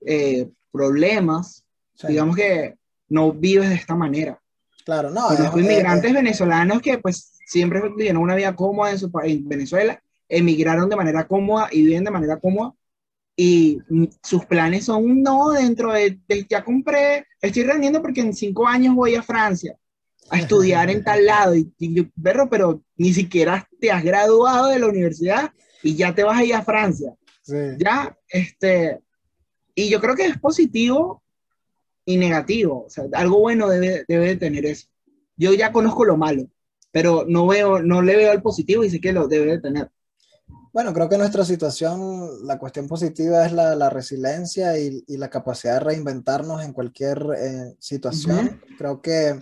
eh, 0.00 0.48
problemas, 0.72 1.62
digamos 2.08 2.36
que 2.36 2.78
no 3.08 3.32
vives 3.32 3.68
de 3.68 3.74
esta 3.74 3.94
manera. 3.94 4.40
Claro, 4.84 5.10
no. 5.10 5.28
Conozco 5.28 5.60
inmigrantes 5.60 6.12
venezolanos 6.12 6.82
que 6.82 6.98
pues 6.98 7.38
siempre 7.46 7.80
vivieron 7.88 8.22
una 8.22 8.34
vida 8.34 8.54
cómoda 8.54 8.90
en, 8.90 8.98
su, 8.98 9.10
en 9.22 9.48
Venezuela, 9.48 10.02
emigraron 10.28 10.88
de 10.88 10.96
manera 10.96 11.26
cómoda 11.26 11.68
y 11.70 11.82
viven 11.82 12.04
de 12.04 12.10
manera 12.10 12.38
cómoda 12.38 12.74
y 13.36 13.78
sus 14.22 14.44
planes 14.46 14.84
son, 14.84 15.22
no, 15.22 15.50
dentro 15.50 15.92
de, 15.92 16.18
ya 16.48 16.62
compré, 16.62 17.26
estoy 17.40 17.64
reuniendo 17.64 18.00
porque 18.00 18.20
en 18.20 18.32
cinco 18.32 18.66
años 18.66 18.94
voy 18.94 19.16
a 19.16 19.22
Francia 19.22 19.76
a 20.30 20.38
estudiar 20.38 20.88
en 20.88 21.04
tal 21.04 21.26
lado 21.26 21.54
y, 21.54 21.70
yo, 21.78 22.04
pero 22.48 22.82
ni 22.96 23.12
siquiera 23.12 23.68
te 23.80 23.90
has 23.90 24.02
graduado 24.02 24.68
de 24.68 24.78
la 24.78 24.86
universidad 24.86 25.52
y 25.82 25.96
ya 25.96 26.14
te 26.14 26.22
vas 26.22 26.38
a 26.38 26.44
ir 26.44 26.54
a 26.54 26.62
Francia. 26.62 27.14
Sí. 27.42 27.56
Ya, 27.78 28.16
este, 28.28 29.00
y 29.74 29.90
yo 29.90 30.00
creo 30.00 30.14
que 30.14 30.26
es 30.26 30.38
positivo 30.38 31.22
y 32.04 32.16
negativo. 32.16 32.84
O 32.86 32.90
sea, 32.90 33.04
algo 33.12 33.40
bueno 33.40 33.68
debe, 33.68 34.04
debe 34.06 34.28
de 34.28 34.36
tener 34.36 34.66
eso. 34.66 34.88
Yo 35.36 35.52
ya 35.54 35.72
conozco 35.72 36.04
lo 36.04 36.16
malo, 36.16 36.46
pero 36.92 37.24
no 37.26 37.46
veo, 37.46 37.82
no 37.82 38.02
le 38.02 38.16
veo 38.16 38.32
el 38.32 38.42
positivo 38.42 38.84
y 38.84 38.90
sé 38.90 39.00
que 39.00 39.12
lo 39.12 39.26
debe 39.26 39.52
de 39.52 39.60
tener. 39.60 39.90
Bueno, 40.72 40.92
creo 40.92 41.08
que 41.08 41.14
en 41.14 41.20
nuestra 41.20 41.44
situación 41.44 42.46
la 42.46 42.58
cuestión 42.58 42.88
positiva 42.88 43.46
es 43.46 43.52
la, 43.52 43.76
la 43.76 43.90
resiliencia 43.90 44.76
y, 44.76 45.04
y, 45.06 45.16
la 45.16 45.30
capacidad 45.30 45.74
de 45.74 45.80
reinventarnos 45.80 46.64
en 46.64 46.72
cualquier 46.72 47.24
eh, 47.38 47.76
situación. 47.78 48.60
Creo 48.76 49.00
que 49.00 49.40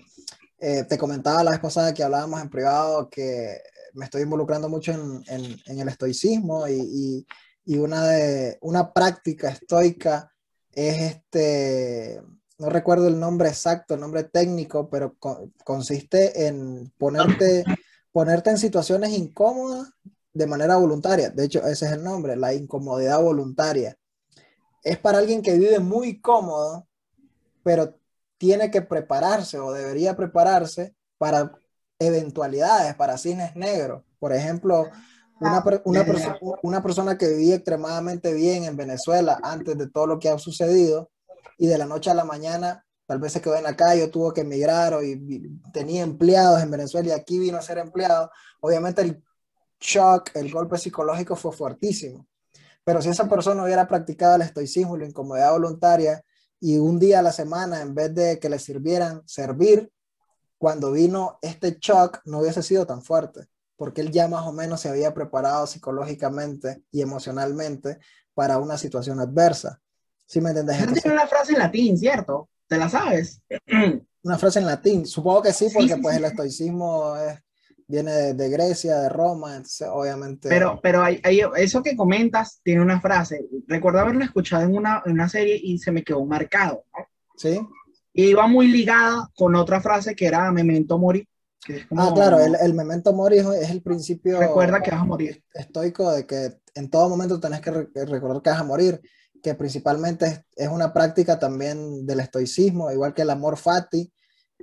eh, 0.59 0.85
te 0.85 0.99
comentaba 0.99 1.43
la 1.43 1.53
vez 1.53 1.61
pasada 1.61 1.95
que 1.95 2.05
hablábamos 2.05 2.43
en 2.43 2.51
privado 2.51 3.09
que 3.09 3.57
me 3.95 4.05
estoy 4.05 4.23
involucrando 4.23 4.69
mucho 4.69 4.93
en, 4.93 5.23
en, 5.27 5.57
en 5.67 5.79
el 5.81 5.89
estoicismo 5.89 6.69
y, 6.69 6.75
y, 6.75 7.27
y, 7.65 7.79
una, 7.79 8.07
de, 8.09 8.59
una 8.61 8.93
práctica 8.93 9.49
estoica 9.49 10.31
es 10.71 11.15
este, 11.15 12.23
no 12.59 12.69
recuerdo 12.69 13.09
el 13.09 13.19
nombre 13.19 13.49
exacto, 13.49 13.95
el 13.95 14.01
nombre 14.01 14.25
técnico, 14.25 14.89
pero 14.89 15.17
co 15.19 15.51
consiste 15.65 16.47
en 16.47 16.93
ponerte, 16.99 17.65
ponerte 18.13 18.51
en 18.51 18.59
situaciones 18.59 19.11
incómodas 19.11 19.89
de 20.33 20.47
manera 20.47 20.77
voluntaria. 20.77 21.31
De 21.31 21.45
hecho, 21.45 21.61
ese 21.67 21.87
es 21.87 21.93
el 21.93 22.03
nombre, 22.03 22.37
la 22.37 22.55
incomodidad 22.55 23.21
voluntaria. 23.21 23.97
Es 24.83 24.99
para 24.99 25.19
alguien 25.19 25.43
que 25.43 25.59
vive 25.59 25.79
muy 25.79 26.21
cómodo, 26.21 26.87
pero 27.63 27.95
tiene 28.39 28.71
que 28.71 28.83
prepararse 28.83 29.59
o 29.59 29.73
debería 29.73 30.17
prepararse 30.17 30.95
para 31.19 31.53
eventualidades, 31.99 32.95
para 32.95 33.19
cines 33.19 33.55
negros. 33.55 34.03
Por 34.19 34.33
ejemplo, 34.33 34.89
una, 35.41 35.63
una, 35.85 36.05
perso 36.05 36.39
una 36.63 36.83
persona 36.83 37.19
que 37.19 37.29
vivía 37.29 37.57
extremadamente 37.57 38.33
bien 38.33 38.65
en 38.65 38.77
Venezuela 38.77 39.39
antes 39.43 39.77
de 39.77 39.89
todo 39.89 40.07
lo 40.07 40.19
que 40.19 40.29
ha 40.29 40.39
sucedido 40.39 41.11
y 41.59 41.67
de 41.67 41.79
la 41.79 41.87
noche 41.87 42.11
a 42.11 42.15
la 42.15 42.25
mañana 42.25 42.85
tal 43.07 43.19
vez 43.19 43.33
se 43.33 43.41
quedó 43.41 43.57
en 43.57 43.65
la 43.65 43.77
calle 43.77 44.05
o 44.05 44.11
tuvo 44.11 44.33
que 44.33 44.43
emigrar 44.43 44.95
o 44.95 45.03
y, 45.03 45.61
tenía 45.73 46.03
empleados 46.03 46.63
en 46.63 46.71
Venezuela 46.71 47.09
y 47.09 47.13
aquí 47.13 47.39
vino 47.39 47.59
a 47.59 47.63
ser 47.63 47.79
empleado. 47.79 48.31
Obviamente 48.61 49.03
el 49.03 49.23
shock, 49.81 50.31
el 50.35 50.51
golpe 50.51 50.79
psicológico 50.79 51.37
fue 51.37 51.53
fuertísimo. 51.53 52.27
Pero 52.85 53.03
si 53.03 53.11
esa 53.11 53.29
persona 53.29 53.63
hubiera 53.65 53.87
practicado 53.87 54.37
el 54.37 54.43
estoicismo 54.43 54.97
la 54.97 55.07
incomodidad 55.07 55.53
voluntaria 55.53 56.25
y 56.59 56.79
un 56.79 56.99
día 56.99 57.19
a 57.19 57.23
la 57.23 57.33
semana, 57.33 57.81
en 57.81 57.95
vez 57.95 58.15
de 58.15 58.39
que 58.39 58.49
le 58.49 58.59
sirvieran 58.59 59.23
servir, 59.27 59.91
cuando 60.59 60.93
vino 60.93 61.39
este 61.43 61.79
shock 61.81 62.21
no 62.25 62.39
hubiese 62.39 62.63
sido 62.63 62.87
tan 62.87 63.03
fuerte, 63.03 63.49
porque 63.77 64.01
él 64.01 64.13
ya 64.13 64.29
más 64.29 64.47
o 64.47 64.53
menos 64.53 64.81
se 64.81 64.89
había 64.89 65.13
preparado 65.13 65.67
psicológicamente 65.67 66.85
y 66.93 67.03
emocionalmente 67.03 67.99
para 68.33 68.59
una 68.59 68.79
situación 68.79 69.19
adversa. 69.19 69.81
¿Sí 70.27 70.41
me 70.41 70.51
entendés? 70.51 70.79
Entonces, 70.79 71.03
tiene 71.03 71.17
una 71.17 71.27
frase 71.27 71.53
en 71.53 71.59
latín, 71.59 71.99
¿cierto? 71.99 72.49
¿Te 72.67 72.79
la 72.79 72.89
sabes? 72.89 73.43
Una 74.25 74.39
frase 74.39 74.61
en 74.61 74.67
latín, 74.67 75.05
supongo 75.05 75.43
que 75.43 75.53
sí, 75.53 75.67
porque 75.75 75.89
sí, 75.89 75.95
sí, 75.95 76.01
pues 76.01 76.15
sí. 76.15 76.23
el 76.23 76.31
estoicismo 76.31 77.17
es 77.17 77.43
viene 77.93 78.11
de, 78.11 78.35
de, 78.35 78.49
Grecia, 78.49 78.97
de 79.01 79.09
Roma, 79.11 79.51
entonces 79.57 79.89
obviamente... 79.93 80.49
Pero, 80.49 80.81
pero 80.83 81.03
hay, 81.03 81.21
hay, 81.23 81.43
eso 81.57 81.83
que 81.83 81.95
comentas 81.95 82.61
tiene 82.63 82.81
una 82.81 83.01
frase, 83.01 83.45
recuerdo 83.67 84.01
haberla 84.01 84.25
escuchado 84.25 84.63
en 84.63 84.75
una, 84.75 85.03
en 85.05 85.13
una 85.13 85.29
serie 85.29 85.61
y 85.63 85.79
se 85.79 85.93
me 85.93 86.03
quedó 86.03 86.25
marcado, 86.25 86.85
¿no? 86.97 87.07
Sí. 87.37 87.61
Y 88.15 88.25
iba 88.25 88.47
muy 88.47 88.69
ligada 88.69 89.31
con 89.37 89.55
otra 89.55 89.81
frase 89.81 90.15
que 90.15 90.27
era 90.27 90.51
memento 90.53 90.99
mori. 90.99 91.29
Que 91.65 91.77
es 91.77 91.87
como, 91.87 92.03
ah, 92.03 92.13
claro, 92.15 92.41
el, 92.41 92.57
el, 92.61 92.75
memento 92.75 93.13
mori 93.13 93.39
es 93.39 93.71
el 93.71 93.83
principio... 93.83 94.41
Recuerda 94.41 94.83
que 94.83 94.91
vas 94.91 95.01
a 95.01 95.05
morir. 95.05 95.45
Estoico 95.53 96.11
de 96.13 96.27
que 96.27 96.51
en 96.75 96.91
todo 96.91 97.11
momento 97.11 97.39
tenés 97.41 97.61
que 97.61 97.71
re 97.71 97.89
recordar 98.07 98.43
que 98.43 98.51
vas 98.51 98.61
a 98.61 98.65
morir, 98.65 99.01
que 99.43 99.55
principalmente 99.55 100.27
es, 100.27 100.41
es, 100.57 100.69
una 100.69 100.93
práctica 100.93 101.39
también 101.39 102.07
del 102.07 102.21
estoicismo, 102.21 102.91
igual 102.93 103.15
que 103.15 103.23
el 103.23 103.31
amor 103.31 103.57
fati, 103.57 104.11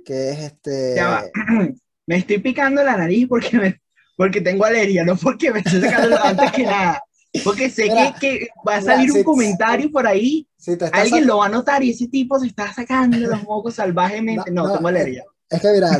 que 0.04 0.30
es 0.30 0.38
este... 0.40 0.96
me 2.06 2.16
estoy 2.16 2.38
picando 2.38 2.82
la 2.82 2.96
nariz 2.96 3.26
porque, 3.28 3.56
me, 3.58 3.80
porque 4.16 4.40
tengo 4.40 4.64
alergia, 4.64 5.04
no 5.04 5.16
porque 5.16 5.52
me 5.52 5.60
estoy 5.60 5.80
sacando 5.80 6.18
antes 6.22 6.52
que 6.52 6.64
nada. 6.64 7.02
Porque 7.44 7.70
sé 7.70 7.84
mira, 7.84 8.12
que, 8.18 8.38
que, 8.40 8.48
va 8.66 8.76
a 8.76 8.82
salir 8.82 9.06
mira, 9.06 9.12
un 9.12 9.18
si, 9.18 9.24
comentario 9.24 9.86
si, 9.86 9.92
por 9.92 10.06
ahí, 10.06 10.48
si 10.56 10.76
alguien 10.92 11.26
lo 11.26 11.38
va 11.38 11.46
a 11.46 11.50
notar 11.50 11.84
y 11.84 11.90
ese 11.90 12.08
tipo 12.08 12.38
se 12.40 12.48
está 12.48 12.72
sacando 12.72 13.16
los 13.16 13.42
mocos 13.44 13.74
salvajemente. 13.76 14.50
No, 14.50 14.62
no, 14.62 14.68
no 14.68 14.74
tengo 14.74 14.88
alergia. 14.88 15.24
Es 15.48 15.60
que 15.60 15.68
mira, 15.72 15.90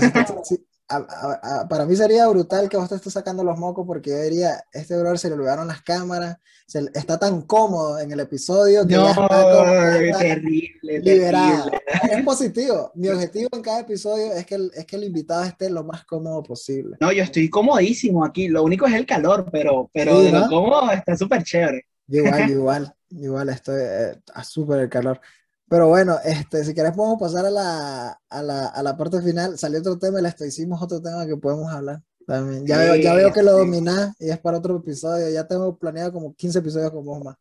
a, 0.91 0.97
a, 0.97 1.61
a, 1.61 1.69
para 1.69 1.87
mí 1.87 1.95
sería 1.95 2.27
brutal 2.27 2.69
que 2.69 2.77
vos 2.77 2.89
te 2.89 2.97
estés 2.97 3.13
sacando 3.13 3.45
los 3.45 3.57
mocos 3.59 3.87
porque 3.87 4.11
yo 4.11 4.21
diría, 4.21 4.65
este 4.73 4.99
brother 4.99 5.19
se 5.19 5.29
le 5.29 5.35
olvidaron 5.35 5.69
las 5.69 5.83
cámaras, 5.83 6.39
se, 6.67 6.81
está 6.95 7.19
tan 7.19 7.43
cómodo 7.43 8.01
en 8.01 8.11
el 8.11 8.19
episodio 8.21 8.87
que 8.87 8.97
no, 8.97 9.05
ya 9.05 9.11
está, 9.11 9.29
como, 9.29 10.19
terrible, 10.19 11.01
liberado. 11.01 11.71
Terrible. 11.71 12.19
Es 12.19 12.25
positivo. 12.25 12.93
Mi 12.97 13.09
objetivo 13.09 13.49
en 13.53 13.63
cada 13.63 13.81
episodio 13.81 14.33
es 14.33 14.45
que, 14.45 14.57
el, 14.57 14.71
es 14.75 14.85
que 14.85 14.97
el 14.97 15.05
invitado 15.05 15.45
esté 15.45 15.71
lo 15.71 15.85
más 15.85 16.05
cómodo 16.05 16.43
posible. 16.43 16.97
No, 17.01 17.13
yo 17.13 17.23
estoy 17.23 17.49
comodísimo 17.49 18.25
aquí. 18.25 18.49
Lo 18.49 18.65
único 18.65 18.87
es 18.87 18.95
el 18.95 19.07
calor, 19.07 19.47
pero, 19.51 19.89
pero 19.93 20.21
de 20.21 20.33
lo 20.33 20.49
cómodo 20.49 20.91
está 20.91 21.17
súper 21.17 21.45
chévere. 21.45 21.87
Igual, 22.09 22.51
igual, 22.51 22.95
igual 23.11 23.49
estoy 23.49 23.81
eh, 23.81 24.21
a 24.35 24.43
súper 24.43 24.81
el 24.81 24.89
calor. 24.89 25.21
Pero 25.71 25.87
bueno, 25.87 26.19
este, 26.25 26.65
si 26.65 26.75
querés 26.75 26.91
podemos 26.97 27.17
pasar 27.21 27.47
a 27.47 27.51
la, 27.51 28.21
a, 28.29 28.43
la, 28.43 28.67
a 28.67 28.83
la 28.83 28.97
parte 28.97 29.23
final. 29.23 29.57
Salió 29.57 29.79
otro 29.79 29.97
tema, 30.01 30.19
el 30.19 30.27
estoicismo 30.27 30.77
otro 30.83 31.01
tema 31.01 31.25
que 31.29 31.37
podemos 31.37 31.73
hablar. 31.73 32.01
También. 32.27 32.67
Ya, 32.67 32.75
sí, 32.75 32.83
veo, 32.83 32.97
ya 32.97 33.15
veo 33.15 33.33
que 33.33 33.43
lo 33.45 33.53
dominás 33.53 34.17
y 34.19 34.31
es 34.31 34.39
para 34.41 34.59
otro 34.59 34.79
episodio. 34.79 35.31
Ya 35.31 35.47
tengo 35.47 35.79
planeado 35.79 36.13
como 36.13 36.35
15 36.35 36.59
episodios 36.59 36.91
con 36.91 37.05
vos 37.05 37.23
más. 37.23 37.37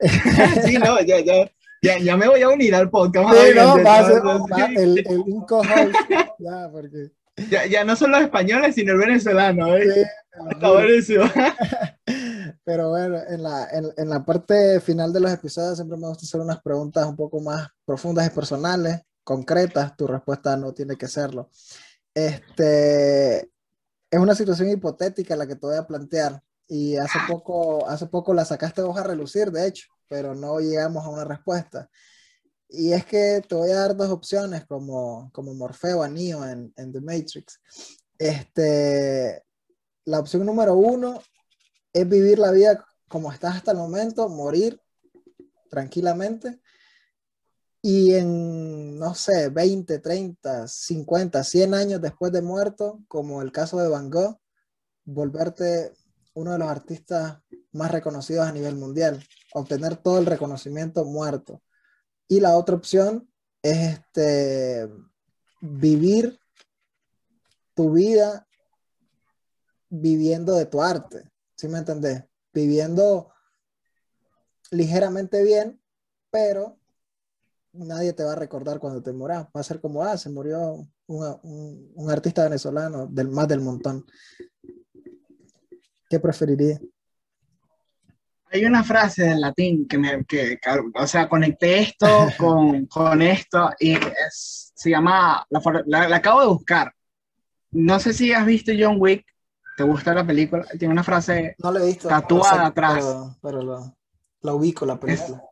Sí, 0.66 0.78
no, 0.78 1.00
ya, 1.02 1.20
ya, 1.20 1.48
ya, 1.80 1.98
ya 1.98 2.16
me 2.16 2.26
voy 2.26 2.42
a 2.42 2.48
unir 2.48 2.74
al 2.74 2.90
podcast. 2.90 3.34
Sí, 3.34 3.54
no, 3.54 3.84
va 3.84 3.98
a 3.98 4.04
ser 4.04 4.22
va, 4.24 4.66
el, 4.66 4.98
el 4.98 5.18
un 5.18 5.46
ya, 6.40 6.70
porque... 6.72 7.12
Ya, 7.50 7.66
ya, 7.66 7.84
no 7.84 7.94
son 7.94 8.10
los 8.10 8.22
españoles, 8.22 8.74
sino 8.74 8.94
el 8.94 8.98
venezolano. 8.98 9.76
¿eh? 9.76 9.84
Sí, 9.94 10.00
Está 10.50 10.72
buenísimo. 10.72 11.24
Pero 12.64 12.90
bueno, 12.90 13.18
en 13.28 13.42
la, 13.42 13.68
en, 13.70 13.92
en, 13.96 14.08
la 14.08 14.24
parte 14.24 14.80
final 14.80 15.12
de 15.12 15.20
los 15.20 15.32
episodios 15.32 15.76
siempre 15.76 15.96
me 15.96 16.08
gusta 16.08 16.26
hacer 16.26 16.40
unas 16.40 16.60
preguntas 16.60 17.06
un 17.06 17.16
poco 17.16 17.40
más 17.40 17.68
profundas 17.84 18.26
y 18.26 18.30
personales, 18.30 19.00
concretas. 19.24 19.96
Tu 19.96 20.06
respuesta 20.06 20.56
no 20.56 20.72
tiene 20.72 20.96
que 20.96 21.08
serlo. 21.08 21.50
Este, 22.14 23.40
es 24.10 24.18
una 24.18 24.34
situación 24.34 24.68
hipotética 24.68 25.36
la 25.36 25.46
que 25.46 25.56
te 25.56 25.66
voy 25.66 25.76
a 25.76 25.86
plantear 25.86 26.42
y 26.66 26.96
hace 26.96 27.18
poco, 27.26 27.88
hace 27.88 28.06
poco 28.06 28.34
la 28.34 28.44
sacaste 28.44 28.82
a 28.82 29.02
relucir, 29.02 29.50
de 29.50 29.66
hecho, 29.66 29.88
pero 30.08 30.34
no 30.34 30.60
llegamos 30.60 31.04
a 31.04 31.08
una 31.08 31.24
respuesta. 31.24 31.88
Y 32.68 32.92
es 32.92 33.04
que 33.04 33.42
te 33.48 33.54
voy 33.54 33.70
a 33.70 33.80
dar 33.80 33.96
dos 33.96 34.10
opciones 34.10 34.64
como, 34.66 35.30
como 35.32 35.54
Morfeo 35.54 36.02
a 36.02 36.08
Neo 36.08 36.46
en, 36.46 36.72
en 36.76 36.92
The 36.92 37.00
Matrix. 37.00 37.60
Este, 38.16 39.42
la 40.04 40.20
opción 40.20 40.46
número 40.46 40.74
uno 40.74 41.20
es 41.92 42.08
vivir 42.08 42.38
la 42.38 42.52
vida 42.52 42.86
como 43.08 43.32
estás 43.32 43.56
hasta 43.56 43.72
el 43.72 43.78
momento, 43.78 44.28
morir 44.28 44.80
tranquilamente 45.68 46.60
y 47.82 48.14
en, 48.14 48.98
no 48.98 49.14
sé, 49.14 49.48
20, 49.48 49.98
30, 50.00 50.68
50, 50.68 51.42
100 51.42 51.74
años 51.74 52.00
después 52.00 52.30
de 52.30 52.42
muerto, 52.42 53.00
como 53.08 53.40
el 53.40 53.52
caso 53.52 53.78
de 53.78 53.88
Van 53.88 54.10
Gogh, 54.10 54.38
volverte 55.04 55.92
uno 56.34 56.52
de 56.52 56.58
los 56.58 56.68
artistas 56.68 57.38
más 57.72 57.90
reconocidos 57.90 58.46
a 58.46 58.52
nivel 58.52 58.76
mundial, 58.76 59.24
obtener 59.54 59.96
todo 59.96 60.18
el 60.18 60.26
reconocimiento 60.26 61.04
muerto. 61.04 61.62
Y 62.28 62.40
la 62.40 62.56
otra 62.56 62.76
opción 62.76 63.28
es 63.62 63.98
este, 63.98 64.88
vivir 65.60 66.38
tu 67.74 67.92
vida 67.92 68.46
viviendo 69.88 70.54
de 70.54 70.66
tu 70.66 70.82
arte, 70.82 71.30
¿sí 71.60 71.68
me 71.68 71.78
entendés? 71.78 72.24
Viviendo 72.54 73.34
ligeramente 74.70 75.44
bien, 75.44 75.78
pero 76.30 76.78
nadie 77.72 78.14
te 78.14 78.24
va 78.24 78.32
a 78.32 78.36
recordar 78.36 78.78
cuando 78.78 79.02
te 79.02 79.12
mueras. 79.12 79.44
Va 79.54 79.60
a 79.60 79.62
ser 79.62 79.78
como, 79.78 80.02
ah, 80.02 80.16
se 80.16 80.30
murió 80.30 80.88
un, 81.06 81.38
un, 81.42 81.92
un 81.94 82.10
artista 82.10 82.44
venezolano 82.44 83.06
del 83.08 83.28
más 83.28 83.46
del 83.46 83.60
montón. 83.60 84.06
¿Qué 86.08 86.18
preferiría? 86.18 86.80
Hay 88.52 88.64
una 88.64 88.82
frase 88.82 89.30
en 89.30 89.42
latín 89.42 89.86
que 89.86 89.98
me, 89.98 90.24
que, 90.24 90.58
o 90.94 91.06
sea, 91.06 91.28
conecté 91.28 91.80
esto 91.80 92.26
con, 92.38 92.86
con 92.86 93.20
esto 93.20 93.70
y 93.78 93.92
es, 93.92 94.72
se 94.74 94.88
llama, 94.88 95.46
la, 95.50 95.60
la, 95.84 96.08
la, 96.08 96.16
acabo 96.16 96.40
de 96.40 96.46
buscar. 96.46 96.94
No 97.70 98.00
sé 98.00 98.14
si 98.14 98.32
has 98.32 98.46
visto 98.46 98.72
John 98.76 98.96
Wick, 98.98 99.26
¿te 99.80 99.84
gusta 99.86 100.12
la 100.12 100.26
película? 100.26 100.66
Tiene 100.78 100.92
una 100.92 101.02
frase 101.02 101.56
no 101.58 101.74
he 101.74 101.86
visto, 101.86 102.06
tatuada 102.06 102.50
pero, 102.52 102.64
atrás. 102.66 102.96
Pero, 102.98 103.36
pero 103.40 103.62
lo, 103.62 103.96
lo, 104.42 104.56
ubico, 104.56 104.84
la 104.84 105.00
película. 105.00 105.42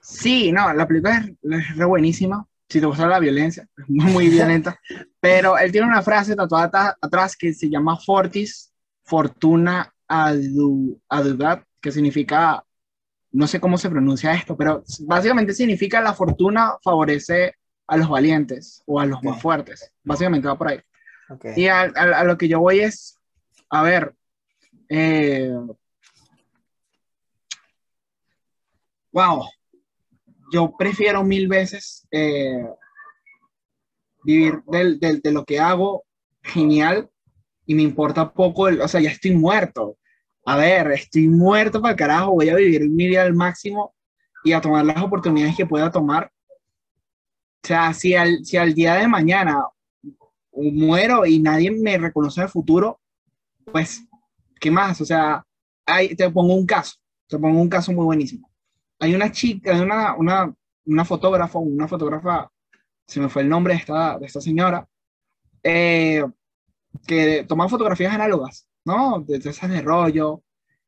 Es, 0.00 0.08
sí, 0.08 0.50
no, 0.52 0.72
la 0.72 0.88
película 0.88 1.18
es, 1.18 1.32
es 1.42 1.76
re 1.76 1.84
buenísima. 1.84 2.46
Si 2.66 2.80
te 2.80 2.86
gusta 2.86 3.06
la 3.06 3.18
violencia, 3.18 3.68
es 3.76 3.84
muy 3.90 4.30
violenta. 4.30 4.80
pero 5.20 5.58
él 5.58 5.70
tiene 5.70 5.86
una 5.86 6.00
frase 6.00 6.34
tatuada 6.34 6.96
atrás 6.98 7.36
que 7.36 7.52
se 7.52 7.68
llama 7.68 7.98
Fortis, 7.98 8.72
Fortuna 9.02 9.92
adu, 10.08 10.98
adudat, 11.10 11.62
que 11.78 11.92
significa 11.92 12.64
no 13.32 13.46
sé 13.46 13.60
cómo 13.60 13.76
se 13.76 13.90
pronuncia 13.90 14.32
esto, 14.32 14.56
pero 14.56 14.82
básicamente 15.00 15.52
significa 15.52 16.00
la 16.00 16.14
fortuna 16.14 16.72
favorece 16.82 17.52
a 17.86 17.98
los 17.98 18.08
valientes 18.08 18.82
o 18.86 18.98
a 18.98 19.04
los 19.04 19.22
más 19.22 19.34
Ok. 19.36 19.42
fuertes. 19.42 19.92
Básicamente 20.02 20.48
va 20.48 20.56
por 20.56 20.68
ahí. 20.68 20.80
Ok. 21.28 21.46
Y 21.56 21.66
a, 21.68 21.80
a- 21.82 22.20
a 22.20 22.24
lo 22.24 22.38
que 22.38 22.48
yo 22.48 22.60
voy 22.60 22.80
es, 22.80 23.13
a 23.74 23.82
ver, 23.82 24.14
eh, 24.88 25.50
wow, 29.12 29.44
yo 30.52 30.74
prefiero 30.78 31.24
mil 31.24 31.48
veces 31.48 32.06
eh, 32.12 32.64
vivir 34.22 34.62
del, 34.66 35.00
de 35.00 35.32
lo 35.32 35.44
que 35.44 35.58
hago 35.58 36.04
genial 36.42 37.10
y 37.66 37.74
me 37.74 37.82
importa 37.82 38.32
poco, 38.32 38.68
el- 38.68 38.80
o 38.80 38.86
sea, 38.86 39.00
ya 39.00 39.10
estoy 39.10 39.32
muerto. 39.32 39.96
A 40.46 40.56
ver, 40.56 40.92
estoy 40.92 41.28
muerto 41.28 41.80
para 41.82 41.92
el 41.92 41.98
carajo, 41.98 42.32
voy 42.32 42.50
a 42.50 42.54
vivir 42.56 42.88
mi 42.88 43.08
vida 43.08 43.22
al 43.22 43.34
máximo 43.34 43.92
y 44.44 44.52
a 44.52 44.60
tomar 44.60 44.84
las 44.84 45.02
oportunidades 45.02 45.56
que 45.56 45.66
pueda 45.66 45.90
tomar. 45.90 46.30
O 47.64 47.66
sea, 47.66 47.92
si 47.94 48.14
al, 48.14 48.44
si 48.44 48.56
al 48.56 48.72
día 48.74 48.94
de 48.94 49.08
mañana 49.08 49.64
muero 50.52 51.26
y 51.26 51.40
nadie 51.40 51.72
me 51.72 51.98
reconoce 51.98 52.42
el 52.42 52.48
futuro, 52.48 53.00
pues, 53.70 54.04
¿qué 54.60 54.70
más? 54.70 55.00
O 55.00 55.04
sea, 55.04 55.44
hay, 55.86 56.14
te 56.14 56.30
pongo 56.30 56.54
un 56.54 56.66
caso, 56.66 56.94
te 57.28 57.38
pongo 57.38 57.60
un 57.60 57.68
caso 57.68 57.92
muy 57.92 58.04
buenísimo. 58.04 58.50
Hay 59.00 59.14
una 59.14 59.30
chica, 59.30 59.74
hay 59.74 59.80
una, 59.80 60.14
una, 60.16 60.54
una 60.86 61.04
fotógrafa, 61.04 61.58
una 61.58 61.88
fotógrafa, 61.88 62.50
se 63.06 63.20
me 63.20 63.28
fue 63.28 63.42
el 63.42 63.48
nombre 63.48 63.74
de 63.74 63.80
esta, 63.80 64.18
de 64.18 64.26
esta 64.26 64.40
señora, 64.40 64.86
eh, 65.62 66.24
que 67.06 67.44
toma 67.48 67.68
fotografías 67.68 68.12
análogas, 68.14 68.66
¿no? 68.84 69.20
De, 69.20 69.38
de 69.38 69.50
esas 69.50 69.70
de 69.70 69.82
rollo. 69.82 70.42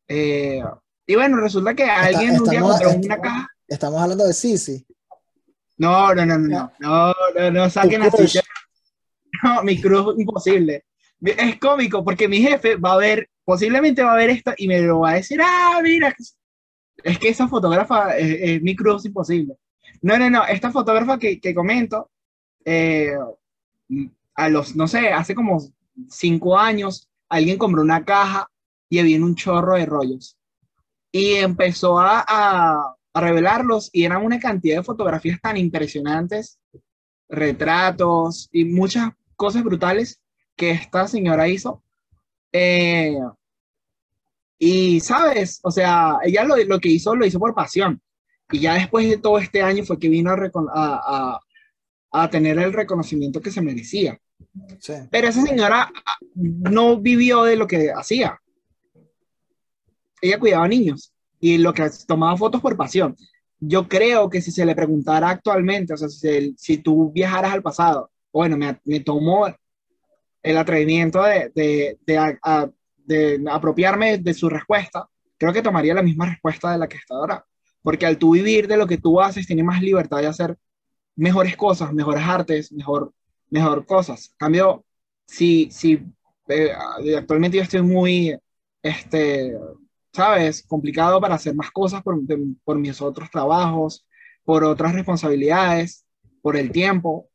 eh, 0.08 0.62
y 1.08 1.14
bueno, 1.14 1.36
resulta 1.36 1.72
que 1.74 1.84
alguien 1.84 2.40
un 2.40 2.48
día 2.48 2.60
compró 2.60 2.90
una 2.90 3.20
caja. 3.20 3.48
Estamos 3.68 4.00
hablando 4.00 4.24
de 4.26 4.32
Sisi. 4.32 4.84
No, 5.78 6.14
no, 6.14 6.26
no, 6.26 6.38
no, 6.38 6.48
no, 6.48 6.72
no, 6.80 7.14
no, 7.36 7.50
no, 7.50 7.70
saquen 7.70 8.00
Tu 8.02 8.06
así. 8.08 8.16
crush. 8.16 8.38
No, 9.42 9.62
mi 9.62 9.80
cruz 9.80 10.14
imposible. 10.18 10.84
Es 11.20 11.58
cómico 11.58 12.04
porque 12.04 12.28
mi 12.28 12.40
jefe 12.40 12.76
va 12.76 12.92
a 12.92 12.98
ver, 12.98 13.30
posiblemente 13.44 14.02
va 14.02 14.12
a 14.12 14.16
ver 14.16 14.30
esto 14.30 14.52
y 14.56 14.68
me 14.68 14.80
lo 14.80 15.00
va 15.00 15.10
a 15.10 15.14
decir, 15.14 15.40
ah, 15.42 15.80
mira, 15.82 16.14
es 17.02 17.18
que 17.18 17.28
esa 17.28 17.48
fotógrafa 17.48 18.16
es, 18.16 18.38
es 18.40 18.62
mi 18.62 18.76
cruz 18.76 19.04
imposible. 19.06 19.54
No, 20.02 20.18
no, 20.18 20.28
no, 20.28 20.44
esta 20.46 20.70
fotógrafa 20.70 21.18
que, 21.18 21.40
que 21.40 21.54
comento, 21.54 22.10
eh, 22.64 23.16
a 24.34 24.48
los, 24.48 24.76
no 24.76 24.86
sé, 24.86 25.08
hace 25.08 25.34
como 25.34 25.58
cinco 26.08 26.58
años, 26.58 27.08
alguien 27.28 27.58
compró 27.58 27.82
una 27.82 28.04
caja 28.04 28.50
y 28.88 28.98
había 28.98 29.24
un 29.24 29.34
chorro 29.34 29.76
de 29.76 29.86
rollos. 29.86 30.36
Y 31.10 31.34
empezó 31.34 31.98
a, 31.98 32.24
a, 32.26 32.94
a 33.14 33.20
revelarlos 33.20 33.88
y 33.92 34.04
eran 34.04 34.24
una 34.24 34.38
cantidad 34.38 34.78
de 34.78 34.84
fotografías 34.84 35.40
tan 35.40 35.56
impresionantes, 35.56 36.58
retratos 37.28 38.48
y 38.52 38.64
muchas 38.64 39.10
cosas 39.34 39.64
brutales 39.64 40.20
que 40.56 40.70
esta 40.70 41.06
señora 41.06 41.48
hizo. 41.48 41.82
Eh, 42.52 43.18
y, 44.58 45.00
¿sabes? 45.00 45.60
O 45.62 45.70
sea, 45.70 46.18
ella 46.24 46.44
lo, 46.44 46.56
lo 46.56 46.78
que 46.80 46.88
hizo, 46.88 47.14
lo 47.14 47.26
hizo 47.26 47.38
por 47.38 47.54
pasión. 47.54 48.00
Y 48.50 48.60
ya 48.60 48.74
después 48.74 49.08
de 49.08 49.18
todo 49.18 49.38
este 49.38 49.60
año 49.62 49.84
fue 49.84 49.98
que 49.98 50.08
vino 50.08 50.30
a, 50.30 50.34
a, 50.34 51.40
a, 52.12 52.22
a 52.22 52.30
tener 52.30 52.58
el 52.58 52.72
reconocimiento 52.72 53.40
que 53.40 53.50
se 53.50 53.60
merecía. 53.60 54.18
Sí. 54.78 54.94
Pero 55.10 55.28
esa 55.28 55.42
señora 55.42 55.90
ah, 56.06 56.16
no 56.34 56.98
vivió 56.98 57.42
de 57.42 57.56
lo 57.56 57.66
que 57.66 57.90
hacía. 57.92 58.40
Ella 60.22 60.38
cuidaba 60.38 60.66
niños 60.68 61.12
y 61.40 61.58
lo 61.58 61.74
que 61.74 61.90
tomaba 62.06 62.36
fotos 62.36 62.60
por 62.60 62.76
pasión. 62.76 63.14
Yo 63.58 63.88
creo 63.88 64.30
que 64.30 64.40
si 64.40 64.50
se 64.50 64.64
le 64.64 64.74
preguntara 64.74 65.28
actualmente, 65.30 65.92
o 65.94 65.96
sea, 65.96 66.08
si, 66.08 66.18
se- 66.18 66.54
si 66.56 66.78
tú 66.78 67.10
viajaras 67.12 67.52
al 67.52 67.62
pasado, 67.62 68.10
bueno, 68.32 68.56
me, 68.56 68.78
me 68.84 69.00
tomó 69.00 69.46
el 70.46 70.58
atrevimiento 70.58 71.22
de, 71.22 71.50
de, 71.54 71.98
de, 72.06 72.18
a- 72.18 72.38
a- 72.42 72.70
de 72.96 73.44
apropiarme 73.50 74.18
de 74.18 74.34
su 74.34 74.48
respuesta, 74.48 75.08
creo 75.38 75.52
que 75.52 75.62
tomaría 75.62 75.94
la 75.94 76.02
misma 76.02 76.26
respuesta 76.26 76.72
de 76.72 76.78
la 76.78 76.88
que 76.88 76.96
está 76.98 77.14
ahora. 77.14 77.44
Porque 77.82 78.06
al 78.06 78.18
tú 78.18 78.32
vivir 78.32 78.66
de 78.68 78.76
lo 78.76 78.86
que 78.86 78.98
tú 78.98 79.20
haces, 79.20 79.46
tienes 79.46 79.64
más 79.64 79.80
libertad 79.82 80.18
de 80.20 80.26
hacer 80.28 80.56
mejores 81.16 81.56
cosas, 81.56 81.92
mejores 81.92 82.24
artes, 82.24 82.72
mejor, 82.72 83.12
mejor 83.50 83.86
cosas. 83.86 84.28
En 84.32 84.36
cambio, 84.38 84.84
si, 85.26 85.68
si 85.70 86.02
eh, 86.48 86.72
actualmente 87.16 87.56
yo 87.58 87.62
estoy 87.62 87.82
muy, 87.82 88.36
este, 88.82 89.56
¿sabes? 90.12 90.62
Complicado 90.66 91.20
para 91.20 91.36
hacer 91.36 91.54
más 91.54 91.70
cosas 91.70 92.02
por, 92.02 92.20
de- 92.22 92.54
por 92.64 92.78
mis 92.78 93.00
otros 93.02 93.30
trabajos, 93.30 94.06
por 94.44 94.64
otras 94.64 94.94
responsabilidades, 94.94 96.04
por 96.42 96.56
el 96.56 96.70
tiempo. 96.70 97.28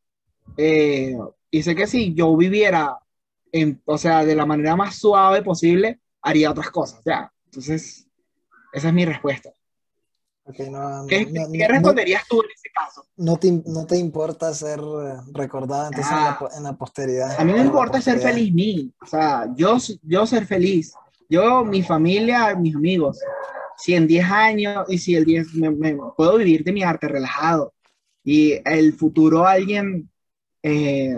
Eh, 0.58 1.16
y 1.50 1.64
sé 1.64 1.76
que 1.76 1.88
si 1.88 2.14
yo 2.14 2.36
viviera, 2.38 2.98
en, 3.52 3.82
o 3.86 3.98
sea, 3.98 4.24
de 4.26 4.36
la 4.36 4.46
manera 4.46 4.76
más 4.76 4.96
suave 4.96 5.42
posible, 5.42 6.00
haría 6.22 6.52
otras 6.52 6.70
cosas, 6.70 7.02
¿ya? 7.06 7.32
Entonces, 7.46 8.08
esa 8.74 8.88
es 8.88 8.94
mi 8.94 9.06
respuesta. 9.06 9.50
Ok, 10.44 10.60
no, 10.72 11.06
¿Qué, 11.08 11.26
no- 11.28 11.52
qué 11.52 11.60
no- 11.60 11.68
responderías 11.68 12.28
tú 12.28 12.42
en 12.42 12.50
ese 12.56 12.70
caso? 12.74 13.06
no 13.18 13.38
te, 13.38 13.52
no 13.66 13.86
te 13.86 13.98
importa 13.98 14.54
ser 14.54 14.80
eh, 14.80 15.18
recordada 15.34 15.88
entonces 15.88 16.12
en, 16.12 16.18
la, 16.18 16.30
Ah. 16.42 16.50
en 16.58 16.64
la 16.64 16.74
posteridad. 16.74 17.40
A 17.40 17.44
mí 17.46 17.54
me 17.54 17.60
importa 17.62 18.02
ser 18.02 18.20
feliz 18.20 18.54
mí, 18.54 18.92
o 19.02 19.06
sea, 19.06 19.48
yo, 19.56 19.78
yo 20.02 20.26
ser 20.26 20.46
feliz, 20.48 20.94
yo, 21.30 21.64
mi 21.64 21.84
familia, 21.84 22.56
mis 22.56 22.76
amigos, 22.76 23.20
si 23.78 23.94
en 23.96 24.08
10 24.08 24.26
años 24.30 24.86
y 24.90 24.98
si 24.98 25.16
el 25.16 25.26
10 25.26 25.54
me, 25.54 25.70
me- 25.70 25.98
puedo 26.18 26.38
vivir 26.38 26.64
de 26.64 26.72
mi 26.72 26.84
arte 26.84 27.08
relajado 27.08 27.74
y 28.24 28.54
el 28.66 28.94
futuro 28.94 29.46
alguien 29.46 30.10
eh, 30.64 31.16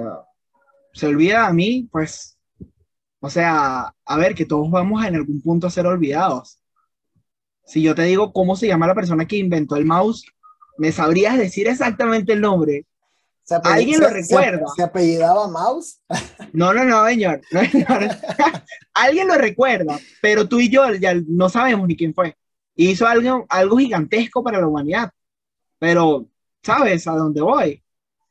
se 0.93 1.07
olvida 1.07 1.47
de 1.47 1.53
mí, 1.53 1.89
pues, 1.91 2.37
o 3.19 3.29
sea, 3.29 3.93
a 4.05 4.17
ver, 4.17 4.35
que 4.35 4.45
todos 4.45 4.69
vamos 4.69 5.03
en 5.05 5.15
algún 5.15 5.41
punto 5.41 5.67
a 5.67 5.71
ser 5.71 5.85
olvidados. 5.87 6.59
Si 7.65 7.81
yo 7.81 7.95
te 7.95 8.03
digo 8.03 8.33
cómo 8.33 8.55
se 8.55 8.67
llama 8.67 8.87
la 8.87 8.95
persona 8.95 9.25
que 9.25 9.37
inventó 9.37 9.75
el 9.75 9.85
mouse, 9.85 10.25
me 10.77 10.91
sabrías 10.91 11.37
decir 11.37 11.67
exactamente 11.67 12.33
el 12.33 12.41
nombre. 12.41 12.85
¿Se 13.43 13.55
apell- 13.55 13.73
¿Alguien 13.73 13.99
lo 13.99 14.07
se- 14.07 14.13
recuerda? 14.13 14.65
¿Se, 14.75 14.83
apellidaba 14.83 15.47
Mouse? 15.47 16.01
No, 16.53 16.73
no, 16.73 16.83
no, 16.85 17.05
señor. 17.07 17.41
No, 17.51 17.61
señor. 17.61 18.09
Alguien 18.93 19.27
lo 19.27 19.35
recuerda, 19.35 19.99
pero 20.21 20.47
tú 20.47 20.59
y 20.59 20.69
yo 20.69 20.93
ya 20.95 21.13
no 21.27 21.49
sabemos 21.49 21.87
ni 21.87 21.95
quién 21.97 22.13
fue. 22.13 22.35
Hizo 22.75 23.05
algo, 23.07 23.45
algo 23.49 23.77
gigantesco 23.77 24.43
para 24.43 24.59
la 24.61 24.67
humanidad. 24.67 25.11
Pero, 25.79 26.27
¿sabes 26.63 27.05
a 27.07 27.11
dónde 27.13 27.41
voy? 27.41 27.82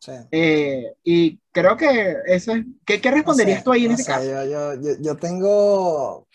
Sí. 0.02 0.10
Eh, 0.32 0.94
y 1.04 1.38
creo 1.52 1.76
que 1.76 2.16
eso 2.26 2.52
es. 2.54 2.64
¿Qué, 2.84 3.00
qué 3.00 3.08
No 3.08 3.16
responderías 3.18 3.58
sé, 3.58 3.64
tú 3.64 3.70
ahí 3.70 3.84
en 3.84 3.90
no 3.92 3.94
ese 3.94 4.02
sé, 4.02 4.10
caso? 4.10 4.24
Yo, 4.26 4.74
yo, 4.82 4.96
yo, 5.00 5.16
tengo, 5.16 6.26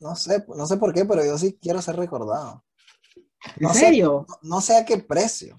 no 0.00 0.16
sé, 0.16 0.44
no 0.48 0.66
sé 0.66 0.76
por 0.76 0.92
qué, 0.92 1.04
pero 1.04 1.24
yo 1.24 1.38
sí 1.38 1.56
quiero 1.62 1.80
ser 1.80 1.94
recordado. 1.94 2.64
¿En 3.44 3.52
no 3.62 3.72
sé. 3.72 3.78
serio? 3.78 4.26
No, 4.28 4.56
no 4.56 4.60
sé 4.60 4.76
a 4.76 4.84
qué 4.84 4.98
precio. 4.98 5.54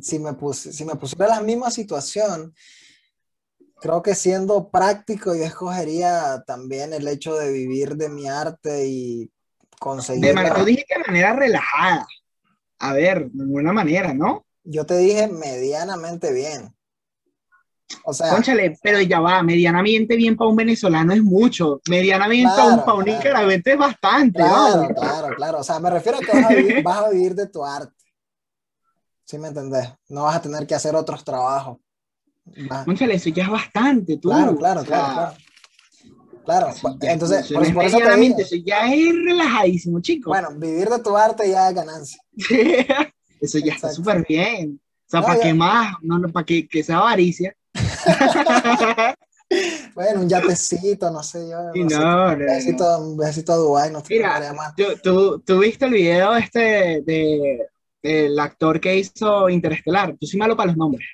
Si 0.00 0.18
me, 0.18 0.32
pus- 0.32 0.70
si 0.74 0.86
me 0.86 0.94
pusiera 0.94 1.26
en 1.26 1.30
la 1.32 1.40
misma 1.42 1.70
situación, 1.70 2.54
creo 3.82 4.02
que 4.02 4.14
siendo 4.14 4.70
práctico 4.70 5.34
yo 5.34 5.44
escogería 5.44 6.42
también 6.46 6.94
el 6.94 7.06
hecho 7.08 7.36
de 7.36 7.52
vivir 7.52 7.96
de 7.96 8.08
mi 8.08 8.26
arte 8.26 8.86
y 8.88 9.30
conseguir... 9.78 10.24
De 10.24 10.32
man- 10.32 10.44
la- 10.44 10.58
yo 10.60 10.64
dije 10.64 10.86
que 10.88 10.94
de 10.98 11.04
manera 11.04 11.34
relajada. 11.34 12.06
A 12.78 12.94
ver, 12.94 13.30
de 13.30 13.42
alguna 13.42 13.74
manera, 13.74 14.14
¿no? 14.14 14.46
Yo 14.64 14.84
te 14.86 14.96
dije 14.96 15.28
medianamente 15.28 16.32
bien. 16.32 16.74
O 18.04 18.12
sea, 18.14 18.30
Cónchale, 18.30 18.78
pero 18.82 19.00
ya 19.00 19.20
va, 19.20 19.42
medianamente 19.42 20.16
bien 20.16 20.36
para 20.36 20.48
un 20.50 20.56
venezolano 20.56 21.12
es 21.12 21.22
mucho. 21.22 21.80
Medianamente 21.88 22.48
para 22.48 22.64
un, 22.64 22.70
Claro, 22.74 22.84
para 22.86 22.98
un 22.98 23.04
claro. 23.04 23.18
nicaragüense 23.18 23.72
es 23.72 23.78
bastante, 23.78 24.38
claro, 24.38 24.88
claro, 24.94 25.36
claro. 25.36 25.58
O 25.60 25.62
sea, 25.62 25.78
me 25.80 25.90
refiero 25.90 26.18
a 26.18 26.20
que 26.20 26.32
vas 26.32 26.44
a 26.44 26.54
vivir, 26.54 26.82
vas 26.82 26.98
a 26.98 27.10
vivir 27.10 27.34
de 27.34 27.46
tu 27.46 27.64
arte. 27.64 27.92
¿Sí 29.24 29.38
me 29.38 29.48
entendés? 29.48 29.88
No 30.08 30.24
vas 30.24 30.36
a 30.36 30.42
tener 30.42 30.66
que 30.66 30.74
hacer 30.74 30.96
otros 30.96 31.24
trabajos. 31.24 31.78
Cónchale, 32.84 33.14
eso 33.14 33.30
ya 33.30 33.44
es 33.44 33.50
bastante, 33.50 34.16
tú. 34.18 34.28
Claro, 34.30 34.56
claro, 34.56 34.80
O 34.80 34.84
sea, 34.84 34.90
claro, 34.90 35.14
claro. 35.14 35.36
Claro, 36.44 36.72
Sí, 36.72 36.80
entonces, 37.08 37.50
por, 37.50 37.72
por 37.72 37.84
eso 37.84 37.96
te 37.96 38.02
medianamente, 38.04 38.44
digo, 38.44 38.54
eso 38.54 38.56
ya 38.66 38.92
es 38.92 39.14
relajadísimo, 39.24 40.00
chico. 40.00 40.28
bueno, 40.30 40.50
vivir 40.56 40.90
de 40.90 40.98
tu 40.98 41.16
arte 41.16 41.48
ya 41.50 41.68
es 41.70 41.74
ganancia. 41.74 42.20
eso 43.44 43.58
ya 43.58 43.74
está 43.74 43.88
Exacto. 43.88 43.96
súper 43.96 44.26
bien. 44.28 44.80
O 45.06 45.10
sea, 45.10 45.20
No, 45.20 45.26
¿para 45.26 45.40
qué 45.40 45.54
más? 45.54 45.94
No, 46.02 46.18
no, 46.18 46.28
para 46.30 46.46
que, 46.46 46.66
que 46.68 46.82
sea 46.82 46.98
avaricia. 46.98 47.54
Bueno, 49.94 50.22
un 50.22 50.28
yatecito, 50.28 51.10
no 51.10 51.22
sé 51.22 51.38
yo. 51.48 51.56
Sí, 51.72 51.84
no 51.84 52.32
un 52.32 52.38
besito, 52.38 52.98
un 52.98 53.16
besito 53.16 53.52
a 53.52 53.56
Dubái, 53.56 53.90
no 53.92 54.02
Mira, 54.08 54.52
más. 54.54 54.74
¿Tú, 54.74 54.84
tú, 55.02 55.40
tú 55.40 55.58
viste 55.60 55.84
el 55.84 55.92
video 55.92 56.34
este 56.34 57.02
de, 57.06 57.64
del 58.02 58.38
actor 58.40 58.80
que 58.80 58.96
hizo 58.96 59.48
Interestelar? 59.48 60.16
Yo 60.20 60.26
soy 60.26 60.40
malo 60.40 60.56
para 60.56 60.68
los 60.68 60.76
nombres. 60.76 61.06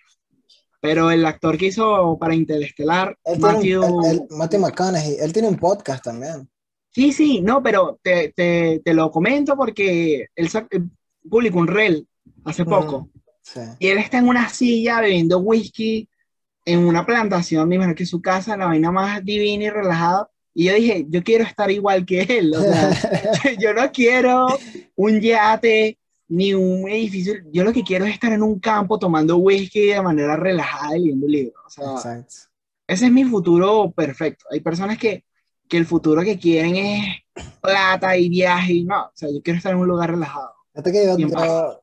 Pero 0.81 1.11
el 1.11 1.27
actor 1.27 1.59
que 1.59 1.67
hizo 1.67 2.17
para 2.19 2.35
Interestelar, 2.35 3.19
Él 3.25 3.41
Matthew, 3.41 3.85
un, 3.85 4.05
él- 4.07 4.13
él- 4.13 4.27
Matthew 4.31 4.61
McConaughey, 4.61 5.17
él 5.21 5.33
tiene 5.33 5.49
un 5.49 5.57
podcast 5.59 6.05
también. 6.05 6.49
Sí, 6.93 7.13
sí, 7.13 7.43
no, 7.43 7.63
pero 7.63 7.99
te, 8.03 8.33
te, 8.35 8.81
te 8.83 8.95
lo 8.95 9.11
comento 9.11 9.55
porque 9.57 10.29
él, 10.35 10.49
él 10.71 10.91
publicó 11.29 11.59
un 11.59 11.67
reel 11.67 12.07
hace 12.45 12.65
poco. 12.65 13.09
Sí. 13.43 13.61
Y 13.79 13.89
él 13.89 13.99
está 13.99 14.19
en 14.19 14.29
una 14.29 14.49
silla 14.49 15.01
bebiendo 15.01 15.39
whisky 15.39 16.09
en 16.65 16.87
una 16.87 17.07
plantación, 17.07 17.69
me 17.69 17.77
imagino 17.77 17.95
que 17.95 18.07
su 18.07 18.21
casa, 18.21 18.57
la 18.57 18.67
vaina 18.67 18.93
más 18.93 19.25
divina 19.25 19.65
y 19.65 19.71
relajada. 19.71 20.31
Y 20.53 20.65
yo 20.65 20.75
dije, 20.75 21.07
yo 21.09 21.23
quiero 21.23 21.45
estar 21.45 21.71
igual 21.71 22.05
que 22.05 22.23
él. 22.23 22.55
O 22.55 22.61
sea, 22.61 22.91
yo 23.61 23.73
no 23.73 23.91
quiero 23.93 24.47
un 24.97 25.21
yate 25.21 25.99
ni 26.29 26.55
un 26.55 26.89
edificio. 26.89 27.35
Yo 27.53 27.65
lo 27.65 27.73
que 27.73 27.83
quiero 27.83 28.05
es 28.05 28.15
estar 28.15 28.33
en 28.33 28.43
un 28.43 28.59
campo 28.61 28.99
tomando 28.99 29.37
whisky 29.37 29.87
de 29.87 30.03
manera 30.03 30.37
relajada 30.37 30.97
y 30.97 31.01
leyendo 31.01 31.27
libros. 31.27 31.65
O 31.67 31.71
sea, 31.71 31.93
Exacto. 31.93 32.35
ese 32.87 33.07
es 33.07 33.13
mi 33.13 33.25
futuro 33.25 33.91
perfecto. 33.91 34.45
Hay 34.51 34.61
personas 34.61 34.99
que, 34.99 35.25
que 35.69 35.77
el 35.77 35.87
futuro 35.87 36.23
que 36.23 36.39
quieren 36.39 36.77
es 36.77 37.05
plata 37.61 38.17
y 38.17 38.29
viaje. 38.29 38.75
Y 38.75 38.85
no, 38.85 39.05
o 39.05 39.13
sea, 39.15 39.29
yo 39.33 39.41
quiero 39.43 39.57
estar 39.57 39.73
en 39.73 39.79
un 39.79 39.89
lugar 39.89 40.11
relajado. 40.11 40.53
Fíjate 40.73 40.93
que 40.93 41.05
yo. 41.19 41.80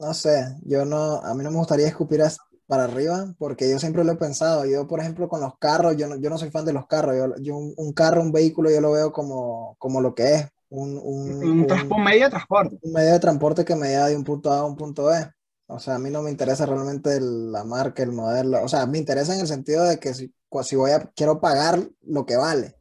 No 0.00 0.14
sé, 0.14 0.56
yo 0.62 0.84
no, 0.84 1.16
a 1.16 1.34
mí 1.34 1.44
no 1.44 1.50
me 1.50 1.58
gustaría 1.58 1.86
escupir 1.86 2.22
para 2.66 2.84
arriba 2.84 3.34
porque 3.38 3.68
yo 3.70 3.78
siempre 3.78 4.02
lo 4.04 4.12
he 4.12 4.16
pensado. 4.16 4.64
Yo, 4.64 4.86
por 4.86 5.00
ejemplo, 5.00 5.28
con 5.28 5.40
los 5.40 5.58
carros, 5.58 5.96
yo 5.96 6.06
no, 6.08 6.16
yo 6.16 6.30
no 6.30 6.38
soy 6.38 6.50
fan 6.50 6.64
de 6.64 6.72
los 6.72 6.86
carros. 6.86 7.16
Yo, 7.16 7.34
yo 7.42 7.56
un, 7.56 7.74
un 7.76 7.92
carro, 7.92 8.20
un 8.22 8.32
vehículo, 8.32 8.70
yo 8.70 8.80
lo 8.80 8.92
veo 8.92 9.12
como, 9.12 9.76
como 9.78 10.00
lo 10.00 10.14
que 10.14 10.34
es, 10.34 10.48
un, 10.70 10.90
un- 11.02 11.42
Un, 11.42 11.60
un- 11.60 11.66
transpo- 11.66 11.98
medio 12.02 12.24
de 12.24 12.30
transporte. 12.30 12.78
un 12.82 12.92
medio 12.92 13.12
de 13.12 13.18
transporte 13.18 13.64
que 13.64 13.74
me 13.76 13.88
lleva 13.88 14.06
de 14.08 14.16
un 14.16 14.24
punto 14.24 14.52
A 14.52 14.58
a 14.60 14.64
un 14.64 14.76
punto 14.76 15.04
B. 15.06 15.26
O 15.66 15.78
sea, 15.78 15.96
a 15.96 15.98
mí 15.98 16.10
no 16.10 16.22
me 16.22 16.30
interesa 16.30 16.64
realmente 16.66 17.16
el- 17.16 17.52
la 17.52 17.64
marca, 17.64 18.02
el 18.02 18.12
modelo. 18.12 18.62
O 18.62 18.68
sea, 18.68 18.86
me 18.86 18.98
interesa 18.98 19.34
en 19.34 19.40
el 19.40 19.46
sentido 19.48 19.84
de 19.84 19.98
que 19.98 20.14
si, 20.14 20.32
si 20.62 20.76
voy 20.76 20.92
a, 20.92 21.10
quiero 21.14 21.40
pagar 21.40 21.80
lo 22.02 22.24
que 22.24 22.36
vale. 22.36 22.74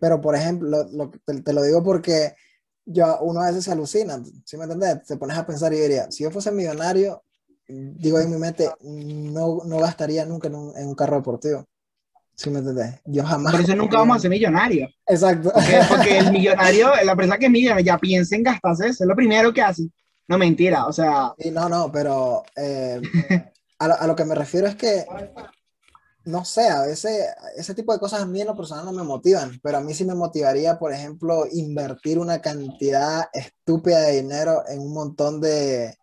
Pero, 0.00 0.20
por 0.20 0.34
ejemplo, 0.36 0.68
lo- 0.68 0.84
lo- 0.90 1.10
te, 1.24 1.40
te 1.42 1.52
lo 1.52 1.62
digo 1.62 1.82
porque 1.82 2.34
yo, 2.86 3.18
uno 3.20 3.40
a 3.40 3.46
veces 3.46 3.64
se 3.64 3.72
alucina, 3.72 4.22
¿sí 4.44 4.56
me 4.56 4.64
entiendes? 4.64 5.06
Te 5.06 5.16
pones 5.16 5.36
a 5.36 5.46
pensar 5.46 5.72
y 5.72 5.80
diría, 5.80 6.10
si 6.10 6.24
yo 6.24 6.30
fuese 6.30 6.50
millonario, 6.50 7.22
digo 7.66 8.18
en 8.18 8.30
mi 8.30 8.38
mente, 8.38 8.68
no, 8.82 9.60
no 9.64 9.78
gastaría 9.78 10.24
nunca 10.26 10.48
en 10.48 10.54
un, 10.54 10.76
en 10.76 10.88
un 10.88 10.94
carro 10.94 11.16
deportivo. 11.16 11.64
¿Sí 12.36 12.50
me 12.50 12.58
entiendes? 12.58 13.00
Yo 13.04 13.24
jamás. 13.24 13.52
Por 13.52 13.60
eso 13.62 13.76
nunca 13.76 13.98
vamos 13.98 14.16
a 14.16 14.20
ser 14.20 14.30
millonarios. 14.30 14.92
Exacto. 15.06 15.52
Porque, 15.54 15.80
porque 15.88 16.18
el 16.18 16.32
millonario, 16.32 16.90
la 17.04 17.14
persona 17.14 17.38
que 17.38 17.46
es 17.46 17.50
millonaria, 17.50 17.84
ya 17.84 17.98
piensa 17.98 18.34
en 18.34 18.42
gastarse 18.42 18.88
eso. 18.88 19.04
Es 19.04 19.08
lo 19.08 19.14
primero 19.14 19.52
que 19.52 19.62
hace. 19.62 19.88
No, 20.26 20.36
mentira. 20.36 20.86
O 20.86 20.92
sea, 20.92 21.32
Sí, 21.38 21.50
no, 21.50 21.68
no, 21.68 21.92
pero 21.92 22.42
eh, 22.56 23.00
a, 23.78 23.88
lo, 23.88 23.94
a 23.94 24.06
lo 24.06 24.16
que 24.16 24.24
me 24.24 24.34
refiero 24.34 24.66
es 24.66 24.74
que, 24.74 25.04
no 26.24 26.44
sé, 26.44 26.68
a 26.68 26.82
veces 26.82 27.26
ese 27.56 27.74
tipo 27.74 27.92
de 27.92 27.98
cosas 27.98 28.22
a 28.22 28.26
mí 28.26 28.40
en 28.40 28.46
lo 28.46 28.56
personal 28.56 28.84
no 28.84 28.92
me 28.92 29.02
motivan, 29.02 29.60
pero 29.62 29.78
a 29.78 29.80
mí 29.80 29.94
sí 29.94 30.04
me 30.04 30.14
motivaría, 30.14 30.78
por 30.78 30.92
ejemplo, 30.92 31.44
invertir 31.52 32.18
una 32.18 32.40
cantidad 32.40 33.24
estúpida 33.32 34.00
de 34.00 34.22
dinero 34.22 34.62
en 34.68 34.80
un 34.80 34.94
montón 34.94 35.40
de, 35.40 35.96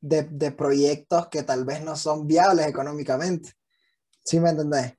de, 0.00 0.50
proyectos 0.52 1.28
que 1.28 1.42
tal 1.42 1.64
vez 1.64 1.82
no 1.82 1.96
son 1.96 2.26
viables 2.26 2.66
económicamente. 2.66 3.52
¿Sí 4.24 4.40
me 4.40 4.50
entendés? 4.50 4.94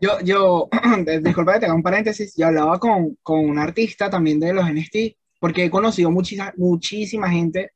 yo, 0.00 0.20
yo, 0.20 0.68
disculpa 1.22 1.54
que 1.54 1.60
te 1.60 1.66
haga 1.66 1.74
un 1.74 1.82
paréntesis, 1.82 2.34
yo 2.36 2.46
hablaba 2.46 2.78
con, 2.78 3.16
con 3.22 3.40
un 3.40 3.58
artista 3.58 4.10
también 4.10 4.40
de 4.40 4.52
los 4.52 4.66
NFT, 4.66 5.16
porque 5.40 5.64
he 5.64 5.70
conocido 5.70 6.10
muchísima, 6.10 6.52
muchísima 6.56 7.30
gente 7.30 7.72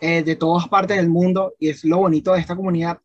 eh, 0.00 0.22
de 0.22 0.36
todas 0.36 0.68
partes 0.68 0.96
del 0.96 1.08
mundo, 1.08 1.54
y 1.58 1.70
es 1.70 1.84
lo 1.84 1.98
bonito 1.98 2.32
de 2.32 2.40
esta 2.40 2.56
comunidad. 2.56 2.98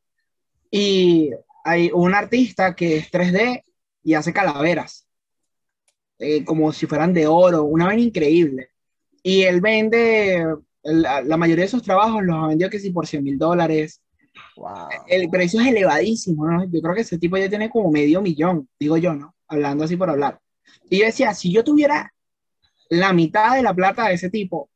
Y 0.71 1.31
hay 1.65 1.89
un 1.93 2.13
artista 2.13 2.75
que 2.75 2.97
es 2.97 3.11
3D 3.11 3.63
y 4.03 4.13
hace 4.13 4.31
calaveras, 4.31 5.07
eh, 6.19 6.45
como 6.45 6.71
si 6.71 6.85
fueran 6.85 7.11
de 7.13 7.27
oro, 7.27 7.63
una 7.63 7.87
vaina 7.87 8.03
increíble. 8.03 8.69
Y 9.23 9.41
él 9.41 9.59
vende, 9.61 10.45
la, 10.83 11.21
la 11.21 11.37
mayoría 11.37 11.65
de 11.65 11.69
sus 11.71 11.81
trabajos 11.83 12.23
los 12.23 12.35
ha 12.37 12.47
vendido 12.47 12.69
que 12.69 12.79
sí 12.79 12.91
por 12.91 13.07
100 13.07 13.23
mil 13.23 13.37
dólares, 13.37 14.01
Wow. 14.57 14.89
el 15.07 15.29
precio 15.29 15.61
es 15.61 15.67
elevadísimo, 15.67 16.45
¿no? 16.45 16.65
Yo 16.65 16.81
creo 16.81 16.93
que 16.93 17.01
ese 17.01 17.17
tipo 17.17 17.37
ya 17.37 17.47
tiene 17.49 17.69
como 17.69 17.89
medio 17.89 18.21
millón, 18.21 18.67
digo 18.79 18.97
yo, 18.97 19.13
¿no? 19.13 19.33
Hablando 19.47 19.85
así 19.85 19.95
por 19.95 20.09
hablar. 20.09 20.39
Y 20.89 20.99
yo 20.99 21.05
decía, 21.05 21.33
si 21.33 21.53
yo 21.53 21.63
tuviera 21.63 22.13
la 22.89 23.13
mitad 23.13 23.55
de 23.55 23.63
la 23.63 23.73
plata 23.73 24.07
de 24.07 24.15
ese 24.15 24.29
tipo, 24.29 24.69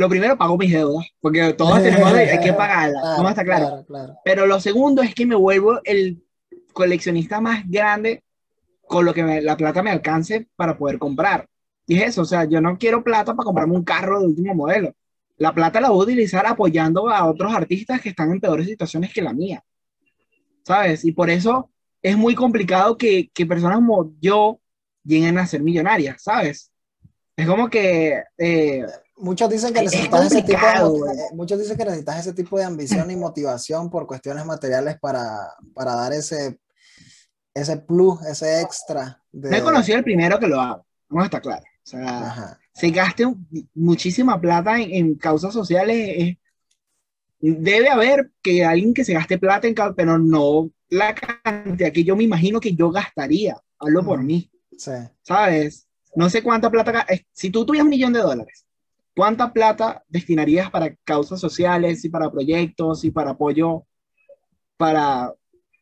lo 0.00 0.08
primero 0.08 0.36
pago 0.36 0.56
mis 0.58 0.72
deudas, 0.72 1.06
porque 1.20 1.52
todos 1.52 1.82
tenemos, 1.82 2.12
hay 2.12 2.40
que 2.40 2.52
pagarlas, 2.54 3.00
Claro, 3.02 3.22
¿no 3.22 3.28
está 3.28 3.44
claro? 3.44 3.66
claro, 3.66 3.84
claro. 3.86 4.16
Pero 4.24 4.46
lo 4.46 4.60
segundo 4.60 5.02
es 5.02 5.14
que 5.14 5.26
me 5.26 5.34
vuelvo 5.36 5.80
el 5.84 6.22
coleccionista 6.72 7.40
más 7.40 7.68
grande 7.68 8.22
con 8.86 9.04
lo 9.04 9.14
que 9.14 9.22
me- 9.22 9.40
la 9.42 9.56
plata 9.56 9.82
me 9.82 9.90
alcance 9.90 10.48
para 10.56 10.76
poder 10.76 10.98
comprar. 10.98 11.46
Y 11.86 11.96
es 11.98 12.08
eso, 12.10 12.22
o 12.22 12.24
sea, 12.24 12.44
yo 12.44 12.60
no 12.60 12.76
quiero 12.78 13.02
plata 13.04 13.34
para 13.34 13.44
comprarme 13.44 13.74
un 13.74 13.84
carro 13.84 14.20
de 14.20 14.26
último 14.26 14.54
modelo. 14.54 14.92
La 15.38 15.52
plata 15.54 15.80
la 15.80 15.90
voy 15.90 16.00
a 16.00 16.04
utilizar 16.04 16.46
apoyando 16.46 17.08
a 17.08 17.26
otros 17.26 17.52
artistas 17.54 18.00
que 18.00 18.10
están 18.10 18.30
en 18.30 18.40
peores 18.40 18.66
situaciones 18.66 19.12
que 19.12 19.22
la 19.22 19.32
mía. 19.32 19.62
¿Sabes? 20.64 21.04
Y 21.04 21.12
por 21.12 21.30
eso 21.30 21.70
es 22.02 22.16
muy 22.16 22.34
complicado 22.34 22.96
que, 22.96 23.30
que 23.34 23.46
personas 23.46 23.76
como 23.76 24.12
yo 24.20 24.60
lleguen 25.04 25.38
a 25.38 25.46
ser 25.46 25.62
millonarias, 25.62 26.22
¿sabes? 26.22 26.70
Es 27.36 27.46
como 27.46 27.68
que 27.70 28.22
eh, 28.38 28.84
Muchos 29.20 29.50
dicen 29.50 29.72
que 29.72 29.80
Es 29.80 29.84
necesitas 29.92 30.26
ese 30.26 30.42
tipo 30.42 30.58
de, 30.58 31.34
muchos 31.34 31.58
dicen 31.58 31.76
que 31.76 31.84
necesitas 31.84 32.20
ese 32.20 32.32
tipo 32.32 32.58
de 32.58 32.64
ambición 32.64 33.10
y 33.10 33.16
motivación 33.16 33.90
por 33.90 34.06
cuestiones 34.06 34.44
materiales 34.46 34.98
para, 35.00 35.54
para 35.74 35.94
dar 35.94 36.12
ese, 36.12 36.58
ese 37.54 37.76
plus, 37.76 38.22
ese 38.26 38.60
extra 38.62 39.22
de, 39.32 39.50
no 39.50 39.56
he 39.56 39.62
conocido 39.62 39.98
el 39.98 40.04
primero 40.04 40.38
que 40.38 40.46
lo 40.46 40.60
haga, 40.60 40.82
vamos 41.08 41.22
a 41.22 41.26
estar 41.26 41.42
claros. 41.42 41.64
O 41.84 41.90
sea, 41.90 42.26
Ajá. 42.28 42.58
se 42.72 42.90
gaste 42.90 43.26
un- 43.26 43.46
muchísima 43.74 44.40
plata 44.40 44.78
en, 44.80 44.90
en 44.94 45.14
causas 45.16 45.52
sociales. 45.52 45.96
eh, 45.96 46.38
debe 47.40 47.88
haber 47.88 48.30
que 48.42 48.64
alguien 48.64 48.92
que 48.94 49.04
se 49.04 49.14
gaste 49.14 49.38
plata 49.38 49.66
en 49.66 49.74
cau- 49.74 49.94
pero 49.96 50.18
no 50.18 50.70
la 50.90 51.14
cantidad 51.14 51.92
que 51.92 52.04
yo 52.04 52.16
me 52.16 52.24
imagino 52.24 52.60
que 52.60 52.74
yo 52.74 52.90
gastaría. 52.90 53.56
Hablo 53.78 54.04
por 54.04 54.18
Ujú. 54.18 54.26
mí, 54.26 54.50
Sí. 54.76 54.90
¿sabes? 55.22 55.86
No 56.14 56.28
sé 56.28 56.42
cuánta 56.42 56.70
plata. 56.70 57.06
Si 57.32 57.50
tú 57.50 57.64
tuvieras 57.64 57.84
un 57.84 57.90
millón 57.90 58.12
de 58.12 58.18
dólares, 58.20 58.66
¿cuánta 59.20 59.52
plata 59.52 60.02
destinarías 60.08 60.70
para 60.70 60.94
causas 61.04 61.38
sociales 61.40 62.02
y 62.04 62.08
para 62.08 62.30
proyectos 62.30 63.04
y 63.04 63.10
para 63.10 63.32
apoyo 63.32 63.84
para 64.78 65.34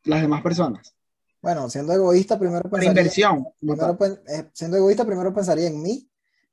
las 0.05 0.21
demás 0.23 0.43
personas? 0.43 0.93
Bueno, 1.41 1.71
siendo 1.71 1.93
egoísta, 1.93 2.37
primero 2.37 2.69
Para 2.69 2.81
pensaría, 2.81 3.01
inversión. 3.03 3.45
como 3.61 3.97
primero 3.97 4.17
eh, 4.29 4.51
siendo 4.53 4.77
egoísta, 4.77 5.05
primero 5.05 5.33
pensaría 5.33 5.69
en 5.69 5.81
mí 5.81 6.11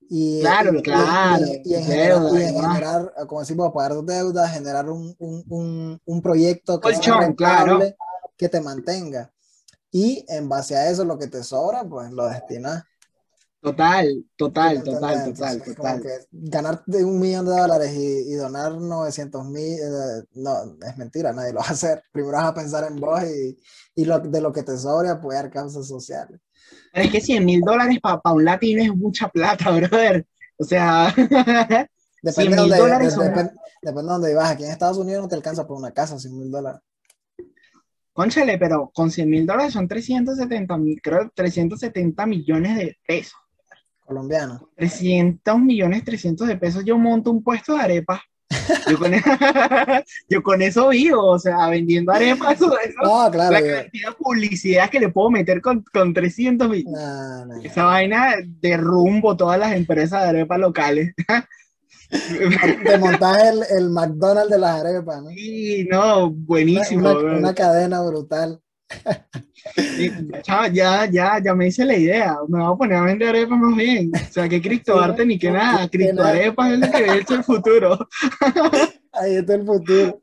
y, 0.08 0.42
Claro, 0.42 0.78
y- 0.78 0.82
claro, 0.84 1.44
y- 1.44 1.72
y 1.72 1.74
en 1.74 1.88
deuda, 1.88 2.30
generar, 2.30 2.42
en 2.54 2.62
generar, 2.62 3.14
como 3.28 3.42
decimos, 3.42 3.72
pagar 3.74 3.96
deudas, 4.04 4.54
generar 4.54 4.88
un, 4.88 5.16
un, 5.18 5.44
un, 5.50 6.02
un 6.06 6.22
proyecto 6.22 6.80
que 6.80 6.90
sea 6.90 6.96
Colchón, 7.16 7.34
claro. 7.34 7.80
que 8.38 8.48
te 8.48 8.62
mantenga. 8.62 9.32
Y 9.90 10.24
en 10.28 10.48
base 10.48 10.76
a 10.76 10.90
eso, 10.92 11.04
lo 11.06 11.18
que 11.18 11.28
te 11.28 11.44
sobra, 11.44 11.84
pues 11.84 12.12
lo 12.12 12.28
destinas. 12.28 12.84
Total, 13.66 14.06
¿Sí 14.08 14.28
total, 14.38 14.84
total, 14.84 15.34
total, 15.34 15.64
total. 15.64 16.02
que 16.04 16.10
ganar 16.32 16.84
de 16.86 17.04
un 17.04 17.20
millón 17.20 17.46
de 17.46 17.52
dólares 17.52 17.92
y, 17.96 18.32
y 18.32 18.34
donar 18.36 18.74
900 18.74 19.44
mil, 19.48 19.74
eh, 19.74 20.24
no, 20.36 20.78
es 20.88 20.98
mentira, 20.98 21.34
nadie 21.34 21.52
lo 21.52 21.62
va 21.62 21.66
a 21.66 21.72
hacer. 21.72 22.04
Primero 22.12 22.34
vas 22.38 22.46
a 22.46 22.54
pensar 22.54 22.84
en 22.88 22.98
vos 22.98 23.24
y, 23.24 23.58
y 23.96 24.06
lo, 24.06 24.20
de 24.20 24.40
lo 24.40 24.54
que 24.54 24.62
te 24.62 24.78
sobra 24.78 25.14
apoyar 25.14 25.50
causas 25.50 25.88
sociales. 25.88 26.40
Pero 26.94 27.06
es 27.06 27.12
que 27.12 27.22
100 27.22 27.44
mil 27.44 27.62
dólares 27.62 27.98
para 28.02 28.22
un 28.34 28.46
latino 28.46 28.84
es 28.84 28.96
mucha 28.96 29.30
plata, 29.30 29.72
brother. 29.76 30.28
O 30.58 30.64
sea, 30.64 31.12
Depende 32.22 32.56
100 32.58 32.70
de 32.70 32.78
dólares 32.78 33.08
de- 33.08 33.16
son- 33.16 33.24
depende, 33.26 33.52
depende 33.82 34.04
de 34.04 34.10
dónde 34.14 34.28
vivas. 34.30 34.52
Aquí 34.52 34.64
en 34.64 34.72
Estados 34.72 34.98
Unidos 35.00 35.24
no 35.24 35.28
te 35.28 35.36
alcanza 35.36 35.66
por 35.66 35.78
una 35.78 35.92
casa 35.92 36.20
100 36.20 36.38
mil 36.38 36.52
dólares. 36.52 36.82
conchale, 38.14 38.58
pero 38.60 38.92
con 38.94 39.10
100 39.10 39.28
mil 39.30 39.46
dólares 39.48 39.74
son 39.74 39.88
370 39.88 40.78
mil, 40.78 41.02
creo, 41.02 41.32
370 41.34 42.26
millones 42.28 42.78
de 42.78 42.96
pesos. 43.08 43.40
Colombianos. 44.06 44.62
300 44.76 45.60
millones, 45.60 46.04
300 46.06 46.48
de 46.48 46.58
pesos, 46.58 46.84
yo 46.86 46.98
monto 46.98 47.32
un 47.32 47.44
puesto 47.44 47.74
de 47.76 47.82
arepas. 47.82 48.20
Yo 48.90 48.98
con, 49.00 49.12
yo 50.30 50.44
con 50.44 50.62
eso 50.62 50.90
vivo, 50.90 51.26
o 51.32 51.40
sea, 51.40 51.68
vendiendo 51.70 52.12
arepas, 52.12 52.56
eso, 52.56 52.68
No, 53.04 53.30
claro. 53.32 53.52
la 53.52 53.60
yo- 53.62 53.74
cantidad 53.82 54.10
de 54.10 54.16
publicidad 54.16 54.90
que 54.90 55.00
le 55.00 55.10
puedo 55.10 55.32
meter 55.32 55.62
con, 55.62 55.84
con 55.92 56.14
300 56.14 56.70
mil. 56.70 56.86
no, 56.88 57.46
no. 57.46 57.56
Esa 57.64 57.86
vaina 57.86 58.36
derrumbo 58.62 59.36
todas 59.36 59.60
las 59.60 59.74
empresas 59.74 60.22
de 60.24 60.30
arepas 60.30 60.60
locales. 60.60 61.14
Te 62.86 62.98
montas 63.00 63.44
el, 63.44 63.64
el 63.80 63.90
McDonald's 63.90 64.52
de 64.52 64.60
las 64.60 64.80
arepas, 64.80 65.24
¿no? 65.24 65.30
Sí, 65.30 65.88
no, 65.90 66.30
buenísimo. 66.32 67.10
una 67.12 67.54
cadena 67.56 68.02
brutal. 68.04 68.62
Chao, 70.44 70.68
ya, 70.68 71.06
ya, 71.10 71.40
ya 71.44 71.56
me 71.56 71.68
hice 71.68 71.86
la 71.86 71.98
idea. 71.98 72.38
Me 72.48 72.60
voy 72.60 72.74
a 72.74 72.78
poner 72.78 72.98
a 72.98 73.02
vender 73.02 73.30
arepas 73.30 73.58
más 73.58 73.76
bien. 73.76 74.12
O 74.14 74.32
sea, 74.32 74.48
que 74.48 74.62
criptoarte 74.62 75.26
ni 75.26 75.40
que 75.40 75.52
nada. 75.52 75.90
Criptoarepas 75.90 76.72
es 76.74 76.80
lo 76.80 76.92
que 76.92 76.98
he 76.98 77.18
hecho 77.18 77.36
el 77.36 77.44
futuro. 77.44 78.08
Ahí 79.14 79.36
está 79.36 79.56
el 79.56 79.66
futuro. 79.66 80.20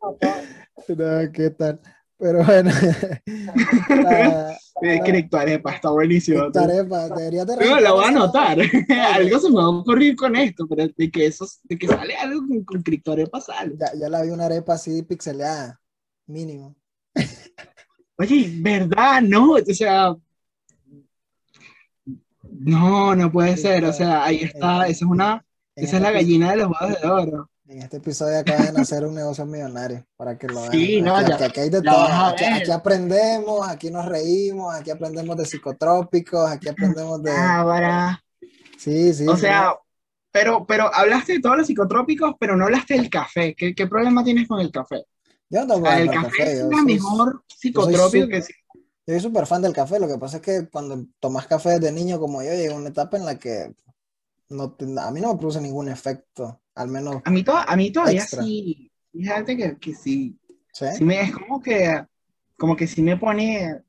No, 0.89 1.32
¿qué 1.32 1.51
tal? 1.51 1.80
Pero 2.18 2.44
bueno. 2.44 2.70
la, 3.89 4.56
criptoarepa, 5.05 5.72
está 5.72 5.90
buenísimo. 5.90 6.43
Criptoarepa, 6.43 7.09
debería 7.09 7.44
de 7.44 7.56
No, 7.56 7.80
la 7.80 7.93
voy 7.93 8.05
a 8.05 8.09
anotar. 8.09 8.59
algo 8.60 9.39
se 9.39 9.48
me 9.51 9.56
va 9.56 9.64
a 9.64 9.68
ocurrir 9.68 10.14
con 10.14 10.36
esto, 10.36 10.66
pero 10.68 10.86
de 10.97 11.10
que, 11.10 11.26
eso, 11.26 11.47
de 11.64 11.76
que 11.76 11.89
sale 11.89 12.14
algo 12.16 12.47
con, 12.47 12.64
con 12.64 12.82
criptoarepa 12.82 13.40
sale. 13.40 13.74
Ya, 13.76 13.93
ya 13.98 14.09
la 14.09 14.22
vi 14.22 14.30
una 14.30 14.47
arepa 14.47 14.74
así 14.74 15.02
pixeleada, 15.02 15.80
mínimo. 16.26 16.76
Oye, 18.18 18.52
¿verdad? 18.56 19.22
No, 19.22 19.52
o 19.52 19.74
sea, 19.74 20.14
no, 22.44 23.14
no 23.14 23.32
puede 23.32 23.56
ser, 23.56 23.84
o 23.84 23.93
sea, 23.93 24.24
ahí 24.24 24.43
está, 24.43 24.82
esa 24.82 24.90
es 24.90 25.02
una, 25.02 25.44
esa 25.74 25.97
es 25.97 26.02
la 26.02 26.10
gallina 26.12 26.51
de 26.51 26.56
los 26.59 26.68
huevos 26.68 27.01
de 27.01 27.09
oro. 27.09 27.51
En 27.66 27.78
este 27.78 27.97
episodio 27.97 28.39
acaba 28.39 28.66
de 28.66 28.72
nacer 28.72 29.06
un 29.06 29.14
negocio 29.14 29.47
millonario, 29.47 30.05
para 30.16 30.36
que 30.36 30.47
lo 30.47 30.60
vean. 30.60 30.72
Sí, 30.72 31.01
no, 31.01 31.16
aquí, 31.16 31.30
ya, 31.30 31.34
aquí, 31.36 31.44
aquí 31.44 31.60
hay 31.60 31.70
de 31.70 31.80
todo, 31.80 32.06
aquí, 32.06 32.44
aquí, 32.44 32.70
aprendemos, 32.70 33.66
aquí 33.66 33.90
nos 33.90 34.05
reímos, 34.05 34.74
aquí 34.74 34.90
aprendemos 34.90 35.36
de 35.39 35.47
psicotrópicos, 35.47 36.51
aquí 36.51 36.68
aprendemos 36.68 37.22
de... 37.22 37.32
Ah, 37.32 37.62
para... 37.66 38.24
Sí, 38.76 39.14
sí. 39.14 39.26
O 39.26 39.36
sea, 39.36 39.74
pero, 40.30 40.66
pero 40.66 40.94
hablaste 40.94 41.34
de 41.34 41.40
todos 41.40 41.56
los 41.56 41.66
psicotrópicos, 41.66 42.34
pero 42.39 42.56
no 42.56 42.64
hablaste 42.64 42.94
del 42.94 43.09
café. 43.09 43.55
¿Qué, 43.55 43.74
qué 43.74 43.86
problema 43.86 44.22
tienes 44.22 44.47
con 44.47 44.60
el 44.60 44.70
café? 44.70 45.05
Yo 45.53 45.66
no 45.66 45.74
o 45.74 45.83
sea, 45.83 46.01
el 46.01 46.11
café, 46.11 46.29
café, 46.29 46.53
es 46.53 46.61
el 46.61 46.85
mejor 46.85 47.45
psicotrópico 47.47 48.27
que 48.27 48.41
sí. 48.41 48.55
Yo 49.07 49.15
soy 49.15 49.20
súper 49.20 49.47
fan 49.47 49.61
del 49.61 49.74
café, 49.74 50.01
lo 50.01 50.09
que 50.09 50.16
pasa 50.16 50.39
es 50.39 50.43
que 50.43 50.69
cuando 50.70 51.05
tomas 51.20 51.47
café 51.47 51.79
de 51.79 51.93
niño 51.93 52.19
como 52.19 52.43
yo, 52.43 52.53
llega 52.53 52.74
una 52.74 52.89
etapa 52.89 53.19
en 53.19 53.27
la 53.27 53.39
que 53.39 53.74
no 54.49 54.77
a 54.99 55.11
mí 55.11 55.20
no 55.20 55.33
me 55.33 55.39
produce 55.39 55.61
ningún 55.61 55.89
efecto, 55.91 56.62
al 56.74 56.89
menos. 56.89 57.16
A 57.24 57.31
mí, 57.31 57.43
to, 57.43 57.55
a 57.55 57.77
mí 57.77 57.93
todavía 57.93 58.23
extra. 58.23 58.43
sí, 58.43 58.91
fíjate 59.12 59.57
que, 59.57 59.77
que 59.77 59.95
sí. 59.95 60.39
¿Sí? 60.73 60.87
sí 60.97 61.05
me, 61.05 61.20
es 61.20 61.33
como 61.33 61.61
que, 61.61 62.03
como 62.57 62.74
que 62.74 62.87
sí 62.87 63.03
me 63.03 63.19
pone, 63.19 63.83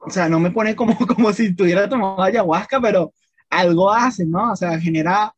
o 0.00 0.10
sea, 0.10 0.30
no 0.30 0.40
me 0.40 0.50
pone 0.50 0.74
como, 0.74 0.96
como 1.06 1.30
si 1.34 1.54
tuviera 1.54 1.88
tomado 1.90 2.22
ayahuasca, 2.22 2.80
pero 2.80 3.12
algo 3.50 3.92
hace, 3.92 4.24
¿no? 4.24 4.52
O 4.52 4.56
sea, 4.56 4.80
genera 4.80 5.34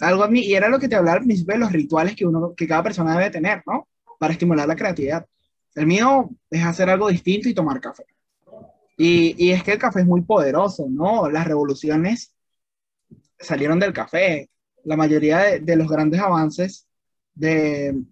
algo 0.00 0.24
a 0.24 0.28
mí, 0.28 0.40
y 0.40 0.54
era 0.54 0.68
lo 0.68 0.78
que 0.78 0.88
te 0.88 0.96
hablaba 0.96 1.18
al 1.18 1.24
principio 1.24 1.54
de 1.54 1.60
los 1.60 1.72
rituales 1.72 2.14
que, 2.14 2.26
uno, 2.26 2.54
que 2.54 2.68
cada 2.68 2.82
persona 2.82 3.16
debe 3.16 3.30
tener, 3.30 3.62
¿no? 3.66 3.88
Para 4.24 4.32
estimular 4.32 4.66
la 4.66 4.74
creatividad. 4.74 5.26
El 5.74 5.86
mío 5.86 6.30
es 6.48 6.64
hacer 6.64 6.88
algo 6.88 7.08
distinto 7.08 7.46
y 7.46 7.52
tomar 7.52 7.78
café. 7.78 8.04
Y, 8.96 9.50
es 9.50 9.62
que 9.62 9.72
el 9.72 9.78
café 9.78 10.00
es 10.00 10.06
muy 10.06 10.22
poderoso, 10.22 10.86
¿no? 10.88 11.28
Las 11.28 11.46
revoluciones 11.46 12.34
salieron 13.38 13.78
del 13.78 13.92
café. 13.92 14.48
La 14.84 14.96
mayoría 14.96 15.60
de, 15.60 15.76
los 15.76 15.88
grandes 15.88 16.22
avances 16.22 16.86
de, 17.34 18.02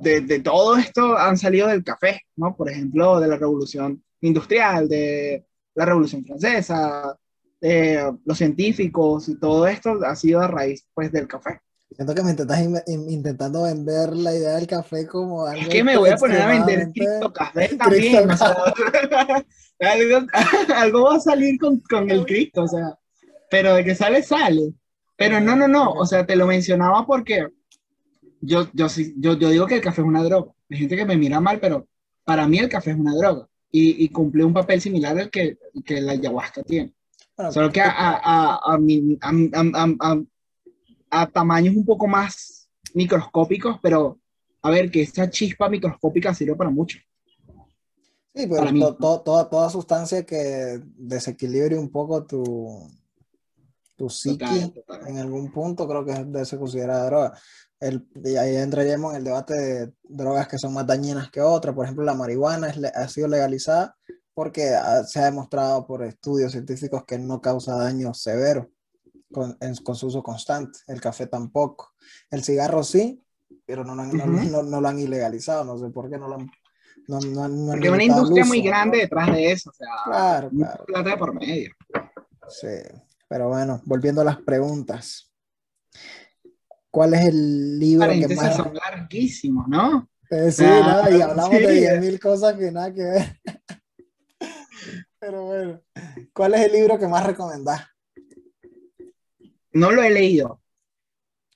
de, 0.00 0.22
de, 0.22 0.40
todo 0.40 0.76
esto 0.76 1.16
han 1.16 1.38
salido 1.38 1.68
del 1.68 1.84
café, 1.84 2.22
¿no? 2.34 2.56
Por 2.56 2.68
ejemplo, 2.68 3.20
de 3.20 3.28
la 3.28 3.36
revolución 3.36 4.02
industrial, 4.22 4.88
de 4.88 5.46
la 5.76 5.84
revolución 5.84 6.24
francesa, 6.24 7.16
de 7.60 8.12
los 8.24 8.38
científicos 8.38 9.28
y 9.28 9.38
todo 9.38 9.68
esto 9.68 10.00
ha 10.04 10.16
sido 10.16 10.40
a 10.40 10.48
raíz, 10.48 10.84
pues, 10.92 11.12
del 11.12 11.28
café. 11.28 11.60
Siento 11.94 12.14
que 12.14 12.22
me 12.22 12.30
intentas 12.30 12.60
in 12.60 13.10
intentando 13.10 13.64
vender 13.64 14.14
la 14.14 14.34
idea 14.34 14.56
del 14.56 14.66
café 14.66 15.06
como 15.06 15.46
algo. 15.46 15.62
Es 15.62 15.68
que 15.68 15.84
me 15.84 15.96
voy 15.96 16.10
a 16.10 16.16
poner 16.16 16.40
a 16.40 16.46
vender 16.46 16.90
cripto 16.92 17.32
café 17.32 17.76
también. 17.76 18.30
O 18.30 18.36
sea, 18.36 18.54
algo, 19.80 20.26
algo, 20.76 21.02
va 21.02 21.16
a 21.16 21.20
salir 21.20 21.58
con, 21.58 21.80
con 21.80 22.10
el 22.10 22.24
cripto, 22.24 22.62
o 22.62 22.68
sea, 22.68 22.98
pero 23.50 23.74
de 23.74 23.84
que 23.84 23.94
sale, 23.94 24.22
sale. 24.22 24.72
Pero 25.16 25.40
no, 25.40 25.54
no, 25.56 25.68
no, 25.68 25.92
o 25.92 26.06
sea, 26.06 26.24
te 26.24 26.36
lo 26.36 26.46
mencionaba 26.46 27.06
porque 27.06 27.48
yo, 28.40 28.68
yo, 28.72 28.86
yo, 29.16 29.38
yo 29.38 29.50
digo 29.50 29.66
que 29.66 29.76
el 29.76 29.80
café 29.82 30.00
es 30.00 30.06
una 30.06 30.22
droga. 30.22 30.52
Hay 30.70 30.78
gente 30.78 30.96
que 30.96 31.04
me 31.04 31.16
mira 31.16 31.40
mal, 31.40 31.60
pero 31.60 31.86
para 32.24 32.46
mí 32.48 32.58
el 32.58 32.68
café 32.68 32.92
es 32.92 32.96
una 32.96 33.14
droga 33.14 33.46
y, 33.70 34.04
y 34.04 34.08
cumple 34.08 34.44
un 34.44 34.52
papel 34.52 34.80
similar 34.80 35.18
al 35.18 35.30
que, 35.30 35.58
que 35.84 36.00
la 36.00 36.12
ayahuasca 36.12 36.62
tiene. 36.62 36.92
Bueno, 37.36 37.52
Solo 37.52 37.70
que 37.70 37.80
a, 37.80 37.90
a, 37.90 38.54
a, 38.54 38.74
a, 38.74 39.86
a 40.00 40.22
a 41.12 41.26
tamaños 41.30 41.76
un 41.76 41.84
poco 41.84 42.08
más 42.08 42.70
microscópicos, 42.94 43.78
pero 43.82 44.18
a 44.62 44.70
ver, 44.70 44.90
que 44.90 45.02
esta 45.02 45.28
chispa 45.28 45.68
microscópica 45.68 46.34
sirve 46.34 46.56
para 46.56 46.70
mucho. 46.70 46.98
Sí, 48.34 48.46
pero 48.46 48.56
para 48.56 48.72
to, 48.72 48.96
to, 48.96 49.20
toda, 49.20 49.50
toda 49.50 49.70
sustancia 49.70 50.24
que 50.24 50.80
desequilibre 50.96 51.78
un 51.78 51.90
poco 51.90 52.24
tu, 52.24 52.88
tu 53.94 54.08
psiqui 54.08 54.38
total, 54.38 54.72
total. 54.72 55.08
en 55.08 55.18
algún 55.18 55.52
punto, 55.52 55.86
creo 55.86 56.04
que 56.04 56.14
debe 56.14 56.46
ser 56.46 56.58
considerada 56.58 57.06
droga. 57.06 57.38
El, 57.78 58.08
y 58.24 58.36
ahí 58.36 58.56
entraríamos 58.56 59.12
en 59.12 59.18
el 59.18 59.24
debate 59.24 59.54
de 59.54 59.92
drogas 60.04 60.48
que 60.48 60.58
son 60.58 60.72
más 60.72 60.86
dañinas 60.86 61.30
que 61.30 61.42
otras. 61.42 61.74
Por 61.74 61.84
ejemplo, 61.84 62.04
la 62.04 62.14
marihuana 62.14 62.70
es, 62.70 62.78
ha 62.82 63.08
sido 63.08 63.28
legalizada 63.28 63.96
porque 64.32 64.70
se 65.06 65.18
ha 65.18 65.24
demostrado 65.26 65.86
por 65.86 66.02
estudios 66.04 66.52
científicos 66.52 67.04
que 67.04 67.18
no 67.18 67.42
causa 67.42 67.74
daño 67.74 68.14
severo 68.14 68.71
con, 69.32 69.56
en, 69.60 69.74
con, 69.76 69.96
su 69.96 70.06
uso 70.06 70.22
constante. 70.22 70.78
El 70.86 71.00
café 71.00 71.26
tampoco. 71.26 71.94
El 72.30 72.44
cigarro 72.44 72.84
sí, 72.84 73.22
pero 73.66 73.84
no, 73.84 73.94
no, 73.94 74.02
uh 74.02 74.06
-huh. 74.06 74.50
no, 74.50 74.62
no, 74.62 74.80
lo 74.80 74.88
han 74.88 74.98
ilegalizado. 74.98 75.64
No 75.64 75.78
sé 75.78 75.90
por 75.90 76.10
qué 76.10 76.18
no 76.18 76.28
lo 76.28 76.36
han. 76.36 76.50
No, 77.08 77.18
no, 77.20 77.48
no 77.48 77.72
Porque 77.72 77.88
hay 77.88 77.94
una 77.94 78.04
industria 78.04 78.44
muy 78.44 78.62
grande 78.62 78.98
detrás 78.98 79.32
de 79.32 79.52
eso. 79.52 79.70
O 79.70 79.72
sea, 79.72 79.88
claro, 80.04 80.50
claro. 80.50 80.84
plata 80.84 81.16
por 81.16 81.34
medio. 81.34 81.72
Sí, 82.48 82.68
pero 83.28 83.48
bueno, 83.48 83.80
volviendo 83.84 84.20
a 84.20 84.24
las 84.24 84.36
preguntas. 84.38 85.32
¿Cuál 86.90 87.14
es 87.14 87.26
el 87.26 87.78
libro 87.78 88.08
que 88.10 88.36
más... 88.36 88.54
son 88.54 88.74
larguísimos, 88.74 89.66
¿no? 89.66 90.08
Eh, 90.30 90.50
sí, 90.50 90.64
ah, 90.66 91.02
no, 91.04 91.16
y 91.16 91.20
hablamos 91.20 91.56
sí. 91.56 91.62
de 91.62 92.00
10.000 92.00 92.20
cosas 92.20 92.54
que 92.54 92.70
nada 92.70 92.92
que 92.92 93.02
ver. 93.02 93.40
Pero 95.18 95.44
bueno, 95.44 95.80
¿cuál 96.32 96.54
es 96.54 96.62
el 96.62 96.72
libro 96.72 96.98
que 96.98 97.06
más 97.06 97.24
recomendás? 97.24 97.91
No 99.72 99.90
lo 99.90 100.02
he 100.02 100.10
leído. 100.10 100.60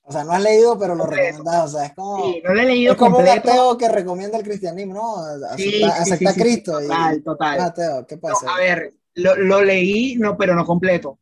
O 0.09 0.13
sea, 0.13 0.23
no 0.23 0.33
has 0.33 0.43
leído, 0.43 0.79
pero 0.79 0.95
lo 0.95 1.05
recomendás. 1.05 1.65
O 1.65 1.79
sea, 1.79 1.87
es 1.87 1.95
como, 1.95 2.33
sí, 2.33 2.41
no 2.45 2.55
lo 2.55 2.61
he 2.61 2.65
leído 2.65 2.93
es 2.93 2.99
como 2.99 3.17
completo. 3.17 3.43
un 3.43 3.51
ateo 3.51 3.79
que 3.79 3.89
recomienda 3.89 4.39
el 4.39 4.45
cristianismo, 4.45 4.95
¿no? 4.95 5.17
Acepta, 5.19 5.57
Sí, 5.57 5.71
sí, 5.73 5.83
acepta 5.83 6.31
a 6.31 6.35
Cristo. 6.35 6.73
total, 6.81 7.17
y, 7.17 7.23
total. 7.23 7.59
Un 7.59 7.65
ateo, 7.65 8.07
¿qué 8.07 8.17
pasa? 8.17 8.47
No, 8.47 8.53
a 8.53 8.57
ver, 8.59 8.95
lo, 9.15 9.35
lo, 9.37 9.65
leí, 9.65 10.15
no, 10.17 10.37
pero 10.37 10.55
no 10.55 10.65
completo. 10.65 11.19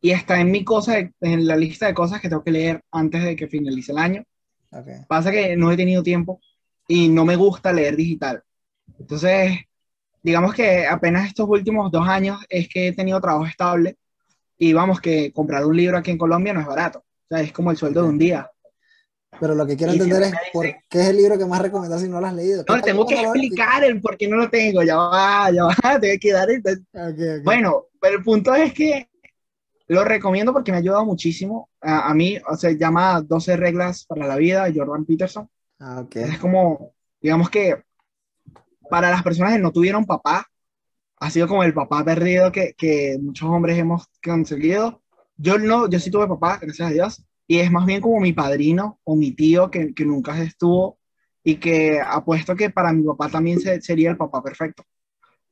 Y 0.00 0.10
está 0.10 0.40
en 0.40 0.50
mi 0.50 0.64
cosa, 0.64 0.98
en 0.98 1.46
la 1.46 1.56
lista 1.56 1.86
de 1.86 1.94
cosas 1.94 2.20
que 2.20 2.28
tengo 2.28 2.42
que 2.42 2.50
leer 2.50 2.82
antes 2.90 3.22
de 3.22 3.36
que 3.36 3.46
finalice 3.46 3.92
el 3.92 3.98
año. 3.98 4.24
Okay. 4.70 4.96
Pasa 5.06 5.30
que 5.30 5.56
no 5.56 5.70
he 5.70 5.76
tenido 5.76 6.02
tiempo 6.02 6.40
y 6.88 7.08
no 7.08 7.24
me 7.24 7.36
gusta 7.36 7.72
leer 7.72 7.94
digital. 7.94 8.42
Entonces, 8.98 9.60
digamos 10.22 10.54
que 10.54 10.86
apenas 10.86 11.28
estos 11.28 11.48
últimos 11.48 11.92
dos 11.92 12.08
años 12.08 12.40
es 12.48 12.68
que 12.68 12.88
he 12.88 12.92
tenido 12.92 13.20
trabajo 13.20 13.46
estable 13.46 13.96
y 14.58 14.72
vamos 14.72 15.00
que 15.00 15.32
comprar 15.32 15.64
un 15.64 15.76
libro 15.76 15.98
aquí 15.98 16.10
en 16.10 16.18
Colombia 16.18 16.52
no 16.52 16.60
es 16.60 16.66
barato. 16.66 17.00
O 17.00 17.26
sea, 17.28 17.40
es 17.40 17.52
como 17.52 17.70
el 17.70 17.76
sueldo 17.76 18.02
de 18.02 18.08
un 18.08 18.18
día. 18.18 18.50
Pero 19.40 19.54
lo 19.54 19.66
que 19.66 19.76
quiero 19.76 19.92
entender 19.92 20.22
es 20.22 20.34
por 20.52 20.64
qué 20.64 21.00
es 21.00 21.08
el 21.08 21.16
libro 21.16 21.36
que 21.36 21.46
más 21.46 21.60
recomendás 21.60 22.00
si 22.00 22.08
no 22.08 22.20
lo 22.20 22.26
has 22.26 22.34
leído. 22.34 22.64
No, 22.68 22.80
tengo 22.80 23.06
que 23.06 23.20
explicar 23.20 23.82
el 23.82 24.00
por 24.00 24.16
qué 24.16 24.28
no 24.28 24.36
lo 24.36 24.48
tengo. 24.48 24.82
Ya 24.82 24.96
va, 24.96 25.50
ya 25.50 25.64
va, 25.64 25.74
tengo 26.00 26.18
que 26.20 26.32
dar. 26.32 26.50
El... 26.50 26.60
Okay, 26.60 27.12
okay. 27.12 27.40
Bueno, 27.42 27.86
pero 28.00 28.18
el 28.18 28.22
punto 28.22 28.54
es 28.54 28.72
que 28.72 29.08
lo 29.88 30.04
recomiendo 30.04 30.52
porque 30.52 30.70
me 30.70 30.78
ha 30.78 30.80
ayudado 30.80 31.04
muchísimo. 31.04 31.68
A, 31.80 32.10
a 32.10 32.14
mí, 32.14 32.38
o 32.48 32.56
se 32.56 32.76
llama 32.76 33.20
12 33.22 33.56
reglas 33.56 34.04
para 34.04 34.26
la 34.26 34.36
vida 34.36 34.70
Jordan 34.74 35.04
Peterson. 35.04 35.48
Ah, 35.80 36.00
okay. 36.00 36.24
Es 36.24 36.38
como, 36.38 36.94
digamos 37.20 37.50
que 37.50 37.82
para 38.88 39.10
las 39.10 39.22
personas 39.22 39.54
que 39.54 39.58
no 39.58 39.72
tuvieron 39.72 40.04
papá, 40.04 40.46
ha 41.16 41.30
sido 41.30 41.48
como 41.48 41.64
el 41.64 41.74
papá 41.74 42.04
perdido 42.04 42.52
que, 42.52 42.74
que 42.76 43.18
muchos 43.20 43.48
hombres 43.48 43.78
hemos 43.78 44.06
conseguido. 44.22 45.02
Yo 45.36 45.58
no, 45.58 45.88
yo 45.88 45.98
sí 45.98 46.10
tuve 46.10 46.28
papá, 46.28 46.58
gracias 46.60 46.88
a 46.88 46.92
Dios, 46.92 47.24
y 47.46 47.58
es 47.58 47.70
más 47.70 47.86
bien 47.86 48.00
como 48.00 48.20
mi 48.20 48.32
padrino 48.32 49.00
o 49.04 49.16
mi 49.16 49.32
tío 49.32 49.70
que, 49.70 49.92
que 49.94 50.04
nunca 50.04 50.40
estuvo 50.42 50.98
y 51.42 51.56
que 51.56 52.00
apuesto 52.00 52.56
que 52.56 52.70
para 52.70 52.92
mi 52.92 53.02
papá 53.04 53.28
también 53.28 53.60
se, 53.60 53.80
sería 53.80 54.10
el 54.10 54.16
papá 54.16 54.42
perfecto. 54.42 54.82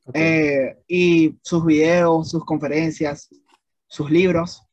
Okay. 0.05 0.21
Eh, 0.21 0.77
y 0.87 1.37
sus 1.43 1.65
videos, 1.65 2.31
sus 2.31 2.43
conferencias, 2.45 3.29
sus 3.87 4.09
libros, 4.09 4.63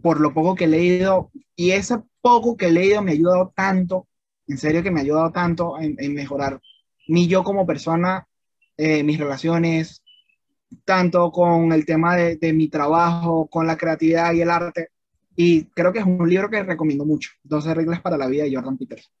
por 0.00 0.20
lo 0.20 0.32
poco 0.32 0.54
que 0.54 0.64
he 0.64 0.68
leído, 0.68 1.30
y 1.56 1.72
ese 1.72 2.00
poco 2.20 2.56
que 2.56 2.66
he 2.66 2.72
leído 2.72 3.02
me 3.02 3.10
ha 3.10 3.14
ayudado 3.14 3.52
tanto, 3.54 4.06
en 4.46 4.58
serio 4.58 4.82
que 4.82 4.90
me 4.90 5.00
ha 5.00 5.02
ayudado 5.02 5.32
tanto 5.32 5.78
en, 5.80 5.96
en 5.98 6.14
mejorar 6.14 6.60
mi 7.08 7.26
yo 7.26 7.42
como 7.42 7.66
persona, 7.66 8.27
eh, 8.78 9.02
mis 9.02 9.18
relaciones, 9.18 10.02
tanto 10.84 11.30
con 11.30 11.72
el 11.72 11.84
tema 11.84 12.16
de, 12.16 12.36
de, 12.36 12.52
mi 12.52 12.68
trabajo, 12.68 13.46
con 13.48 13.66
la 13.66 13.76
creatividad 13.76 14.32
y 14.32 14.40
el 14.40 14.50
arte. 14.50 14.90
Y 15.36 15.64
creo 15.66 15.92
que 15.92 15.98
es 15.98 16.06
un 16.06 16.28
libro 16.28 16.48
que 16.48 16.62
recomiendo 16.62 17.04
mucho, 17.04 17.30
12 17.42 17.74
reglas 17.74 18.00
para 18.00 18.16
la 18.16 18.26
vida 18.26 18.44
de 18.44 18.54
Jordan 18.54 18.78
Peterson. 18.78 19.12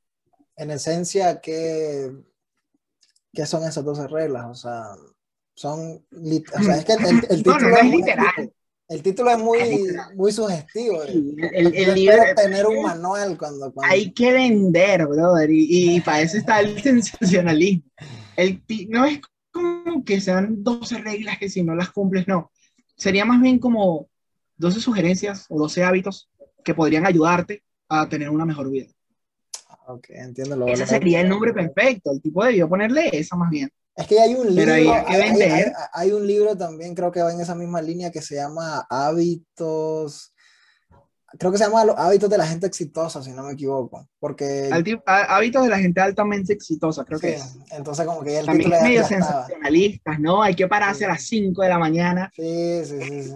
En 0.56 0.70
esencia, 0.70 1.40
¿qué, 1.40 2.10
qué 3.32 3.46
son 3.46 3.64
esas 3.64 3.84
12 3.84 4.08
reglas? 4.08 4.46
O 4.48 4.54
sea, 4.54 4.84
son... 5.54 6.06
O 6.10 6.62
sea, 6.62 6.76
es 6.76 6.84
que 6.84 6.92
el, 6.94 7.26
el, 7.28 7.42
título 7.42 7.58
no, 7.58 7.66
no, 7.66 7.70
no 7.70 7.76
es 7.76 7.90
literal. 7.90 8.52
El 8.88 9.02
título 9.02 9.30
es 9.30 9.38
muy, 9.38 9.58
muy 10.14 10.32
sugestivo. 10.32 11.04
Sí, 11.04 11.36
el, 11.52 11.74
el 11.74 11.94
libro 11.94 12.22
tener 12.34 12.66
un 12.66 12.82
manual 12.82 13.36
cuando, 13.36 13.70
cuando, 13.70 13.92
Hay 13.92 14.12
que 14.12 14.32
vender, 14.32 15.06
brother, 15.06 15.50
y, 15.50 15.96
y 15.96 16.00
para 16.00 16.22
eso 16.22 16.38
está 16.38 16.60
el 16.60 16.80
sensacionalismo. 16.82 17.84
el 18.36 18.62
no 18.88 19.04
es 19.04 19.20
como 19.98 20.04
que 20.04 20.20
sean 20.20 20.62
12 20.62 20.98
reglas 20.98 21.38
que 21.38 21.48
si 21.48 21.62
no 21.62 21.74
las 21.74 21.90
cumples, 21.90 22.26
no. 22.28 22.50
Sería 22.96 23.24
más 23.24 23.40
bien 23.40 23.58
como 23.58 24.08
12 24.56 24.80
sugerencias 24.80 25.46
o 25.48 25.58
12 25.58 25.84
hábitos 25.84 26.28
que 26.64 26.74
podrían 26.74 27.06
ayudarte 27.06 27.62
a 27.88 28.08
tener 28.08 28.30
una 28.30 28.44
mejor 28.44 28.70
vida. 28.70 28.86
Ok, 29.86 30.06
entiendo. 30.10 30.56
Lo 30.56 30.66
Ese 30.66 30.86
sería 30.86 31.20
el 31.20 31.28
nombre 31.28 31.52
perfecto. 31.52 32.10
El 32.12 32.20
tipo 32.20 32.44
debió 32.44 32.68
ponerle 32.68 33.08
esa 33.12 33.36
más 33.36 33.50
bien. 33.50 33.70
Es 33.96 34.06
que 34.06 34.20
hay 34.20 34.34
un 34.34 34.54
libro, 34.54 34.72
hay 34.72 34.86
hay, 34.86 35.20
hay- 35.42 35.72
hay 35.92 36.12
un 36.12 36.24
libro 36.26 36.56
también, 36.56 36.94
creo 36.94 37.10
que 37.10 37.20
va 37.22 37.32
en 37.32 37.40
esa 37.40 37.54
misma 37.56 37.82
línea 37.82 38.12
que 38.12 38.22
se 38.22 38.36
llama 38.36 38.86
Hábitos, 38.88 40.32
creo 41.38 41.52
que 41.52 41.58
se 41.58 41.64
llama 41.64 41.84
Los 41.84 41.96
hábitos 41.98 42.30
de 42.30 42.38
la 42.38 42.46
gente 42.46 42.66
exitosa, 42.66 43.22
si 43.22 43.32
no 43.32 43.42
me 43.44 43.52
equivoco, 43.52 44.08
porque 44.18 44.70
hábitos 45.06 45.64
de 45.64 45.68
la 45.68 45.78
gente 45.78 46.00
altamente 46.00 46.52
exitosa, 46.52 47.04
creo 47.04 47.20
que 47.20 47.28
sí, 47.28 47.34
es. 47.34 47.56
entonces 47.72 48.06
como 48.06 48.22
que 48.22 48.32
ya 48.32 48.40
el 48.40 48.46
También 48.46 48.72
es 48.72 48.80
medio 48.80 49.04
sensacionalistas, 49.04 50.20
¿no? 50.20 50.42
Hay 50.42 50.54
que 50.54 50.68
pararse 50.68 51.04
a 51.04 51.08
las 51.08 51.22
5 51.22 51.62
de 51.62 51.68
la 51.68 51.78
mañana. 51.78 52.30
Sí, 52.34 52.84
sí, 52.84 53.02
sí, 53.02 53.22
sí. 53.24 53.34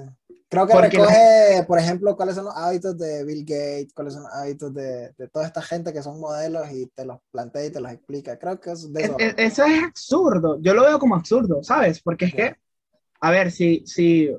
Creo 0.49 0.67
que 0.67 0.75
Porque 0.75 0.99
recoge, 0.99 1.65
por 1.67 1.79
ejemplo, 1.79 2.15
cuáles 2.17 2.35
son 2.35 2.45
los 2.45 2.55
hábitos 2.57 2.97
de 2.99 3.25
Bill 3.25 3.41
Gates, 3.45 3.93
cuáles 3.95 4.15
son 4.15 4.23
los 4.25 4.33
hábitos 4.33 4.73
de, 4.75 5.13
de 5.17 5.29
toda 5.29 5.47
esta 5.47 5.63
gente 5.63 5.93
que 5.93 6.03
son 6.03 6.21
modelos 6.21 6.71
y 6.71 6.87
te 6.89 7.05
los 7.07 7.19
plantea 7.31 7.67
y 7.67 7.71
te 7.71 7.81
los 7.81 7.91
explica. 7.91 8.39
Creo 8.39 8.61
que 8.61 8.71
es 8.73 8.93
de 8.93 9.01
Es- 9.01 9.09
eso. 9.09 9.19
es- 9.19 9.35
eso 9.39 9.65
es 9.65 9.83
absurdo. 9.83 10.59
Yo 10.61 10.75
lo 10.75 10.83
veo 10.85 10.99
como 10.99 11.17
absurdo, 11.17 11.63
¿sabes? 11.63 12.01
Porque 12.03 12.27
es 12.27 12.35
que, 12.35 12.57
a 13.21 13.31
ver, 13.31 13.51
si, 13.53 13.83
si 13.87 14.31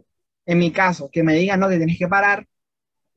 en 0.45 0.59
mi 0.59 0.71
caso, 0.71 1.09
que 1.11 1.23
me 1.23 1.35
digan, 1.35 1.59
no, 1.59 1.69
que 1.69 1.77
tienes 1.77 1.97
que 1.99 2.07
parar, 2.07 2.47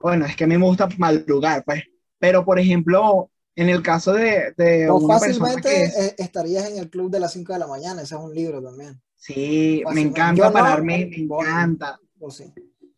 bueno, 0.01 0.27
es 0.27 0.37
que 0.37 0.45
a 0.45 0.47
mí 0.47 0.57
me 0.59 0.65
gusta 0.67 0.89
madrugar, 0.99 1.65
pues. 1.65 1.83
Pero, 2.19 2.45
por 2.45 2.59
ejemplo, 2.59 3.31
en 3.55 3.69
el 3.69 3.83
caso 3.83 4.13
de, 4.13 4.53
de 4.57 4.89
O 4.91 4.97
una 4.97 5.19
persona 5.19 5.49
fácilmente 5.51 5.69
que 5.71 5.85
eh, 6.07 6.15
estarías 6.19 6.71
en 6.71 6.79
el 6.79 6.91
club 6.91 7.11
de 7.11 7.21
las 7.21 7.33
5 7.33 7.53
de 7.53 7.59
la 7.59 7.67
mañana, 7.67 8.03
ese 8.03 8.15
es 8.15 8.21
un 8.21 8.35
libro 8.35 8.63
también. 8.63 9.01
sí, 9.17 9.83
me 9.93 10.01
encanta 10.03 10.37
Yo 10.37 10.49
no, 10.49 10.53
pararme, 10.53 11.07
me 11.11 11.27
bueno. 11.27 11.51
encanta. 11.51 11.99
O 12.21 12.31
sí. 12.31 12.45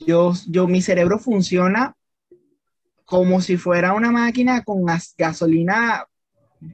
Yo, 0.00 0.32
yo, 0.48 0.66
mi 0.68 0.80
cerebro 0.80 1.18
funciona 1.18 1.94
como 3.04 3.40
si 3.40 3.56
fuera 3.56 3.94
una 3.94 4.10
máquina 4.10 4.62
con 4.62 4.84
gas- 4.84 5.14
gasolina, 5.16 6.06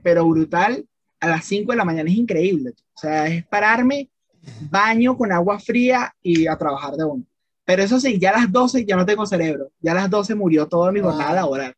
pero 0.02 0.26
brutal, 0.26 0.86
a 1.20 1.28
las 1.28 1.44
5 1.44 1.72
de 1.72 1.78
la 1.78 1.84
mañana 1.84 2.10
es 2.10 2.16
increíble. 2.16 2.70
O 2.94 2.98
sea, 2.98 3.26
es 3.28 3.46
pararme, 3.46 4.10
baño 4.70 5.16
con 5.16 5.32
agua 5.32 5.58
fría 5.58 6.14
y 6.22 6.46
a 6.46 6.56
trabajar 6.56 6.94
de 6.96 7.04
uno. 7.04 7.24
Pero 7.64 7.82
eso 7.82 7.98
sí, 7.98 8.18
ya 8.18 8.30
a 8.30 8.40
las 8.40 8.52
12 8.52 8.84
ya 8.84 8.96
no 8.96 9.06
tengo 9.06 9.24
cerebro. 9.26 9.70
Ya 9.80 9.92
a 9.92 9.94
las 9.94 10.10
12 10.10 10.34
murió 10.34 10.68
toda 10.68 10.92
mi 10.92 11.00
jornada 11.00 11.30
Ah. 11.30 11.34
laboral. 11.34 11.74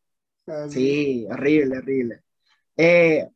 Sí, 0.68 1.26
horrible, 1.30 1.78
horrible. 1.78 2.22
Eh, 2.76 3.28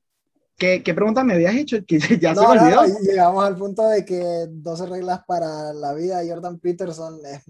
¿qué, 0.57 0.83
qué 0.83 0.95
pregunta 0.95 1.25
me 1.25 1.35
habías 1.35 1.55
hecho? 1.57 1.79
Que 1.87 1.99
ya 1.99 2.35
se 2.35 2.41
No, 2.41 2.49
me 2.51 2.57
no, 2.57 2.63
olvidó. 2.63 2.87
no, 2.87 2.99
llegamos 3.01 3.45
al 3.45 3.57
punto 3.57 3.89
de 3.89 4.05
que 4.05 4.47
12 4.49 4.87
reglas 4.87 5.21
para 5.27 5.73
la 5.73 5.93
vida 5.95 6.19
de 6.21 6.31
Jordan 6.31 6.59
Peterson 6.59 7.19
es, 7.25 7.43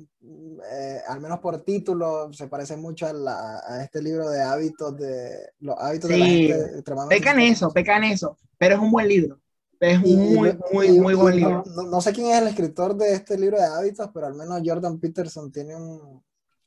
eh, 0.72 1.00
al 1.08 1.20
menos 1.20 1.40
por 1.40 1.62
título, 1.62 2.32
se 2.32 2.46
parece 2.46 2.76
mucho 2.76 3.06
a, 3.06 3.12
la- 3.12 3.62
a 3.66 3.82
este 3.82 4.00
libro 4.02 4.28
de 4.30 4.42
hábitos 4.42 4.96
de 4.96 5.30
los 5.60 5.76
hábitos 5.78 6.08
de 6.10 6.18
la 6.18 6.24
Sí, 6.26 6.32
gente 6.48 6.64
extremadamente 6.76 7.20
Pecan 7.24 7.40
eso, 7.40 7.70
pecan 7.72 8.04
eso. 8.04 8.36
Pero 8.58 8.74
es 8.76 8.80
un 8.80 8.90
buen 8.90 9.08
libro. 9.08 9.38
Es 9.80 9.98
Y- 10.04 10.14
muy, 10.14 10.56
muy, 10.72 10.86
y- 10.88 11.00
muy 11.00 11.14
buen 11.14 11.40
no- 11.40 11.48
libro. 11.48 11.64
No, 11.74 11.82
no 11.84 12.00
sé 12.02 12.12
quién 12.12 12.26
es 12.28 12.42
el 12.42 12.48
escritor 12.48 12.94
de 12.96 13.14
este 13.14 13.38
libro 13.38 13.56
de 13.58 13.64
hábitos, 13.64 14.10
pero 14.12 14.26
al 14.26 14.34
menos 14.34 14.60
Jordan 14.64 14.98
Peterson 15.00 15.50
tiene 15.50 15.74
un, 15.74 16.22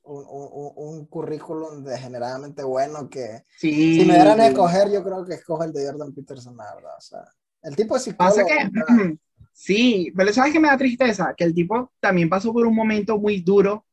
un, 0.06 0.26
un- 0.28 0.72
un 0.76 1.06
currículum 1.06 1.84
degeneradamente 1.84 2.64
bueno 2.64 3.08
que 3.10 3.46
Sí. 3.58 4.00
si 4.02 4.06
me 4.08 4.16
dieran 4.16 4.40
a 4.42 4.48
escoger, 4.48 4.92
yo 4.92 5.04
creo 5.04 5.24
que 5.24 5.36
escojo 5.36 5.64
el 5.64 5.72
de 5.72 5.86
Jordan 5.86 6.12
Peterson, 6.14 6.58
la 6.58 6.74
verdad. 6.76 6.92
O 6.98 7.02
sea, 7.02 7.20
el 7.62 7.76
tipo 7.76 7.96
es 7.96 8.02
psicólogo. 8.04 8.36
Pasa 8.36 8.46
que, 8.48 8.70
¿verdad? 8.70 9.14
sí, 9.54 10.12
pero 10.18 10.34
¿sabes 10.34 10.52
qué 10.52 10.60
me 10.60 10.68
da 10.70 10.78
tristeza? 10.78 11.34
Que 11.38 11.44
el 11.44 11.54
tipo 11.54 11.92
también 12.00 12.28
pasó 12.30 12.52
por 12.52 12.66
un 12.66 12.76
momento 12.76 13.18
muy 13.20 13.42
duro. 13.42 13.86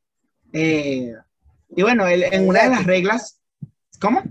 eh, 0.53 1.13
y 1.73 1.81
bueno, 1.83 2.05
él, 2.07 2.23
en 2.23 2.45
una 2.47 2.63
de 2.63 2.69
las 2.69 2.85
reglas, 2.85 3.39
¿cómo? 4.01 4.21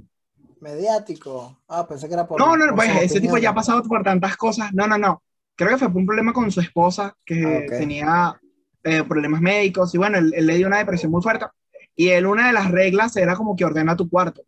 Mediático. 0.60 1.60
Ah, 1.68 1.86
pensé 1.86 2.08
que 2.08 2.14
era 2.14 2.26
por. 2.26 2.38
No, 2.40 2.56
no, 2.56 2.66
por 2.66 2.76
pues 2.76 2.90
ese 3.02 3.20
tipo 3.20 3.38
ya 3.38 3.50
ha 3.50 3.54
pasado 3.54 3.82
por 3.82 4.02
tantas 4.02 4.36
cosas. 4.36 4.72
No, 4.72 4.86
no, 4.86 4.98
no. 4.98 5.22
Creo 5.56 5.70
que 5.70 5.78
fue 5.78 5.88
por 5.88 5.96
un 5.98 6.06
problema 6.06 6.32
con 6.32 6.50
su 6.50 6.60
esposa, 6.60 7.14
que 7.24 7.66
Ah, 7.68 7.78
tenía 7.78 8.40
eh, 8.84 9.02
problemas 9.04 9.40
médicos. 9.40 9.94
Y 9.94 9.98
bueno, 9.98 10.18
él, 10.18 10.32
él 10.34 10.46
le 10.46 10.56
dio 10.56 10.66
una 10.66 10.78
depresión 10.78 11.12
muy 11.12 11.22
fuerte. 11.22 11.46
Y 11.94 12.08
él, 12.08 12.24
una 12.26 12.46
de 12.46 12.52
las 12.54 12.70
reglas 12.70 13.16
era 13.16 13.36
como 13.36 13.54
que 13.56 13.64
ordena 13.64 13.96
tu 13.96 14.08
cuarto. 14.08 14.42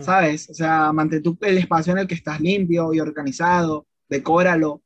¿sabes? 0.00 0.48
O 0.48 0.54
sea, 0.54 0.90
mantén 0.90 1.22
tu- 1.22 1.36
el 1.42 1.58
espacio 1.58 1.92
en 1.92 1.98
el 1.98 2.06
que 2.06 2.14
estás 2.14 2.40
limpio 2.40 2.94
y 2.94 3.00
organizado, 3.00 3.86
decóralo, 4.08 4.80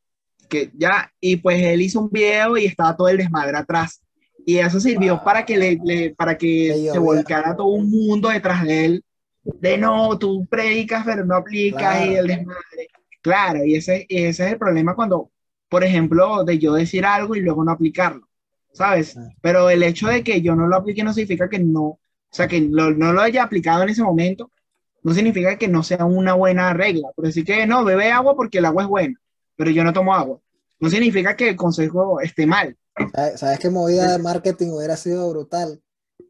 que 0.48 0.72
ya, 0.76 1.12
y 1.20 1.36
pues 1.36 1.62
él 1.62 1.80
hizo 1.82 2.00
un 2.00 2.10
video 2.10 2.56
y 2.56 2.64
estaba 2.64 2.96
todo 2.96 3.08
el 3.08 3.18
desmadre 3.18 3.56
atrás. 3.56 4.00
Y 4.44 4.56
eso 4.56 4.80
sirvió 4.80 5.14
Wow. 5.16 5.24
para 5.24 5.44
que, 5.44 5.56
le, 5.56 5.78
le- 5.84 6.14
para 6.16 6.36
que 6.36 6.88
se 6.92 6.98
volcara 6.98 7.54
todo 7.54 7.68
un 7.68 7.88
mundo 7.88 8.30
detrás 8.30 8.64
de 8.64 8.84
él. 8.86 9.04
De 9.42 9.78
no, 9.78 10.18
tú 10.18 10.46
predicas, 10.46 11.04
pero 11.04 11.24
no 11.24 11.36
aplicas 11.36 11.80
y 12.04 12.08
Claro. 12.08 12.20
el 12.20 12.26
desmadre. 12.26 12.88
Claro, 13.22 13.64
y 13.64 13.74
ese, 13.76 14.06
y 14.08 14.24
ese 14.24 14.46
es 14.46 14.52
el 14.52 14.58
problema 14.58 14.94
cuando, 14.94 15.30
por 15.68 15.84
ejemplo, 15.84 16.44
de 16.44 16.58
yo 16.58 16.74
decir 16.74 17.04
algo 17.04 17.34
y 17.36 17.40
luego 17.40 17.64
no 17.64 17.72
aplicarlo, 17.72 18.26
¿sabes? 18.72 19.08
Sí. 19.12 19.20
Pero 19.42 19.68
el 19.70 19.82
hecho 19.82 20.08
de 20.08 20.22
que 20.24 20.40
yo 20.40 20.54
no 20.56 20.66
lo 20.66 20.76
aplique 20.76 21.04
no 21.04 21.12
significa 21.12 21.48
que 21.48 21.58
no, 21.58 21.82
o 21.82 21.98
sea, 22.30 22.48
que 22.48 22.60
lo- 22.60 22.92
no 22.92 23.12
lo 23.12 23.20
haya 23.20 23.42
aplicado 23.42 23.82
en 23.82 23.90
ese 23.90 24.02
momento, 24.02 24.50
no 25.02 25.12
significa 25.14 25.56
que 25.58 25.68
no 25.68 25.82
sea 25.82 26.04
una 26.04 26.34
buena 26.34 26.72
regla. 26.72 27.08
Por 27.14 27.26
decir 27.26 27.44
que 27.44 27.66
no, 27.66 27.84
bebe 27.84 28.10
agua 28.10 28.34
porque 28.36 28.58
el 28.58 28.64
agua 28.66 28.82
es 28.84 28.88
buena, 28.88 29.20
pero 29.56 29.70
yo 29.70 29.84
no 29.84 29.92
tomo 29.92 30.14
agua. 30.14 30.38
No 30.78 30.88
significa 30.88 31.36
que 31.36 31.50
el 31.50 31.56
consejo 31.56 32.20
esté 32.20 32.46
mal. 32.46 32.76
¿Sabes, 33.14 33.40
sabes 33.40 33.58
qué 33.58 33.70
movida 33.70 34.12
de 34.12 34.22
marketing 34.22 34.68
hubiera 34.68 34.96
sido 34.96 35.28
brutal? 35.30 35.80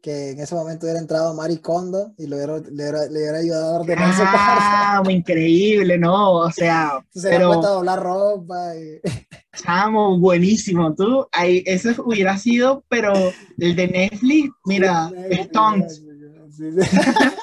Que 0.01 0.31
en 0.31 0.39
ese 0.39 0.55
momento 0.55 0.85
hubiera 0.85 0.99
entrado 0.99 1.33
Mari 1.33 1.57
Kondo 1.57 2.13
y 2.17 2.27
le 2.27 2.35
hubiera, 2.35 2.57
le 2.57 2.71
hubiera, 2.71 3.05
le 3.05 3.19
hubiera 3.19 3.37
ayudado 3.37 3.75
a 3.75 3.79
ordenar 3.79 4.13
su. 4.13 4.21
Ah, 4.25 5.03
increíble, 5.09 5.97
¿no? 5.97 6.33
O 6.33 6.51
sea, 6.51 7.03
Se 7.13 7.29
pero 7.29 7.47
puesto 7.47 7.67
a 7.67 7.71
doblar 7.71 7.99
ropa. 8.01 8.75
Y... 8.75 9.01
chamo, 9.63 10.19
buenísimo. 10.19 10.93
Tú, 10.95 11.27
ahí, 11.31 11.63
ese 11.65 11.95
hubiera 12.01 12.37
sido, 12.37 12.83
pero 12.89 13.13
el 13.57 13.75
de 13.75 13.87
Netflix, 13.87 14.51
mira, 14.65 15.11
Stonks. 15.45 16.03
Sí, 16.51 16.71
sí. 16.71 16.97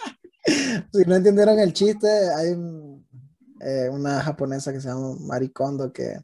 Si 0.95 1.05
no 1.07 1.17
entendieron 1.17 1.59
el 1.59 1.75
chiste, 1.75 2.09
hay 2.35 2.53
un, 2.53 2.88
eh, 3.61 3.89
una 3.91 4.21
japonesa 4.21 4.73
que 4.73 4.81
se 4.81 4.89
llama 4.89 5.17
Mari 5.21 5.49
Kondo 5.51 5.93
que 5.93 6.17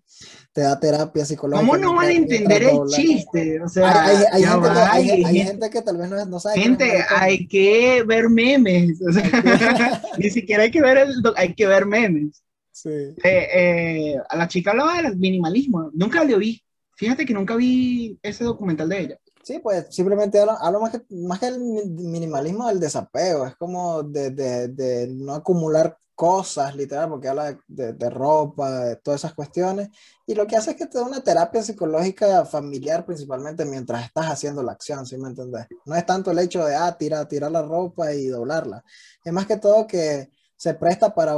te 0.52 0.60
da 0.62 0.78
terapia 0.78 1.24
psicológica. 1.24 1.66
¿Cómo 1.66 1.78
no 1.78 1.94
van 1.94 2.06
a 2.08 2.12
entender 2.12 2.62
el 2.62 2.78
chiste? 2.88 3.60
O 3.60 3.68
sea, 3.68 4.04
Hay, 4.06 4.16
hay- 4.16 4.24
hay 4.32 4.42
ya 4.42 4.50
gente 4.52 4.68
que, 4.68 4.74
va, 4.74 4.92
hay, 4.92 5.10
hay 5.10 5.10
hay 5.10 5.24
gente- 5.24 5.44
gente 5.44 5.70
que 5.70 5.82
tal 5.82 5.96
vez 5.96 6.10
no, 6.10 6.24
no 6.26 6.40
sabe. 6.40 6.60
Gente, 6.60 7.04
hay 7.08 7.46
que 7.48 8.02
ver 8.06 8.28
memes. 8.28 9.00
o 9.02 9.12
sea, 9.12 9.22
ni 10.18 10.30
siquiera 10.30 10.62
hay 10.64 10.70
que 10.70 10.80
ver 10.82 10.98
el, 10.98 11.14
hay 11.36 11.54
que 11.54 11.66
ver 11.66 11.86
memes. 11.86 12.42
Sí. 12.72 12.88
Eh, 12.90 13.14
eh, 13.54 14.16
a 14.28 14.36
la 14.36 14.48
chica 14.48 14.72
hablaba 14.72 15.00
del 15.02 15.16
minimalismo. 15.16 15.90
Nunca 15.94 16.24
lo 16.24 16.38
vi. 16.38 16.60
Fíjate 16.96 17.24
que 17.26 17.34
nunca 17.34 17.56
vi 17.56 18.18
ese 18.22 18.44
documental 18.44 18.88
de 18.88 19.00
ella. 19.00 19.18
Sí, 19.44 19.58
pues 19.58 19.86
simplemente 19.94 20.40
hablo, 20.40 20.52
hablo 20.58 20.80
más 20.80 20.90
que, 20.92 21.02
más 21.10 21.38
que 21.38 21.48
el 21.48 21.60
mi- 21.60 21.84
minimalismo 21.84 22.66
del 22.66 22.80
desapego, 22.80 23.46
es 23.46 23.54
como 23.56 24.02
de, 24.02 24.30
de- 24.30 24.68
de 24.68 25.06
no 25.08 25.34
acumular 25.34 25.98
cosas, 26.14 26.74
literal, 26.74 27.10
porque 27.10 27.28
habla 27.28 27.52
de, 27.52 27.58
de- 27.68 27.92
de 27.92 28.10
ropa, 28.10 28.70
de 28.86 28.96
todas 28.96 29.20
esas 29.20 29.34
cuestiones, 29.34 29.90
y 30.26 30.34
lo 30.34 30.46
que 30.46 30.56
hace 30.56 30.70
es 30.70 30.76
que 30.78 30.86
te 30.86 30.96
da 30.98 31.04
una 31.04 31.22
terapia 31.22 31.62
psicológica 31.62 32.46
familiar 32.46 33.04
principalmente 33.04 33.66
mientras 33.66 34.04
estás 34.06 34.26
haciendo 34.30 34.62
la 34.62 34.72
acción, 34.72 35.04
¿sí 35.06 35.18
me 35.18 35.28
entendés? 35.28 35.66
No 35.84 35.94
es 35.94 36.06
tanto 36.06 36.30
el 36.30 36.38
hecho 36.38 36.64
de, 36.64 36.74
ah, 36.76 36.96
tirar, 36.96 37.28
tirar 37.28 37.50
la 37.52 37.62
ropa 37.62 38.14
y 38.14 38.26
doblarla, 38.28 38.82
es 39.24 39.32
más 39.32 39.46
que 39.46 39.58
todo 39.58 39.86
que 39.86 40.30
se 40.56 40.72
presta 40.74 41.14
para 41.14 41.36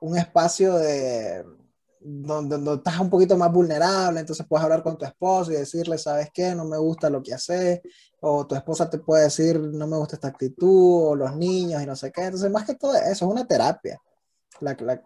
un 0.00 0.16
espacio 0.16 0.74
de 0.74 1.44
donde, 2.00 2.56
donde 2.56 2.74
estás 2.74 3.00
un 3.00 3.10
poquito 3.10 3.36
más 3.36 3.52
vulnerable, 3.52 4.20
entonces 4.20 4.46
puedes 4.48 4.64
hablar 4.64 4.82
con 4.82 4.96
tu 4.98 5.04
esposo 5.04 5.52
y 5.52 5.56
decirle, 5.56 5.98
¿sabes 5.98 6.28
qué? 6.32 6.54
No 6.54 6.64
me 6.64 6.78
gusta 6.78 7.10
lo 7.10 7.22
que 7.22 7.34
haces, 7.34 7.80
o 8.20 8.46
tu 8.46 8.54
esposa 8.54 8.88
te 8.90 8.98
puede 8.98 9.24
decir, 9.24 9.58
no 9.60 9.86
me 9.86 9.96
gusta 9.96 10.16
esta 10.16 10.28
actitud, 10.28 11.08
o 11.10 11.16
los 11.16 11.36
niños 11.36 11.82
y 11.82 11.86
no 11.86 11.96
sé 11.96 12.10
qué, 12.12 12.22
entonces 12.24 12.50
más 12.50 12.64
que 12.66 12.74
todo 12.74 12.94
eso, 12.94 13.10
es 13.10 13.22
una 13.22 13.46
terapia. 13.46 13.98
La, 14.60 14.76
la- 14.80 15.02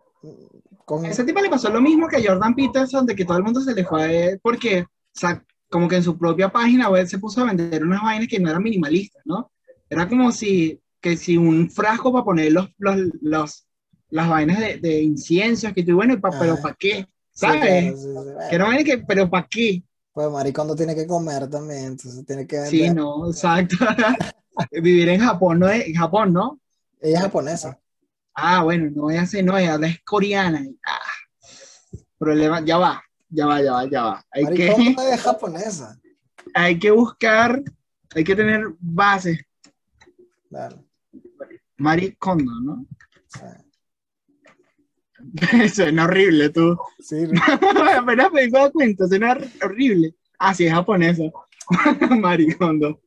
con, 0.84 1.04
ese 1.04 1.24
tipo 1.24 1.40
le 1.40 1.50
pasó 1.50 1.68
lo 1.70 1.80
mismo 1.80 2.06
que 2.08 2.24
Jordan 2.26 2.54
Peterson, 2.54 3.06
de 3.06 3.14
que 3.16 3.24
todo 3.24 3.36
el 3.38 3.44
mundo 3.44 3.60
se 3.60 3.74
le 3.74 3.84
fue 3.84 4.02
a 4.02 4.12
él 4.12 4.40
porque, 4.42 4.82
o 4.82 4.86
sea, 5.12 5.44
como 5.70 5.88
que 5.88 5.96
en 5.96 6.02
su 6.02 6.16
propia 6.18 6.50
página 6.50 6.90
web 6.90 7.06
se 7.06 7.18
puso 7.18 7.40
a 7.40 7.46
vender 7.46 7.82
unas 7.84 8.02
vainas 8.02 8.28
que 8.28 8.38
no 8.38 8.50
eran 8.50 8.62
minimalistas, 8.62 9.22
¿no? 9.24 9.50
Era 9.88 10.08
como 10.08 10.30
si, 10.32 10.80
que 11.00 11.16
si 11.16 11.36
un 11.36 11.70
frasco 11.70 12.12
para 12.12 12.24
poner 12.24 12.52
los, 12.52 12.68
los, 12.78 12.96
los- 13.20 13.66
las 14.12 14.28
vainas 14.28 14.58
de, 14.60 14.76
de 14.78 15.02
inciensos, 15.02 15.72
que 15.72 15.82
tú, 15.82 15.94
bueno, 15.96 16.20
pa- 16.20 16.30
pero 16.38 16.52
Ajá. 16.54 16.62
¿para 16.62 16.74
qué? 16.78 17.06
Sí, 17.32 17.46
¿Sabes? 17.46 17.60
claro, 17.60 17.96
sí, 17.96 18.02
sí, 18.02 18.48
Que 18.50 18.58
no 18.58 18.66
vaina 18.66 18.84
que, 18.84 18.98
pero 18.98 19.28
¿para 19.28 19.46
qué? 19.48 19.82
pues 20.14 20.30
maricondo 20.30 20.76
tiene 20.76 20.94
que 20.94 21.06
comer 21.06 21.48
también, 21.48 21.84
entonces 21.86 22.24
tiene 22.26 22.46
que 22.46 22.66
Sí, 22.66 22.80
vender. 22.82 22.96
no, 22.96 23.28
exacto. 23.30 23.76
Vivir 24.70 25.08
en 25.08 25.20
Japón, 25.20 25.58
¿no? 25.60 25.68
es- 25.70 25.86
En 25.86 25.94
Japón, 25.94 26.32
¿no? 26.34 26.60
Ella 27.00 27.16
es 27.16 27.22
japonesa. 27.22 27.78
Ah, 28.34 28.62
bueno, 28.62 28.90
no 28.94 29.10
ella 29.10 29.26
sé, 29.26 29.42
no, 29.42 29.56
ella 29.56 29.76
es 29.86 30.00
coreana. 30.04 30.62
ah, 30.86 31.00
problema, 32.18 32.62
ya 32.64 32.76
va. 32.78 33.02
ya 33.30 33.46
va, 33.46 33.62
ya 33.62 33.72
va, 33.72 33.84
ya 33.90 34.02
va. 34.04 34.26
Hay 34.30 34.44
que, 34.54 34.66
es 35.12 35.20
japonesa. 35.22 35.98
hay 36.54 36.78
que 36.78 36.90
buscar, 36.90 37.62
hay 38.14 38.24
que 38.24 38.36
tener 38.36 38.66
bases. 38.78 39.38
Claro. 40.50 40.84
Maricondo, 41.78 42.52
¿no? 42.60 42.72
o 42.74 43.38
sea, 43.38 43.61
Suena 45.74 46.04
horrible, 46.04 46.50
tú. 46.50 46.76
sí, 47.00 47.24
Apenas 47.98 48.32
me 48.32 48.42
he 48.42 48.50
dado 48.50 48.72
cuenta, 48.72 49.06
suena 49.06 49.36
horrible. 49.62 50.14
Ah, 50.38 50.54
sí, 50.54 50.66
es 50.66 50.72
japonesa. 50.72 51.24
Maricondo. 52.20 53.00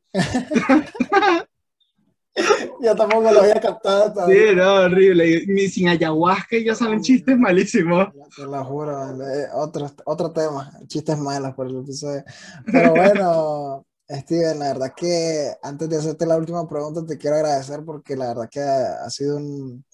yo 2.80 2.94
tampoco 2.96 3.30
lo 3.32 3.40
había 3.40 3.60
captado 3.60 4.08
Sí, 4.08 4.14
todavía. 4.14 4.52
no, 4.54 4.74
horrible. 4.84 5.44
Ni 5.46 5.68
sin 5.68 5.88
ayahuasca 5.88 6.56
ya 6.58 6.74
saben 6.74 7.00
chistes 7.02 7.36
malísimos. 7.38 8.08
Te 8.34 8.42
lo 8.42 8.64
juro, 8.64 9.22
eh, 9.22 9.48
otro, 9.54 9.90
otro 10.04 10.32
tema, 10.32 10.70
chistes 10.86 11.18
malos 11.18 11.54
por 11.54 11.66
el 11.66 11.78
episodio. 11.80 12.22
Pero 12.70 12.90
bueno, 12.92 13.86
Steven, 14.08 14.58
la 14.58 14.68
verdad 14.72 14.92
que 14.96 15.52
antes 15.62 15.88
de 15.88 15.96
hacerte 15.98 16.26
la 16.26 16.36
última 16.36 16.68
pregunta, 16.68 17.04
te 17.06 17.18
quiero 17.18 17.36
agradecer 17.36 17.80
porque 17.84 18.16
la 18.16 18.28
verdad 18.28 18.48
que 18.50 18.60
ha 18.60 19.08
sido 19.10 19.36
un, 19.38 19.84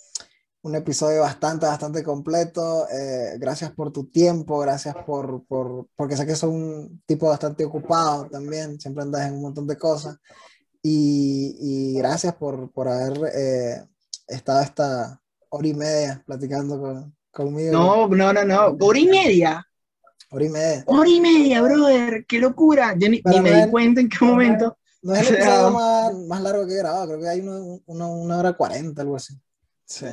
un 0.63 0.75
episodio 0.77 1.23
bastante, 1.23 1.67
bastante 1.67 2.03
completo. 2.03 2.87
Eh, 2.89 3.37
gracias 3.39 3.73
por 3.73 3.93
tu 3.93 4.05
tiempo, 4.07 4.59
gracias 4.61 4.95
por, 5.05 5.45
por, 5.47 5.89
porque 5.97 6.17
sé 6.17 6.25
que 6.27 6.37
sos 6.37 6.51
un 6.51 7.03
tipo 7.07 7.29
bastante 7.29 7.65
ocupado 7.65 8.29
también, 8.29 8.79
siempre 8.81 9.03
andas 9.03 9.27
en 9.27 9.35
un 9.35 9.43
montón 9.43 9.67
de 9.67 9.77
cosas. 9.77 10.19
Y, 10.83 11.57
y 11.61 11.99
gracias 11.99 12.35
por, 12.35 12.71
por 12.73 12.89
haber 12.89 13.31
eh, 13.35 13.85
estado 14.27 14.63
esta 14.63 15.21
hora 15.49 15.67
y 15.69 15.75
media 15.75 16.23
platicando 16.27 16.81
con, 16.81 17.17
conmigo. 17.31 17.73
No, 17.73 18.09
no, 18.09 18.33
no, 18.33 18.45
no. 18.45 18.77
Hora 18.81 18.99
y 18.99 19.07
media. 19.07 19.67
Hora 20.31 20.45
y 20.45 20.49
media. 20.49 20.85
Hora 20.87 21.09
y 21.11 21.21
media, 21.21 21.61
brother. 21.63 22.25
Qué 22.27 22.39
locura. 22.39 22.95
Yo 22.99 23.09
ni, 23.09 23.21
ni 23.25 23.41
me 23.41 23.51
no 23.51 23.65
di 23.65 23.71
cuenta 23.71 24.01
en 24.01 24.09
qué 24.09 24.25
momento. 24.25 24.79
No 25.03 25.15
es 25.15 25.29
el 25.29 25.35
episodio 25.37 25.71
más, 25.71 26.15
más 26.27 26.41
largo 26.43 26.67
que 26.67 26.75
he 26.75 26.79
grabado, 26.79 27.07
creo 27.09 27.21
que 27.21 27.29
hay 27.29 27.41
uno, 27.41 27.81
uno- 27.87 28.13
una 28.15 28.39
hora 28.39 28.53
cuarenta, 28.57 29.03
algo 29.03 29.17
así. 29.17 29.35
Sí. 29.85 30.07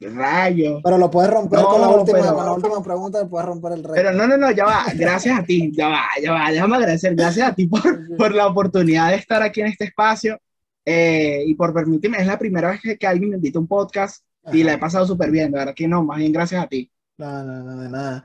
Rayo. 0.00 0.80
Pero 0.82 0.98
lo 0.98 1.10
puedes 1.10 1.30
romper 1.30 1.58
No, 1.58 1.68
con, 1.68 1.80
la 1.80 1.88
última, 1.88 2.18
pero- 2.20 2.34
con 2.34 2.44
la 2.44 2.52
última 2.52 2.82
pregunta, 2.82 3.28
puedes 3.28 3.46
romper 3.46 3.72
el 3.72 3.82
récord. 3.82 3.94
Pero 3.94 4.12
no, 4.12 4.26
no, 4.26 4.36
no, 4.36 4.50
ya 4.50 4.64
va. 4.64 4.84
Gracias 4.94 5.38
a 5.38 5.42
ti. 5.42 5.72
Ya 5.74 5.88
va, 5.88 6.02
ya 6.22 6.32
va. 6.32 6.50
Déjame 6.50 6.76
agradecer. 6.76 7.14
Gracias 7.14 7.48
a 7.48 7.54
ti 7.54 7.66
por, 7.66 8.16
por 8.16 8.34
la 8.34 8.46
oportunidad 8.46 9.10
de 9.10 9.16
estar 9.16 9.42
aquí 9.42 9.62
en 9.62 9.68
este 9.68 9.84
espacio 9.84 10.38
eh, 10.84 11.42
y 11.46 11.54
por 11.54 11.72
permitirme. 11.72 12.18
Es 12.18 12.26
la 12.26 12.38
primera 12.38 12.70
vez 12.70 12.80
que, 12.82 12.98
que 12.98 13.06
alguien 13.06 13.30
me 13.30 13.36
invita 13.36 13.58
a 13.58 13.62
un 13.62 13.68
podcast 13.68 14.22
y 14.52 14.62
la 14.62 14.74
he 14.74 14.78
pasado 14.78 15.06
súper 15.06 15.30
bien. 15.30 15.50
De 15.50 15.58
verdad 15.58 15.74
que 15.74 15.88
no, 15.88 16.04
más 16.04 16.18
bien 16.18 16.32
gracias 16.32 16.62
a 16.62 16.68
ti. 16.68 16.90
No, 17.18 17.42
no, 17.42 17.62
no, 17.62 17.80
de 17.80 17.88
nada. 17.88 18.24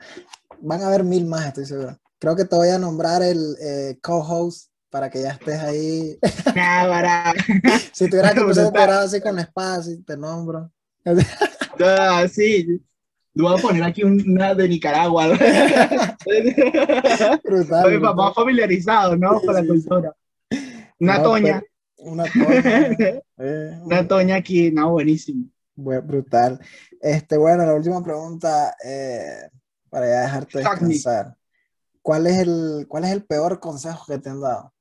Van 0.60 0.81
a 0.81 0.88
haber 0.88 1.03
mil 1.03 1.26
más, 1.26 1.48
estoy 1.48 1.65
seguro. 1.65 1.98
Creo 2.19 2.35
que 2.35 2.45
te 2.45 2.56
voy 2.56 2.69
a 2.69 2.77
nombrar 2.77 3.23
el 3.23 3.56
eh, 3.61 3.98
co-host 4.02 4.69
para 4.89 5.10
que 5.10 5.22
ya 5.22 5.31
estés 5.31 5.60
ahí. 5.60 6.19
Náguara. 6.53 7.34
si 7.93 8.10
tuvieras 8.10 8.34
que 8.34 8.41
temporada 8.53 9.03
así 9.03 9.22
con 9.22 9.39
así 9.39 10.03
te 10.03 10.18
nombro. 10.18 10.69
Ah, 11.84 12.28
sí. 12.28 12.66
Le 13.34 13.44
voy 13.44 13.58
a 13.58 13.62
poner 13.62 13.84
aquí 13.84 14.03
una 14.03 14.53
de 14.53 14.68
Nicaragua. 14.68 15.28
Brutal. 17.44 17.91
Mi 17.91 17.99
papá 17.99 18.34
familiarizado, 18.34 19.16
¿no? 19.16 19.40
Sí, 19.40 19.45
Con 19.45 19.56
la 19.56 19.62
sí, 19.62 19.68
cultura. 19.68 20.16
Una 20.99 21.18
No, 21.18 21.24
toña. 21.24 21.64
Una 21.98 22.24
toña. 22.26 23.22
eh, 23.38 23.80
Una 23.84 24.08
toña 24.08 24.36
aquí, 24.36 24.72
no, 24.72 24.91
buenísimo. 24.91 25.45
Bu- 25.78 26.06
Brutal. 26.06 26.60
Este, 26.99 27.38
bueno, 27.38 27.66
la 27.66 27.74
última 27.74 28.03
pregunta, 28.03 28.76
eh, 28.84 29.49
para 29.90 30.08
ya 30.08 30.22
dejarte 30.24 30.58
descansar. 30.60 31.36
¿Cuál 32.02 32.28
es 32.28 32.38
el, 32.40 32.86
cuál 32.88 33.06
es 33.06 33.12
el 33.12 33.24
peor 33.24 33.60
consejo 33.60 34.06
que 34.08 34.18
te 34.20 34.30
han 34.30 34.41
dado? 34.41 34.74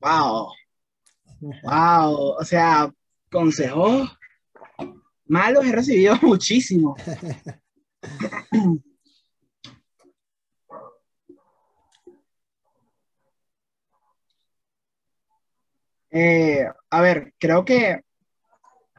Wow. 0.00 0.48
Wow. 1.42 2.36
O 2.38 2.44
sea, 2.44 2.92
consejos 3.30 4.16
malos 5.26 5.64
he 5.64 5.72
recibido 5.72 6.14
muchísimo. 6.22 6.94
Eh, 16.14 16.66
a 16.90 17.00
ver, 17.00 17.32
creo 17.38 17.64
que, 17.64 18.02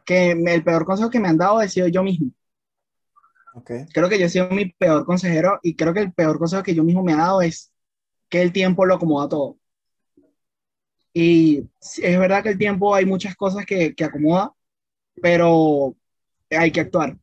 que 0.03 0.32
el 0.32 0.64
peor 0.64 0.84
consejo 0.84 1.11
que 1.11 1.20
me 1.20 1.28
han 1.28 1.38
dado 1.38 1.61
he 1.61 1.70
sido 1.70 1.88
yo 1.88 2.02
mismo. 2.02 2.32
Ok, 3.53 3.70
Creo 3.94 4.10
que 4.10 4.18
yo 4.18 4.26
he 4.26 4.30
sido 4.30 4.49
mi 4.49 4.72
peor 4.72 5.06
consejero 5.06 5.60
y 5.61 5.76
creo 5.76 5.94
que 5.94 5.99
el 5.99 6.11
peor 6.11 6.40
consejo 6.40 6.64
que 6.64 6.74
yo 6.74 6.84
mismo 6.84 7.03
me 7.03 7.14
he 7.14 7.15
dado 7.15 7.44
es 7.44 7.72
que 8.30 8.41
el 8.41 8.52
tiempo 8.52 8.84
lo 8.88 8.95
acomoda 8.95 9.30
todo. 9.30 9.60
Y 11.14 11.64
es 12.02 12.19
verdad 12.19 12.41
que 12.44 12.49
el 12.49 12.57
tiempo 12.57 12.95
hay 12.95 13.06
muchas 13.06 13.35
cosas 13.35 13.65
que, 13.65 13.94
que 13.94 14.03
acomoda, 14.03 14.53
pero 15.22 15.95
hay 16.49 16.72
que 16.72 16.81
actuar. 16.81 17.18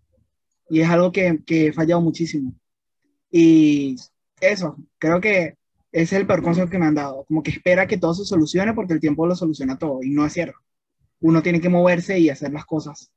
Y 0.69 0.81
es 0.81 0.89
algo 0.89 1.11
que, 1.11 1.41
que 1.45 1.69
he 1.69 1.73
fallado 1.73 2.01
muchísimo. 2.01 2.55
Y 3.31 3.97
eso, 4.41 4.77
creo 4.99 5.21
que 5.21 5.57
ese 5.93 6.03
es 6.17 6.21
el 6.21 6.27
peor 6.27 6.43
consejo 6.43 6.71
que 6.71 6.79
me 6.79 6.87
han 6.87 6.95
dado. 6.95 7.25
Como 7.25 7.43
que 7.43 7.51
espera 7.51 7.87
que 7.87 7.99
todo 7.99 8.15
se 8.15 8.25
solucione 8.25 8.75
porque 8.75 8.93
el 8.93 9.01
tiempo 9.01 9.27
lo 9.27 9.35
soluciona 9.35 9.77
todo. 9.79 10.03
Y 10.03 10.11
no 10.11 10.25
es 10.25 10.33
cierto. 10.33 10.59
Uno 11.21 11.43
tiene 11.43 11.61
que 11.61 11.69
moverse 11.69 12.19
y 12.19 12.31
hacer 12.31 12.53
las 12.53 12.65
cosas. 12.65 13.11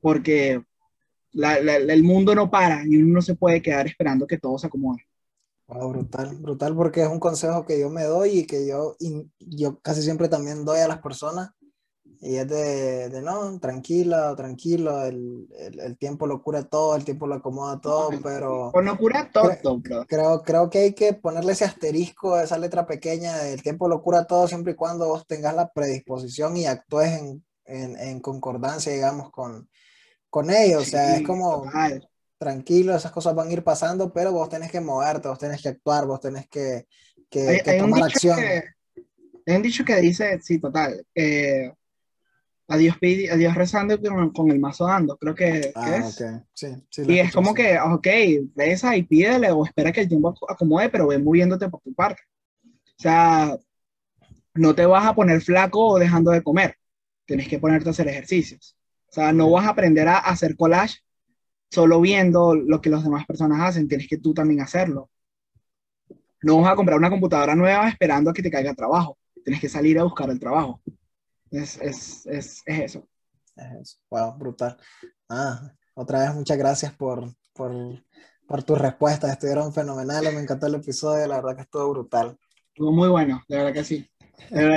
Porque 0.00 0.62
la- 1.32 1.60
la- 1.60 1.76
el 1.76 2.02
mundo 2.04 2.34
no 2.34 2.50
para 2.50 2.84
y 2.86 2.96
uno 2.96 3.14
no 3.14 3.22
se 3.22 3.34
puede 3.34 3.60
quedar 3.60 3.86
esperando 3.86 4.26
que 4.26 4.38
todo 4.38 4.56
se 4.58 4.68
acomode. 4.68 5.02
Wow, 5.72 5.88
brutal, 5.90 6.36
brutal 6.36 6.74
porque 6.76 7.02
es 7.02 7.08
un 7.08 7.18
consejo 7.20 7.64
que 7.64 7.80
yo 7.80 7.88
me 7.88 8.04
doy 8.04 8.40
y 8.40 8.46
que 8.46 8.66
yo, 8.66 8.96
y 9.00 9.30
yo 9.38 9.78
casi 9.80 10.02
siempre 10.02 10.28
también 10.28 10.64
doy 10.66 10.80
a 10.80 10.88
las 10.88 10.98
personas 11.00 11.50
y 12.20 12.36
es 12.36 12.48
de, 12.48 13.08
de 13.10 13.22
no, 13.22 13.58
tranquila, 13.60 14.34
tranquilo, 14.36 15.02
el, 15.04 15.48
el, 15.58 15.80
el 15.80 15.98
tiempo 15.98 16.26
lo 16.26 16.42
cura 16.42 16.64
todo, 16.64 16.96
el 16.96 17.04
tiempo 17.04 17.26
lo 17.26 17.36
acomoda 17.36 17.80
todo, 17.80 18.20
pero 18.22 18.78
O 18.78 18.82
no 18.82 18.96
cura 18.98 19.30
todo, 19.32 19.78
bro. 19.78 20.04
creo, 20.06 20.42
creo 20.42 20.70
que 20.70 20.78
hay 20.78 20.94
que 20.94 21.14
ponerle 21.14 21.52
ese 21.52 21.64
asterisco, 21.64 22.38
esa 22.38 22.58
letra 22.58 22.86
pequeña, 22.86 23.48
el 23.48 23.62
tiempo 23.62 23.88
lo 23.88 24.02
cura 24.02 24.26
todo 24.26 24.48
siempre 24.48 24.72
y 24.72 24.76
cuando 24.76 25.08
vos 25.08 25.26
tengas 25.26 25.54
la 25.54 25.70
predisposición 25.72 26.56
y 26.56 26.66
actúes 26.66 27.10
en, 27.12 27.44
en, 27.66 27.96
en 27.98 28.20
concordancia, 28.20 28.92
digamos, 28.92 29.30
con, 29.30 29.68
con 30.30 30.50
ello, 30.50 30.82
o 30.82 30.84
sea, 30.84 31.16
es 31.16 31.22
Sí, 31.22 31.24
como 31.24 31.72
total. 31.72 32.08
Tranquilo, 32.42 32.94
esas 32.96 33.12
cosas 33.12 33.34
van 33.34 33.48
a 33.48 33.52
ir 33.52 33.62
pasando, 33.62 34.12
pero 34.12 34.32
vos 34.32 34.48
tenés 34.48 34.70
que 34.72 34.80
moverte, 34.80 35.28
vos 35.28 35.38
tenés 35.38 35.62
que 35.62 35.68
actuar, 35.68 36.06
vos 36.06 36.20
tenés 36.20 36.48
que, 36.48 36.86
que, 37.30 37.38
Hay, 37.48 37.58
que 37.60 37.70
hay 37.70 37.78
tomar 37.78 38.02
acción. 38.02 38.36
que, 38.40 38.64
hay 39.46 39.56
un 39.56 39.62
dicho 39.62 39.84
que 39.84 39.96
dice, 40.00 40.40
sí, 40.42 40.58
total, 40.58 41.04
eh, 41.14 41.72
a 42.68 42.76
Dios 42.76 42.96
pidi- 43.00 43.30
a 43.30 43.36
Dios 43.36 43.54
rezando 43.54 44.00
con, 44.00 44.30
con 44.32 44.50
el 44.50 44.58
mazo 44.58 44.86
dando, 44.86 45.16
creo 45.16 45.34
que, 45.34 45.72
Ah, 45.76 46.02
es. 46.08 46.18
ok, 46.20 46.42
sí, 46.54 46.68
sí, 46.90 47.02
Y 47.02 47.18
es 47.18 47.26
escuché, 47.28 47.34
como 47.34 47.50
sí. 47.50 47.54
que, 47.54 47.78
ok, 47.78 48.06
reza 48.56 48.96
y 48.96 49.02
pídele 49.04 49.50
o 49.52 49.64
espera 49.64 49.92
que 49.92 50.00
el 50.02 50.08
tiempo 50.08 50.34
ac- 50.34 50.52
acomode, 50.52 50.88
pero 50.88 51.06
ve 51.08 51.18
moviéndote 51.18 51.68
por 51.68 51.80
tu 51.80 51.94
parte. 51.94 52.22
O 52.64 53.02
sea, 53.02 53.56
no 54.54 54.74
te 54.74 54.86
vas 54.86 55.06
a 55.06 55.14
poner 55.14 55.40
flaco 55.40 55.98
dejando 55.98 56.30
de 56.30 56.42
comer, 56.42 56.76
tienes 57.26 57.48
que 57.48 57.58
ponerte 57.58 57.88
a 57.88 57.92
hacer 57.92 58.08
ejercicios. 58.08 58.76
O 59.08 59.12
sea, 59.14 59.32
no 59.32 59.50
vas 59.50 59.66
a 59.66 59.70
aprender 59.70 60.08
a 60.08 60.18
hacer 60.18 60.56
collage 60.56 60.98
solo 61.72 62.02
viendo 62.02 62.54
lo 62.54 62.82
que 62.82 62.90
las 62.90 63.02
demás 63.02 63.24
personas 63.24 63.60
hacen, 63.62 63.88
tienes 63.88 64.06
que 64.06 64.18
tú 64.18 64.34
también 64.34 64.60
hacerlo. 64.60 65.08
No 66.42 66.60
vas 66.60 66.72
a 66.72 66.76
comprar 66.76 66.98
una 66.98 67.08
computadora 67.08 67.54
nueva 67.54 67.88
esperando 67.88 68.30
a 68.30 68.34
que 68.34 68.42
te 68.42 68.50
caiga 68.50 68.74
trabajo, 68.74 69.16
tienes 69.42 69.60
que 69.60 69.70
salir 69.70 69.98
a 69.98 70.02
buscar 70.02 70.28
el 70.28 70.38
trabajo. 70.38 70.82
Es, 71.50 71.78
es, 71.80 72.26
es, 72.26 72.62
es 72.66 72.78
eso. 72.80 73.08
Es 73.56 73.72
eso. 73.80 73.98
Wow, 74.10 74.36
brutal. 74.38 74.76
Ah, 75.30 75.72
otra 75.94 76.20
vez 76.20 76.34
muchas 76.34 76.58
gracias 76.58 76.92
por, 76.92 77.32
por, 77.54 77.72
por 78.46 78.62
tus 78.64 78.78
respuestas, 78.78 79.32
estuvieron 79.32 79.72
fenomenales, 79.72 80.34
me 80.34 80.40
encantó 80.42 80.66
el 80.66 80.74
episodio, 80.74 81.26
la 81.26 81.36
verdad 81.36 81.56
que 81.56 81.62
estuvo 81.62 81.88
brutal. 81.88 82.38
Estuvo 82.68 82.92
muy 82.92 83.08
bueno, 83.08 83.42
de 83.48 83.56
verdad 83.56 83.72
que 83.72 83.84
sí. 83.84 84.06
De 84.50 84.56
verdad 84.56 84.70